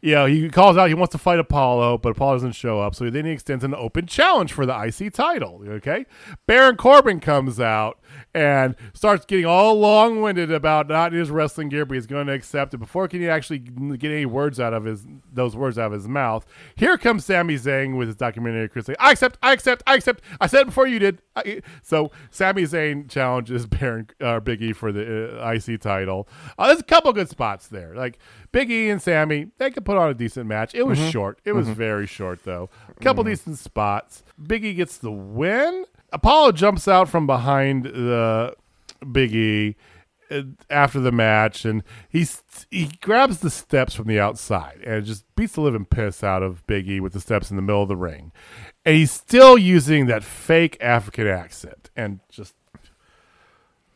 you 0.00 0.14
know 0.14 0.26
he 0.26 0.48
calls 0.48 0.76
out. 0.76 0.88
He 0.88 0.94
wants 0.94 1.12
to 1.12 1.18
fight 1.18 1.38
Apollo, 1.38 1.98
but 1.98 2.10
Apollo 2.10 2.36
doesn't 2.36 2.52
show 2.52 2.80
up. 2.80 2.94
So 2.94 3.10
then 3.10 3.24
he 3.24 3.32
extends 3.32 3.64
an 3.64 3.74
open 3.74 4.06
challenge 4.06 4.52
for 4.52 4.66
the 4.66 4.74
IC 4.78 5.12
title. 5.12 5.62
Okay, 5.66 6.06
Baron 6.46 6.76
Corbin 6.76 7.20
comes 7.20 7.60
out 7.60 7.98
and 8.34 8.74
starts 8.94 9.24
getting 9.24 9.46
all 9.46 9.78
long 9.78 10.20
winded 10.20 10.52
about 10.52 10.88
not 10.88 11.12
his 11.12 11.30
wrestling 11.30 11.68
gear, 11.68 11.84
but 11.84 11.94
he's 11.94 12.06
going 12.06 12.26
to 12.26 12.32
accept 12.32 12.74
it 12.74 12.78
before 12.78 13.08
can 13.08 13.20
he 13.20 13.28
actually 13.28 13.58
get 13.58 14.10
any 14.10 14.26
words 14.26 14.60
out 14.60 14.72
of 14.72 14.84
his 14.84 15.06
those 15.32 15.56
words 15.56 15.78
out 15.78 15.86
of 15.86 15.92
his 15.92 16.08
mouth. 16.08 16.46
Here 16.74 16.98
comes 16.98 17.24
Sami 17.24 17.56
Zayn 17.56 17.96
with 17.96 18.08
his 18.08 18.16
documentary 18.16 18.68
Chris. 18.68 18.88
I 18.98 19.12
accept. 19.12 19.38
I 19.42 19.52
accept. 19.52 19.82
I 19.86 19.94
accept. 19.96 20.22
I 20.40 20.46
said 20.46 20.62
it 20.62 20.66
before 20.66 20.86
you 20.86 20.98
did. 20.98 21.22
I, 21.34 21.62
so 21.82 22.10
Sami 22.30 22.62
Zayn 22.62 23.08
challenges 23.08 23.66
Baron 23.66 24.08
uh, 24.20 24.40
Big 24.40 24.62
E 24.62 24.72
for 24.72 24.92
the 24.92 25.40
uh, 25.42 25.50
IC 25.50 25.80
title. 25.80 26.28
Uh, 26.58 26.68
there's 26.68 26.80
a 26.80 26.84
couple 26.84 27.12
good 27.12 27.28
spots 27.28 27.68
there. 27.68 27.94
Like 27.94 28.18
Big 28.52 28.70
E 28.70 28.90
and 28.90 29.00
Sami, 29.00 29.48
they 29.58 29.70
could 29.70 29.84
put 29.84 29.96
on 29.96 30.10
a 30.10 30.14
decent 30.14 30.46
match. 30.46 30.74
It 30.74 30.84
was 30.84 30.98
short. 30.98 31.40
It 31.44 31.52
was 31.52 31.68
very 31.68 32.06
short 32.06 32.44
though. 32.44 32.70
A 32.88 33.02
couple 33.02 33.24
decent 33.24 33.58
spots. 33.58 34.22
Big 34.42 34.64
E 34.64 34.74
gets 34.74 34.98
the 34.98 35.12
win. 35.12 35.84
Apollo 36.16 36.52
jumps 36.52 36.88
out 36.88 37.10
from 37.10 37.26
behind 37.26 37.84
the 37.84 38.54
Big 39.12 39.34
E 39.34 39.76
uh, 40.30 40.42
after 40.70 40.98
the 40.98 41.12
match, 41.12 41.66
and 41.66 41.82
he's 42.08 42.42
he 42.70 42.90
grabs 43.02 43.40
the 43.40 43.50
steps 43.50 43.94
from 43.94 44.06
the 44.06 44.18
outside 44.18 44.80
and 44.86 45.04
just 45.04 45.26
beats 45.36 45.52
the 45.52 45.60
living 45.60 45.84
piss 45.84 46.24
out 46.24 46.42
of 46.42 46.66
Big 46.66 46.88
E 46.88 47.00
with 47.00 47.12
the 47.12 47.20
steps 47.20 47.50
in 47.50 47.56
the 47.56 47.62
middle 47.62 47.82
of 47.82 47.88
the 47.88 47.96
ring, 47.96 48.32
and 48.86 48.96
he's 48.96 49.12
still 49.12 49.58
using 49.58 50.06
that 50.06 50.24
fake 50.24 50.78
African 50.80 51.26
accent 51.26 51.90
and 51.94 52.20
just. 52.30 52.54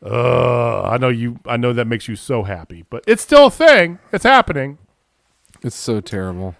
Uh, 0.03 0.81
I 0.83 0.97
know 0.97 1.09
you. 1.09 1.39
I 1.47 1.57
know 1.57 1.73
that 1.73 1.85
makes 1.85 2.07
you 2.07 2.15
so 2.15 2.43
happy, 2.43 2.85
but 2.87 3.03
it's 3.07 3.23
still 3.23 3.47
a 3.47 3.51
thing. 3.51 3.97
It's 4.11 4.23
happening. 4.23 4.77
It's 5.63 5.75
so 5.75 6.01
terrible. 6.01 6.55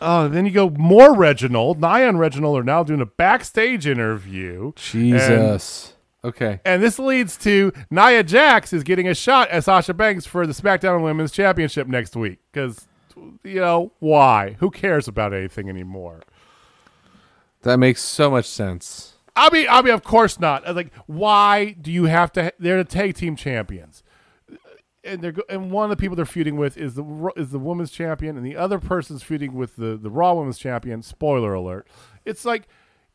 Oh, 0.00 0.28
then 0.28 0.44
you 0.44 0.52
go 0.52 0.70
more 0.70 1.14
Reginald. 1.14 1.80
Nia 1.80 2.08
and 2.08 2.18
Reginald 2.18 2.58
are 2.58 2.64
now 2.64 2.82
doing 2.82 3.00
a 3.00 3.06
backstage 3.06 3.86
interview. 3.86 4.72
Jesus. 4.76 5.94
okay. 6.22 6.60
And 6.64 6.82
this 6.82 6.98
leads 6.98 7.36
to 7.38 7.72
Nia 7.90 8.22
Jax 8.22 8.72
is 8.72 8.82
getting 8.82 9.08
a 9.08 9.14
shot 9.14 9.48
at 9.48 9.64
Sasha 9.64 9.94
Banks 9.94 10.26
for 10.26 10.46
the 10.46 10.52
SmackDown 10.52 11.02
Women's 11.02 11.32
Championship 11.32 11.86
next 11.88 12.14
week. 12.14 12.40
Because, 12.52 12.86
you 13.42 13.60
know, 13.60 13.92
why? 13.98 14.56
Who 14.60 14.70
cares 14.70 15.08
about 15.08 15.32
anything 15.32 15.68
anymore? 15.68 16.20
That 17.62 17.78
makes 17.78 18.02
so 18.02 18.30
much 18.30 18.46
sense. 18.46 19.14
I 19.34 19.50
mean, 19.52 19.66
I 19.68 19.82
mean, 19.82 19.92
of 19.92 20.02
course 20.02 20.38
not. 20.40 20.74
Like, 20.74 20.92
why 21.06 21.72
do 21.80 21.92
you 21.92 22.04
have 22.04 22.32
to? 22.32 22.52
They're 22.58 22.78
the 22.78 22.84
tag 22.84 23.14
team 23.16 23.36
champions, 23.36 24.02
and 25.06 25.22
they're 25.22 25.34
and 25.48 25.70
one 25.70 25.84
of 25.84 25.90
the 25.90 26.00
people 26.00 26.16
they're 26.16 26.26
feuding 26.26 26.56
with 26.56 26.76
is 26.76 26.94
the 26.94 27.32
is 27.36 27.50
the 27.50 27.58
women's 27.58 27.90
champion, 27.90 28.36
and 28.36 28.44
the 28.44 28.56
other 28.56 28.78
person's 28.78 29.22
feuding 29.22 29.54
with 29.54 29.76
the 29.76 29.96
the 29.96 30.10
Raw 30.10 30.34
women's 30.34 30.58
champion. 30.58 31.02
Spoiler 31.02 31.54
alert! 31.54 31.86
It's 32.24 32.44
like 32.44 32.68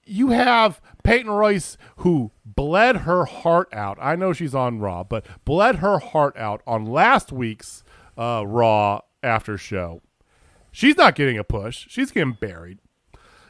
you 0.05 0.29
have 0.29 0.81
Peyton 1.03 1.29
Royce 1.29 1.77
who 1.97 2.31
bled 2.45 2.97
her 2.97 3.25
heart 3.25 3.69
out. 3.73 3.97
I 4.01 4.15
know 4.15 4.33
she's 4.33 4.55
on 4.55 4.79
Raw, 4.79 5.03
but 5.03 5.25
bled 5.45 5.75
her 5.75 5.99
heart 5.99 6.35
out 6.37 6.61
on 6.65 6.85
last 6.85 7.31
week's 7.31 7.83
uh, 8.17 8.43
Raw 8.45 9.01
after 9.21 9.57
show. 9.57 10.01
She's 10.71 10.97
not 10.97 11.15
getting 11.15 11.37
a 11.37 11.43
push. 11.43 11.85
She's 11.89 12.11
getting 12.11 12.33
buried. 12.33 12.79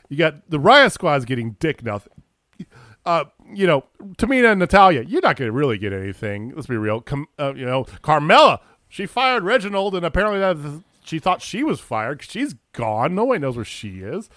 You 0.10 0.18
got 0.18 0.50
the 0.50 0.60
Riott 0.60 0.92
Squad's 0.92 1.26
getting 1.26 1.52
dick 1.60 1.84
nothing. 1.84 2.14
Uh, 3.06 3.26
you 3.54 3.68
know, 3.68 3.84
Tamina 4.18 4.52
and 4.52 4.60
Natalya, 4.60 5.04
you're 5.04 5.22
not 5.22 5.36
going 5.36 5.48
to 5.50 5.54
really 5.54 5.78
get 5.78 5.94
anything. 5.94 6.54
Let's 6.56 6.68
be 6.68 6.78
real. 6.78 7.02
Com- 7.02 7.28
uh, 7.40 7.54
you 7.56 7.66
know, 7.66 7.84
Carmella, 8.04 8.60
she 8.90 9.06
fired 9.06 9.44
Reginald, 9.44 9.96
and 9.96 10.06
apparently 10.06 10.40
that 10.40 10.84
she 11.04 11.20
thought 11.20 11.42
she 11.42 11.64
was 11.64 11.80
fired 11.80 12.20
'cause 12.20 12.30
she's 12.30 12.56
gone. 12.74 13.16
Nobody 13.16 13.40
knows 13.40 13.56
where 13.56 13.66
she 13.66 14.00
is. 14.02 14.30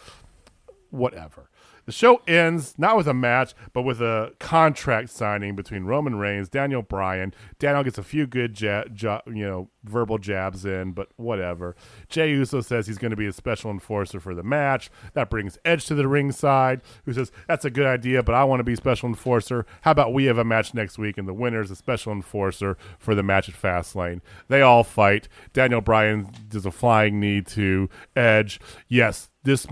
Whatever. 0.91 1.49
The 1.87 1.93
show 1.93 2.22
ends 2.26 2.74
not 2.78 2.97
with 2.97 3.07
a 3.07 3.14
match, 3.14 3.55
but 3.72 3.82
with 3.82 4.01
a 4.01 4.32
contract 4.39 5.11
signing 5.11 5.55
between 5.55 5.85
Roman 5.85 6.16
Reigns, 6.16 6.49
Daniel 6.49 6.82
Bryan. 6.82 7.35
Daniel 7.59 7.85
gets 7.85 7.99
a 7.99 8.03
few 8.03 8.26
good, 8.26 8.61
ja- 8.61 8.85
ja- 8.95 9.20
you 9.26 9.45
know, 9.47 9.68
verbal 9.85 10.16
jabs 10.18 10.64
in, 10.64 10.93
but 10.93 11.09
whatever. 11.16 11.76
Jey 12.09 12.30
Uso 12.30 12.62
says 12.62 12.87
he's 12.87 12.97
going 12.97 13.11
to 13.11 13.16
be 13.16 13.26
a 13.26 13.32
special 13.32 13.70
enforcer 13.70 14.18
for 14.18 14.35
the 14.35 14.43
match. 14.43 14.91
That 15.12 15.28
brings 15.28 15.59
Edge 15.64 15.85
to 15.87 15.95
the 15.95 16.09
ringside, 16.09 16.80
who 17.05 17.12
says 17.12 17.30
that's 17.47 17.64
a 17.66 17.70
good 17.70 17.87
idea, 17.87 18.22
but 18.22 18.35
I 18.35 18.45
want 18.45 18.61
to 18.61 18.64
be 18.64 18.76
special 18.76 19.09
enforcer. 19.09 19.66
How 19.82 19.91
about 19.91 20.14
we 20.14 20.24
have 20.24 20.39
a 20.39 20.45
match 20.45 20.72
next 20.72 20.99
week, 20.99 21.18
and 21.18 21.28
the 21.28 21.35
winner 21.35 21.61
is 21.61 21.70
a 21.70 21.76
special 21.76 22.12
enforcer 22.12 22.78
for 22.99 23.14
the 23.14 23.22
match 23.22 23.49
at 23.49 23.55
Fastlane. 23.55 24.22
They 24.49 24.62
all 24.62 24.85
fight. 24.85 25.28
Daniel 25.53 25.82
Bryan 25.82 26.28
does 26.49 26.64
a 26.64 26.70
flying 26.70 27.20
knee 27.20 27.43
to 27.43 27.91
Edge. 28.16 28.59
Yes, 28.89 29.30
this 29.43 29.66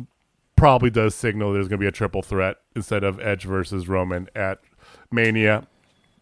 probably 0.62 0.90
does 0.90 1.12
signal 1.12 1.52
there's 1.52 1.66
going 1.66 1.80
to 1.80 1.82
be 1.82 1.88
a 1.88 1.90
triple 1.90 2.22
threat 2.22 2.58
instead 2.76 3.02
of 3.02 3.18
Edge 3.18 3.42
versus 3.42 3.88
Roman 3.88 4.28
at 4.36 4.60
Mania. 5.10 5.66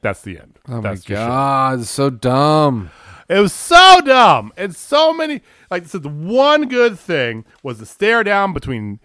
That's 0.01 0.22
the 0.22 0.38
end. 0.38 0.59
Oh 0.66 0.80
That's 0.80 1.07
my 1.07 1.14
god, 1.14 1.80
it's 1.80 1.91
so 1.91 2.09
dumb. 2.09 2.88
It 3.28 3.38
was 3.38 3.53
so 3.53 4.01
dumb. 4.03 4.51
And 4.57 4.74
so 4.74 5.12
many 5.12 5.43
like 5.70 5.86
so 5.86 5.99
the 5.99 6.09
one 6.09 6.68
good 6.68 6.99
thing 6.99 7.45
was 7.62 7.80
the 7.80 7.84
stare 7.84 8.24
down 8.24 8.55
between 8.55 8.99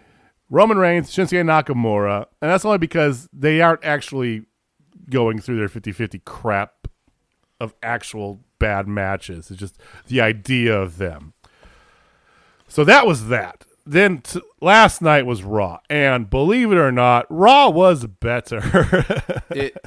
Roman 0.50 0.78
Reigns, 0.78 1.12
Shinsuke 1.12 1.44
Nakamura, 1.44 2.28
and 2.42 2.50
that's 2.50 2.64
only 2.64 2.78
because 2.78 3.28
they 3.34 3.60
aren't 3.60 3.84
actually 3.84 4.46
going 5.10 5.42
through 5.42 5.58
their 5.58 5.68
50-50 5.68 6.24
crap 6.24 6.88
of 7.60 7.76
actual 7.84 8.40
bad 8.58 8.88
matches. 8.88 9.52
It's 9.52 9.60
just 9.60 9.78
the 10.08 10.22
idea 10.22 10.80
of 10.80 10.98
them. 10.98 11.34
So 12.70 12.86
that 12.86 13.06
was 13.06 13.28
that. 13.28 13.65
Then 13.86 14.22
t- 14.22 14.42
last 14.62 15.02
night 15.02 15.26
was 15.26 15.44
Raw, 15.44 15.80
and 15.90 16.28
believe 16.30 16.72
it 16.72 16.78
or 16.78 16.92
not, 16.92 17.28
Raw 17.30 17.70
was 17.70 18.08
better. 18.08 18.62
it, 19.52 19.78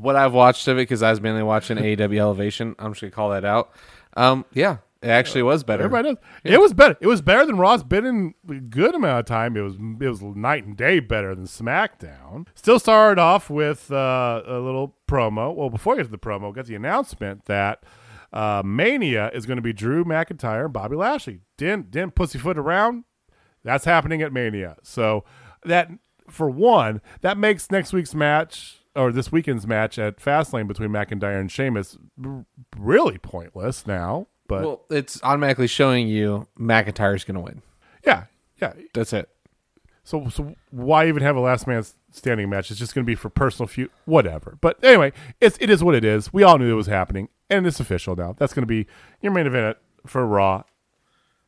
what 0.00 0.16
I've 0.16 0.32
watched 0.32 0.66
of 0.66 0.78
it 0.78 0.82
because 0.82 1.02
I 1.02 1.10
was 1.10 1.20
mainly 1.20 1.44
watching 1.44 1.76
AEW 1.76 2.18
Elevation. 2.18 2.74
I'm 2.78 2.92
just 2.92 3.02
gonna 3.02 3.12
call 3.12 3.30
that 3.30 3.44
out. 3.44 3.70
Um, 4.16 4.44
yeah, 4.52 4.78
it 5.02 5.10
actually 5.10 5.42
was 5.42 5.62
better. 5.62 5.84
Everybody 5.84 6.08
knows. 6.08 6.18
It 6.42 6.60
was 6.60 6.72
better. 6.72 6.96
It 7.00 7.06
was 7.06 7.22
better 7.22 7.46
than 7.46 7.56
Raw's 7.56 7.84
been 7.84 8.04
in 8.04 8.34
a 8.48 8.54
good 8.54 8.94
amount 8.96 9.20
of 9.20 9.26
time. 9.26 9.56
It 9.56 9.60
was 9.60 9.74
it 9.74 10.08
was 10.08 10.22
night 10.22 10.64
and 10.64 10.76
day 10.76 10.98
better 10.98 11.32
than 11.34 11.44
SmackDown. 11.44 12.48
Still 12.56 12.80
started 12.80 13.20
off 13.20 13.48
with 13.48 13.92
uh, 13.92 14.42
a 14.44 14.58
little 14.58 14.96
promo. 15.06 15.54
Well, 15.54 15.70
before 15.70 15.94
I 15.94 15.96
get 15.98 16.04
to 16.04 16.10
the 16.10 16.18
promo, 16.18 16.52
got 16.52 16.66
the 16.66 16.74
announcement 16.74 17.44
that 17.44 17.84
uh, 18.32 18.62
Mania 18.64 19.30
is 19.32 19.46
going 19.46 19.58
to 19.58 19.62
be 19.62 19.72
Drew 19.72 20.04
McIntyre 20.04 20.64
and 20.64 20.72
Bobby 20.72 20.96
Lashley. 20.96 21.40
Didn't 21.56 21.92
didn't 21.92 22.16
pussyfoot 22.16 22.58
around. 22.58 23.04
That's 23.66 23.84
happening 23.84 24.22
at 24.22 24.32
Mania. 24.32 24.76
So 24.82 25.24
that 25.64 25.90
for 26.30 26.48
one, 26.48 27.02
that 27.20 27.36
makes 27.36 27.70
next 27.70 27.92
week's 27.92 28.14
match 28.14 28.78
or 28.94 29.12
this 29.12 29.30
weekend's 29.30 29.66
match 29.66 29.98
at 29.98 30.16
Fastlane 30.18 30.66
between 30.68 30.88
McIntyre 30.90 31.38
and 31.38 31.50
Sheamus 31.50 31.98
really 32.78 33.18
pointless 33.18 33.86
now. 33.86 34.28
But 34.48 34.62
Well, 34.62 34.84
it's 34.88 35.20
automatically 35.22 35.66
showing 35.66 36.06
you 36.08 36.46
McIntyre's 36.58 37.24
gonna 37.24 37.40
win. 37.40 37.62
yeah, 38.06 38.24
yeah. 38.62 38.72
That's 38.94 39.12
it. 39.12 39.28
So, 40.04 40.28
so 40.28 40.54
why 40.70 41.08
even 41.08 41.24
have 41.24 41.34
a 41.34 41.40
last 41.40 41.66
man 41.66 41.84
standing 42.12 42.48
match? 42.48 42.70
It's 42.70 42.78
just 42.78 42.94
going 42.94 43.04
to 43.04 43.06
be 43.06 43.16
for 43.16 43.28
personal 43.28 43.66
feud, 43.66 43.90
whatever. 44.04 44.56
But 44.60 44.78
anyway, 44.84 45.12
it's 45.40 45.58
it 45.60 45.68
is 45.68 45.82
what 45.82 45.96
it 45.96 46.04
is. 46.04 46.32
We 46.32 46.44
all 46.44 46.58
knew 46.58 46.70
it 46.70 46.76
was 46.76 46.86
happening, 46.86 47.28
and 47.50 47.66
it's 47.66 47.80
official 47.80 48.14
now. 48.14 48.36
That's 48.38 48.54
going 48.54 48.62
to 48.62 48.66
be 48.68 48.86
your 49.20 49.32
main 49.32 49.48
event 49.48 49.78
for 50.06 50.24
Raw 50.24 50.62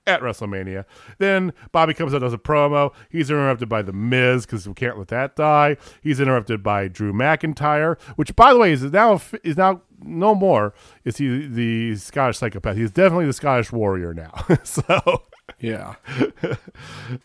at 0.08 0.20
WrestleMania. 0.20 0.84
Then 1.18 1.52
Bobby 1.70 1.94
comes 1.94 2.14
out 2.14 2.20
does 2.20 2.32
a 2.32 2.38
promo. 2.38 2.92
He's 3.10 3.30
interrupted 3.30 3.68
by 3.68 3.82
the 3.82 3.92
Miz 3.92 4.46
because 4.46 4.66
we 4.66 4.74
can't 4.74 4.98
let 4.98 5.08
that 5.08 5.36
die. 5.36 5.76
He's 6.02 6.18
interrupted 6.18 6.62
by 6.62 6.88
Drew 6.88 7.12
McIntyre, 7.12 8.00
which 8.16 8.34
by 8.34 8.52
the 8.52 8.58
way 8.58 8.72
is 8.72 8.82
now 8.82 9.20
is 9.44 9.56
now 9.56 9.82
no 10.02 10.34
more 10.34 10.74
is 11.04 11.16
he 11.16 11.46
the 11.46 11.96
Scottish 11.96 12.38
psychopath. 12.38 12.76
He's 12.76 12.90
definitely 12.90 13.26
the 13.26 13.32
Scottish 13.32 13.70
warrior 13.70 14.14
now. 14.14 14.32
so. 14.64 15.22
Yeah. 15.60 15.94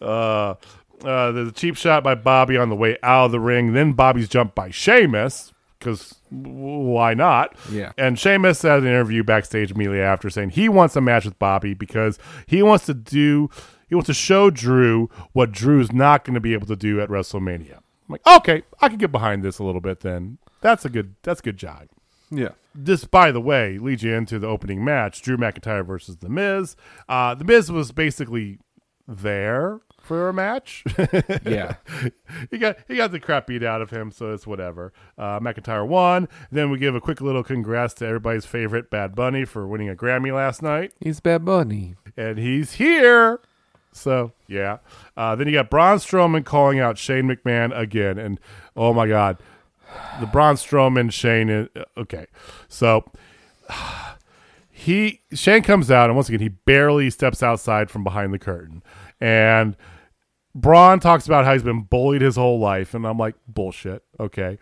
Uh, 0.02 0.56
uh, 1.04 1.32
there's 1.32 1.50
a 1.50 1.52
cheap 1.52 1.76
shot 1.76 2.04
by 2.04 2.16
Bobby 2.16 2.58
on 2.58 2.70
the 2.70 2.76
way 2.76 2.98
out 3.04 3.26
of 3.26 3.32
the 3.32 3.40
ring. 3.40 3.74
Then 3.74 3.92
Bobby's 3.94 4.30
jumped 4.30 4.56
by 4.56 4.70
Sheamus 4.70 5.52
because 5.78 6.16
why 6.34 7.14
not? 7.14 7.56
Yeah. 7.72 7.92
And 7.98 8.18
Sheamus 8.18 8.62
had 8.64 8.80
an 8.80 8.88
interview 8.88 9.24
backstage 9.24 9.72
immediately 9.72 10.02
after 10.02 10.30
saying 10.30 10.52
he 10.52 10.68
wants 10.70 10.96
a 10.96 11.02
match 11.02 11.26
with 11.26 11.38
Bobby 11.40 11.74
because 11.74 12.18
he 12.48 12.64
wants 12.64 12.86
to 12.88 12.94
do 12.94 13.50
he 13.88 13.96
wants 13.96 14.08
to 14.08 14.14
show 14.14 14.50
Drew 14.50 15.10
what 15.34 15.52
Drew's 15.52 15.92
not 15.92 16.26
going 16.26 16.34
to 16.34 16.40
be 16.40 16.54
able 16.54 16.68
to 16.68 16.76
do 16.76 17.00
at 17.00 17.10
WrestleMania. 17.10 17.78
I'm 17.78 17.84
like, 18.10 18.26
okay, 18.28 18.64
I 18.82 18.90
can 18.90 18.98
get 18.98 19.12
behind 19.12 19.44
this 19.44 19.60
a 19.60 19.64
little 19.64 19.82
bit. 19.82 20.00
Then 20.00 20.40
that's 20.62 20.84
a 20.86 20.90
good 20.90 21.16
that's 21.24 21.40
a 21.42 21.44
good 21.44 21.58
job 21.58 21.88
Yeah. 22.32 22.50
this, 22.74 23.06
by 23.06 23.32
the 23.32 23.42
way, 23.42 23.78
leads 23.78 24.02
you 24.04 24.14
into 24.14 24.40
the 24.40 24.48
opening 24.48 24.84
match: 24.84 25.22
Drew 25.22 25.38
McIntyre 25.38 25.86
versus 25.86 26.18
The 26.18 26.30
Miz. 26.30 26.76
Uh, 27.08 27.36
the 27.36 27.44
Miz 27.46 27.72
was 27.72 27.92
basically 27.92 28.58
there 29.08 29.82
for 30.04 30.30
a 30.30 30.34
match. 30.34 30.84
Yeah. 31.46 31.76
he 32.52 32.58
got 32.58 32.78
he 32.88 32.96
got 32.96 33.12
the 33.12 33.20
crap 33.20 33.48
beat 33.48 33.64
out 33.64 33.82
of 33.82 33.90
him, 33.90 34.12
so 34.12 34.32
it's 34.34 34.46
whatever. 34.46 34.94
Uh, 35.18 35.40
McIntyre 35.40 35.88
won. 35.88 36.28
Then 36.52 36.70
we 36.70 36.78
give 36.78 36.94
a 36.96 37.02
quick 37.02 37.22
little 37.22 37.44
congrats 37.44 37.94
to 37.96 38.06
everybody's 38.06 38.46
favorite 38.46 38.90
Bad 38.90 39.16
Bunny 39.16 39.46
for 39.46 39.68
winning 39.68 39.90
a 39.90 39.96
Grammy 39.96 40.34
last 40.34 40.62
night, 40.62 40.92
He's 41.00 41.20
Bad 41.20 41.44
Bunny. 41.46 41.96
and 42.16 42.38
he's 42.38 42.74
here. 42.74 43.40
So 43.92 44.34
yeah. 44.48 44.78
Uh, 45.18 45.36
then 45.36 45.48
you 45.48 45.54
got 45.54 45.70
Braun 45.70 45.98
Strowman 45.98 46.44
calling 46.46 46.80
out 46.80 46.98
Shane 46.98 47.26
McMahon 47.26 47.76
again, 47.78 48.18
and 48.18 48.40
oh 48.76 48.94
my 48.94 49.08
god, 49.08 49.38
the 50.20 50.26
Braun 50.28 50.56
Strowman 50.56 51.12
Shane. 51.12 51.50
Is, 51.50 51.68
okay, 51.98 52.26
so 52.68 53.04
he 54.72 55.22
Shane 55.34 55.64
comes 55.64 55.92
out, 55.92 56.10
and 56.10 56.16
once 56.16 56.30
again 56.30 56.42
he 56.42 56.50
barely 56.50 57.10
steps 57.10 57.44
outside 57.44 57.90
from 57.92 58.04
behind 58.04 58.34
the 58.34 58.40
curtain, 58.40 58.84
and 59.22 59.76
Braun 60.56 61.00
talks 61.00 61.26
about 61.26 61.46
how 61.46 61.54
he's 61.54 61.64
been 61.64 61.82
bullied 61.82 62.22
his 62.22 62.36
whole 62.36 62.60
life, 62.60 62.94
and 62.94 63.06
I'm 63.08 63.18
like 63.18 63.36
bullshit. 63.48 64.04
Okay, 64.20 64.58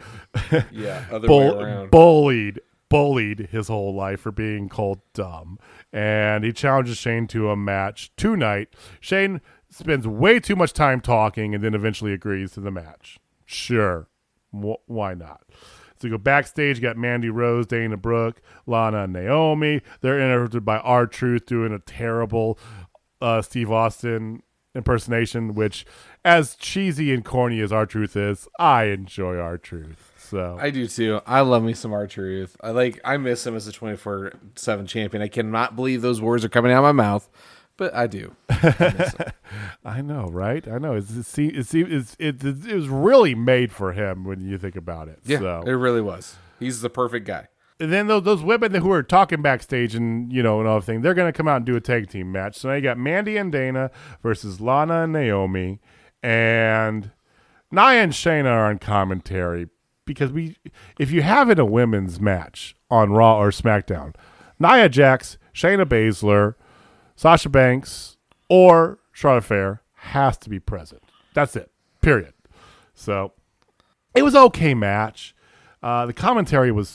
Yeah. 0.71 1.03
Other 1.11 1.27
Bull- 1.27 1.87
bullied, 1.91 2.61
bullied 2.89 3.49
his 3.51 3.67
whole 3.67 3.93
life 3.93 4.21
for 4.21 4.31
being 4.31 4.69
called 4.69 4.99
dumb. 5.13 5.59
And 5.91 6.43
he 6.43 6.53
challenges 6.53 6.97
Shane 6.97 7.27
to 7.27 7.49
a 7.49 7.55
match 7.57 8.11
tonight. 8.15 8.69
Shane 8.99 9.41
spends 9.69 10.07
way 10.07 10.39
too 10.39 10.55
much 10.55 10.73
time 10.73 11.01
talking 11.01 11.53
and 11.55 11.63
then 11.63 11.73
eventually 11.73 12.13
agrees 12.13 12.51
to 12.53 12.59
the 12.61 12.71
match. 12.71 13.19
Sure. 13.45 14.07
Wh- 14.53 14.79
why 14.89 15.13
not? 15.13 15.41
So 15.99 16.07
you 16.07 16.11
go 16.11 16.17
backstage, 16.17 16.77
you 16.77 16.81
got 16.81 16.97
Mandy 16.97 17.29
Rose, 17.29 17.67
Dana 17.67 17.95
Brooke, 17.97 18.41
Lana, 18.65 19.03
and 19.03 19.13
Naomi. 19.13 19.81
They're 20.01 20.19
interrupted 20.19 20.65
by 20.65 20.79
R 20.79 21.05
Truth 21.05 21.45
doing 21.45 21.71
a 21.73 21.79
terrible 21.79 22.57
uh, 23.21 23.41
Steve 23.41 23.69
Austin 23.71 24.41
impersonation, 24.75 25.53
which, 25.53 25.85
as 26.23 26.55
cheesy 26.55 27.13
and 27.13 27.23
corny 27.25 27.59
as 27.61 27.71
R 27.71 27.85
Truth 27.85 28.15
is, 28.15 28.47
I 28.59 28.85
enjoy 28.85 29.37
R 29.37 29.57
Truth. 29.57 30.11
So 30.17 30.57
I 30.61 30.69
do 30.69 30.87
too. 30.87 31.19
I 31.27 31.41
love 31.41 31.63
me 31.63 31.73
some 31.73 31.91
R 31.93 32.07
Truth. 32.07 32.55
I 32.61 32.71
like. 32.71 32.99
I 33.03 33.17
miss 33.17 33.45
him 33.45 33.55
as 33.55 33.67
a 33.67 33.71
twenty 33.71 33.97
four 33.97 34.33
seven 34.55 34.87
champion. 34.87 35.21
I 35.21 35.27
cannot 35.27 35.75
believe 35.75 36.01
those 36.01 36.21
words 36.21 36.45
are 36.45 36.49
coming 36.49 36.71
out 36.71 36.77
of 36.79 36.83
my 36.95 37.03
mouth, 37.03 37.29
but 37.77 37.93
I 37.93 38.07
do. 38.07 38.35
I 38.49 40.01
know, 40.03 40.27
right? 40.31 40.65
I 40.67 40.77
know. 40.77 40.95
It's, 40.95 41.11
it's, 41.15 41.37
it's, 41.37 41.73
it's, 41.73 42.15
it, 42.19 42.43
it 42.43 42.75
was 42.75 42.87
really 42.87 43.35
made 43.35 43.71
for 43.71 43.91
him 43.91 44.23
when 44.23 44.39
you 44.41 44.57
think 44.57 44.75
about 44.75 45.07
it. 45.09 45.19
Yeah, 45.25 45.39
So. 45.39 45.63
it 45.65 45.71
really 45.71 46.01
was. 46.01 46.35
He's 46.59 46.81
the 46.81 46.89
perfect 46.89 47.25
guy. 47.25 47.47
Then 47.89 48.05
those, 48.05 48.23
those 48.23 48.43
women 48.43 48.75
who 48.75 48.91
are 48.91 49.01
talking 49.01 49.41
backstage 49.41 49.95
and 49.95 50.31
you 50.31 50.43
know 50.43 50.59
and 50.59 50.69
everything, 50.69 51.01
they're 51.01 51.15
going 51.15 51.31
to 51.31 51.35
come 51.35 51.47
out 51.47 51.57
and 51.57 51.65
do 51.65 51.75
a 51.75 51.81
tag 51.81 52.09
team 52.09 52.31
match. 52.31 52.57
So 52.57 52.69
now 52.69 52.75
you 52.75 52.81
got 52.81 52.97
Mandy 52.97 53.37
and 53.37 53.51
Dana 53.51 53.89
versus 54.21 54.61
Lana 54.61 55.03
and 55.03 55.13
Naomi, 55.13 55.79
and 56.21 57.11
Nia 57.71 58.03
and 58.03 58.11
Shayna 58.13 58.45
are 58.45 58.69
on 58.69 58.77
commentary 58.77 59.69
because 60.05 60.31
we, 60.31 60.57
if 60.99 61.11
you 61.11 61.21
have 61.23 61.49
it 61.49 61.57
a 61.57 61.65
women's 61.65 62.19
match 62.19 62.75
on 62.89 63.11
Raw 63.11 63.39
or 63.39 63.49
SmackDown, 63.49 64.13
Nia 64.59 64.87
Jax, 64.87 65.37
Shayna 65.53 65.85
Baszler, 65.85 66.55
Sasha 67.15 67.49
Banks, 67.49 68.17
or 68.49 68.99
Charlotte 69.11 69.45
Flair 69.45 69.81
has 69.93 70.37
to 70.39 70.49
be 70.49 70.59
present. 70.59 71.01
That's 71.33 71.55
it. 71.55 71.71
Period. 72.01 72.33
So 72.93 73.33
it 74.13 74.23
was 74.23 74.35
okay 74.35 74.73
match. 74.73 75.33
Uh, 75.81 76.05
the 76.05 76.13
commentary 76.13 76.71
was 76.71 76.89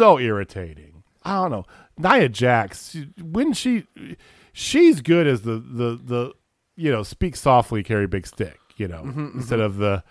so 0.00 0.18
irritating. 0.18 1.02
I 1.22 1.34
don't 1.36 1.50
know. 1.50 1.64
Nia 1.98 2.28
Jax, 2.30 2.96
when 3.22 3.52
she 3.52 3.86
she's 4.52 5.00
good 5.02 5.26
as 5.26 5.42
the 5.42 5.54
the 5.58 6.00
the 6.02 6.32
you 6.76 6.90
know 6.90 7.02
speak 7.02 7.36
softly, 7.36 7.82
carry 7.82 8.06
big 8.06 8.26
stick. 8.26 8.58
You 8.76 8.88
know, 8.88 9.02
mm-hmm, 9.02 9.20
mm-hmm. 9.26 9.38
instead 9.38 9.60
of 9.60 9.76
the 9.76 10.02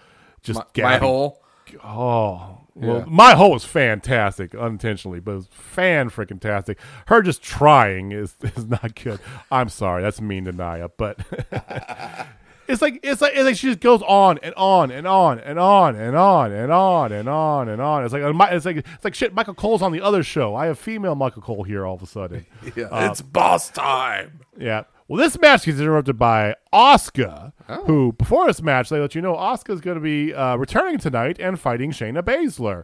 just 0.44 0.60
My, 0.60 0.64
my 0.66 0.70
gabbing. 0.74 1.00
whole. 1.00 1.44
Oh, 1.84 2.62
well, 2.74 3.00
Yeah. 3.00 3.06
my 3.08 3.36
hole 3.36 3.52
was 3.52 3.64
fantastic, 3.66 4.56
unintentionally, 4.56 5.20
but 5.20 5.32
it 5.32 5.36
was 5.36 5.48
fan 5.52 6.10
freaking 6.10 6.40
tastic. 6.40 6.80
Her 7.08 7.22
just 7.22 7.42
trying 7.44 8.12
is 8.12 8.36
is 8.56 8.66
not 8.68 8.96
good. 8.96 9.20
I'm 9.52 9.70
sorry, 9.70 10.02
that's 10.04 10.22
mean 10.22 10.46
to 10.46 10.52
Nia, 10.52 10.90
but 10.98 11.20
It's 12.70 12.84
like 12.84 13.00
it's 13.02 13.20
like 13.20 13.34
it's 13.34 13.44
like 13.46 13.56
she 13.56 13.68
just 13.68 13.80
goes 13.80 14.04
on 14.04 14.38
and 14.44 14.54
on 14.54 14.92
and 14.92 15.08
on 15.08 15.40
and 15.40 15.58
on 15.58 15.96
and 15.96 16.16
on 16.16 16.52
and 16.52 16.72
on 16.72 17.12
and 17.12 17.28
on 17.28 17.68
and 17.68 17.82
on. 17.82 18.04
It's 18.06 18.14
like 18.14 18.22
it's 18.52 18.66
like 18.66 18.78
it's 18.78 19.04
like 19.04 19.16
shit. 19.16 19.34
Michael 19.34 19.56
Cole's 19.56 19.82
on 19.82 19.92
the 19.92 20.02
other 20.02 20.22
show. 20.22 20.56
I 20.56 20.68
have 20.68 20.78
female 20.78 21.16
Michael 21.16 21.42
Cole 21.42 21.64
here 21.64 21.84
all 21.86 21.96
of 21.96 22.04
a 22.04 22.08
sudden. 22.08 22.46
Yeah, 22.76 23.10
it's 23.10 23.22
boss 23.22 23.70
time. 23.72 24.42
Yeah. 24.58 24.84
Well, 25.08 25.18
this 25.18 25.40
match 25.40 25.66
gets 25.66 25.80
interrupted 25.80 26.20
by 26.20 26.56
Asuka, 26.72 27.52
who 27.88 28.12
before 28.14 28.46
this 28.46 28.62
match 28.62 28.90
they 28.90 29.00
let 29.00 29.16
you 29.16 29.22
know 29.24 29.34
Asuka's 29.34 29.82
going 29.82 29.96
to 29.96 30.02
be 30.02 30.36
uh, 30.36 30.56
returning 30.56 31.00
tonight 31.00 31.40
and 31.40 31.60
fighting 31.60 31.90
Shayna 31.92 32.22
Baszler, 32.22 32.84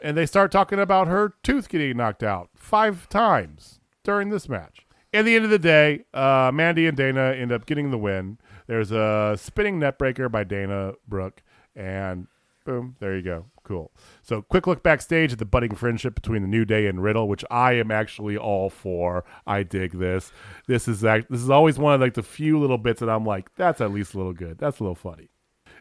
and 0.00 0.16
they 0.16 0.24
start 0.24 0.50
talking 0.50 0.78
about 0.78 1.08
her 1.08 1.34
tooth 1.42 1.68
getting 1.68 1.98
knocked 1.98 2.22
out 2.22 2.48
five 2.54 3.06
times 3.10 3.80
during 4.02 4.30
this 4.30 4.48
match. 4.48 4.86
At 5.12 5.26
the 5.26 5.36
end 5.36 5.44
of 5.44 5.50
the 5.50 5.58
day, 5.58 6.04
uh, 6.14 6.50
Mandy 6.54 6.86
and 6.86 6.96
Dana 6.96 7.34
end 7.36 7.52
up 7.52 7.66
getting 7.66 7.90
the 7.90 7.98
win. 7.98 8.38
There's 8.66 8.92
a 8.92 9.36
spinning 9.38 9.80
neckbreaker 9.80 10.30
by 10.30 10.44
Dana 10.44 10.92
Brooke, 11.08 11.42
and 11.74 12.26
boom, 12.64 12.96
there 13.00 13.16
you 13.16 13.22
go. 13.22 13.46
Cool. 13.64 13.92
So, 14.22 14.42
quick 14.42 14.66
look 14.66 14.82
backstage 14.82 15.32
at 15.32 15.38
the 15.38 15.44
budding 15.44 15.74
friendship 15.74 16.14
between 16.14 16.42
the 16.42 16.48
New 16.48 16.64
Day 16.64 16.86
and 16.86 17.02
Riddle, 17.02 17.28
which 17.28 17.44
I 17.50 17.74
am 17.74 17.90
actually 17.90 18.36
all 18.36 18.70
for. 18.70 19.24
I 19.46 19.62
dig 19.62 19.92
this. 19.92 20.32
This 20.66 20.88
is 20.88 21.04
act- 21.04 21.30
this 21.30 21.40
is 21.40 21.50
always 21.50 21.78
one 21.78 21.94
of 21.94 22.00
like 22.00 22.14
the 22.14 22.22
few 22.22 22.58
little 22.58 22.78
bits 22.78 23.00
that 23.00 23.08
I'm 23.08 23.24
like, 23.24 23.54
that's 23.56 23.80
at 23.80 23.92
least 23.92 24.14
a 24.14 24.16
little 24.16 24.32
good. 24.32 24.58
That's 24.58 24.80
a 24.80 24.82
little 24.82 24.96
funny. 24.96 25.28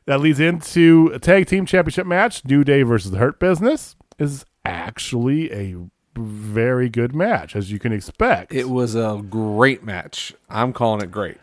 That 0.06 0.20
leads 0.20 0.40
into 0.40 1.12
a 1.14 1.20
tag 1.20 1.48
team 1.48 1.66
championship 1.66 2.08
match. 2.08 2.44
New 2.46 2.64
Day 2.64 2.84
versus 2.84 3.12
the 3.12 3.18
Hurt 3.18 3.40
Business 3.40 3.96
is 4.18 4.46
actually 4.66 5.52
a 5.52 5.76
very 6.16 6.90
good 6.90 7.16
match, 7.16 7.56
as 7.56 7.72
you 7.72 7.80
can 7.80 7.94
expect. 7.94 8.54
it 8.54 8.70
was 8.70 8.96
a 8.96 9.24
great 9.30 9.84
match. 9.84 10.34
I'm 10.50 10.74
calling 10.74 11.02
it 11.02 11.12
great. 11.12 11.38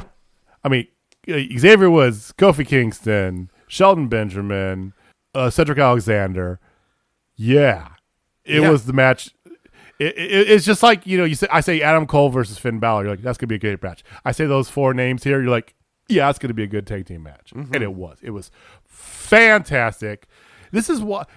I 0.62 0.68
mean, 0.68 0.86
Xavier 1.28 1.90
Woods, 1.90 2.32
Kofi 2.38 2.66
Kingston, 2.66 3.50
Shelton 3.66 4.08
Benjamin, 4.08 4.94
uh, 5.34 5.50
Cedric 5.50 5.78
Alexander. 5.78 6.58
Yeah, 7.36 7.88
it 8.44 8.62
Yeah. 8.62 8.70
was 8.70 8.86
the 8.86 8.92
match. 8.92 9.30
It, 9.98 10.16
it, 10.16 10.50
it's 10.50 10.64
just 10.64 10.82
like 10.82 11.06
you 11.06 11.18
know, 11.18 11.24
you 11.24 11.34
say 11.34 11.48
I 11.50 11.60
say 11.60 11.82
Adam 11.82 12.06
Cole 12.06 12.28
versus 12.30 12.58
Finn 12.58 12.78
Balor. 12.78 13.02
You're 13.02 13.10
like, 13.12 13.22
that's 13.22 13.36
gonna 13.38 13.48
be 13.48 13.56
a 13.56 13.58
great 13.58 13.82
match. 13.82 14.04
I 14.24 14.32
say 14.32 14.46
those 14.46 14.68
four 14.70 14.94
names 14.94 15.24
here. 15.24 15.40
You're 15.42 15.50
like, 15.50 15.74
yeah, 16.08 16.26
that's 16.26 16.38
gonna 16.38 16.54
be 16.54 16.62
a 16.62 16.68
good 16.68 16.86
tag 16.86 17.06
team 17.06 17.24
match, 17.24 17.52
and 17.52 17.74
it 17.82 17.92
was. 17.92 18.18
It 18.22 18.30
was 18.30 18.50
fantastic. 18.86 20.26
This 20.72 20.88
is 20.90 21.00
what. 21.00 21.28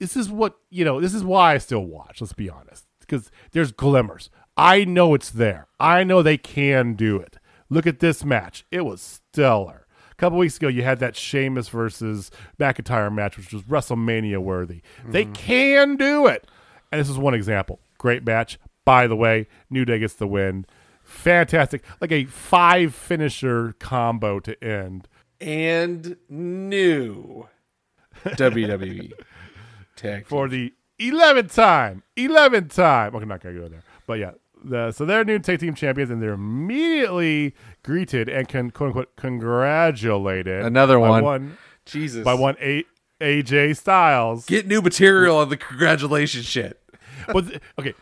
This 0.00 0.16
is 0.16 0.30
what 0.30 0.56
you 0.70 0.84
know. 0.84 1.00
This 1.00 1.12
is 1.14 1.24
why 1.24 1.54
I 1.54 1.58
still 1.58 1.84
watch. 1.84 2.20
Let's 2.20 2.32
be 2.32 2.48
honest, 2.48 2.84
because 3.00 3.30
there's 3.52 3.72
glimmers. 3.72 4.30
I 4.56 4.84
know 4.84 5.14
it's 5.14 5.30
there. 5.30 5.66
I 5.80 6.04
know 6.04 6.22
they 6.22 6.38
can 6.38 6.94
do 6.94 7.16
it. 7.18 7.36
Look 7.70 7.86
at 7.86 8.00
this 8.00 8.24
match. 8.24 8.64
It 8.70 8.82
was 8.82 9.00
stellar. 9.00 9.86
A 10.10 10.14
couple 10.14 10.38
weeks 10.38 10.56
ago, 10.56 10.68
you 10.68 10.82
had 10.82 10.98
that 11.00 11.14
Sheamus 11.14 11.68
versus 11.68 12.30
McIntyre 12.58 13.12
match, 13.14 13.36
which 13.36 13.52
was 13.52 13.62
WrestleMania 13.62 14.38
worthy. 14.38 14.82
They 15.06 15.24
mm-hmm. 15.24 15.32
can 15.34 15.96
do 15.96 16.26
it. 16.26 16.48
And 16.90 17.00
this 17.00 17.08
is 17.08 17.18
one 17.18 17.34
example. 17.34 17.80
Great 17.98 18.24
match. 18.24 18.58
By 18.84 19.06
the 19.06 19.16
way, 19.16 19.46
New 19.70 19.84
Day 19.84 19.98
gets 19.98 20.14
the 20.14 20.26
win. 20.26 20.66
Fantastic. 21.04 21.84
Like 22.00 22.12
a 22.12 22.24
five 22.24 22.94
finisher 22.94 23.74
combo 23.78 24.40
to 24.40 24.64
end. 24.64 25.08
And 25.40 26.16
new 26.28 27.48
WWE 28.24 29.12
tag. 29.94 30.26
for 30.26 30.48
the 30.48 30.72
11th 30.98 31.54
time. 31.54 32.02
11th 32.16 32.74
time. 32.74 33.14
Okay, 33.14 33.22
I'm 33.22 33.28
not 33.28 33.40
going 33.40 33.54
to 33.54 33.60
go 33.60 33.68
there. 33.68 33.84
But 34.06 34.14
yeah. 34.14 34.32
The, 34.68 34.92
so 34.92 35.04
they're 35.04 35.24
new 35.24 35.38
tag 35.38 35.60
team 35.60 35.74
champions, 35.74 36.10
and 36.10 36.20
they're 36.22 36.32
immediately 36.34 37.54
greeted 37.82 38.28
and 38.28 38.46
can 38.48 38.70
quote 38.70 38.88
unquote 38.88 39.16
congratulated. 39.16 40.64
Another 40.64 41.00
one. 41.00 41.24
one 41.24 41.58
Jesus. 41.86 42.22
by 42.22 42.34
one 42.34 42.56
A, 42.60 42.84
AJ 43.20 43.76
Styles. 43.76 44.44
Get 44.46 44.66
new 44.66 44.82
material 44.82 45.38
on 45.38 45.48
the 45.48 45.56
congratulations 45.56 46.44
shit. 46.44 46.80
but 47.26 47.48
th- 47.48 47.60
okay, 47.78 47.94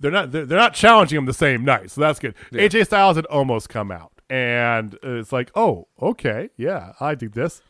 they're 0.00 0.10
not 0.10 0.32
they're, 0.32 0.46
they're 0.46 0.58
not 0.58 0.74
challenging 0.74 1.18
him 1.18 1.26
the 1.26 1.34
same 1.34 1.64
night, 1.64 1.90
so 1.90 2.00
that's 2.00 2.18
good. 2.18 2.34
AJ 2.52 2.86
Styles 2.86 3.16
had 3.16 3.26
almost 3.26 3.68
come 3.68 3.90
out, 3.90 4.12
and 4.30 4.98
it's 5.02 5.32
like, 5.32 5.50
oh, 5.54 5.88
okay, 6.00 6.50
yeah, 6.56 6.92
I 7.00 7.14
do 7.14 7.28
this. 7.28 7.62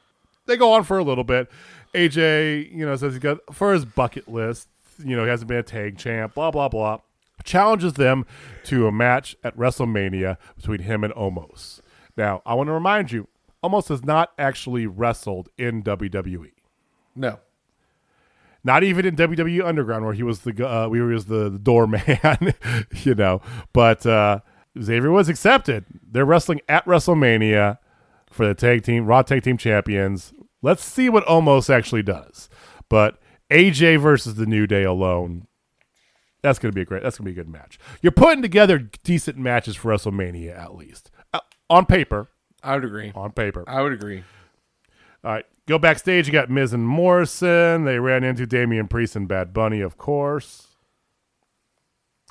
They 0.46 0.56
go 0.56 0.72
on 0.72 0.84
for 0.84 0.98
a 0.98 1.04
little 1.04 1.24
bit. 1.24 1.50
AJ, 1.94 2.72
you 2.72 2.84
know, 2.84 2.94
says 2.96 3.14
he's 3.14 3.22
got 3.22 3.38
for 3.52 3.72
his 3.72 3.84
bucket 3.84 4.28
list. 4.28 4.68
You 5.04 5.16
know, 5.16 5.24
he 5.24 5.30
hasn't 5.30 5.48
been 5.48 5.58
a 5.58 5.62
tag 5.62 5.98
champ. 5.98 6.34
Blah 6.34 6.50
blah 6.50 6.68
blah. 6.68 7.00
Challenges 7.44 7.94
them 7.94 8.26
to 8.64 8.86
a 8.86 8.92
match 8.92 9.36
at 9.44 9.56
WrestleMania 9.56 10.36
between 10.56 10.80
him 10.80 11.04
and 11.04 11.12
Omos. 11.14 11.80
Now, 12.16 12.42
I 12.46 12.54
want 12.54 12.68
to 12.68 12.72
remind 12.72 13.12
you, 13.12 13.28
Omos 13.62 13.88
has 13.88 14.04
not 14.04 14.32
actually 14.38 14.86
wrestled 14.86 15.48
in 15.56 15.82
WWE. 15.82 16.50
no. 17.14 17.38
Not 18.66 18.82
even 18.82 19.04
in 19.04 19.14
WWE 19.14 19.62
Underground, 19.62 20.06
where 20.06 20.14
he 20.14 20.22
was 20.22 20.40
the 20.40 20.66
uh, 20.66 20.88
we 20.88 20.98
was 21.02 21.26
the, 21.26 21.50
the 21.50 21.58
doorman, 21.58 22.02
you 23.02 23.14
know. 23.14 23.42
But 23.74 24.06
uh, 24.06 24.40
Xavier 24.80 25.10
was 25.10 25.28
accepted. 25.28 25.84
They're 26.10 26.24
wrestling 26.24 26.62
at 26.66 26.82
WrestleMania 26.86 27.76
for 28.30 28.46
the 28.46 28.54
tag 28.54 28.82
team 28.82 29.04
Raw 29.04 29.20
Tag 29.20 29.42
Team 29.42 29.58
Champions. 29.58 30.32
Let's 30.62 30.82
see 30.82 31.10
what 31.10 31.26
Omos 31.26 31.68
actually 31.68 32.02
does. 32.02 32.48
But 32.88 33.18
AJ 33.50 34.00
versus 34.00 34.36
the 34.36 34.46
New 34.46 34.66
Day 34.66 34.82
alone, 34.84 35.46
that's 36.44 36.60
gonna 36.60 36.72
be 36.72 36.82
a 36.82 36.84
great. 36.84 37.02
That's 37.02 37.18
gonna 37.18 37.26
be 37.26 37.32
a 37.32 37.42
good 37.42 37.48
match. 37.48 37.78
You're 38.02 38.12
putting 38.12 38.42
together 38.42 38.78
decent 39.02 39.36
matches 39.38 39.74
for 39.74 39.92
WrestleMania 39.92 40.56
at 40.56 40.76
least 40.76 41.10
uh, 41.32 41.40
on 41.68 41.86
paper. 41.86 42.28
I 42.62 42.74
would 42.76 42.84
agree. 42.84 43.10
On 43.16 43.32
paper. 43.32 43.64
I 43.66 43.82
would 43.82 43.92
agree. 43.92 44.22
All 45.24 45.32
right, 45.32 45.44
go 45.66 45.78
backstage. 45.78 46.26
You 46.26 46.32
got 46.32 46.50
Miz 46.50 46.72
and 46.72 46.86
Morrison. 46.86 47.84
They 47.84 47.98
ran 47.98 48.22
into 48.24 48.46
Damian 48.46 48.86
Priest 48.88 49.16
and 49.16 49.26
Bad 49.26 49.52
Bunny, 49.52 49.80
of 49.80 49.96
course. 49.98 50.68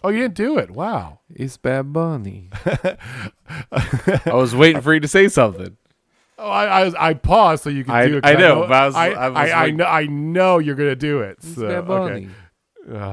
Oh, 0.04 0.10
you 0.10 0.20
didn't 0.20 0.36
do 0.36 0.58
it. 0.58 0.70
Wow. 0.70 1.20
It's 1.30 1.56
Bad 1.58 1.94
Bunny. 1.94 2.50
I 3.72 4.34
was 4.34 4.54
waiting 4.56 4.82
for 4.82 4.94
you 4.94 5.00
to 5.00 5.08
say 5.08 5.28
something. 5.30 5.78
Oh, 6.38 6.50
I 6.50 6.88
I, 6.88 7.10
I 7.10 7.14
paused 7.14 7.64
so 7.64 7.70
you 7.70 7.84
could 7.86 7.94
I- 7.94 8.08
do 8.08 8.18
it. 8.18 8.26
I 8.26 8.34
know, 8.34 8.64
I 8.64 8.86
was- 8.86 8.96
I, 8.96 9.08
I 9.12 9.66
I, 9.66 9.72
know 9.72 9.86
I 9.86 10.06
know 10.08 10.58
you're 10.60 10.76
gonna 10.76 10.96
do 10.96 11.22
it. 11.22 11.38
It's 11.40 11.56
So, 11.56 11.68
Bad 11.68 11.90
okay. 11.90 12.28
Bunny. 12.88 13.10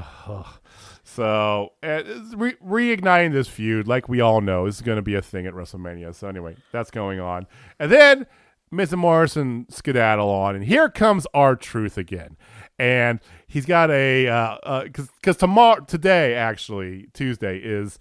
So 1.20 1.74
uh, 1.82 2.02
re- 2.34 2.56
reigniting 2.66 3.32
this 3.32 3.46
feud, 3.46 3.86
like 3.86 4.08
we 4.08 4.22
all 4.22 4.40
know, 4.40 4.64
is 4.64 4.80
going 4.80 4.96
to 4.96 5.02
be 5.02 5.14
a 5.14 5.20
thing 5.20 5.44
at 5.44 5.52
WrestleMania. 5.52 6.14
So 6.14 6.28
anyway, 6.28 6.56
that's 6.72 6.90
going 6.90 7.20
on, 7.20 7.46
and 7.78 7.92
then 7.92 8.26
Miz 8.70 8.90
and 8.90 9.02
Morrison 9.02 9.66
skedaddle 9.68 10.30
on, 10.30 10.54
and 10.54 10.64
here 10.64 10.88
comes 10.88 11.26
R 11.34 11.56
Truth 11.56 11.98
again, 11.98 12.38
and 12.78 13.20
he's 13.46 13.66
got 13.66 13.90
a 13.90 14.82
because 14.84 15.10
because 15.20 15.36
tomorrow 15.36 15.84
today 15.84 16.32
actually 16.32 17.08
Tuesday 17.12 17.58
is 17.58 17.98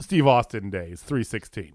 Steve 0.00 0.26
Austin 0.26 0.70
Day. 0.70 0.88
It's 0.92 1.02
three 1.02 1.24
sixteen. 1.24 1.74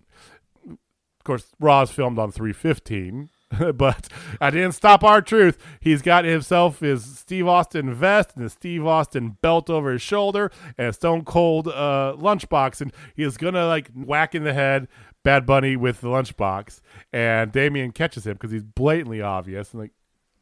Of 0.67 1.23
course, 1.25 1.45
Raw's 1.59 1.91
filmed 1.91 2.17
on 2.17 2.31
315, 2.31 3.29
but 3.75 4.07
I 4.39 4.49
didn't 4.51 4.73
stop 4.73 5.03
R 5.03 5.21
Truth. 5.21 5.57
He's 5.79 6.01
got 6.01 6.25
himself 6.25 6.79
his 6.79 7.17
Steve 7.17 7.47
Austin 7.47 7.93
vest 7.93 8.31
and 8.35 8.45
a 8.45 8.49
Steve 8.49 8.85
Austin 8.85 9.37
belt 9.41 9.69
over 9.69 9.91
his 9.91 10.01
shoulder 10.01 10.51
and 10.77 10.87
a 10.87 10.93
Stone 10.93 11.25
Cold 11.25 11.67
uh, 11.67 12.15
lunchbox, 12.17 12.81
and 12.81 12.93
he's 13.15 13.37
gonna 13.37 13.65
like 13.65 13.89
whack 13.95 14.35
in 14.35 14.43
the 14.43 14.53
head 14.53 14.87
Bad 15.23 15.45
Bunny 15.45 15.75
with 15.75 16.01
the 16.01 16.07
lunchbox, 16.07 16.81
and 17.11 17.51
Damian 17.51 17.91
catches 17.91 18.25
him 18.25 18.33
because 18.33 18.51
he's 18.51 18.63
blatantly 18.63 19.21
obvious 19.21 19.71
and 19.73 19.81
like. 19.81 19.91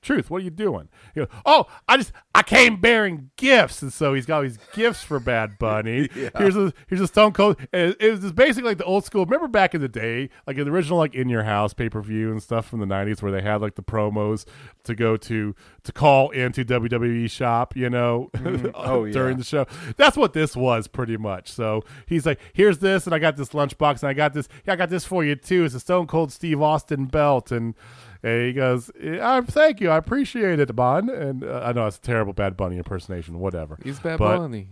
Truth, 0.08 0.30
what 0.30 0.42
are 0.42 0.46
you 0.46 0.52
doing? 0.52 0.88
Goes, 1.14 1.28
oh, 1.46 1.66
I 1.86 1.98
just 1.98 2.14
I 2.34 2.42
came 2.42 2.80
bearing 2.80 3.30
gifts, 3.36 3.82
and 3.82 3.92
so 3.92 4.14
he's 4.14 4.26
got 4.26 4.38
all 4.38 4.44
these 4.44 4.58
gifts 4.74 5.04
for 5.04 5.20
Bad 5.20 5.58
Bunny. 5.60 6.08
Here's 6.38 6.56
a 6.56 6.72
here's 6.88 7.02
a 7.02 7.08
Stone 7.08 7.34
Cold. 7.34 7.58
And 7.74 7.92
it, 7.92 7.98
it 8.00 8.12
was 8.12 8.22
just 8.22 8.34
basically 8.36 8.70
like 8.70 8.78
the 8.78 8.86
old 8.86 9.04
school. 9.04 9.26
Remember 9.26 9.50
back 9.50 9.76
in 9.76 9.82
the 9.82 9.90
day, 9.90 10.30
like 10.48 10.56
the 10.56 10.62
original 10.64 10.98
like 10.98 11.14
in 11.14 11.28
your 11.28 11.44
house 11.44 11.74
pay 11.74 11.90
per 11.90 12.02
view 12.02 12.32
and 12.32 12.42
stuff 12.42 12.70
from 12.70 12.80
the 12.80 12.86
'90s, 12.86 13.22
where 13.22 13.34
they 13.34 13.42
had 13.42 13.60
like 13.60 13.76
the 13.76 13.84
promos 13.84 14.46
to 14.86 14.96
go 14.96 15.18
to 15.18 15.54
to 15.84 15.92
call 15.92 16.30
into 16.30 16.64
WWE 16.64 17.30
shop, 17.30 17.76
you 17.76 17.90
know, 17.90 18.30
mm-hmm. 18.34 18.68
Oh, 18.76 19.04
yeah. 19.04 19.12
during 19.12 19.38
the 19.38 19.44
show. 19.44 19.66
That's 19.98 20.16
what 20.16 20.32
this 20.32 20.56
was 20.56 20.88
pretty 20.88 21.18
much. 21.18 21.52
So 21.52 21.84
he's 22.06 22.26
like, 22.26 22.40
here's 22.54 22.78
this, 22.80 23.08
and 23.08 23.14
I 23.14 23.20
got 23.20 23.36
this 23.36 23.50
lunchbox, 23.50 24.04
and 24.04 24.10
I 24.10 24.14
got 24.14 24.34
this. 24.34 24.48
Yeah, 24.66 24.72
I 24.72 24.76
got 24.78 24.90
this 24.90 25.04
for 25.04 25.26
you 25.26 25.36
too. 25.36 25.66
It's 25.66 25.76
a 25.76 25.82
Stone 25.82 26.08
Cold 26.08 26.32
Steve 26.32 26.62
Austin 26.62 27.08
belt, 27.08 27.52
and. 27.52 27.76
And 28.23 28.45
he 28.48 28.53
goes, 28.53 28.91
"I 29.02 29.41
thank 29.41 29.80
you, 29.81 29.89
I 29.89 29.98
appreciate 29.98 30.60
it, 30.60 30.76
Bon." 30.76 31.10
And 31.10 31.44
uh, 31.44 31.61
I 31.64 31.72
know 31.73 31.88
it's 31.88 31.98
a 31.98 32.02
terrible 32.02 32.34
Bad 32.34 32.57
Bunny 32.57 32.77
impersonation, 32.77 33.39
whatever. 33.39 33.77
He's 33.84 33.99
Bad 33.99 34.19
But- 34.19 34.38
Bunny. 34.38 34.69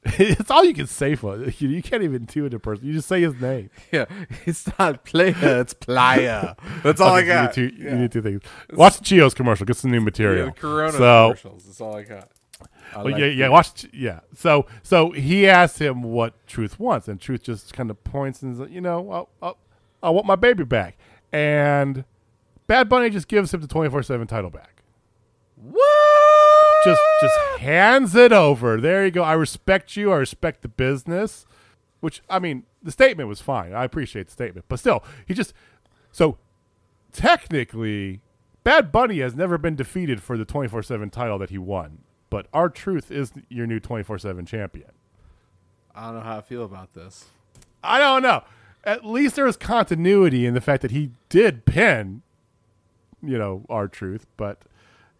it's 0.04 0.48
all 0.48 0.64
you 0.64 0.72
can 0.74 0.86
say 0.86 1.16
for 1.16 1.42
it. 1.42 1.60
You, 1.60 1.68
you 1.70 1.82
can't 1.82 2.04
even 2.04 2.24
do 2.24 2.44
it 2.46 2.54
in 2.54 2.60
person. 2.60 2.86
You 2.86 2.92
just 2.92 3.08
say 3.08 3.20
his 3.20 3.34
name. 3.40 3.68
Yeah, 3.92 4.04
it's 4.46 4.68
not 4.78 5.04
player, 5.04 5.34
it's 5.60 5.74
playa. 5.74 6.54
That's 6.84 7.00
all 7.00 7.14
I 7.14 7.24
got. 7.24 7.56
You 7.56 7.64
need 7.64 7.72
two, 7.72 7.82
yeah. 7.82 7.90
you 7.90 7.98
need 7.98 8.12
two 8.12 8.22
things. 8.22 8.42
Watch 8.72 8.98
the 8.98 9.04
Cheetos 9.04 9.34
commercial. 9.34 9.66
Get 9.66 9.76
some 9.76 9.90
new 9.90 9.98
Yeah, 9.98 10.04
material. 10.04 10.46
the 10.46 10.52
Corona 10.52 10.92
so, 10.92 11.24
commercials. 11.24 11.64
That's 11.64 11.80
all 11.80 11.96
I 11.96 12.02
got. 12.04 12.28
I 12.94 12.98
well, 13.02 13.12
like 13.12 13.20
yeah, 13.20 13.26
yeah. 13.26 13.48
Watch. 13.48 13.86
Yeah. 13.92 14.20
So, 14.34 14.66
so 14.84 15.10
he 15.10 15.48
asks 15.48 15.78
him 15.78 16.02
what 16.02 16.46
Truth 16.46 16.78
wants, 16.78 17.08
and 17.08 17.20
Truth 17.20 17.42
just 17.42 17.72
kind 17.74 17.90
of 17.90 18.02
points 18.04 18.40
and 18.42 18.56
says, 18.56 18.68
you 18.70 18.80
know, 18.80 19.28
I, 19.42 19.48
I, 19.48 19.52
I 20.04 20.10
want 20.10 20.26
my 20.26 20.36
baby 20.36 20.64
back. 20.64 20.96
and 21.32 22.04
Bad 22.68 22.88
Bunny 22.88 23.10
just 23.10 23.26
gives 23.26 23.52
him 23.52 23.60
the 23.60 23.66
twenty 23.66 23.90
four 23.90 24.04
seven 24.04 24.28
title 24.28 24.50
back. 24.50 24.84
What? 25.56 25.84
Just 26.84 27.00
just 27.20 27.38
hands 27.58 28.14
it 28.14 28.30
over. 28.30 28.80
There 28.80 29.04
you 29.04 29.10
go. 29.10 29.24
I 29.24 29.32
respect 29.32 29.96
you. 29.96 30.12
I 30.12 30.16
respect 30.16 30.62
the 30.62 30.68
business. 30.68 31.44
Which 31.98 32.22
I 32.30 32.38
mean, 32.38 32.62
the 32.80 32.92
statement 32.92 33.28
was 33.28 33.40
fine. 33.40 33.74
I 33.74 33.82
appreciate 33.82 34.26
the 34.26 34.32
statement, 34.32 34.66
but 34.68 34.78
still, 34.78 35.02
he 35.26 35.34
just 35.34 35.52
so 36.12 36.38
technically, 37.12 38.20
Bad 38.62 38.92
Bunny 38.92 39.18
has 39.18 39.34
never 39.34 39.58
been 39.58 39.74
defeated 39.74 40.22
for 40.22 40.38
the 40.38 40.44
twenty 40.44 40.68
four 40.68 40.84
seven 40.84 41.10
title 41.10 41.38
that 41.38 41.50
he 41.50 41.58
won. 41.58 41.98
But 42.30 42.46
R 42.52 42.68
Truth 42.68 43.10
is 43.10 43.32
your 43.48 43.66
new 43.66 43.80
twenty 43.80 44.04
four 44.04 44.18
seven 44.18 44.46
champion. 44.46 44.90
I 45.94 46.04
don't 46.04 46.16
know 46.16 46.20
how 46.20 46.38
I 46.38 46.42
feel 46.42 46.64
about 46.64 46.94
this. 46.94 47.24
I 47.82 47.98
don't 47.98 48.22
know. 48.22 48.44
At 48.84 49.04
least 49.04 49.34
there 49.34 49.46
was 49.46 49.56
continuity 49.56 50.46
in 50.46 50.54
the 50.54 50.60
fact 50.60 50.82
that 50.82 50.92
he 50.92 51.10
did 51.28 51.64
pin, 51.64 52.22
you 53.22 53.38
know, 53.38 53.64
R 53.68 53.88
Truth. 53.88 54.26
But 54.36 54.62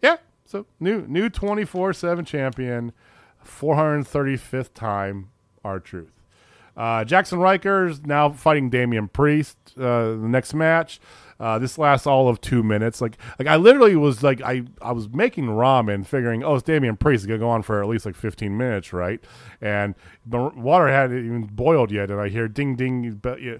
yeah, 0.01 0.17
so 0.45 0.65
new 0.79 1.05
new 1.07 1.29
twenty 1.29 1.65
four 1.65 1.93
seven 1.93 2.25
champion, 2.25 2.93
four 3.43 3.75
hundred 3.75 4.05
thirty 4.07 4.37
fifth 4.37 4.73
time 4.73 5.29
R 5.63 5.79
Truth. 5.79 6.13
Uh, 6.77 7.03
Jaxson 7.03 7.39
Ryker's 7.39 8.05
now 8.05 8.29
fighting 8.29 8.69
Damian 8.69 9.09
Priest. 9.09 9.57
Uh, 9.77 10.11
the 10.11 10.27
next 10.29 10.53
match. 10.53 11.01
Uh, 11.37 11.57
this 11.57 11.77
lasts 11.77 12.05
all 12.05 12.27
of 12.27 12.41
two 12.41 12.63
minutes. 12.63 12.99
Like, 12.99 13.17
like 13.37 13.47
I 13.47 13.55
literally 13.55 13.95
was 13.95 14.23
like, 14.23 14.41
I, 14.41 14.63
I 14.81 14.91
was 14.91 15.07
making 15.09 15.45
ramen, 15.45 16.05
figuring, 16.05 16.43
oh, 16.43 16.55
it's 16.55 16.63
Damian 16.63 16.97
Priest. 16.97 17.23
It's 17.23 17.27
gonna 17.27 17.39
go 17.39 17.49
on 17.49 17.63
for 17.63 17.81
at 17.81 17.87
least 17.87 18.05
like 18.05 18.15
fifteen 18.15 18.57
minutes, 18.57 18.91
right? 18.91 19.23
And 19.61 19.95
the 20.25 20.51
water 20.55 20.89
hadn't 20.89 21.17
even 21.17 21.43
boiled 21.45 21.91
yet, 21.91 22.11
and 22.11 22.19
I 22.19 22.29
hear 22.29 22.47
ding 22.47 22.75
ding. 22.75 23.11
But 23.21 23.41
yeah. 23.41 23.57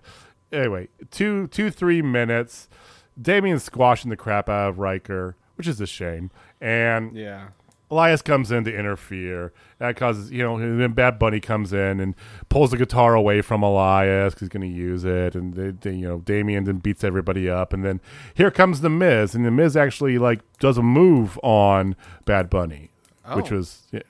anyway, 0.51 0.87
two, 1.11 1.47
two, 1.47 1.71
three 1.71 2.01
minutes. 2.01 2.69
Damian 3.21 3.59
squashing 3.59 4.09
the 4.09 4.17
crap 4.17 4.49
out 4.49 4.69
of 4.69 4.79
Ryker, 4.79 5.35
which 5.55 5.67
is 5.67 5.79
a 5.81 5.87
shame. 5.87 6.31
And 6.61 7.15
Yeah. 7.15 7.47
Elias 7.91 8.21
comes 8.21 8.51
in 8.51 8.63
to 8.65 8.71
interfere. 8.77 9.51
That 9.79 9.95
causes, 9.95 10.31
you 10.31 10.43
know, 10.43 10.57
and 10.57 10.79
then 10.79 10.91
Bad 10.91 11.17
Bunny 11.17 11.39
comes 11.39 11.73
in 11.73 11.99
and 11.99 12.13
pulls 12.47 12.69
the 12.69 12.77
guitar 12.77 13.15
away 13.15 13.41
from 13.41 13.63
Elias 13.63 14.35
because 14.35 14.41
he's 14.45 14.49
going 14.49 14.69
to 14.71 14.77
use 14.77 15.03
it. 15.03 15.33
And, 15.33 15.55
they, 15.55 15.71
they, 15.71 15.95
you 15.97 16.07
know, 16.07 16.19
Damian 16.19 16.65
then 16.65 16.77
beats 16.77 17.03
everybody 17.03 17.49
up. 17.49 17.73
And 17.73 17.83
then 17.83 17.99
here 18.35 18.51
comes 18.51 18.81
The 18.81 18.91
Miz. 18.91 19.33
And 19.33 19.43
The 19.43 19.49
Miz 19.49 19.75
actually, 19.75 20.19
like, 20.19 20.41
does 20.59 20.77
a 20.77 20.83
move 20.83 21.39
on 21.41 21.95
Bad 22.25 22.47
Bunny, 22.47 22.91
which 23.33 23.51
Oh. 23.51 23.55
was, 23.55 23.87
yeah. 23.91 24.01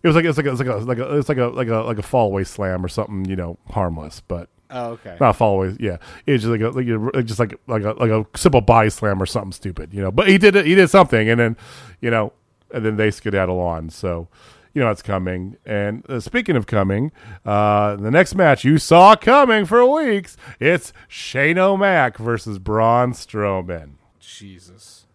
It 0.00 0.06
was 0.06 0.14
like 0.14 0.24
it's 0.24 0.36
like 0.38 0.46
a, 0.46 0.50
it's 0.52 0.60
like 0.60 0.68
a 0.68 0.76
like 0.76 0.98
a 0.98 1.16
it's 1.18 1.28
like 1.28 1.38
a 1.38 1.46
like 1.48 1.66
a 1.66 1.78
like 1.78 1.98
a 1.98 2.02
fall 2.02 2.26
away 2.26 2.44
slam 2.44 2.84
or 2.84 2.88
something 2.88 3.24
you 3.24 3.34
know 3.34 3.58
harmless 3.72 4.20
but 4.20 4.48
Oh, 4.70 4.90
okay. 4.90 5.16
not 5.18 5.32
fall 5.36 5.54
away 5.54 5.76
yeah 5.80 5.96
it's 6.26 6.44
just 6.44 6.50
like 6.50 6.60
a 6.60 6.68
like 6.68 6.86
a, 7.14 7.22
just 7.22 7.38
like 7.40 7.58
like 7.66 7.82
a 7.84 7.92
like 7.92 8.10
a 8.10 8.26
simple 8.36 8.60
body 8.60 8.90
slam 8.90 9.22
or 9.22 9.24
something 9.26 9.52
stupid 9.52 9.94
you 9.94 10.02
know 10.02 10.10
but 10.10 10.28
he 10.28 10.36
did 10.36 10.54
it 10.56 10.66
he 10.66 10.74
did 10.74 10.88
something 10.90 11.28
and 11.30 11.40
then 11.40 11.56
you 12.02 12.10
know 12.10 12.32
and 12.72 12.84
then 12.84 12.96
they 12.96 13.10
skedaddle 13.10 13.58
on 13.60 13.88
so 13.88 14.28
you 14.74 14.82
know 14.82 14.90
it's 14.90 15.00
coming 15.00 15.56
and 15.64 16.04
uh, 16.10 16.20
speaking 16.20 16.54
of 16.54 16.66
coming 16.66 17.10
uh 17.46 17.96
the 17.96 18.10
next 18.10 18.34
match 18.34 18.62
you 18.62 18.76
saw 18.76 19.16
coming 19.16 19.64
for 19.64 19.84
weeks 19.86 20.36
it's 20.60 20.92
Shane 21.08 21.56
O'Mac 21.58 22.18
versus 22.18 22.58
Braun 22.58 23.12
Strowman 23.12 23.92
Jesus. 24.20 25.06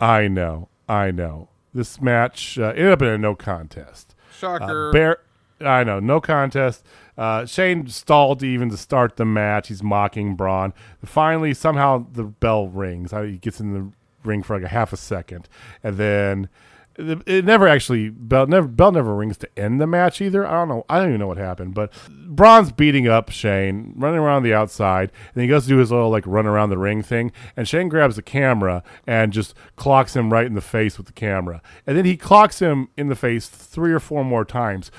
I 0.00 0.26
know 0.28 0.68
I 0.88 1.12
know 1.12 1.48
this 1.72 2.00
match 2.00 2.58
uh, 2.58 2.70
ended 2.70 2.90
up 2.90 3.02
in 3.02 3.08
a 3.08 3.18
no 3.18 3.34
contest 3.36 4.14
Shocker. 4.36 4.88
uh, 4.88 4.92
Bear, 4.92 5.18
I 5.60 5.84
know, 5.84 6.00
no 6.00 6.20
contest. 6.20 6.84
Uh, 7.20 7.44
Shane 7.44 7.86
stalled 7.88 8.42
even 8.42 8.70
to 8.70 8.78
start 8.78 9.16
the 9.16 9.26
match. 9.26 9.68
He's 9.68 9.82
mocking 9.82 10.36
Braun. 10.36 10.72
Finally, 11.04 11.52
somehow 11.52 12.06
the 12.10 12.24
bell 12.24 12.68
rings. 12.68 13.12
He 13.12 13.36
gets 13.36 13.60
in 13.60 13.74
the 13.74 13.92
ring 14.24 14.42
for 14.42 14.56
like 14.56 14.64
a 14.64 14.68
half 14.68 14.94
a 14.94 14.96
second, 14.96 15.46
and 15.82 15.98
then 15.98 16.48
it 16.96 17.44
never 17.44 17.68
actually 17.68 18.08
bell 18.08 18.46
never 18.46 18.66
bell 18.66 18.92
never 18.92 19.14
rings 19.14 19.36
to 19.38 19.48
end 19.58 19.80
the 19.80 19.86
match 19.86 20.20
either. 20.20 20.46
I 20.46 20.52
don't 20.52 20.68
know. 20.68 20.84
I 20.88 20.98
don't 20.98 21.08
even 21.08 21.20
know 21.20 21.26
what 21.26 21.38
happened, 21.38 21.74
but 21.74 21.92
Braun's 22.10 22.72
beating 22.72 23.06
up 23.06 23.30
Shane, 23.30 23.92
running 23.96 24.18
around 24.18 24.42
the 24.42 24.54
outside, 24.54 25.12
and 25.34 25.42
he 25.42 25.48
goes 25.48 25.64
to 25.64 25.68
do 25.68 25.76
his 25.76 25.90
little 25.90 26.10
like 26.10 26.26
run 26.26 26.46
around 26.46 26.70
the 26.70 26.78
ring 26.78 27.02
thing, 27.02 27.32
and 27.56 27.68
Shane 27.68 27.88
grabs 27.88 28.16
the 28.16 28.22
camera 28.22 28.82
and 29.06 29.32
just 29.32 29.54
clocks 29.76 30.16
him 30.16 30.32
right 30.32 30.46
in 30.46 30.54
the 30.54 30.60
face 30.60 30.96
with 30.96 31.06
the 31.06 31.12
camera, 31.12 31.62
and 31.86 31.96
then 31.96 32.04
he 32.04 32.16
clocks 32.16 32.60
him 32.60 32.88
in 32.96 33.08
the 33.08 33.16
face 33.16 33.48
three 33.48 33.92
or 33.92 34.00
four 34.00 34.24
more 34.24 34.44
times. 34.44 34.90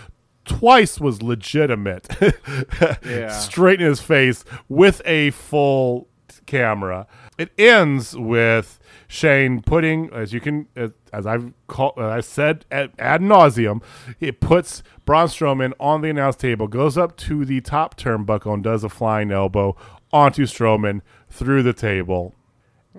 Twice 0.60 1.00
was 1.00 1.22
legitimate, 1.22 2.08
Yeah. 3.06 3.30
straight 3.30 3.82
in 3.82 3.88
his 3.88 4.02
face 4.02 4.44
with 4.70 5.02
a 5.06 5.32
full 5.32 6.08
camera. 6.46 7.08
It 7.38 7.52
ends 7.58 8.16
with 8.16 8.80
Shane 9.08 9.62
putting, 9.62 10.12
as 10.14 10.34
you 10.34 10.40
can, 10.40 10.68
as, 10.76 10.92
as 11.12 11.26
I've 11.26 11.54
called, 11.68 11.94
uh, 11.98 12.08
I 12.08 12.20
said 12.22 12.66
ad, 12.72 12.92
ad 13.00 13.22
nauseum, 13.22 13.82
it 14.20 14.40
puts 14.40 14.84
Braun 15.06 15.28
Strowman 15.28 15.74
on 15.80 16.02
the 16.02 16.10
announce 16.10 16.36
table, 16.36 16.68
goes 16.68 16.98
up 16.98 17.18
to 17.18 17.46
the 17.46 17.62
top 17.62 17.98
turnbuckle 17.98 18.54
and 18.54 18.64
does 18.64 18.84
a 18.84 18.90
flying 18.90 19.32
elbow 19.32 19.76
onto 20.14 20.46
Strowman 20.46 21.02
through 21.30 21.64
the 21.64 21.74
table, 21.74 22.36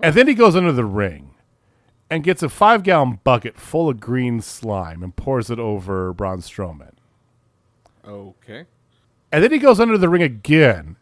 and 0.01 0.15
then 0.15 0.27
he 0.27 0.33
goes 0.33 0.55
under 0.55 0.71
the 0.71 0.85
ring 0.85 1.35
and 2.09 2.23
gets 2.23 2.43
a 2.43 2.49
five 2.49 2.83
gallon 2.83 3.19
bucket 3.23 3.57
full 3.59 3.89
of 3.89 3.99
green 3.99 4.41
slime 4.41 5.01
and 5.03 5.15
pours 5.15 5.49
it 5.49 5.59
over 5.59 6.11
Braun 6.13 6.39
Strowman. 6.39 6.91
Okay. 8.05 8.65
And 9.31 9.43
then 9.43 9.51
he 9.51 9.57
goes 9.57 9.79
under 9.79 9.97
the 9.97 10.09
ring 10.09 10.21
again 10.21 10.97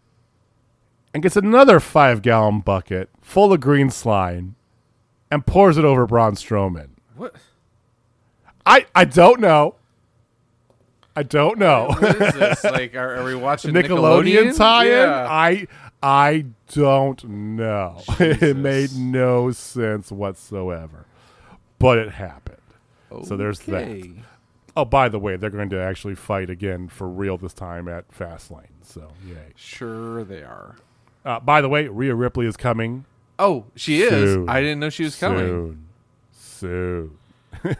and 1.13 1.21
gets 1.21 1.35
another 1.35 1.79
five 1.79 2.21
gallon 2.21 2.61
bucket 2.61 3.09
full 3.21 3.51
of 3.51 3.59
green 3.59 3.89
slime 3.89 4.55
and 5.29 5.45
pours 5.45 5.77
it 5.77 5.85
over 5.85 6.05
Braun 6.05 6.35
Strowman. 6.35 6.89
What? 7.15 7.35
I, 8.65 8.85
I 8.95 9.05
don't 9.05 9.39
know. 9.39 9.75
I 11.15 11.23
don't 11.23 11.59
know. 11.59 11.87
What 11.89 12.21
is 12.21 12.33
this? 12.33 12.63
like, 12.63 12.95
are, 12.95 13.17
are 13.17 13.25
we 13.25 13.35
watching 13.35 13.73
Nickelodeon, 13.73 14.53
Nickelodeon, 14.53 14.57
tie-in? 14.57 14.91
Yeah. 14.91 15.27
I 15.29 15.67
I 16.01 16.45
don't 16.73 17.23
know. 17.25 18.01
it 18.19 18.55
made 18.57 18.95
no 18.95 19.51
sense 19.51 20.11
whatsoever. 20.11 21.05
But 21.79 21.97
it 21.97 22.11
happened. 22.11 22.57
So 23.25 23.35
there's 23.35 23.59
that. 23.61 23.87
Oh, 24.75 24.85
by 24.85 25.09
the 25.09 25.19
way, 25.19 25.35
they're 25.35 25.49
going 25.49 25.69
to 25.69 25.81
actually 25.81 26.15
fight 26.15 26.49
again 26.49 26.87
for 26.87 27.07
real 27.07 27.37
this 27.37 27.53
time 27.53 27.87
at 27.87 28.09
Fastlane. 28.09 28.67
So, 28.83 29.11
yay. 29.27 29.53
Sure, 29.55 30.23
they 30.23 30.43
are. 30.43 30.77
Uh, 31.25 31.39
by 31.39 31.61
the 31.61 31.69
way, 31.69 31.87
Rhea 31.87 32.15
Ripley 32.15 32.45
is 32.45 32.57
coming 32.57 33.05
Oh, 33.41 33.65
she 33.75 34.03
is. 34.03 34.37
I 34.47 34.61
didn't 34.61 34.79
know 34.79 34.91
she 34.91 35.03
was 35.03 35.17
coming. 35.17 35.39
Soon. 35.47 35.87
Soon. 36.31 37.17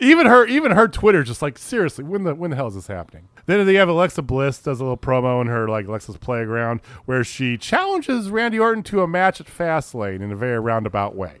even 0.00 0.26
her 0.26 0.46
even 0.46 0.72
her 0.72 0.88
Twitter 0.88 1.22
just 1.22 1.42
like 1.42 1.58
seriously, 1.58 2.04
when 2.04 2.24
the 2.24 2.34
when 2.34 2.50
the 2.50 2.56
hell 2.56 2.68
is 2.68 2.74
this 2.74 2.86
happening? 2.86 3.28
Then 3.44 3.66
they 3.66 3.74
have 3.74 3.88
Alexa 3.90 4.22
Bliss 4.22 4.60
does 4.60 4.80
a 4.80 4.82
little 4.82 4.96
promo 4.96 5.42
in 5.42 5.46
her 5.46 5.68
like 5.68 5.86
Alexa's 5.86 6.16
playground 6.16 6.80
where 7.04 7.22
she 7.22 7.58
challenges 7.58 8.30
Randy 8.30 8.58
Orton 8.58 8.82
to 8.84 9.02
a 9.02 9.06
match 9.06 9.42
at 9.42 9.46
Fastlane 9.46 10.22
in 10.22 10.32
a 10.32 10.36
very 10.36 10.58
roundabout 10.58 11.14
way. 11.14 11.36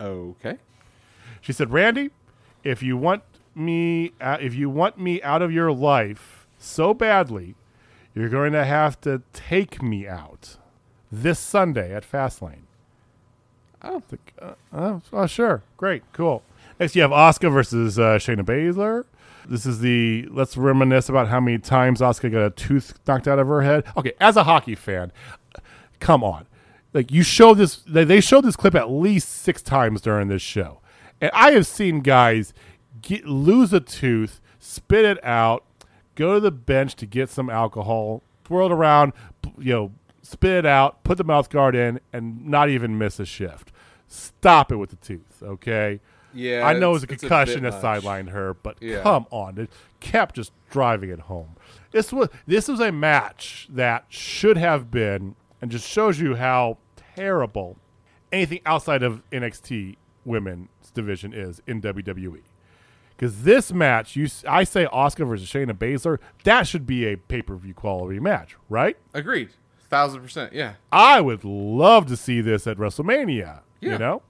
Okay. 0.00 0.58
She 1.40 1.52
said, 1.52 1.72
"Randy, 1.72 2.10
if 2.64 2.82
you 2.82 2.96
want 2.96 3.22
me, 3.54 4.12
uh, 4.20 4.38
if 4.40 4.54
you 4.54 4.68
want 4.68 4.98
me 4.98 5.22
out 5.22 5.42
of 5.42 5.52
your 5.52 5.70
life 5.70 6.46
so 6.58 6.92
badly, 6.94 7.54
you're 8.14 8.28
going 8.28 8.52
to 8.52 8.64
have 8.64 9.00
to 9.02 9.22
take 9.32 9.82
me 9.82 10.08
out 10.08 10.56
this 11.12 11.38
Sunday 11.38 11.94
at 11.94 12.10
Fastlane." 12.10 12.64
Oh. 13.82 14.02
Like, 14.10 14.32
uh, 14.40 14.54
oh, 14.72 15.02
oh, 15.12 15.26
sure, 15.26 15.62
great, 15.76 16.02
cool. 16.12 16.42
Next, 16.80 16.96
you 16.96 17.02
have 17.02 17.10
Asuka 17.10 17.52
versus 17.52 17.98
uh, 17.98 18.18
Shayna 18.18 18.42
Baszler. 18.42 19.04
This 19.46 19.66
is 19.66 19.80
the 19.80 20.26
let's 20.30 20.56
reminisce 20.56 21.08
about 21.08 21.28
how 21.28 21.38
many 21.38 21.58
times 21.58 22.00
Asuka 22.00 22.32
got 22.32 22.46
a 22.46 22.50
tooth 22.50 22.98
knocked 23.06 23.28
out 23.28 23.38
of 23.38 23.46
her 23.46 23.62
head. 23.62 23.84
Okay, 23.96 24.12
as 24.20 24.36
a 24.36 24.44
hockey 24.44 24.74
fan, 24.74 25.12
come 26.00 26.24
on. 26.24 26.46
Like 26.94 27.12
you 27.12 27.22
show 27.22 27.54
this, 27.54 27.76
they, 27.86 28.04
they 28.04 28.20
showed 28.20 28.44
this 28.44 28.56
clip 28.56 28.74
at 28.74 28.90
least 28.90 29.28
six 29.28 29.60
times 29.60 30.00
during 30.00 30.28
this 30.28 30.42
show, 30.42 30.80
and 31.20 31.30
I 31.34 31.52
have 31.52 31.66
seen 31.66 32.00
guys 32.00 32.52
get 33.02 33.26
lose 33.26 33.72
a 33.72 33.80
tooth, 33.80 34.40
spit 34.58 35.04
it 35.04 35.24
out, 35.24 35.64
go 36.14 36.34
to 36.34 36.40
the 36.40 36.50
bench 36.50 36.94
to 36.96 37.06
get 37.06 37.28
some 37.30 37.50
alcohol, 37.50 38.22
twirl 38.44 38.66
it 38.66 38.72
around, 38.72 39.12
you 39.58 39.72
know, 39.72 39.92
spit 40.22 40.52
it 40.52 40.66
out, 40.66 41.02
put 41.04 41.18
the 41.18 41.24
mouth 41.24 41.50
guard 41.50 41.74
in, 41.74 42.00
and 42.12 42.46
not 42.46 42.68
even 42.68 42.96
miss 42.98 43.18
a 43.20 43.24
shift. 43.26 43.72
Stop 44.06 44.70
it 44.72 44.76
with 44.76 44.90
the 44.90 44.96
tooth, 44.96 45.42
okay? 45.42 46.00
Yeah, 46.32 46.66
I 46.66 46.72
know 46.72 46.90
it 46.90 46.92
was 46.94 47.02
a 47.02 47.06
it's- 47.06 47.14
it's 47.16 47.22
a 47.24 47.28
concussion 47.28 47.62
that 47.62 47.72
much. 47.74 47.82
sidelined 47.82 48.30
her, 48.30 48.54
but 48.54 48.76
Yeah. 48.80 49.02
come 49.02 49.26
on, 49.30 49.58
it 49.58 49.70
kept 50.00 50.34
just 50.36 50.52
driving 50.70 51.10
it 51.10 51.20
home. 51.20 51.56
This 51.92 52.12
was 52.12 52.28
this 52.46 52.66
was 52.68 52.80
a 52.80 52.90
match 52.90 53.68
that 53.70 54.04
should 54.08 54.56
have 54.56 54.90
been, 54.90 55.36
and 55.62 55.70
just 55.70 55.88
shows 55.88 56.18
you 56.20 56.34
how 56.34 56.78
terrible 57.14 57.76
anything 58.32 58.60
outside 58.66 59.02
of 59.04 59.22
NXT 59.30 59.96
women's 60.24 60.90
division 60.92 61.32
is 61.32 61.60
in 61.66 61.80
WWE. 61.82 62.42
Because 63.16 63.42
this 63.42 63.72
match, 63.72 64.16
you, 64.16 64.28
I 64.48 64.64
say 64.64 64.86
Asuka 64.86 65.26
versus 65.28 65.48
Shayna 65.48 65.72
Baszler, 65.72 66.18
that 66.42 66.66
should 66.66 66.86
be 66.86 67.06
a 67.06 67.16
pay 67.16 67.42
per 67.42 67.54
view 67.56 67.74
quality 67.74 68.18
match, 68.18 68.56
right? 68.68 68.96
Agreed. 69.12 69.50
thousand 69.88 70.22
percent. 70.22 70.52
Yeah. 70.52 70.74
I 70.90 71.20
would 71.20 71.44
love 71.44 72.06
to 72.06 72.16
see 72.16 72.40
this 72.40 72.66
at 72.66 72.76
WrestleMania. 72.76 73.60
Yeah. 73.80 73.92
You 73.92 73.98
know, 73.98 74.22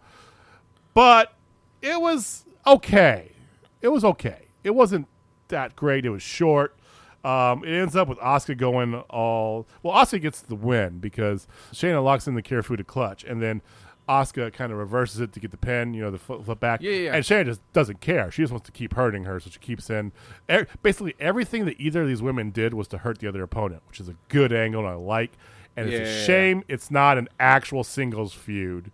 but 0.92 1.32
it 1.80 2.00
was 2.00 2.44
okay. 2.66 3.32
It 3.80 3.88
was 3.88 4.04
okay. 4.04 4.48
It 4.64 4.74
wasn't 4.74 5.06
that 5.48 5.76
great. 5.76 6.04
It 6.04 6.10
was 6.10 6.22
short. 6.22 6.76
Um, 7.24 7.64
it 7.64 7.70
ends 7.72 7.96
up 7.96 8.08
with 8.08 8.18
Asuka 8.18 8.56
going 8.58 8.94
all 9.08 9.66
well. 9.82 9.94
Asuka 9.94 10.20
gets 10.20 10.42
the 10.42 10.56
win 10.56 10.98
because 10.98 11.46
Shayna 11.72 12.04
locks 12.04 12.26
in 12.26 12.34
the 12.34 12.42
Kirifuda 12.42 12.86
clutch, 12.86 13.24
and 13.24 13.40
then 13.40 13.62
Asuka 14.08 14.52
kind 14.52 14.70
of 14.72 14.78
reverses 14.78 15.20
it 15.20 15.32
to 15.32 15.40
get 15.40 15.50
the 15.50 15.56
pin. 15.56 15.94
You 15.94 16.02
know, 16.02 16.10
the 16.10 16.18
foot, 16.18 16.44
flip 16.44 16.60
back. 16.60 16.82
Yeah, 16.82 16.90
yeah, 16.90 16.96
yeah. 17.04 17.14
And 17.16 17.24
Shayna 17.24 17.44
just 17.46 17.72
doesn't 17.72 18.00
care. 18.00 18.30
She 18.30 18.42
just 18.42 18.52
wants 18.52 18.66
to 18.66 18.72
keep 18.72 18.94
hurting 18.94 19.24
her, 19.24 19.40
so 19.40 19.50
she 19.50 19.58
keeps 19.58 19.88
in. 19.90 20.12
e- 20.50 20.64
Basically, 20.82 21.14
everything 21.18 21.64
that 21.66 21.80
either 21.80 22.02
of 22.02 22.08
these 22.08 22.20
women 22.22 22.50
did 22.50 22.74
was 22.74 22.86
to 22.88 22.98
hurt 22.98 23.18
the 23.18 23.28
other 23.28 23.42
opponent, 23.42 23.82
which 23.88 24.00
is 24.00 24.08
a 24.08 24.14
good 24.28 24.52
angle 24.52 24.80
and 24.82 24.90
I 24.90 24.94
like. 24.94 25.32
And 25.76 25.88
it's 25.88 25.96
a 25.96 26.02
yeah, 26.10 26.18
yeah. 26.18 26.24
shame 26.26 26.64
it's 26.68 26.90
not 26.90 27.18
an 27.18 27.28
actual 27.40 27.82
singles 27.82 28.32
feud 28.32 28.92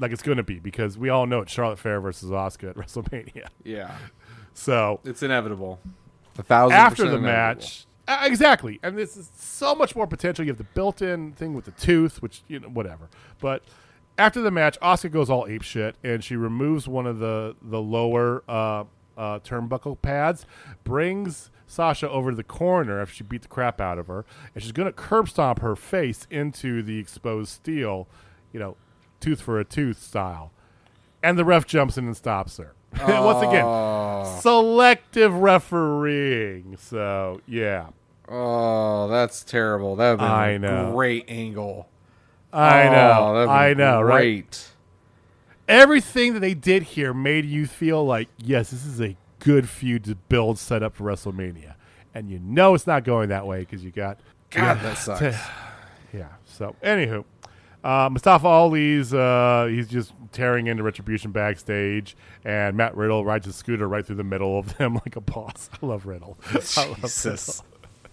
like 0.00 0.10
it's 0.10 0.22
going 0.22 0.38
to 0.38 0.42
be 0.42 0.58
because 0.58 0.96
we 0.96 1.08
all 1.10 1.26
know 1.26 1.40
it's 1.40 1.52
Charlotte 1.52 1.78
Flair 1.78 2.00
versus 2.00 2.30
Asuka 2.30 2.70
at 2.70 2.76
WrestleMania. 2.76 3.48
Yeah. 3.62 3.94
So 4.54 5.00
It's 5.04 5.22
inevitable. 5.22 5.80
A 6.38 6.42
thousand 6.42 6.76
after 6.76 7.02
the 7.02 7.16
inevitable. 7.16 7.30
match, 7.30 7.86
uh, 8.08 8.20
exactly, 8.24 8.80
and 8.82 8.96
this 8.98 9.16
is 9.16 9.30
so 9.36 9.74
much 9.74 9.94
more 9.94 10.06
potential. 10.06 10.44
You 10.44 10.50
have 10.50 10.58
the 10.58 10.64
built-in 10.64 11.32
thing 11.32 11.54
with 11.54 11.64
the 11.66 11.70
tooth, 11.72 12.20
which 12.22 12.42
you 12.48 12.58
know, 12.60 12.68
whatever. 12.68 13.08
But 13.40 13.62
after 14.18 14.40
the 14.40 14.50
match, 14.50 14.78
Asuka 14.80 15.10
goes 15.10 15.30
all 15.30 15.46
ape 15.48 15.62
shit, 15.62 15.96
and 16.04 16.22
she 16.22 16.36
removes 16.36 16.86
one 16.88 17.06
of 17.06 17.18
the 17.18 17.56
the 17.62 17.80
lower 17.80 18.42
uh, 18.48 18.84
uh, 19.16 19.38
turnbuckle 19.40 20.00
pads, 20.00 20.46
brings 20.84 21.50
Sasha 21.66 22.08
over 22.08 22.30
to 22.30 22.36
the 22.36 22.44
corner 22.44 23.00
after 23.00 23.14
she 23.14 23.24
beat 23.24 23.42
the 23.42 23.48
crap 23.48 23.80
out 23.80 23.98
of 23.98 24.06
her, 24.06 24.24
and 24.54 24.62
she's 24.62 24.72
going 24.72 24.86
to 24.86 24.92
curb 24.92 25.28
stomp 25.28 25.60
her 25.60 25.74
face 25.76 26.26
into 26.30 26.82
the 26.82 26.98
exposed 26.98 27.50
steel, 27.50 28.06
you 28.52 28.60
know, 28.60 28.76
tooth 29.20 29.40
for 29.40 29.58
a 29.58 29.64
tooth 29.64 30.00
style. 30.02 30.52
And 31.22 31.38
the 31.38 31.44
ref 31.44 31.66
jumps 31.66 31.96
in 31.96 32.06
and 32.06 32.16
stops 32.16 32.58
her. 32.58 32.74
Once 33.00 33.42
again, 33.42 34.40
selective 34.40 35.34
refereeing. 35.34 36.76
So, 36.76 37.40
yeah. 37.46 37.88
Oh, 38.28 39.08
that's 39.08 39.42
terrible. 39.42 39.96
That 39.96 40.12
would 40.12 40.18
be 40.20 40.24
I 40.24 40.50
a 40.50 40.58
know. 40.58 40.92
great 40.92 41.24
angle. 41.28 41.88
I 42.54 42.86
Oh, 42.88 42.92
know. 43.34 43.44
be 43.46 43.50
I 43.50 43.74
know, 43.74 44.00
right? 44.00 44.70
Everything 45.66 46.34
that 46.34 46.40
they 46.40 46.54
did 46.54 46.82
here 46.82 47.14
made 47.14 47.44
you 47.46 47.66
feel 47.66 48.04
like, 48.04 48.28
yes, 48.38 48.70
this 48.70 48.84
is 48.84 49.00
a 49.00 49.16
good 49.38 49.68
feud 49.68 50.04
to 50.04 50.14
build 50.14 50.58
set 50.58 50.82
up 50.82 50.94
for 50.94 51.04
WrestleMania. 51.04 51.74
And 52.14 52.30
you 52.30 52.38
know 52.38 52.74
it's 52.74 52.86
not 52.86 53.04
going 53.04 53.30
that 53.30 53.46
way 53.46 53.60
because 53.60 53.82
you 53.82 53.90
got 53.90 54.18
God, 54.50 54.80
that 54.80 54.96
sucks. 54.98 55.36
Yeah. 56.12 56.28
So, 56.44 56.76
anywho, 56.80 57.24
uh, 57.82 58.08
Mustafa 58.12 58.46
Ali's 58.46 59.12
uh, 59.12 59.66
he's 59.68 59.88
just 59.88 60.12
tearing 60.30 60.68
into 60.68 60.84
Retribution 60.84 61.32
backstage, 61.32 62.16
and 62.44 62.76
Matt 62.76 62.96
Riddle 62.96 63.24
rides 63.24 63.46
his 63.46 63.56
scooter 63.56 63.88
right 63.88 64.06
through 64.06 64.14
the 64.14 64.22
middle 64.22 64.56
of 64.56 64.76
them 64.78 64.94
like 65.04 65.16
a 65.16 65.20
boss. 65.20 65.68
I 65.82 65.84
love 65.86 66.06
Riddle. 66.06 66.38
I 66.76 66.86
love 66.86 67.00
Jesus. 67.00 67.64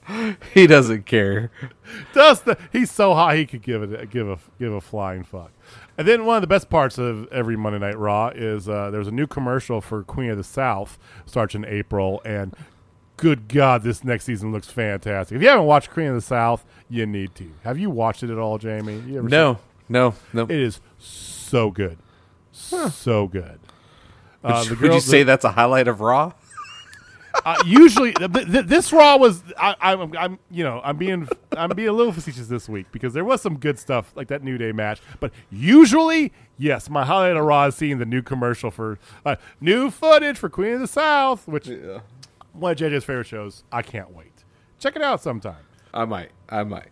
he 0.53 0.67
doesn't 0.67 1.05
care. 1.05 1.51
The, 2.13 2.57
he's 2.71 2.91
so 2.91 3.13
hot 3.13 3.35
he 3.35 3.45
could 3.45 3.61
give 3.61 3.83
it 3.83 4.09
give 4.09 4.27
a 4.29 4.37
give 4.59 4.73
a 4.73 4.81
flying 4.81 5.23
fuck. 5.23 5.51
And 5.97 6.07
then 6.07 6.25
one 6.25 6.37
of 6.37 6.41
the 6.41 6.47
best 6.47 6.69
parts 6.69 6.97
of 6.97 7.27
every 7.31 7.55
Monday 7.55 7.79
Night 7.79 7.97
Raw 7.97 8.29
is 8.29 8.67
uh, 8.67 8.89
there's 8.91 9.07
a 9.07 9.11
new 9.11 9.27
commercial 9.27 9.81
for 9.81 10.03
Queen 10.03 10.29
of 10.31 10.37
the 10.37 10.43
South 10.43 10.97
starts 11.25 11.53
in 11.53 11.65
April, 11.65 12.21
and 12.25 12.55
good 13.17 13.47
God, 13.47 13.83
this 13.83 14.03
next 14.03 14.25
season 14.25 14.51
looks 14.51 14.67
fantastic. 14.69 15.35
If 15.35 15.41
you 15.43 15.49
haven't 15.49 15.65
watched 15.67 15.91
Queen 15.91 16.07
of 16.07 16.15
the 16.15 16.21
South, 16.21 16.65
you 16.89 17.05
need 17.05 17.35
to. 17.35 17.51
Have 17.63 17.77
you 17.77 17.89
watched 17.91 18.23
it 18.23 18.29
at 18.31 18.37
all, 18.39 18.57
Jamie? 18.57 19.01
No, 19.29 19.59
no, 19.89 20.15
no. 20.33 20.43
It 20.43 20.51
is 20.51 20.81
so 20.97 21.69
good, 21.69 21.97
so 22.51 23.27
good. 23.27 23.59
would, 24.41 24.51
Uh, 24.51 24.63
you- 24.63 24.75
the 24.75 24.81
would 24.81 24.93
you 24.93 24.99
say 25.01 25.19
the- 25.19 25.25
that's 25.25 25.45
a 25.45 25.51
highlight 25.51 25.87
of 25.87 26.01
Raw? 26.01 26.31
uh, 27.45 27.61
usually 27.65 28.13
th- 28.13 28.31
th- 28.31 28.65
this 28.65 28.91
Raw 28.91 29.17
was 29.17 29.43
I, 29.57 29.75
I'm 29.81 30.15
I'm 30.17 30.39
you 30.49 30.63
know 30.63 30.81
I'm 30.83 30.97
being 30.97 31.27
I'm 31.51 31.69
being 31.69 31.89
a 31.89 31.93
little 31.93 32.11
facetious 32.13 32.47
this 32.47 32.67
week 32.67 32.87
because 32.91 33.13
there 33.13 33.25
was 33.25 33.41
some 33.41 33.57
good 33.57 33.79
stuff 33.79 34.11
like 34.15 34.27
that 34.29 34.43
New 34.43 34.57
Day 34.57 34.71
match, 34.71 35.01
but 35.19 35.31
usually 35.49 36.33
yes, 36.57 36.89
my 36.89 37.05
highlight 37.05 37.35
of 37.35 37.45
Raw 37.45 37.65
is 37.65 37.75
seeing 37.75 37.97
the 37.97 38.05
new 38.05 38.21
commercial 38.21 38.71
for 38.71 38.99
uh, 39.25 39.35
new 39.59 39.89
footage 39.89 40.37
for 40.37 40.49
Queen 40.49 40.73
of 40.73 40.79
the 40.79 40.87
South, 40.87 41.47
which 41.47 41.67
one 42.53 42.71
of 42.71 42.77
JJ's 42.77 43.03
favorite 43.03 43.27
shows. 43.27 43.63
I 43.71 43.81
can't 43.81 44.11
wait. 44.11 44.43
Check 44.79 44.95
it 44.95 45.01
out 45.01 45.21
sometime. 45.21 45.63
I 45.93 46.05
might. 46.05 46.31
I 46.49 46.63
might. 46.63 46.89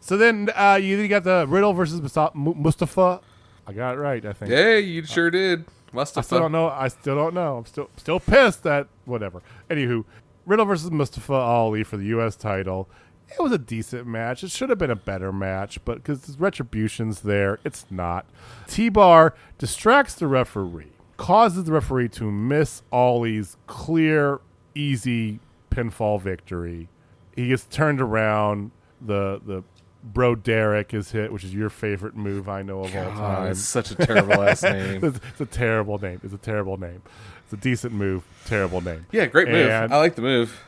So 0.00 0.16
then 0.16 0.48
uh, 0.54 0.78
you 0.80 1.06
got 1.08 1.24
the 1.24 1.46
Riddle 1.48 1.72
versus 1.72 2.00
Mustafa. 2.34 3.20
I 3.66 3.72
got 3.72 3.94
it 3.94 3.98
right, 3.98 4.24
I 4.24 4.32
think. 4.32 4.50
Yeah, 4.50 4.76
you 4.76 5.04
sure 5.04 5.30
did. 5.30 5.66
Must 5.92 6.18
I 6.18 6.20
still 6.20 6.40
don't 6.40 6.52
know. 6.52 6.68
I 6.68 6.88
still 6.88 7.14
don't 7.14 7.34
know. 7.34 7.58
I'm 7.58 7.66
still 7.66 7.90
still 7.96 8.20
pissed 8.20 8.62
that 8.64 8.88
whatever. 9.04 9.42
Anywho, 9.70 10.04
Riddle 10.46 10.66
versus 10.66 10.90
Mustafa 10.90 11.32
Ali 11.32 11.84
for 11.84 11.96
the 11.96 12.06
U.S. 12.06 12.36
title. 12.36 12.88
It 13.28 13.42
was 13.42 13.52
a 13.52 13.58
decent 13.58 14.06
match. 14.06 14.42
It 14.42 14.50
should 14.50 14.70
have 14.70 14.78
been 14.78 14.90
a 14.90 14.96
better 14.96 15.32
match, 15.32 15.84
but 15.84 15.96
because 15.96 16.38
retribution's 16.38 17.20
there, 17.20 17.58
it's 17.62 17.84
not. 17.90 18.24
T-Bar 18.66 19.34
distracts 19.58 20.14
the 20.14 20.26
referee, 20.26 20.92
causes 21.18 21.64
the 21.64 21.72
referee 21.72 22.08
to 22.10 22.30
miss 22.30 22.82
Ali's 22.90 23.58
clear, 23.66 24.40
easy 24.74 25.40
pinfall 25.70 26.20
victory. 26.20 26.88
He 27.36 27.48
gets 27.48 27.64
turned 27.64 28.00
around. 28.00 28.70
The 29.00 29.40
the 29.44 29.62
Bro 30.02 30.36
Derek 30.36 30.94
is 30.94 31.10
hit, 31.10 31.32
which 31.32 31.44
is 31.44 31.52
your 31.52 31.70
favorite 31.70 32.16
move 32.16 32.48
I 32.48 32.62
know 32.62 32.80
of 32.84 32.94
all 32.94 33.10
time. 33.12 33.50
it's 33.50 33.60
such 33.60 33.90
a 33.90 33.94
terrible 33.94 34.42
ass 34.42 34.62
name. 34.64 35.04
It's, 35.04 35.18
it's 35.30 35.40
a 35.40 35.46
terrible 35.46 35.98
name. 35.98 36.20
It's 36.22 36.34
a 36.34 36.38
terrible 36.38 36.76
name. 36.78 37.02
It's 37.44 37.52
a 37.52 37.56
decent 37.56 37.92
move. 37.94 38.24
Terrible 38.46 38.80
name. 38.80 39.06
Yeah, 39.10 39.26
great 39.26 39.48
move. 39.48 39.68
And, 39.68 39.92
I 39.92 39.96
like 39.98 40.14
the 40.14 40.22
move. 40.22 40.60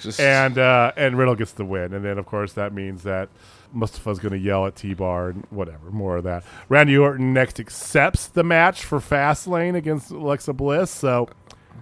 Just 0.00 0.18
and 0.18 0.56
uh, 0.56 0.92
and 0.96 1.18
Riddle 1.18 1.34
gets 1.34 1.52
the 1.52 1.64
win, 1.64 1.92
and 1.92 2.02
then 2.04 2.16
of 2.18 2.24
course 2.24 2.54
that 2.54 2.72
means 2.72 3.02
that 3.02 3.28
Mustafa's 3.74 4.18
going 4.18 4.32
to 4.32 4.38
yell 4.38 4.66
at 4.66 4.74
T 4.74 4.94
Bar 4.94 5.28
and 5.30 5.46
whatever. 5.50 5.90
More 5.90 6.16
of 6.16 6.24
that. 6.24 6.42
Randy 6.70 6.96
Orton 6.96 7.34
next 7.34 7.60
accepts 7.60 8.26
the 8.26 8.42
match 8.42 8.84
for 8.84 8.98
Fastlane 8.98 9.74
against 9.74 10.10
Alexa 10.10 10.54
Bliss, 10.54 10.90
so 10.90 11.28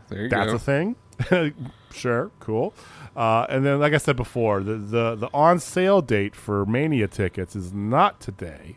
there 0.09 0.25
you 0.25 0.29
that's 0.29 0.51
go. 0.51 0.57
a 0.57 0.59
thing. 0.59 0.97
sure, 1.93 2.31
cool. 2.41 2.75
Uh, 3.19 3.45
and 3.49 3.67
then, 3.67 3.81
like 3.81 3.93
I 3.93 3.97
said 3.99 4.15
before, 4.15 4.63
the, 4.63 4.75
the 4.75 5.15
the 5.17 5.29
on 5.35 5.59
sale 5.59 6.01
date 6.01 6.37
for 6.37 6.65
Mania 6.65 7.09
tickets 7.09 7.57
is 7.57 7.73
not 7.73 8.21
today. 8.21 8.77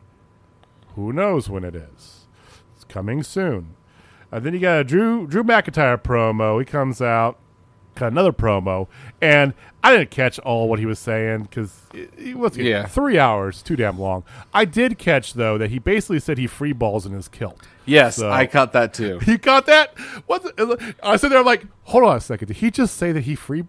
Who 0.96 1.14
knows 1.14 1.48
when 1.48 1.64
it 1.64 1.76
is? 1.76 2.26
It's 2.76 2.84
coming 2.86 3.22
soon. 3.22 3.76
And 4.32 4.44
then 4.44 4.54
you 4.56 4.60
got 4.60 4.80
a 4.80 4.84
Drew 4.84 5.28
Drew 5.28 5.44
McIntyre 5.44 6.02
promo. 6.02 6.58
He 6.60 6.66
comes 6.66 7.04
out, 7.04 7.38
got 7.94 8.12
another 8.12 8.32
promo, 8.32 8.88
and 9.22 9.54
I 9.84 9.96
didn't 9.96 10.10
catch 10.10 10.40
all 10.40 10.68
what 10.68 10.80
he 10.80 10.88
was 10.88 10.98
saying 10.98 11.44
because 11.44 11.84
it, 11.94 12.36
was 12.36 12.58
Yeah. 12.58 12.88
three 12.88 13.20
hours, 13.20 13.62
too 13.62 13.76
damn 13.76 14.00
long. 14.00 14.24
I 14.56 14.66
did 14.66 14.98
catch 14.98 15.34
though 15.36 15.60
that 15.60 15.70
he 15.70 15.78
basically 15.78 16.20
said 16.20 16.40
he 16.40 16.48
free 16.48 16.74
balls 16.74 17.06
in 17.06 17.12
his 17.12 17.28
kilt. 17.28 17.60
Yes, 17.86 18.16
So- 18.16 18.32
I 18.32 18.48
caught 18.48 18.74
that 18.74 18.94
too. 18.96 19.20
You 19.28 19.38
caught 19.38 19.68
that? 19.68 19.96
What? 20.26 20.42
The, 20.58 20.96
I 21.04 21.18
said 21.18 21.30
there. 21.30 21.38
I'm 21.40 21.46
like, 21.46 21.66
hold 21.84 22.06
on 22.06 22.18
a 22.18 22.22
second. 22.22 22.48
Did 22.48 22.58
he 22.58 22.72
just 22.72 22.98
say 22.98 23.12
that 23.12 23.26
he 23.26 23.36
free? 23.36 23.66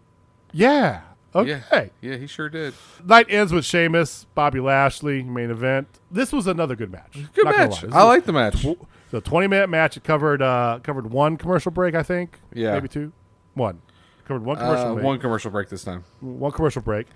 Yeah. 0.53 1.01
Okay. 1.35 1.63
Yeah, 1.73 1.85
yeah, 2.03 2.17
he 2.17 2.27
sure 2.27 2.51
did. 2.51 2.75
Night 3.05 3.27
ends 3.31 3.53
with 3.55 3.65
Sheamus, 3.65 4.27
Bobby 4.35 4.61
Lashley, 4.61 5.23
main 5.23 5.51
event. 5.51 5.89
This 6.11 6.31
was 6.31 6.47
another 6.47 6.77
good 6.77 6.93
match. 6.93 7.19
Good 7.33 7.47
Not 7.47 7.57
match. 7.57 7.85
I 7.91 8.03
like 8.05 8.27
the 8.27 8.35
match. 8.35 8.67
the 9.11 9.21
20 9.23 9.47
minute 9.47 9.71
match. 9.71 9.97
It 9.97 10.05
covered 10.05 10.43
uh, 10.43 10.81
covered 10.83 11.11
one 11.11 11.39
commercial 11.39 11.71
break, 11.73 11.95
I 11.95 12.03
think. 12.03 12.39
Yeah. 12.53 12.75
maybe 12.75 12.89
two. 12.89 13.13
One 13.55 13.81
covered 14.27 14.45
one 14.45 14.57
commercial. 14.59 14.89
Uh, 14.91 14.95
break, 14.95 15.05
one 15.07 15.19
commercial 15.21 15.51
break 15.51 15.71
this 15.71 15.85
time. 15.85 16.05
one 16.21 16.53
commercial 16.53 16.83
break, 16.83 17.07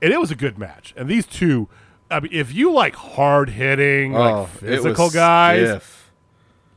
and 0.00 0.12
it 0.12 0.20
was 0.20 0.30
a 0.30 0.36
good 0.36 0.58
match. 0.58 0.94
And 0.96 1.08
these 1.08 1.26
two, 1.26 1.68
I 2.08 2.20
mean, 2.20 2.30
if 2.32 2.54
you 2.54 2.70
like 2.72 2.94
hard 2.94 3.50
hitting, 3.50 4.12
like 4.12 4.32
Oh, 4.34 4.42
it 4.44 4.48
physical 4.60 5.06
was 5.06 5.14
guys, 5.14 5.68
stiff. 5.68 6.12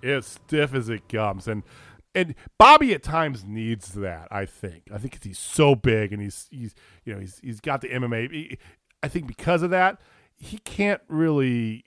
it's 0.02 0.28
stiff 0.28 0.74
as 0.74 0.90
it 0.90 1.08
comes 1.08 1.48
and 1.48 1.62
and 2.16 2.34
Bobby 2.58 2.94
at 2.94 3.04
times 3.04 3.46
needs 3.46 3.94
that 3.94 4.28
I 4.32 4.46
think 4.46 4.84
I 4.94 4.98
think 4.98 5.24
he's 5.24 5.40
so 5.40 5.76
big 5.76 6.12
and 6.12 6.22
he's 6.22 6.48
he's 6.52 6.74
you 7.06 7.14
know 7.14 7.20
he's 7.20 7.40
he's 7.44 7.60
got 7.60 7.82
the 7.82 7.90
MMA 7.90 8.32
he- 8.32 8.58
I 9.04 9.08
think 9.08 9.28
because 9.28 9.62
of 9.64 9.70
that 9.70 10.00
he 10.36 10.58
can't 10.60 11.02
really 11.08 11.86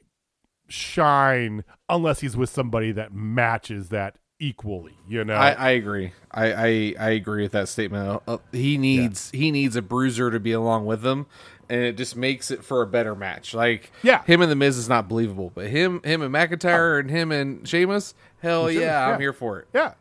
shine 0.69 1.65
unless 1.89 2.21
he's 2.21 2.37
with 2.37 2.51
somebody 2.51 2.93
that 2.93 3.13
matches 3.13 3.89
that 3.91 4.17
equally 4.39 4.97
you 5.07 5.25
know 5.25 5.35
I, 5.35 5.51
I 5.53 5.71
agree. 5.71 6.13
I, 6.31 6.53
I 6.53 6.95
I 6.99 7.11
agree 7.11 7.43
with 7.43 7.53
that 7.53 7.69
statement. 7.69 8.23
Uh, 8.27 8.39
he 8.53 8.79
needs 8.79 9.31
he 9.31 9.51
needs 9.51 9.77
a 9.77 9.83
bruiser 9.83 10.31
to 10.31 10.41
be 10.41 10.53
along 10.53 10.87
with 10.87 11.05
him, 11.07 11.27
and 11.69 11.81
it 11.83 11.97
just 11.97 12.17
makes 12.17 12.51
it 12.51 12.65
for 12.65 12.83
a 12.83 12.87
better 12.87 13.15
match. 13.15 13.55
Like 13.55 13.93
Yeah. 14.03 14.25
him 14.25 14.41
and 14.43 14.51
the 14.51 14.57
Miz 14.57 14.79
is 14.79 14.89
not 14.89 15.09
believable, 15.09 15.53
but 15.55 15.67
him 15.69 16.01
him 16.05 16.23
and 16.23 16.35
McIntyre 16.35 16.99
and 16.99 17.11
him 17.11 17.31
and 17.31 17.69
Sheamus, 17.69 18.15
hell 18.41 18.71
yeah, 18.71 18.81
yeah. 18.81 19.09
I'm 19.15 19.21
here 19.21 19.33
for 19.33 19.61
it. 19.61 19.69
yeah 19.75 19.93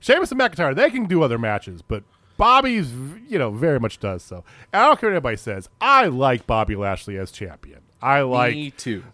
Sheamus 0.00 0.30
and 0.32 0.40
McIntyre 0.40 0.74
they 0.74 0.90
can 0.90 1.06
do 1.06 1.22
other 1.22 1.38
matches 1.38 1.82
but 1.82 2.04
Bobby's 2.36 2.92
you 3.28 3.38
know 3.38 3.50
very 3.50 3.80
much 3.80 3.98
does 3.98 4.22
so 4.22 4.44
and 4.72 4.82
I 4.82 4.86
don't 4.86 5.00
care 5.00 5.10
what 5.10 5.16
anybody 5.16 5.36
says 5.36 5.68
I 5.80 6.06
like 6.06 6.46
Bobby 6.46 6.76
Lashley 6.76 7.18
as 7.18 7.30
champion 7.30 7.80
I 8.00 8.22
like 8.22 8.54
Me 8.54 8.70
too. 8.70 9.04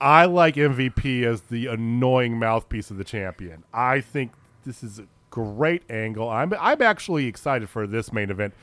I 0.00 0.26
like 0.26 0.56
MVP 0.56 1.22
as 1.24 1.42
the 1.42 1.68
annoying 1.68 2.38
mouthpiece 2.38 2.90
of 2.90 2.98
the 2.98 3.04
champion. 3.04 3.64
I 3.72 4.00
think 4.00 4.32
this 4.66 4.82
is 4.82 4.98
a 4.98 5.06
great 5.30 5.82
angle. 5.88 6.28
I'm 6.28 6.52
I'm 6.60 6.82
actually 6.82 7.26
excited 7.26 7.68
for 7.68 7.86
this 7.86 8.12
main 8.12 8.30
event 8.30 8.54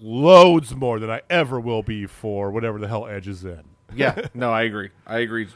loads 0.00 0.74
more 0.74 0.98
than 0.98 1.10
I 1.10 1.22
ever 1.28 1.58
will 1.60 1.82
be 1.82 2.06
for 2.06 2.50
whatever 2.50 2.78
the 2.78 2.88
hell 2.88 3.06
Edge 3.06 3.28
is 3.28 3.44
in. 3.44 3.64
Yeah, 3.94 4.28
no, 4.34 4.50
I 4.52 4.62
agree. 4.62 4.90
I 5.06 5.18
agree 5.18 5.48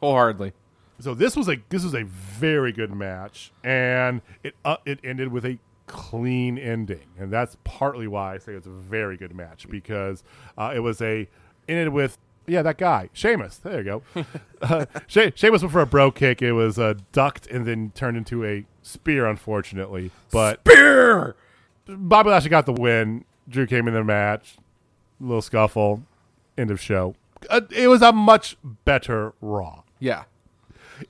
wholeheartedly. 0.00 0.52
So 1.00 1.14
this 1.14 1.36
was 1.36 1.48
a 1.48 1.56
this 1.70 1.82
was 1.84 1.94
a 1.94 2.04
very 2.04 2.72
good 2.72 2.92
match, 2.94 3.52
and 3.62 4.22
it 4.42 4.54
uh, 4.64 4.76
it 4.84 5.00
ended 5.02 5.28
with 5.32 5.44
a 5.44 5.58
clean 5.86 6.56
ending, 6.56 7.06
and 7.18 7.30
that's 7.32 7.56
partly 7.64 8.06
why 8.06 8.34
I 8.34 8.38
say 8.38 8.52
it's 8.52 8.66
a 8.66 8.70
very 8.70 9.16
good 9.16 9.34
match 9.34 9.68
because 9.68 10.22
uh, 10.56 10.72
it 10.74 10.78
was 10.80 11.00
a 11.02 11.28
ended 11.68 11.88
with 11.90 12.16
yeah 12.46 12.62
that 12.62 12.78
guy 12.78 13.10
Sheamus. 13.12 13.56
There 13.58 13.78
you 13.78 13.84
go. 13.84 14.02
uh, 14.62 14.86
she- 15.06 15.32
Sheamus 15.34 15.62
went 15.62 15.72
for 15.72 15.80
a 15.80 15.86
Brogue 15.86 16.14
Kick. 16.14 16.40
It 16.42 16.52
was 16.52 16.78
uh, 16.78 16.94
ducked 17.12 17.46
and 17.48 17.66
then 17.66 17.90
turned 17.94 18.16
into 18.16 18.44
a 18.44 18.64
spear, 18.82 19.26
unfortunately. 19.26 20.10
But 20.30 20.62
Beer. 20.64 21.34
Bobby 21.86 22.30
Lashley 22.30 22.50
got 22.50 22.66
the 22.66 22.72
win. 22.72 23.24
Drew 23.48 23.66
came 23.66 23.86
in 23.88 23.94
the 23.94 24.02
match, 24.04 24.56
little 25.20 25.42
scuffle, 25.42 26.02
end 26.56 26.70
of 26.70 26.80
show. 26.80 27.14
Uh, 27.50 27.60
it 27.70 27.88
was 27.88 28.00
a 28.00 28.10
much 28.10 28.56
better 28.86 29.34
Raw 29.42 29.82
Yeah. 30.00 30.24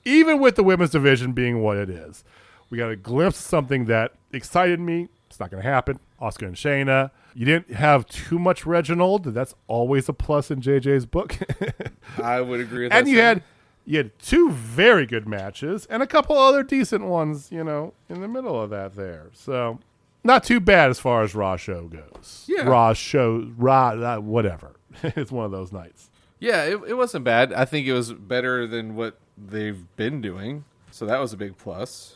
Even 0.03 0.39
with 0.39 0.55
the 0.55 0.63
women's 0.63 0.91
division 0.91 1.33
being 1.33 1.61
what 1.61 1.77
it 1.77 1.89
is. 1.89 2.23
We 2.69 2.77
got 2.77 2.89
a 2.89 2.95
glimpse 2.95 3.39
of 3.39 3.45
something 3.45 3.85
that 3.85 4.13
excited 4.31 4.79
me. 4.79 5.07
It's 5.27 5.39
not 5.39 5.51
going 5.51 5.61
to 5.61 5.69
happen. 5.69 5.99
Asuka 6.21 6.47
and 6.47 6.55
Shayna. 6.55 7.11
You 7.33 7.45
didn't 7.45 7.71
have 7.73 8.05
too 8.07 8.39
much 8.39 8.65
Reginald. 8.65 9.25
That's 9.25 9.53
always 9.67 10.07
a 10.09 10.13
plus 10.13 10.49
in 10.49 10.61
JJ's 10.61 11.05
book. 11.05 11.37
I 12.23 12.41
would 12.41 12.61
agree 12.61 12.85
with 12.85 12.93
and 12.93 13.05
that 13.05 13.11
you 13.11 13.19
had 13.19 13.43
you 13.85 13.97
had 13.97 14.17
two 14.19 14.49
very 14.51 15.05
good 15.05 15.27
matches 15.27 15.85
and 15.87 16.01
a 16.01 16.07
couple 16.07 16.37
other 16.37 16.63
decent 16.63 17.05
ones, 17.05 17.51
you 17.51 17.63
know, 17.63 17.93
in 18.09 18.21
the 18.21 18.27
middle 18.27 18.59
of 18.59 18.69
that 18.71 18.95
there. 18.95 19.29
So 19.33 19.79
not 20.23 20.43
too 20.43 20.59
bad 20.59 20.89
as 20.89 20.99
far 20.99 21.21
as 21.21 21.35
Raw 21.35 21.55
show 21.55 21.87
goes. 21.87 22.45
Yeah. 22.47 22.63
Raw 22.63 22.93
show, 22.93 23.51
Raw, 23.57 23.89
uh, 23.89 24.17
whatever. 24.17 24.75
it's 25.03 25.31
one 25.31 25.45
of 25.45 25.51
those 25.51 25.71
nights. 25.71 26.09
Yeah, 26.39 26.63
it, 26.63 26.79
it 26.87 26.93
wasn't 26.95 27.25
bad. 27.25 27.53
I 27.53 27.65
think 27.65 27.85
it 27.87 27.93
was 27.93 28.11
better 28.11 28.65
than 28.65 28.95
what 28.95 29.19
they've 29.37 29.83
been 29.95 30.21
doing. 30.21 30.65
So 30.91 31.05
that 31.05 31.19
was 31.19 31.33
a 31.33 31.37
big 31.37 31.57
plus. 31.57 32.15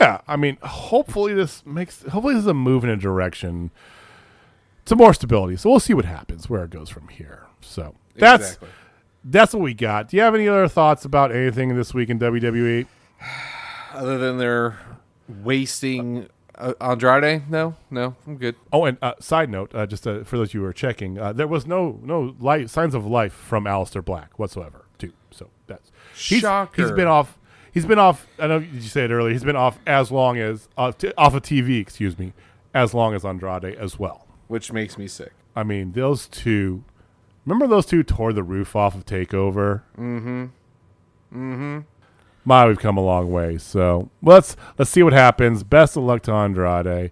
Yeah, 0.00 0.20
I 0.28 0.36
mean, 0.36 0.58
hopefully 0.62 1.34
this 1.34 1.66
makes 1.66 2.02
hopefully 2.02 2.34
this 2.34 2.42
is 2.42 2.46
a 2.48 2.54
move 2.54 2.84
in 2.84 2.90
a 2.90 2.96
direction 2.96 3.70
to 4.84 4.94
more 4.96 5.12
stability. 5.14 5.56
So 5.56 5.70
we'll 5.70 5.80
see 5.80 5.94
what 5.94 6.04
happens, 6.04 6.48
where 6.48 6.62
it 6.64 6.70
goes 6.70 6.88
from 6.88 7.08
here. 7.08 7.46
So 7.60 7.94
that's 8.14 8.44
Exactly. 8.44 8.68
that's 9.24 9.54
what 9.54 9.62
we 9.62 9.74
got. 9.74 10.08
Do 10.08 10.16
you 10.16 10.22
have 10.22 10.34
any 10.36 10.46
other 10.48 10.68
thoughts 10.68 11.04
about 11.04 11.32
anything 11.32 11.74
this 11.76 11.92
week 11.94 12.10
in? 12.10 12.18
WWE? 12.20 12.86
Other 13.92 14.18
than 14.18 14.38
they're 14.38 14.78
wasting 15.42 16.28
uh, 16.54 16.74
Andrade, 16.80 17.50
no, 17.50 17.74
no, 17.90 18.14
I'm 18.26 18.36
good. 18.36 18.54
Oh, 18.72 18.84
and 18.84 18.98
uh, 19.02 19.14
side 19.20 19.50
note, 19.50 19.74
uh, 19.74 19.86
just 19.86 20.06
uh, 20.06 20.22
for 20.24 20.36
those 20.36 20.54
you 20.54 20.60
who 20.60 20.66
are 20.66 20.72
checking, 20.72 21.18
uh, 21.18 21.32
there 21.32 21.46
was 21.48 21.66
no 21.66 21.98
no 22.02 22.36
light, 22.38 22.70
signs 22.70 22.94
of 22.94 23.04
life 23.06 23.32
from 23.32 23.64
Aleister 23.64 24.04
Black 24.04 24.38
whatsoever, 24.38 24.84
too. 24.98 25.12
So 25.30 25.48
he's, 26.14 26.40
Shocker. 26.40 26.82
He's 26.82 26.92
been 26.92 27.06
off. 27.06 27.38
He's 27.72 27.86
been 27.86 27.98
off. 27.98 28.26
I 28.38 28.46
know 28.46 28.58
you 28.58 28.82
said 28.82 29.10
it 29.10 29.14
earlier. 29.14 29.32
He's 29.32 29.44
been 29.44 29.56
off 29.56 29.78
as 29.86 30.10
long 30.10 30.38
as 30.38 30.68
uh, 30.76 30.92
t- 30.92 31.12
off 31.16 31.34
of 31.34 31.42
TV. 31.42 31.80
Excuse 31.80 32.18
me, 32.18 32.32
as 32.74 32.94
long 32.94 33.14
as 33.14 33.24
Andrade 33.24 33.64
as 33.76 33.98
well. 33.98 34.26
Which 34.48 34.72
makes 34.72 34.98
me 34.98 35.06
sick. 35.08 35.32
I 35.56 35.62
mean, 35.62 35.92
those 35.92 36.26
two. 36.28 36.84
Remember 37.44 37.66
those 37.66 37.86
two 37.86 38.02
tore 38.02 38.32
the 38.32 38.42
roof 38.42 38.76
off 38.76 38.94
of 38.94 39.04
Takeover. 39.04 39.82
Mm-hmm. 39.98 40.44
Mm-hmm. 41.34 41.80
My, 42.44 42.66
we've 42.66 42.78
come 42.78 42.96
a 42.96 43.02
long 43.02 43.30
way. 43.30 43.58
So 43.58 44.10
let's 44.22 44.56
let's 44.78 44.90
see 44.90 45.02
what 45.02 45.12
happens. 45.12 45.62
Best 45.62 45.96
of 45.96 46.02
luck 46.02 46.22
to 46.22 46.32
Andrade. 46.32 47.10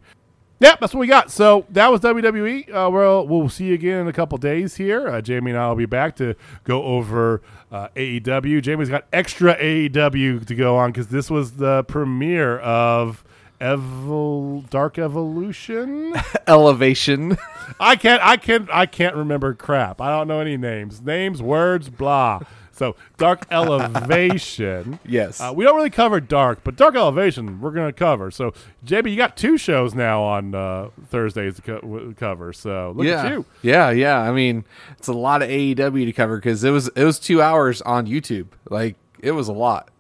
Yep, 0.61 0.81
that's 0.81 0.93
what 0.95 1.01
we 1.01 1.07
got. 1.07 1.31
So 1.31 1.65
that 1.71 1.91
was 1.91 2.03
WWE. 2.03 2.69
Uh, 2.69 2.91
we'll 2.91 3.27
we'll 3.27 3.49
see 3.49 3.65
you 3.67 3.75
again 3.75 4.03
in 4.03 4.09
a 4.09 4.13
couple 4.13 4.37
days 4.37 4.77
here. 4.77 5.09
Uh, 5.09 5.23
Jamie 5.23 5.53
and 5.53 5.59
I 5.61 5.69
will 5.69 5.75
be 5.77 5.87
back 5.87 6.17
to 6.17 6.35
go 6.65 6.83
over 6.85 7.41
uh, 7.73 7.89
AEW. 7.97 8.61
Jamie's 8.61 8.91
got 8.91 9.07
extra 9.11 9.57
AEW 9.57 10.45
to 10.47 10.55
go 10.55 10.77
on 10.77 10.93
because 10.93 11.09
this 11.09 11.31
was 11.31 11.53
the 11.53 11.83
premiere 11.85 12.59
of 12.59 13.25
Evol- 13.59 14.69
Dark 14.69 14.99
Evolution. 14.99 16.15
Elevation. 16.47 17.39
I 17.79 17.97
can't. 17.97 18.23
I 18.23 18.37
can't. 18.37 18.69
I 18.71 18.85
can't 18.85 19.17
remember 19.17 19.55
crap. 19.55 20.01
I 20.01 20.11
don't 20.11 20.29
know 20.29 20.41
any 20.41 20.59
names. 20.59 21.01
Names, 21.01 21.41
words, 21.41 21.89
blah. 21.89 22.41
So 22.81 22.97
Dark 23.19 23.47
Elevation. 23.51 25.01
Yes. 25.05 25.39
Uh, 25.39 25.53
we 25.55 25.65
don't 25.65 25.77
really 25.77 25.91
cover 25.91 26.19
Dark, 26.19 26.61
but 26.65 26.77
Dark 26.77 26.95
Elevation 26.95 27.61
we're 27.61 27.73
going 27.73 27.89
to 27.89 27.93
cover. 27.93 28.31
So 28.31 28.55
JB, 28.87 29.11
you 29.11 29.19
got 29.19 29.37
two 29.37 29.59
shows 29.59 29.95
now 29.95 30.23
on 30.23 30.55
uh, 30.55 30.89
Thursdays 31.11 31.57
to 31.57 31.63
co- 31.63 32.15
cover. 32.17 32.55
So 32.55 32.95
look 32.97 33.07
yeah. 33.07 33.23
at 33.23 33.33
you. 33.33 33.45
Yeah, 33.61 33.91
yeah. 33.91 34.19
I 34.19 34.33
mean, 34.33 34.65
it's 34.97 35.09
a 35.09 35.13
lot 35.13 35.43
of 35.43 35.51
AEW 35.51 36.07
to 36.07 36.13
cover 36.15 36.37
because 36.39 36.65
it 36.65 36.71
was 36.71 36.89
it 36.97 37.05
was 37.05 37.19
two 37.19 37.43
hours 37.43 37.83
on 37.83 38.07
YouTube. 38.07 38.47
Like 38.71 38.97
it 39.19 39.33
was 39.33 39.49
a 39.49 39.53
lot. 39.53 39.91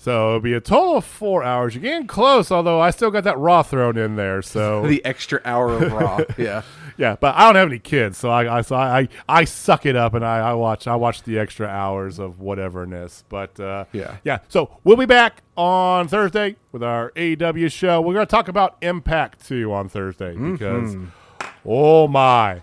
So 0.00 0.28
it'll 0.28 0.40
be 0.40 0.52
a 0.52 0.60
total 0.60 0.98
of 0.98 1.04
four 1.04 1.42
hours. 1.42 1.74
You're 1.74 1.82
getting 1.82 2.06
close, 2.06 2.52
although 2.52 2.80
I 2.80 2.90
still 2.90 3.10
got 3.10 3.24
that 3.24 3.36
Raw 3.36 3.64
thrown 3.64 3.98
in 3.98 4.14
there. 4.14 4.42
So 4.42 4.86
The 4.86 5.04
extra 5.04 5.40
hour 5.44 5.72
of 5.72 5.92
Raw. 5.92 6.20
yeah. 6.38 6.62
Yeah, 6.98 7.14
but 7.20 7.36
I 7.36 7.46
don't 7.46 7.54
have 7.54 7.68
any 7.68 7.78
kids, 7.78 8.18
so 8.18 8.28
I 8.28 8.58
I 8.58 8.60
so 8.62 8.74
I, 8.74 8.98
I, 8.98 9.08
I 9.28 9.44
suck 9.44 9.86
it 9.86 9.94
up 9.94 10.14
and 10.14 10.24
I, 10.24 10.50
I 10.50 10.52
watch 10.54 10.86
I 10.88 10.96
watch 10.96 11.22
the 11.22 11.38
extra 11.38 11.66
hours 11.68 12.18
of 12.18 12.40
whateverness. 12.40 13.22
But 13.28 13.58
uh, 13.60 13.84
Yeah. 13.92 14.16
yeah. 14.24 14.40
So 14.48 14.78
we'll 14.82 14.96
be 14.96 15.06
back 15.06 15.42
on 15.56 16.08
Thursday 16.08 16.56
with 16.72 16.82
our 16.82 17.12
AEW 17.12 17.70
show. 17.72 18.00
We're 18.00 18.14
going 18.14 18.26
to 18.26 18.30
talk 18.30 18.48
about 18.48 18.76
Impact 18.82 19.46
too 19.46 19.72
on 19.72 19.88
Thursday 19.88 20.34
because 20.36 20.96
oh 21.64 22.08
my, 22.08 22.62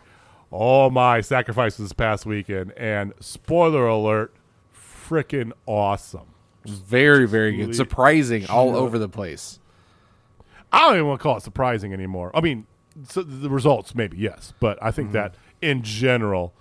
oh 0.52 0.90
my 0.90 1.22
sacrifices 1.22 1.78
this 1.80 1.94
past 1.94 2.26
weekend 2.26 2.74
and 2.74 3.14
spoiler 3.22 3.88
alert, 3.88 4.34
freaking 4.76 5.54
awesome. 5.66 6.28
Very, 6.66 7.26
very 7.28 7.56
good. 7.56 7.76
Surprising 7.76 8.48
all 8.48 8.76
over 8.76 9.00
the 9.00 9.08
place. 9.10 9.60
I 10.74 10.80
don't 10.88 10.96
even 10.96 11.08
want 11.08 11.20
to 11.22 11.24
call 11.24 11.38
it 11.38 11.42
surprising 11.44 11.94
anymore. 11.94 12.32
I 12.34 12.42
mean, 12.42 12.66
so 13.04 13.24
the 13.24 13.50
results 13.50 13.96
maybe 13.96 14.18
yes, 14.18 14.54
but 14.60 14.78
I 14.82 14.92
think 14.92 15.08
mm-hmm. 15.08 15.18
that 15.18 15.36
in 15.62 15.84
general, 15.84 16.54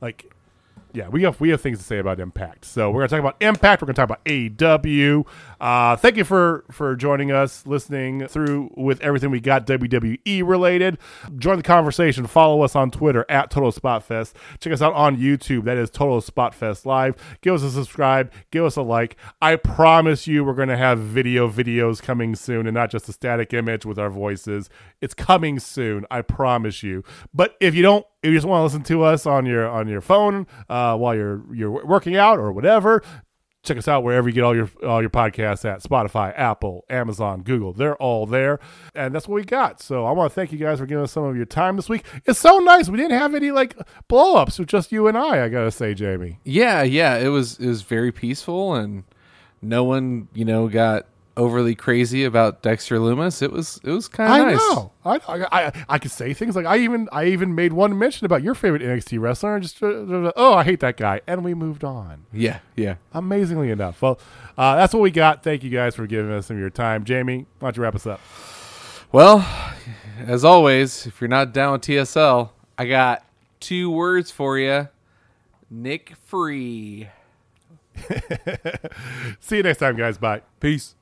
like, 0.00 0.32
yeah, 0.92 1.08
we 1.08 1.22
have 1.22 1.40
we 1.40 1.50
have 1.50 1.60
things 1.60 1.78
to 1.78 1.84
say 1.84 1.98
about 1.98 2.20
Impact. 2.20 2.64
So 2.64 2.90
we're 2.90 3.00
gonna 3.00 3.08
talk 3.08 3.20
about 3.20 3.36
Impact. 3.40 3.82
We're 3.82 3.86
gonna 3.86 3.94
talk 3.94 4.04
about 4.04 4.24
AEW. 4.24 5.26
Uh, 5.60 5.96
thank 5.96 6.16
you 6.16 6.24
for 6.24 6.64
for 6.70 6.94
joining 6.94 7.32
us, 7.32 7.66
listening 7.66 8.26
through 8.28 8.72
with 8.76 9.00
everything 9.00 9.30
we 9.30 9.40
got 9.40 9.66
WWE 9.66 10.46
related. 10.46 10.98
Join 11.36 11.56
the 11.56 11.62
conversation. 11.62 12.26
Follow 12.26 12.62
us 12.62 12.76
on 12.76 12.90
Twitter 12.90 13.24
at 13.28 13.50
Total 13.50 13.72
Spot 13.72 14.02
Fest. 14.02 14.36
Check 14.60 14.72
us 14.72 14.82
out 14.82 14.94
on 14.94 15.16
YouTube. 15.16 15.64
That 15.64 15.76
is 15.76 15.90
Total 15.90 16.20
Spot 16.20 16.54
Fest 16.54 16.86
Live. 16.86 17.16
Give 17.40 17.54
us 17.54 17.62
a 17.62 17.70
subscribe. 17.70 18.32
Give 18.50 18.64
us 18.64 18.76
a 18.76 18.82
like. 18.82 19.16
I 19.42 19.56
promise 19.56 20.26
you, 20.26 20.44
we're 20.44 20.54
gonna 20.54 20.76
have 20.76 20.98
video 21.00 21.48
videos 21.48 22.00
coming 22.00 22.34
soon, 22.34 22.66
and 22.66 22.74
not 22.74 22.90
just 22.90 23.08
a 23.08 23.12
static 23.12 23.52
image 23.52 23.84
with 23.84 23.98
our 23.98 24.10
voices. 24.10 24.70
It's 25.00 25.14
coming 25.14 25.58
soon. 25.58 26.06
I 26.10 26.22
promise 26.22 26.82
you. 26.82 27.02
But 27.34 27.56
if 27.60 27.74
you 27.74 27.82
don't 27.82 28.06
if 28.22 28.30
you 28.30 28.36
just 28.36 28.46
want 28.46 28.60
to 28.60 28.64
listen 28.64 28.82
to 28.82 29.04
us 29.04 29.26
on 29.26 29.46
your 29.46 29.68
on 29.68 29.86
your 29.88 30.00
phone 30.00 30.46
uh, 30.68 30.96
while 30.96 31.14
you're 31.14 31.42
you're 31.54 31.86
working 31.86 32.16
out 32.16 32.38
or 32.38 32.52
whatever, 32.52 33.02
check 33.62 33.76
us 33.76 33.88
out 33.88 34.02
wherever 34.02 34.28
you 34.28 34.34
get 34.34 34.44
all 34.44 34.54
your 34.54 34.70
all 34.86 35.00
your 35.00 35.10
podcasts 35.10 35.64
at 35.64 35.82
Spotify, 35.82 36.32
Apple, 36.36 36.84
Amazon, 36.88 37.42
Google. 37.42 37.72
They're 37.72 37.96
all 37.96 38.26
there, 38.26 38.60
and 38.94 39.14
that's 39.14 39.28
what 39.28 39.36
we 39.36 39.44
got. 39.44 39.80
So 39.80 40.04
I 40.04 40.12
want 40.12 40.30
to 40.30 40.34
thank 40.34 40.52
you 40.52 40.58
guys 40.58 40.78
for 40.78 40.86
giving 40.86 41.04
us 41.04 41.12
some 41.12 41.24
of 41.24 41.36
your 41.36 41.46
time 41.46 41.76
this 41.76 41.88
week. 41.88 42.04
It's 42.24 42.38
so 42.38 42.58
nice. 42.58 42.88
We 42.88 42.96
didn't 42.96 43.18
have 43.18 43.34
any 43.34 43.50
like 43.50 43.76
blow 44.08 44.36
ups 44.36 44.58
with 44.58 44.68
just 44.68 44.92
you 44.92 45.06
and 45.08 45.16
I. 45.18 45.44
I 45.44 45.48
gotta 45.48 45.70
say, 45.70 45.94
Jamie. 45.94 46.40
Yeah, 46.44 46.82
yeah. 46.82 47.16
It 47.16 47.28
was 47.28 47.58
it 47.58 47.66
was 47.66 47.82
very 47.82 48.12
peaceful 48.12 48.74
and 48.74 49.04
no 49.60 49.84
one, 49.84 50.28
you 50.34 50.44
know, 50.44 50.68
got 50.68 51.06
overly 51.38 51.74
crazy 51.74 52.24
about 52.24 52.62
Dexter 52.62 52.98
Lumis. 52.98 53.40
It 53.40 53.52
was 53.52 53.80
it 53.84 53.90
was 53.90 54.08
kind 54.08 54.42
of 54.42 54.48
nice. 54.48 54.58
know. 54.58 54.92
I, 55.04 55.20
I 55.26 55.66
I 55.66 55.84
I 55.88 55.98
could 55.98 56.10
say 56.10 56.34
things 56.34 56.54
like 56.54 56.66
I 56.66 56.78
even 56.78 57.08
I 57.12 57.26
even 57.26 57.54
made 57.54 57.72
one 57.72 57.98
mention 57.98 58.26
about 58.26 58.42
your 58.42 58.54
favorite 58.54 58.82
NXT 58.82 59.20
wrestler 59.20 59.54
and 59.54 59.62
just 59.62 59.82
uh, 59.82 60.32
oh 60.36 60.54
I 60.54 60.64
hate 60.64 60.80
that 60.80 60.96
guy 60.96 61.22
and 61.26 61.44
we 61.44 61.54
moved 61.54 61.84
on. 61.84 62.26
Yeah, 62.32 62.58
yeah. 62.76 62.96
amazingly 63.12 63.70
enough. 63.70 64.02
Well, 64.02 64.18
uh, 64.58 64.76
that's 64.76 64.92
what 64.92 65.00
we 65.00 65.10
got. 65.10 65.42
Thank 65.42 65.62
you 65.62 65.70
guys 65.70 65.94
for 65.94 66.06
giving 66.06 66.30
us 66.32 66.46
some 66.46 66.56
of 66.56 66.60
your 66.60 66.70
time. 66.70 67.04
Jamie, 67.04 67.46
why 67.60 67.68
don't 67.68 67.76
you 67.76 67.82
wrap 67.84 67.94
us 67.94 68.06
up? 68.06 68.20
Well, 69.10 69.48
as 70.26 70.44
always, 70.44 71.06
if 71.06 71.20
you're 71.20 71.28
not 71.28 71.54
down 71.54 71.72
with 71.72 71.82
TSL, 71.82 72.50
I 72.76 72.86
got 72.86 73.24
two 73.60 73.90
words 73.90 74.30
for 74.30 74.58
you. 74.58 74.88
Nick 75.70 76.14
Free. 76.26 77.08
See 79.40 79.56
you 79.56 79.62
next 79.62 79.78
time, 79.78 79.96
guys. 79.96 80.18
Bye. 80.18 80.42
Peace. 80.60 80.94